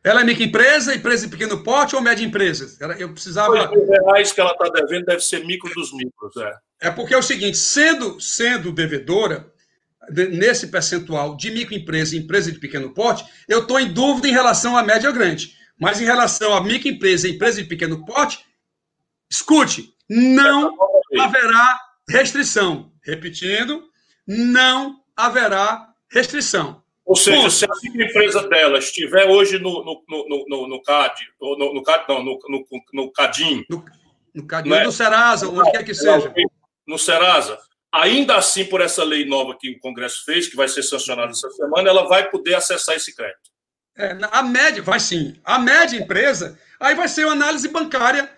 Ela 0.04 0.22
é 0.22 0.24
microempresa, 0.24 0.94
empresa 0.94 1.26
de 1.26 1.30
pequeno 1.30 1.62
porte 1.62 1.94
ou 1.94 2.02
média 2.02 2.24
empresa? 2.24 2.76
Eu 2.98 3.12
precisava. 3.12 3.70
Os 3.72 3.88
reais 3.88 4.32
que 4.32 4.40
ela 4.40 4.52
está 4.52 4.68
devendo 4.68 5.04
deve 5.04 5.20
ser 5.20 5.44
micro 5.44 5.72
dos 5.74 5.92
micros, 5.92 6.36
é. 6.36 6.52
É 6.80 6.90
porque 6.90 7.14
é 7.14 7.18
o 7.18 7.22
seguinte: 7.22 7.56
sendo, 7.56 8.20
sendo 8.20 8.72
devedora, 8.72 9.52
nesse 10.10 10.66
percentual 10.66 11.36
de 11.36 11.50
microempresa 11.50 12.16
e 12.16 12.18
empresa 12.18 12.50
de 12.50 12.58
pequeno 12.58 12.92
porte, 12.92 13.24
eu 13.48 13.60
estou 13.60 13.78
em 13.78 13.92
dúvida 13.92 14.26
em 14.26 14.32
relação 14.32 14.76
à 14.76 14.82
média 14.82 15.10
grande. 15.12 15.56
Mas 15.78 16.00
em 16.00 16.04
relação 16.04 16.52
à 16.54 16.62
microempresa 16.62 17.28
e 17.28 17.32
empresa 17.32 17.62
de 17.62 17.68
pequeno 17.68 18.04
porte, 18.04 18.44
escute, 19.30 19.94
não 20.08 20.76
haverá 21.18 21.80
restrição. 22.08 22.92
Repetindo, 23.04 23.84
não 24.26 25.00
haverá 25.16 25.88
restrição. 26.10 26.81
Ou 27.04 27.16
seja, 27.16 27.50
se 27.50 27.64
a 27.64 27.68
empresa 28.04 28.48
dela 28.48 28.78
estiver 28.78 29.26
hoje 29.28 29.58
no, 29.58 29.84
no, 29.84 30.04
no, 30.08 30.44
no, 30.48 30.68
no 30.68 30.82
CAD, 30.82 31.20
no, 31.40 31.74
no 31.74 31.82
CAD, 31.82 32.04
não, 32.08 32.22
no, 32.22 32.38
no, 32.48 32.64
no 32.92 33.12
CADIM. 33.12 33.64
No, 33.68 33.84
no 34.34 34.46
CADIM, 34.46 34.70
né? 34.70 34.84
no 34.84 34.92
Serasa, 34.92 35.48
onde 35.48 35.70
quer 35.72 35.84
que 35.84 35.94
seja. 35.94 36.32
No 36.86 36.98
Serasa. 36.98 37.58
Ainda 37.92 38.36
assim, 38.36 38.64
por 38.64 38.80
essa 38.80 39.04
lei 39.04 39.26
nova 39.26 39.56
que 39.58 39.70
o 39.70 39.78
Congresso 39.80 40.24
fez, 40.24 40.48
que 40.48 40.56
vai 40.56 40.68
ser 40.68 40.82
sancionada 40.82 41.30
essa 41.30 41.50
semana, 41.50 41.90
ela 41.90 42.08
vai 42.08 42.30
poder 42.30 42.54
acessar 42.54 42.94
esse 42.94 43.14
crédito. 43.14 43.50
É, 43.98 44.16
a 44.30 44.42
média, 44.42 44.82
vai 44.82 44.98
sim. 44.98 45.38
A 45.44 45.58
média 45.58 45.98
empresa, 45.98 46.58
aí 46.80 46.94
vai 46.94 47.08
ser 47.08 47.26
uma 47.26 47.34
análise 47.34 47.68
bancária 47.68 48.30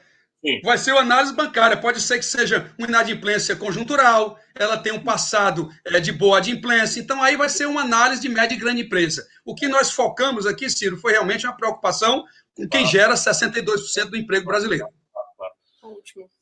Sim. 0.45 0.61
vai 0.63 0.77
ser 0.77 0.93
uma 0.93 1.01
análise 1.01 1.35
bancária. 1.35 1.75
Pode 1.75 2.01
ser 2.01 2.19
que 2.19 2.25
seja 2.25 2.71
uma 2.79 2.87
inadimplência 2.87 3.57
conjuntural, 3.57 4.39
ela 4.55 4.77
tem 4.77 4.93
um 4.93 5.03
passado 5.03 5.71
é, 5.87 5.99
de 5.99 6.13
boa 6.13 6.37
adimplência. 6.37 7.01
Então, 7.01 7.23
aí 7.23 7.35
vai 7.35 7.49
ser 7.49 7.67
uma 7.67 7.81
análise 7.81 8.21
de 8.21 8.29
média 8.29 8.55
e 8.55 8.59
grande 8.59 8.83
empresa. 8.83 9.27
O 9.43 9.55
que 9.55 9.67
nós 9.67 9.91
focamos 9.91 10.47
aqui, 10.47 10.69
Ciro, 10.69 10.99
foi 10.99 11.13
realmente 11.13 11.47
uma 11.47 11.57
preocupação 11.57 12.25
com 12.55 12.69
quem 12.69 12.87
gera 12.87 13.15
62% 13.15 14.11
do 14.11 14.17
emprego 14.19 14.45
brasileiro. 14.45 14.87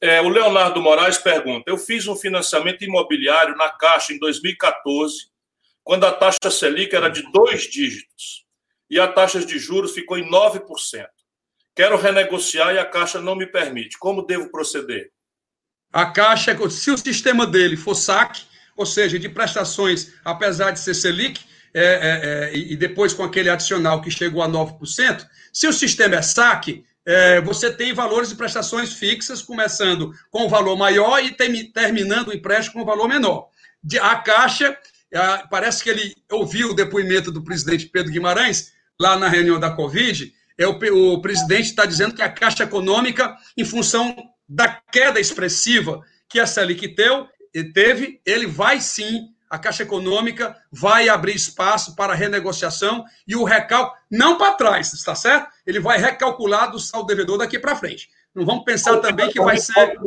É, 0.00 0.20
o 0.20 0.28
Leonardo 0.28 0.82
Moraes 0.82 1.18
pergunta: 1.18 1.70
Eu 1.70 1.78
fiz 1.78 2.06
um 2.08 2.16
financiamento 2.16 2.82
imobiliário 2.82 3.56
na 3.56 3.70
Caixa 3.70 4.12
em 4.12 4.18
2014, 4.18 5.28
quando 5.84 6.04
a 6.04 6.12
taxa 6.12 6.50
Selic 6.50 6.94
era 6.94 7.08
de 7.08 7.22
dois 7.30 7.62
dígitos 7.62 8.44
e 8.90 8.98
a 8.98 9.08
taxa 9.08 9.40
de 9.44 9.58
juros 9.58 9.92
ficou 9.92 10.18
em 10.18 10.28
9%. 10.28 11.06
Quero 11.74 11.96
renegociar 11.96 12.74
e 12.74 12.78
a 12.78 12.84
Caixa 12.84 13.20
não 13.20 13.34
me 13.34 13.46
permite. 13.46 13.98
Como 13.98 14.26
devo 14.26 14.50
proceder? 14.50 15.10
A 15.92 16.06
Caixa, 16.06 16.56
se 16.70 16.90
o 16.90 16.98
sistema 16.98 17.46
dele 17.46 17.76
for 17.76 17.94
saque, 17.94 18.42
ou 18.76 18.86
seja, 18.86 19.18
de 19.18 19.28
prestações, 19.28 20.12
apesar 20.24 20.70
de 20.70 20.80
ser 20.80 20.94
Selic, 20.94 21.40
é, 21.74 21.80
é, 21.80 22.54
é, 22.54 22.56
e 22.56 22.76
depois 22.76 23.14
com 23.14 23.22
aquele 23.24 23.48
adicional 23.48 24.02
que 24.02 24.10
chegou 24.10 24.42
a 24.42 24.48
9%, 24.48 25.26
se 25.52 25.66
o 25.66 25.72
sistema 25.72 26.16
é 26.16 26.22
saque, 26.22 26.84
é, 27.04 27.40
você 27.40 27.72
tem 27.72 27.92
valores 27.92 28.28
de 28.28 28.36
prestações 28.36 28.92
fixas, 28.92 29.42
começando 29.42 30.12
com 30.30 30.44
um 30.46 30.48
valor 30.48 30.76
maior 30.76 31.18
e 31.22 31.34
terminando 31.72 32.28
o 32.28 32.34
empréstimo 32.34 32.74
com 32.74 32.82
um 32.82 32.84
valor 32.84 33.08
menor. 33.08 33.48
A 34.00 34.16
Caixa, 34.16 34.78
parece 35.50 35.82
que 35.82 35.90
ele 35.90 36.14
ouviu 36.30 36.70
o 36.70 36.74
depoimento 36.74 37.32
do 37.32 37.42
presidente 37.42 37.86
Pedro 37.86 38.12
Guimarães, 38.12 38.72
lá 39.00 39.18
na 39.18 39.28
reunião 39.28 39.58
da 39.58 39.70
Covid, 39.70 40.32
é 40.62 40.66
o, 40.66 41.12
o 41.14 41.20
presidente 41.20 41.66
está 41.66 41.84
dizendo 41.84 42.14
que 42.14 42.22
a 42.22 42.30
Caixa 42.30 42.64
Econômica, 42.64 43.36
em 43.56 43.64
função 43.64 44.14
da 44.48 44.68
queda 44.68 45.18
expressiva 45.20 46.00
que 46.28 46.40
a 46.40 46.46
Selic 46.46 46.94
teve, 46.94 48.20
ele 48.24 48.46
vai 48.46 48.80
sim, 48.80 49.28
a 49.48 49.58
Caixa 49.58 49.82
Econômica 49.82 50.56
vai 50.70 51.08
abrir 51.08 51.34
espaço 51.34 51.94
para 51.94 52.14
renegociação 52.14 53.04
e 53.28 53.36
o 53.36 53.44
recalculo, 53.44 53.98
não 54.10 54.38
para 54.38 54.54
trás, 54.54 54.92
está 54.94 55.14
certo? 55.14 55.48
Ele 55.66 55.78
vai 55.78 55.98
recalcular 55.98 56.70
do 56.70 56.78
saldo 56.78 57.06
devedor 57.06 57.38
daqui 57.38 57.58
para 57.58 57.76
frente. 57.76 58.08
Não 58.34 58.46
vamos 58.46 58.64
pensar 58.64 58.98
também 58.98 59.30
que 59.30 59.40
vai 59.40 59.58
ser. 59.58 59.98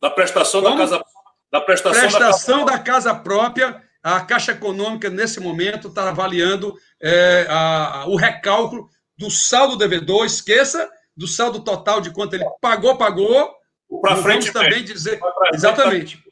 Da 0.00 0.10
prestação 0.10 0.60
da 0.60 0.76
casa. 0.76 1.02
Da 1.50 1.60
prestação, 1.60 2.00
prestação 2.00 2.64
da, 2.64 2.72
casa... 2.72 2.78
da 2.78 2.84
casa 2.84 3.14
própria, 3.14 3.82
a 4.02 4.20
Caixa 4.20 4.52
Econômica, 4.52 5.08
nesse 5.08 5.40
momento, 5.40 5.88
está 5.88 6.10
avaliando 6.10 6.76
é, 7.00 7.46
a, 7.48 8.04
o 8.06 8.16
recálculo 8.16 8.90
do 9.16 9.30
saldo 9.30 9.76
devedor, 9.76 10.24
esqueça 10.26 10.90
do 11.16 11.26
saldo 11.26 11.60
total 11.60 12.00
de 12.00 12.10
quanto 12.10 12.34
ele 12.34 12.44
pagou, 12.60 12.96
pagou. 12.96 13.54
Para 14.00 14.16
frente 14.16 14.50
vamos 14.50 14.68
também 14.68 14.84
dizer. 14.84 15.20
Exatamente. 15.52 16.22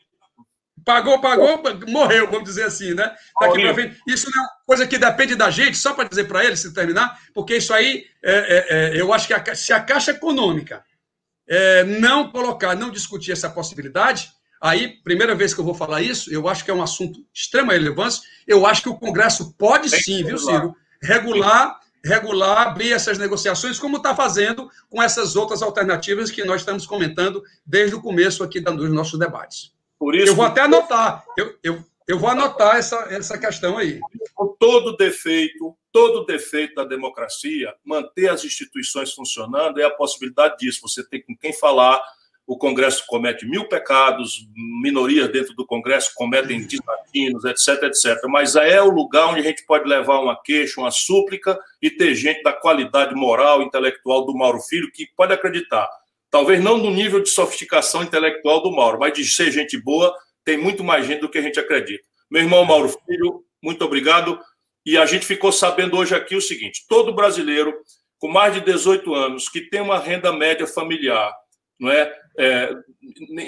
Pagou, 0.85 1.21
pagou, 1.21 1.63
morreu, 1.89 2.29
vamos 2.29 2.45
dizer 2.45 2.65
assim, 2.65 2.93
né? 2.93 3.15
Daqui 3.41 3.63
pra 3.63 3.75
frente. 3.75 4.01
Isso 4.07 4.29
não 4.35 4.43
é 4.43 4.47
uma 4.47 4.53
coisa 4.67 4.87
que 4.87 4.99
depende 4.99 5.37
da 5.37 5.49
gente, 5.49 5.77
só 5.77 5.95
para 5.95 6.09
dizer 6.09 6.25
para 6.25 6.45
ele, 6.45 6.57
se 6.57 6.75
terminar, 6.75 7.17
porque 7.33 7.57
isso 7.57 7.73
aí, 7.73 8.05
é, 8.23 8.33
é, 8.33 8.67
é, 8.69 9.01
eu 9.01 9.13
acho 9.13 9.29
que 9.29 9.35
a, 9.35 9.55
se 9.55 9.73
a 9.73 9.81
Caixa 9.81 10.11
Econômica 10.11 10.83
é, 11.49 11.85
não 11.85 12.33
colocar, 12.33 12.75
não 12.75 12.91
discutir 12.91 13.31
essa 13.31 13.49
possibilidade, 13.49 14.31
aí, 14.61 15.01
primeira 15.05 15.37
vez 15.37 15.55
que 15.55 15.61
eu 15.61 15.65
vou 15.65 15.75
falar 15.75 16.03
isso, 16.03 16.33
eu 16.33 16.49
acho 16.49 16.65
que 16.65 16.71
é 16.71 16.75
um 16.75 16.83
assunto 16.83 17.21
de 17.21 17.27
extrema 17.33 17.75
relevância, 17.75 18.23
eu 18.47 18.67
acho 18.67 18.83
que 18.83 18.89
o 18.89 18.99
Congresso 18.99 19.55
pode 19.57 19.89
sim, 19.89 20.25
viu, 20.25 20.39
Ciro, 20.39 20.75
regular, 21.01 21.79
regular, 22.05 22.69
abrir 22.69 22.93
essas 22.93 23.19
negociações, 23.19 23.79
como 23.79 23.99
está 23.99 24.15
fazendo 24.15 24.69
com 24.91 25.03
essas 25.03 25.37
outras 25.37 25.63
alternativas 25.63 26.31
que 26.31 26.45
nós 26.45 26.63
estamos 26.63 26.87
comentando 26.87 27.43
desde 27.65 27.95
o 27.95 28.03
começo 28.03 28.43
aqui 28.43 28.61
dos 28.61 28.91
nossos 28.91 29.19
debates. 29.19 29.73
Por 29.99 30.15
isso, 30.15 30.29
eu 30.29 30.35
vou 30.35 30.45
até 30.45 30.63
anotar. 30.63 31.25
Eu, 31.37 31.55
eu, 31.63 31.85
eu 32.09 32.19
vou 32.19 32.29
anotar 32.29 32.77
essa, 32.77 32.97
essa 33.11 33.39
questão 33.39 33.79
aí. 33.79 34.01
Com 34.35 34.49
todo 34.59 34.97
defeito, 34.97 35.77
todo 35.93 36.27
defeito 36.27 36.75
da 36.75 36.85
democracia, 36.85 37.73
manter 37.85 38.29
as 38.29 38.45
instituições 38.45 39.13
funcionando 39.13 39.81
é 39.81 39.85
a 39.85 39.91
possibilidade 39.91 40.59
disso. 40.59 40.81
Você 40.83 41.05
tem 41.05 41.23
com 41.23 41.37
quem 41.37 41.53
falar. 41.53 42.03
O 42.47 42.59
Congresso 42.59 43.05
comete 43.07 43.47
mil 43.47 43.69
pecados, 43.69 44.47
minorias 44.83 45.29
dentro 45.31 45.55
do 45.55 45.67
Congresso 45.67 46.13
cometem 46.15 46.67
desatinos, 46.67 47.45
etc, 47.45 47.85
etc. 47.85 48.23
Mas 48.29 48.57
é 48.57 48.83
o 48.83 48.91
lugar 48.91 49.29
onde 49.29 49.41
a 49.41 49.45
gente 49.45 49.65
pode 49.65 49.89
levar 49.89 50.19
uma 50.19 50.41
queixa, 50.41 50.81
uma 50.81 50.91
súplica 50.91 51.59
e 51.81 51.91
ter 51.91 52.15
gente 52.15 52.43
da 52.43 52.53
qualidade 52.53 53.15
moral, 53.15 53.63
intelectual 53.63 54.27
do 54.27 54.35
Mauro 54.35 54.61
Filho 54.61 54.91
que 54.93 55.07
pode 55.17 55.33
acreditar 55.33 55.89
Talvez 56.33 56.65
não 56.65 56.79
no 56.79 56.91
nível 56.91 57.23
de 57.23 57.29
sofisticação 57.29 58.03
intelectual 58.03 58.63
do 58.63 58.73
Mauro, 58.73 58.99
mas 58.99 59.13
de 59.13 59.23
ser 59.23 59.51
gente 59.51 59.77
boa, 59.77 60.17
tem 60.43 60.57
muito 60.57 60.83
mais 60.83 61.07
gente 61.07 61.21
do 61.21 61.29
que 61.29 61.37
a 61.37 61.43
gente 61.43 61.61
acredita. 61.61 62.03
Meu 62.31 62.41
irmão 62.41 62.65
Mauro 62.65 62.89
Filho, 62.89 63.45
muito 63.63 63.85
obrigado. 63.85 64.41
E 64.85 64.97
a 64.97 65.05
gente 65.05 65.27
ficou 65.27 65.53
sabendo 65.53 65.99
hoje 65.99 66.15
aqui 66.15 66.35
o 66.35 66.41
seguinte: 66.41 66.87
todo 66.89 67.15
brasileiro 67.15 67.75
com 68.19 68.29
mais 68.29 68.55
de 68.55 68.63
18 68.63 69.15
anos 69.15 69.51
que 69.51 69.61
tem 69.61 69.83
uma 69.83 69.99
renda 69.99 70.33
média 70.33 70.67
familiar, 70.67 71.31
não 71.79 71.91
é, 71.91 72.11
é 72.39 72.71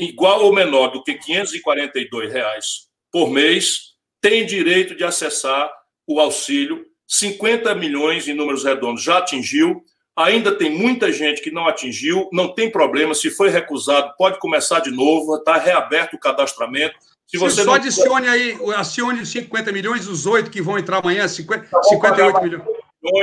igual 0.01 0.45
ou 0.45 0.55
menor 0.55 0.89
do 0.89 1.03
que 1.03 1.15
542 1.15 2.33
reais 2.33 2.89
por 3.11 3.31
mês, 3.31 3.95
tem 4.21 4.45
direito 4.45 4.95
de 4.95 5.05
acessar 5.05 5.71
o 6.07 6.21
auxílio. 6.21 6.85
50 7.07 7.75
milhões 7.75 8.27
em 8.27 8.35
números 8.35 8.65
redondos 8.65 9.03
já 9.03 9.19
atingiu 9.19 9.85
Ainda 10.17 10.57
tem 10.57 10.71
muita 10.71 11.13
gente 11.13 11.43
que 11.43 11.51
não 11.51 11.67
atingiu, 11.67 12.29
não 12.33 12.55
tem 12.55 12.71
problema. 12.71 13.15
Se 13.15 13.31
foi 13.31 13.49
recusado, 13.49 14.15
pode 14.17 14.39
começar 14.39 14.79
de 14.79 14.91
novo, 14.91 15.37
está 15.37 15.57
reaberto 15.57 16.15
o 16.15 16.21
cadastramento. 16.21 16.95
Se 17.27 17.37
você, 17.37 17.63
só 17.63 17.67
não... 17.67 17.75
adicione 17.75 18.29
aí, 18.29 18.57
adicione 18.77 19.27
50 19.27 19.73
milhões, 19.73 20.07
os 20.07 20.25
oito 20.25 20.51
que 20.51 20.63
vão 20.63 20.79
entrar 20.79 20.99
amanhã, 20.99 21.27
50, 21.27 21.67
58 21.83 22.43
milhões. 22.43 22.65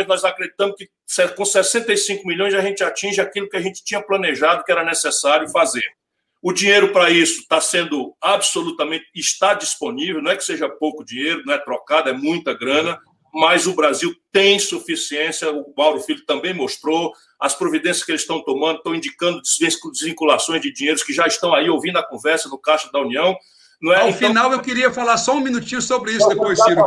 Nós 0.08 0.24
acreditamos 0.24 0.76
que 0.78 0.90
com 1.36 1.46
65 1.46 2.28
milhões 2.28 2.54
a 2.54 2.62
gente 2.62 2.84
atinge 2.84 3.20
aquilo 3.20 3.50
que 3.50 3.58
a 3.58 3.62
gente 3.62 3.84
tinha 3.84 4.02
planejado 4.02 4.64
que 4.64 4.72
era 4.72 4.84
necessário 4.84 5.50
fazer. 5.50 5.84
O 6.42 6.52
dinheiro 6.52 6.92
para 6.92 7.10
isso 7.10 7.42
está 7.42 7.62
sendo 7.62 8.16
absolutamente, 8.20 9.06
está 9.14 9.54
disponível, 9.54 10.22
não 10.22 10.32
é 10.32 10.36
que 10.36 10.44
seja 10.44 10.68
pouco 10.68 11.04
dinheiro, 11.04 11.44
não 11.46 11.54
é 11.54 11.58
trocado, 11.58 12.10
é 12.10 12.14
muita 12.14 12.54
grana 12.54 13.00
mas 13.34 13.66
o 13.66 13.74
Brasil 13.74 14.14
tem 14.32 14.60
suficiência, 14.60 15.52
o 15.52 15.74
Mauro 15.76 16.02
Filho 16.02 16.26
também 16.26 16.54
mostrou, 16.54 17.14
as 17.40 17.56
providências 17.56 18.04
que 18.04 18.12
eles 18.12 18.22
estão 18.22 18.44
tomando 18.44 18.78
estão 18.78 18.94
indicando 18.94 19.42
desvinculações 19.42 20.62
de 20.62 20.72
dinheiros 20.72 21.04
que 21.04 21.14
já 21.14 21.26
estão 21.26 21.54
aí 21.54 21.70
ouvindo 21.70 21.98
a 21.98 22.04
conversa 22.04 22.50
no 22.50 22.58
Caixa 22.58 22.90
da 22.92 23.00
União. 23.00 23.36
Não 23.82 23.94
é? 23.94 24.02
Ao 24.02 24.10
então... 24.10 24.28
final, 24.28 24.52
eu 24.52 24.62
queria 24.62 24.92
falar 24.92 25.18
só 25.18 25.34
um 25.34 25.40
minutinho 25.40 25.82
sobre 25.82 26.12
isso 26.12 26.28
depois, 26.28 26.62
Ciro. 26.64 26.86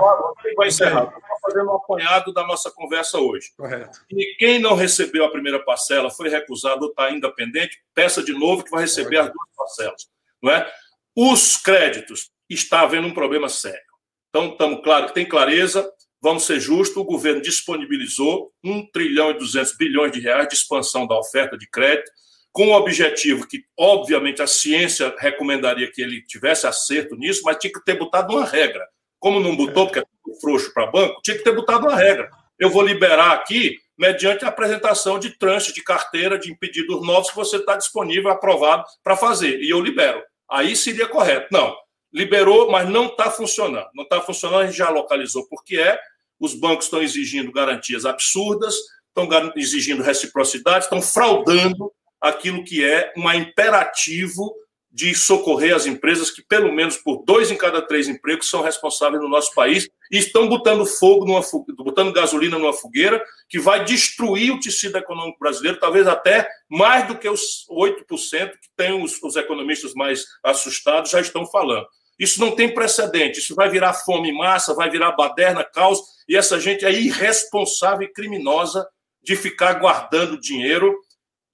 Vai 0.57 0.69
encerrar. 0.69 1.05
Estou 1.05 1.41
fazendo 1.43 1.71
um 1.71 1.77
apanhado 1.77 2.33
da 2.33 2.47
nossa 2.47 2.71
conversa 2.71 3.19
hoje. 3.19 3.53
Correto. 3.57 4.01
E 4.11 4.37
quem 4.39 4.59
não 4.59 4.75
recebeu 4.75 5.25
a 5.25 5.31
primeira 5.31 5.62
parcela, 5.65 6.11
foi 6.11 6.29
recusado 6.29 6.85
ou 6.85 6.91
está 6.91 7.07
ainda 7.07 7.33
pendente, 7.33 7.83
peça 7.95 8.23
de 8.23 8.33
novo 8.33 8.62
que 8.62 8.71
vai 8.71 8.83
receber 8.83 9.19
as 9.19 9.27
duas 9.27 9.49
parcelas. 9.57 10.09
Não 10.43 10.53
é? 10.53 10.71
Os 11.16 11.57
créditos, 11.57 12.31
está 12.49 12.83
havendo 12.83 13.09
um 13.09 13.15
problema 13.15 13.49
sério. 13.49 13.81
Então, 14.29 14.51
estamos 14.53 14.83
claro 14.83 15.07
que 15.07 15.15
tem 15.15 15.29
clareza, 15.29 15.91
Vamos 16.25 16.47
ser 16.47 16.59
justos, 16.59 16.97
o 16.97 17.05
governo 17.05 17.43
disponibilizou 17.43 18.51
1 18.65 18.87
trilhão 18.93 19.31
e 19.31 19.35
200 19.35 19.77
bilhões 19.77 20.11
de 20.11 20.21
reais 20.21 20.49
de 20.49 20.55
expansão 20.55 21.07
da 21.07 21.19
oferta 21.19 21.55
de 21.55 21.69
crédito, 21.69 22.11
com 22.55 22.69
o 22.69 22.77
objetivo 22.77 23.49
que, 23.49 23.65
obviamente, 23.77 24.41
a 24.41 24.47
ciência 24.47 25.13
recomendaria 25.19 25.91
que 25.91 26.01
ele 26.01 26.23
tivesse 26.23 26.69
acerto 26.69 27.17
nisso, 27.17 27.43
mas 27.45 27.57
tinha 27.57 27.73
que 27.73 27.85
ter 27.85 27.99
botado 27.99 28.33
uma 28.33 28.47
regra. 28.47 28.87
Como 29.19 29.41
não 29.41 29.57
botou, 29.57 29.87
porque 29.87 29.99
é 29.99 30.05
frouxo 30.41 30.73
para 30.73 30.87
banco, 30.87 31.21
tinha 31.25 31.37
que 31.37 31.43
ter 31.43 31.53
botado 31.53 31.89
uma 31.89 31.97
regra. 31.97 32.31
Eu 32.57 32.71
vou 32.71 32.83
liberar 32.83 33.33
aqui 33.33 33.77
mediante 33.99 34.45
a 34.45 34.49
apresentação 34.49 35.19
de 35.19 35.31
tranches 35.37 35.75
de 35.75 35.83
carteira 35.83 36.39
de 36.39 36.55
pedidos 36.55 37.05
novos 37.05 37.31
que 37.31 37.37
você 37.37 37.57
está 37.57 37.75
disponível, 37.77 38.31
aprovado 38.31 38.85
para 39.03 39.17
fazer, 39.17 39.61
e 39.61 39.69
eu 39.69 39.81
libero. 39.81 40.23
Aí 40.49 40.77
seria 40.77 41.09
correto. 41.09 41.49
Não, 41.51 41.75
liberou, 42.13 42.71
mas 42.71 42.89
não 42.89 43.07
está 43.07 43.33
funcionando. 43.33 43.89
Não 43.97 44.05
está 44.05 44.21
funcionando, 44.21 44.61
a 44.61 44.67
gente 44.67 44.79
já 44.79 44.91
localizou 44.91 45.45
porque 45.49 45.77
é, 45.77 45.99
os 46.39 46.55
bancos 46.55 46.85
estão 46.85 47.03
exigindo 47.03 47.51
garantias 47.51 48.07
absurdas, 48.07 48.77
estão 49.09 49.53
exigindo 49.57 50.05
reciprocidade, 50.05 50.85
estão 50.85 51.03
fraudando 51.03 51.91
aquilo 52.25 52.65
que 52.65 52.83
é 52.83 53.13
um 53.17 53.31
imperativo 53.31 54.55
de 54.91 55.15
socorrer 55.15 55.75
as 55.75 55.87
empresas 55.87 56.31
que, 56.31 56.41
pelo 56.41 56.73
menos 56.73 56.97
por 56.97 57.25
dois 57.25 57.51
em 57.51 57.57
cada 57.57 57.83
três 57.83 58.09
empregos, 58.09 58.49
são 58.49 58.63
responsáveis 58.63 59.21
no 59.21 59.29
nosso 59.29 59.53
país 59.53 59.89
e 60.11 60.19
estão 60.19 60.49
botando 60.49 60.87
fogo, 60.87 61.27
numa, 61.27 61.43
botando 61.79 62.13
gasolina 62.13 62.59
numa 62.59 62.73
fogueira 62.73 63.23
que 63.49 63.59
vai 63.59 63.85
destruir 63.85 64.53
o 64.53 64.61
tecido 64.61 64.97
econômico 64.97 65.39
brasileiro, 65.39 65.81
talvez 65.81 66.07
até 66.07 66.49
mais 66.71 67.07
do 67.09 67.19
que 67.19 67.29
os 67.29 67.67
8% 67.69 68.07
que 68.53 68.69
tem 68.77 69.03
os, 69.03 69.21
os 69.23 69.37
economistas 69.37 69.93
mais 69.95 70.25
assustados 70.45 71.11
já 71.11 71.21
estão 71.21 71.45
falando. 71.45 71.87
Isso 72.19 72.41
não 72.41 72.53
tem 72.53 72.73
precedente. 72.73 73.41
Isso 73.41 73.55
vai 73.55 73.69
virar 73.69 73.93
fome 73.93 74.31
em 74.31 74.37
massa, 74.37 74.75
vai 74.75 74.89
virar 74.89 75.13
baderna, 75.13 75.65
caos, 75.65 76.01
e 76.29 76.37
essa 76.37 76.61
gente 76.61 76.85
é 76.85 76.93
irresponsável 76.93 78.07
e 78.07 78.13
criminosa 78.13 78.87
de 79.25 79.35
ficar 79.35 79.75
guardando 79.75 80.39
dinheiro 80.39 80.95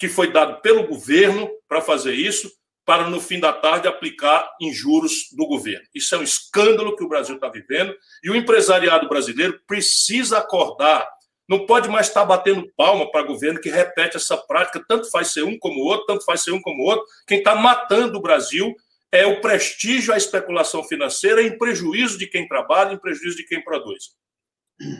que 0.00 0.08
foi 0.08 0.32
dado 0.32 0.62
pelo 0.62 0.86
governo 0.86 1.48
para 1.68 1.82
fazer 1.82 2.14
isso, 2.14 2.50
para 2.86 3.08
no 3.08 3.20
fim 3.20 3.38
da 3.38 3.52
tarde 3.52 3.86
aplicar 3.86 4.50
em 4.58 4.72
juros 4.72 5.28
do 5.36 5.46
governo. 5.46 5.84
Isso 5.94 6.14
é 6.14 6.18
um 6.18 6.22
escândalo 6.22 6.96
que 6.96 7.04
o 7.04 7.08
Brasil 7.08 7.34
está 7.34 7.50
vivendo 7.50 7.94
e 8.24 8.30
o 8.30 8.34
empresariado 8.34 9.06
brasileiro 9.10 9.60
precisa 9.66 10.38
acordar. 10.38 11.06
Não 11.46 11.66
pode 11.66 11.88
mais 11.90 12.08
estar 12.08 12.24
batendo 12.24 12.72
palma 12.74 13.10
para 13.12 13.22
o 13.22 13.26
governo 13.26 13.60
que 13.60 13.68
repete 13.68 14.16
essa 14.16 14.38
prática, 14.38 14.82
tanto 14.88 15.10
faz 15.10 15.28
ser 15.28 15.42
um 15.42 15.58
como 15.58 15.80
o 15.80 15.84
outro, 15.84 16.06
tanto 16.06 16.24
faz 16.24 16.42
ser 16.42 16.52
um 16.52 16.62
como 16.62 16.82
o 16.82 16.86
outro. 16.86 17.04
Quem 17.26 17.38
está 17.38 17.54
matando 17.54 18.16
o 18.16 18.22
Brasil 18.22 18.74
é 19.12 19.26
o 19.26 19.40
prestígio 19.42 20.14
à 20.14 20.16
especulação 20.16 20.82
financeira 20.82 21.42
em 21.42 21.58
prejuízo 21.58 22.16
de 22.16 22.26
quem 22.26 22.48
trabalha, 22.48 22.94
em 22.94 22.98
prejuízo 22.98 23.36
de 23.36 23.44
quem 23.44 23.62
produz. 23.62 24.12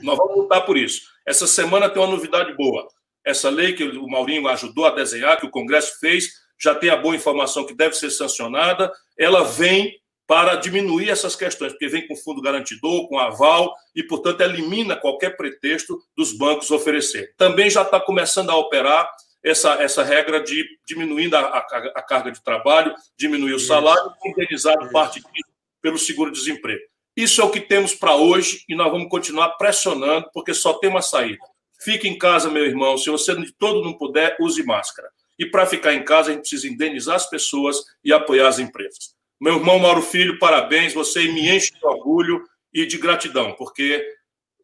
Nós 0.02 0.18
vamos 0.18 0.36
lutar 0.36 0.66
por 0.66 0.76
isso. 0.76 1.08
Essa 1.26 1.46
semana 1.46 1.88
tem 1.88 2.02
uma 2.02 2.10
novidade 2.10 2.54
boa. 2.54 2.86
Essa 3.30 3.48
lei 3.48 3.72
que 3.72 3.84
o 3.84 4.08
Maurinho 4.08 4.48
ajudou 4.48 4.86
a 4.86 4.90
desenhar, 4.90 5.38
que 5.38 5.46
o 5.46 5.50
Congresso 5.50 5.98
fez, 6.00 6.28
já 6.60 6.74
tem 6.74 6.90
a 6.90 6.96
boa 6.96 7.14
informação 7.14 7.64
que 7.64 7.74
deve 7.74 7.94
ser 7.94 8.10
sancionada. 8.10 8.92
Ela 9.18 9.44
vem 9.44 9.98
para 10.26 10.54
diminuir 10.56 11.10
essas 11.10 11.34
questões, 11.34 11.72
porque 11.72 11.88
vem 11.88 12.06
com 12.06 12.14
fundo 12.14 12.40
garantidor, 12.40 13.08
com 13.08 13.18
aval, 13.18 13.74
e, 13.96 14.02
portanto, 14.02 14.40
elimina 14.42 14.94
qualquer 14.94 15.36
pretexto 15.36 15.98
dos 16.16 16.32
bancos 16.32 16.70
oferecer. 16.70 17.34
Também 17.36 17.68
já 17.68 17.82
está 17.82 17.98
começando 17.98 18.50
a 18.50 18.56
operar 18.56 19.10
essa, 19.42 19.82
essa 19.82 20.04
regra 20.04 20.40
de 20.40 20.64
diminuindo 20.86 21.34
a, 21.34 21.40
a, 21.40 21.58
a 21.96 22.02
carga 22.02 22.30
de 22.30 22.42
trabalho, 22.42 22.94
diminuir 23.18 23.54
o 23.54 23.60
salário, 23.60 24.12
indenizado 24.24 24.90
parte 24.90 25.20
disso 25.20 25.50
pelo 25.82 25.98
seguro-desemprego. 25.98 26.82
Isso 27.16 27.40
é 27.40 27.44
o 27.44 27.50
que 27.50 27.60
temos 27.60 27.94
para 27.94 28.14
hoje 28.14 28.62
e 28.68 28.74
nós 28.74 28.90
vamos 28.90 29.08
continuar 29.08 29.50
pressionando, 29.50 30.30
porque 30.32 30.54
só 30.54 30.74
tem 30.74 30.88
uma 30.88 31.02
saída. 31.02 31.44
Fique 31.82 32.06
em 32.06 32.18
casa, 32.18 32.50
meu 32.50 32.64
irmão. 32.64 32.98
Se 32.98 33.08
você 33.08 33.34
de 33.34 33.52
todo 33.52 33.82
não 33.82 33.94
puder, 33.94 34.36
use 34.38 34.62
máscara. 34.62 35.08
E 35.38 35.46
para 35.46 35.64
ficar 35.64 35.94
em 35.94 36.04
casa, 36.04 36.30
a 36.30 36.32
gente 36.32 36.42
precisa 36.42 36.68
indenizar 36.68 37.16
as 37.16 37.28
pessoas 37.28 37.78
e 38.04 38.12
apoiar 38.12 38.48
as 38.48 38.58
empresas. 38.58 39.14
Meu 39.40 39.54
irmão 39.54 39.78
Mauro 39.78 40.02
Filho, 40.02 40.38
parabéns. 40.38 40.92
Você 40.92 41.24
me 41.32 41.48
enche 41.48 41.72
de 41.72 41.86
orgulho 41.86 42.44
e 42.74 42.84
de 42.84 42.98
gratidão, 42.98 43.54
porque 43.54 44.06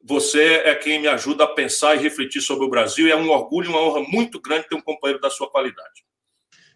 você 0.05 0.63
é 0.65 0.75
quem 0.75 1.01
me 1.01 1.09
ajuda 1.09 1.45
a 1.45 1.49
pensar 1.49 1.97
e 1.97 1.99
refletir 1.99 2.43
sobre 2.43 2.67
o 2.67 2.69
Brasil. 2.69 3.07
E 3.07 3.11
é 3.11 3.17
um 3.17 3.31
orgulho 3.31 3.67
e 3.67 3.69
uma 3.71 3.81
honra 3.81 4.01
muito 4.07 4.39
grande 4.39 4.69
ter 4.69 4.75
um 4.75 4.83
companheiro 4.83 5.21
da 5.21 5.31
sua 5.31 5.51
qualidade. 5.51 6.05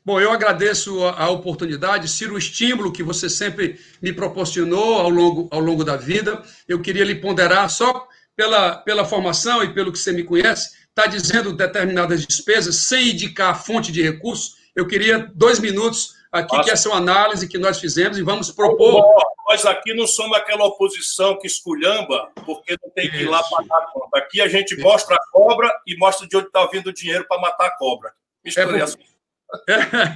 Bom, 0.02 0.18
eu 0.18 0.32
agradeço 0.32 1.04
a 1.04 1.28
oportunidade, 1.28 2.08
Ciro, 2.08 2.34
o 2.34 2.38
estímulo 2.38 2.90
que 2.90 3.02
você 3.02 3.28
sempre 3.28 3.78
me 4.00 4.14
proporcionou 4.14 4.98
ao 4.98 5.10
longo, 5.10 5.46
ao 5.52 5.60
longo 5.60 5.84
da 5.84 5.98
vida. 5.98 6.42
Eu 6.66 6.80
queria 6.80 7.04
lhe 7.04 7.16
ponderar 7.16 7.68
só 7.68 8.08
pela, 8.40 8.76
pela 8.78 9.04
formação 9.04 9.62
e 9.62 9.74
pelo 9.74 9.92
que 9.92 9.98
você 9.98 10.12
me 10.12 10.24
conhece, 10.24 10.70
está 10.88 11.04
dizendo 11.04 11.52
determinadas 11.52 12.26
despesas 12.26 12.74
sem 12.76 13.10
indicar 13.10 13.50
a 13.50 13.54
fonte 13.54 13.92
de 13.92 14.00
recursos. 14.02 14.54
Eu 14.74 14.86
queria 14.86 15.30
dois 15.34 15.60
minutos 15.60 16.14
aqui 16.32 16.56
Mas... 16.56 16.64
que 16.64 16.72
essa 16.72 16.88
é 16.88 16.92
uma 16.92 16.98
análise 16.98 17.46
que 17.46 17.58
nós 17.58 17.78
fizemos 17.78 18.16
e 18.16 18.22
vamos 18.22 18.50
propor. 18.50 19.04
Nós 19.46 19.66
aqui 19.66 19.92
não 19.92 20.06
somos 20.06 20.38
aquela 20.38 20.64
oposição 20.64 21.38
que 21.38 21.46
esculhamba, 21.46 22.30
porque 22.46 22.78
não 22.82 22.90
tem 22.94 23.10
que 23.10 23.18
ir 23.18 23.28
lá 23.28 23.42
pagar 23.42 23.76
a 23.76 23.92
conta. 23.92 24.18
Aqui 24.18 24.40
a 24.40 24.48
gente 24.48 24.72
Isso. 24.72 24.82
mostra 24.82 25.16
a 25.16 25.20
cobra 25.30 25.70
e 25.86 25.94
mostra 25.98 26.26
de 26.26 26.34
onde 26.34 26.46
está 26.46 26.66
vindo 26.72 26.86
o 26.86 26.94
dinheiro 26.94 27.26
para 27.28 27.42
matar 27.42 27.66
a 27.66 27.76
cobra. 27.76 28.10
É 28.56 28.64
por... 28.64 28.74
é, 28.74 28.84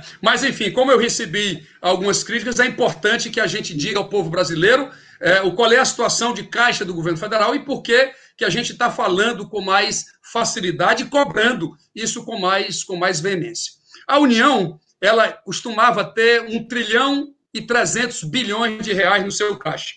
mas, 0.23 0.43
enfim, 0.43 0.71
como 0.71 0.91
eu 0.91 0.99
recebi 0.99 1.69
algumas 1.83 2.25
críticas, 2.25 2.59
é 2.59 2.65
importante 2.65 3.29
que 3.29 3.41
a 3.41 3.47
gente 3.47 3.77
diga 3.77 3.99
ao 3.99 4.09
povo 4.09 4.31
brasileiro 4.31 4.91
é, 5.21 5.51
qual 5.51 5.73
é 5.73 5.79
a 5.79 5.85
situação 5.85 6.33
de 6.33 6.45
caixa 6.45 6.85
do 6.85 6.95
governo 6.95 7.19
federal 7.19 7.55
e 7.55 7.65
por 7.65 7.83
que, 7.83 8.13
que 8.37 8.45
a 8.45 8.51
gente 8.51 8.73
está 8.73 8.91
falando 8.91 9.49
com 9.49 9.61
mais 9.61 10.07
facilidade 10.33 11.05
e 11.05 11.07
cobrando 11.07 11.77
isso 11.95 12.25
com 12.25 12.39
mais, 12.39 12.83
com 12.83 12.97
mais 12.97 13.21
veemência. 13.21 13.73
A 14.07 14.19
União 14.19 14.81
ela 15.01 15.33
costumava 15.33 16.05
ter 16.05 16.43
um 16.43 16.67
trilhão 16.67 17.35
e 17.53 17.61
300 17.61 18.25
bilhões 18.25 18.83
de 18.83 18.93
reais 18.93 19.25
no 19.25 19.31
seu 19.31 19.57
caixa. 19.59 19.95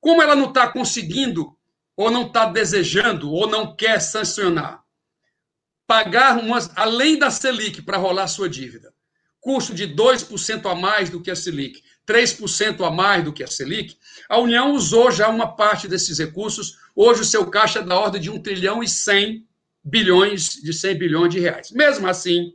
Como 0.00 0.22
ela 0.22 0.36
não 0.36 0.48
está 0.48 0.68
conseguindo, 0.68 1.56
ou 1.96 2.10
não 2.10 2.26
está 2.26 2.46
desejando, 2.46 3.30
ou 3.30 3.48
não 3.48 3.74
quer 3.74 4.00
sancionar, 4.00 4.84
pagar 5.86 6.38
umas, 6.38 6.70
além 6.76 7.18
da 7.18 7.30
Selic 7.30 7.82
para 7.82 7.96
rolar 7.96 8.28
sua 8.28 8.48
dívida, 8.48 8.92
custo 9.40 9.74
de 9.74 9.88
2% 9.88 10.70
a 10.70 10.74
mais 10.74 11.10
do 11.10 11.22
que 11.22 11.30
a 11.30 11.36
Selic, 11.36 11.82
3% 12.06 12.86
a 12.86 12.90
mais 12.90 13.24
do 13.24 13.32
que 13.32 13.42
a 13.42 13.46
Selic, 13.46 13.96
a 14.28 14.38
União 14.38 14.72
usou 14.72 15.10
já 15.10 15.28
uma 15.28 15.56
parte 15.56 15.88
desses 15.88 16.18
recursos. 16.18 16.78
Hoje 16.94 17.22
o 17.22 17.24
seu 17.24 17.46
caixa 17.46 17.78
é 17.78 17.82
da 17.82 17.98
ordem 17.98 18.20
de 18.20 18.30
1 18.30 18.42
trilhão 18.42 18.82
e 18.82 18.88
100 18.88 19.46
bilhões 19.82 20.54
de 20.62 20.72
100 20.72 20.98
bilhões 20.98 21.32
de 21.32 21.40
reais. 21.40 21.70
Mesmo 21.70 22.06
assim, 22.06 22.54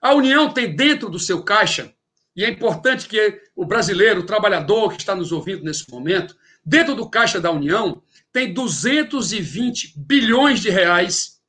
a 0.00 0.14
União 0.14 0.52
tem 0.52 0.74
dentro 0.74 1.08
do 1.08 1.18
seu 1.18 1.42
caixa, 1.42 1.92
e 2.34 2.44
é 2.44 2.48
importante 2.48 3.08
que 3.08 3.40
o 3.56 3.66
brasileiro, 3.66 4.20
o 4.20 4.26
trabalhador 4.26 4.92
que 4.92 5.00
está 5.00 5.14
nos 5.14 5.32
ouvindo 5.32 5.64
nesse 5.64 5.90
momento, 5.90 6.36
dentro 6.64 6.94
do 6.94 7.08
caixa 7.08 7.40
da 7.40 7.50
União, 7.50 8.02
tem 8.32 8.54
220 8.54 9.94
bilhões 9.96 10.60
de 10.60 10.70
reais 10.70 11.40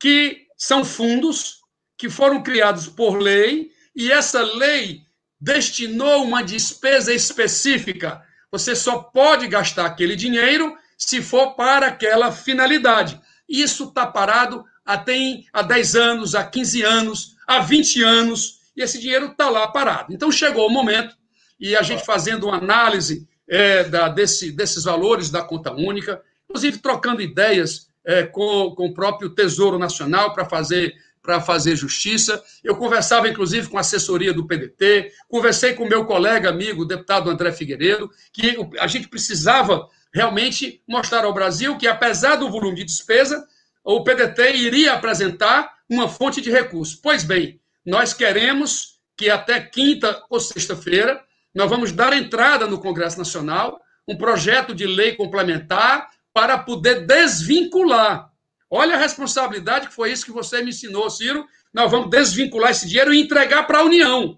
que 0.00 0.46
são 0.56 0.84
fundos 0.84 1.60
que 1.96 2.08
foram 2.08 2.42
criados 2.42 2.88
por 2.88 3.18
lei 3.18 3.70
e 3.94 4.10
essa 4.10 4.42
lei 4.42 5.02
destinou 5.44 6.24
uma 6.24 6.42
despesa 6.42 7.12
específica. 7.12 8.22
Você 8.50 8.74
só 8.74 8.98
pode 8.98 9.46
gastar 9.46 9.84
aquele 9.84 10.16
dinheiro 10.16 10.74
se 10.96 11.20
for 11.20 11.54
para 11.54 11.88
aquela 11.88 12.32
finalidade. 12.32 13.20
Isso 13.46 13.84
está 13.84 14.06
parado 14.06 14.64
até 14.86 15.42
há 15.52 15.60
10 15.60 15.96
anos, 15.96 16.34
há 16.34 16.44
15 16.44 16.82
anos, 16.82 17.36
há 17.46 17.60
20 17.60 18.02
anos, 18.02 18.60
e 18.74 18.82
esse 18.82 18.98
dinheiro 18.98 19.26
está 19.26 19.50
lá 19.50 19.68
parado. 19.68 20.14
Então 20.14 20.32
chegou 20.32 20.66
o 20.66 20.72
momento, 20.72 21.14
e 21.60 21.76
a 21.76 21.82
gente 21.82 22.04
fazendo 22.06 22.46
uma 22.46 22.56
análise 22.56 23.28
é, 23.46 23.84
da, 23.84 24.08
desse, 24.08 24.50
desses 24.50 24.84
valores 24.84 25.30
da 25.30 25.42
conta 25.42 25.72
única, 25.72 26.22
inclusive 26.48 26.78
trocando 26.78 27.20
ideias 27.20 27.88
é, 28.02 28.22
com, 28.22 28.74
com 28.74 28.86
o 28.86 28.94
próprio 28.94 29.28
Tesouro 29.28 29.78
Nacional 29.78 30.32
para 30.32 30.46
fazer 30.46 30.94
para 31.24 31.40
fazer 31.40 31.74
justiça. 31.74 32.40
Eu 32.62 32.76
conversava, 32.76 33.26
inclusive, 33.26 33.68
com 33.68 33.78
a 33.78 33.80
assessoria 33.80 34.32
do 34.32 34.46
PDT, 34.46 35.10
conversei 35.26 35.72
com 35.72 35.88
meu 35.88 36.04
colega, 36.04 36.50
amigo, 36.50 36.82
o 36.82 36.84
deputado 36.84 37.30
André 37.30 37.50
Figueiredo, 37.50 38.10
que 38.30 38.54
a 38.78 38.86
gente 38.86 39.08
precisava 39.08 39.88
realmente 40.12 40.82
mostrar 40.86 41.24
ao 41.24 41.32
Brasil 41.32 41.78
que, 41.78 41.88
apesar 41.88 42.36
do 42.36 42.50
volume 42.50 42.76
de 42.76 42.84
despesa, 42.84 43.42
o 43.82 44.04
PDT 44.04 44.54
iria 44.54 44.92
apresentar 44.92 45.72
uma 45.88 46.08
fonte 46.08 46.42
de 46.42 46.50
recursos. 46.50 46.94
Pois 46.94 47.24
bem, 47.24 47.58
nós 47.84 48.12
queremos 48.12 48.98
que 49.16 49.30
até 49.30 49.60
quinta 49.60 50.22
ou 50.28 50.38
sexta-feira 50.38 51.22
nós 51.54 51.70
vamos 51.70 51.90
dar 51.90 52.12
entrada 52.12 52.66
no 52.66 52.78
Congresso 52.78 53.16
Nacional 53.16 53.80
um 54.06 54.16
projeto 54.16 54.74
de 54.74 54.86
lei 54.86 55.14
complementar 55.16 56.10
para 56.34 56.58
poder 56.58 57.06
desvincular. 57.06 58.30
Olha 58.76 58.96
a 58.96 58.98
responsabilidade 58.98 59.86
que 59.86 59.94
foi 59.94 60.10
isso 60.10 60.24
que 60.24 60.32
você 60.32 60.60
me 60.60 60.70
ensinou, 60.70 61.08
Ciro. 61.08 61.46
Nós 61.72 61.88
vamos 61.88 62.10
desvincular 62.10 62.72
esse 62.72 62.88
dinheiro 62.88 63.14
e 63.14 63.20
entregar 63.20 63.68
para 63.68 63.78
a 63.78 63.84
União, 63.84 64.36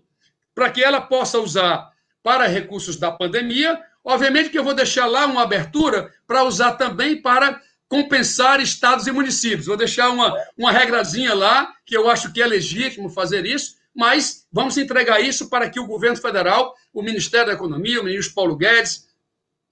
para 0.55 0.71
que 0.71 0.85
ela 0.85 1.01
possa 1.01 1.39
usar 1.39 1.91
para 2.23 2.47
recursos 2.47 2.99
da 2.99 3.11
pandemia. 3.11 3.81
Obviamente 4.05 4.51
que 4.51 4.59
eu 4.59 4.63
vou 4.63 4.75
deixar 4.75 5.07
lá 5.07 5.25
uma 5.25 5.43
abertura 5.43 6.13
para 6.27 6.45
usar 6.45 6.73
também 6.73 7.23
para 7.23 7.59
compensar 7.89 8.61
estados 8.61 9.07
e 9.07 9.11
municípios. 9.11 9.69
Vou 9.69 9.77
deixar 9.77 10.11
uma, 10.11 10.37
uma 10.55 10.71
regrazinha 10.71 11.33
lá, 11.33 11.73
que 11.87 11.97
eu 11.97 12.11
acho 12.11 12.31
que 12.31 12.43
é 12.43 12.47
legítimo 12.47 13.09
fazer 13.09 13.47
isso, 13.47 13.77
mas 13.95 14.47
vamos 14.53 14.77
entregar 14.77 15.19
isso 15.19 15.49
para 15.49 15.71
que 15.71 15.81
o 15.81 15.87
governo 15.87 16.19
federal, 16.19 16.75
o 16.93 17.03
Ministério 17.03 17.47
da 17.47 17.53
Economia, 17.55 18.03
o 18.03 18.05
ministro 18.05 18.35
Paulo 18.35 18.55
Guedes, 18.55 19.06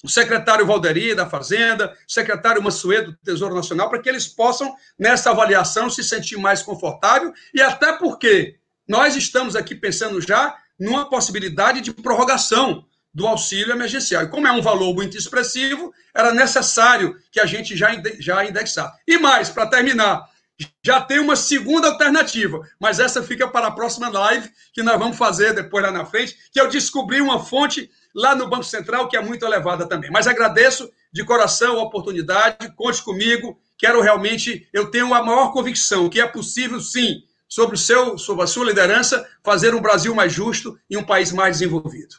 o 0.04 0.08
secretário 0.08 0.66
Valderi 0.66 1.14
da 1.14 1.26
Fazenda, 1.26 1.96
o 2.06 2.12
secretário 2.12 2.62
Mansueto 2.62 3.12
do 3.12 3.18
Tesouro 3.24 3.54
Nacional, 3.54 3.88
para 3.88 4.02
que 4.02 4.08
eles 4.08 4.28
possam, 4.28 4.76
nessa 4.98 5.30
avaliação, 5.30 5.88
se 5.88 6.04
sentir 6.04 6.36
mais 6.36 6.62
confortável, 6.62 7.32
e 7.54 7.62
até 7.62 7.94
porque 7.94 8.56
nós 8.86 9.16
estamos 9.16 9.56
aqui 9.56 9.74
pensando 9.74 10.20
já 10.20 10.58
numa 10.78 11.08
possibilidade 11.08 11.80
de 11.80 11.90
prorrogação 11.90 12.84
do 13.14 13.26
auxílio 13.26 13.72
emergencial. 13.72 14.24
E 14.24 14.28
como 14.28 14.46
é 14.46 14.52
um 14.52 14.60
valor 14.60 14.92
muito 14.92 15.16
expressivo, 15.16 15.90
era 16.14 16.34
necessário 16.34 17.18
que 17.32 17.40
a 17.40 17.46
gente 17.46 17.74
já, 17.74 17.88
já 18.18 18.44
indexar. 18.44 18.92
E 19.06 19.16
mais, 19.16 19.48
para 19.48 19.66
terminar, 19.68 20.28
já 20.84 21.00
tem 21.00 21.18
uma 21.18 21.34
segunda 21.34 21.88
alternativa, 21.88 22.60
mas 22.78 23.00
essa 23.00 23.22
fica 23.22 23.48
para 23.48 23.68
a 23.68 23.70
próxima 23.70 24.10
live 24.10 24.50
que 24.72 24.82
nós 24.82 24.98
vamos 24.98 25.16
fazer 25.16 25.54
depois 25.54 25.82
lá 25.82 25.90
na 25.90 26.04
frente, 26.04 26.36
que 26.52 26.60
eu 26.60 26.68
descobri 26.68 27.22
uma 27.22 27.42
fonte 27.42 27.90
lá 28.14 28.34
no 28.34 28.48
Banco 28.48 28.64
Central 28.64 29.08
que 29.08 29.16
é 29.16 29.20
muito 29.20 29.44
elevada 29.44 29.88
também. 29.88 30.10
Mas 30.10 30.26
agradeço 30.26 30.90
de 31.12 31.24
coração 31.24 31.78
a 31.78 31.82
oportunidade, 31.82 32.74
conte 32.76 33.02
comigo, 33.02 33.58
quero 33.76 34.00
realmente, 34.00 34.68
eu 34.72 34.90
tenho 34.90 35.12
a 35.12 35.22
maior 35.22 35.52
convicção 35.52 36.08
que 36.08 36.20
é 36.20 36.26
possível 36.26 36.80
sim, 36.80 37.22
sobre 37.48 37.76
o 37.76 37.78
seu, 37.78 38.18
sobre 38.18 38.44
a 38.44 38.46
sua 38.46 38.64
liderança, 38.64 39.28
fazer 39.42 39.74
um 39.74 39.80
Brasil 39.80 40.14
mais 40.14 40.32
justo 40.32 40.78
e 40.88 40.96
um 40.96 41.04
país 41.04 41.30
mais 41.30 41.58
desenvolvido. 41.58 42.16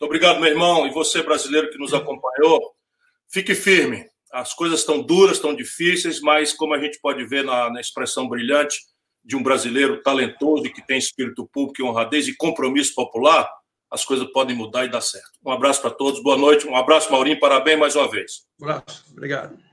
Muito 0.00 0.08
obrigado, 0.08 0.40
meu 0.40 0.48
irmão, 0.48 0.86
e 0.86 0.92
você, 0.92 1.22
brasileiro 1.22 1.70
que 1.70 1.78
nos 1.78 1.92
acompanhou. 1.92 2.74
Fique 3.28 3.54
firme. 3.54 4.06
As 4.32 4.54
coisas 4.54 4.80
estão 4.80 5.02
duras, 5.02 5.36
estão 5.36 5.54
difíceis, 5.54 6.20
mas 6.20 6.52
como 6.52 6.72
a 6.72 6.80
gente 6.80 7.00
pode 7.00 7.24
ver 7.26 7.44
na, 7.44 7.68
na 7.70 7.80
expressão 7.80 8.28
brilhante 8.28 8.78
de 9.24 9.36
um 9.36 9.42
brasileiro 9.42 10.02
talentoso 10.02 10.72
que 10.72 10.86
tem 10.86 10.98
espírito 10.98 11.48
público 11.52 11.82
e 11.82 11.84
honradez 11.84 12.28
e 12.28 12.36
compromisso 12.36 12.94
popular, 12.94 13.50
as 13.90 14.04
coisas 14.04 14.30
podem 14.32 14.56
mudar 14.56 14.84
e 14.84 14.90
dar 14.90 15.00
certo. 15.00 15.30
Um 15.44 15.50
abraço 15.50 15.80
para 15.80 15.90
todos, 15.90 16.22
boa 16.22 16.36
noite, 16.36 16.66
um 16.66 16.76
abraço, 16.76 17.10
Maurinho, 17.10 17.40
parabéns 17.40 17.78
mais 17.78 17.96
uma 17.96 18.08
vez. 18.08 18.44
Um 18.60 18.64
abraço, 18.64 19.04
obrigado. 19.10 19.69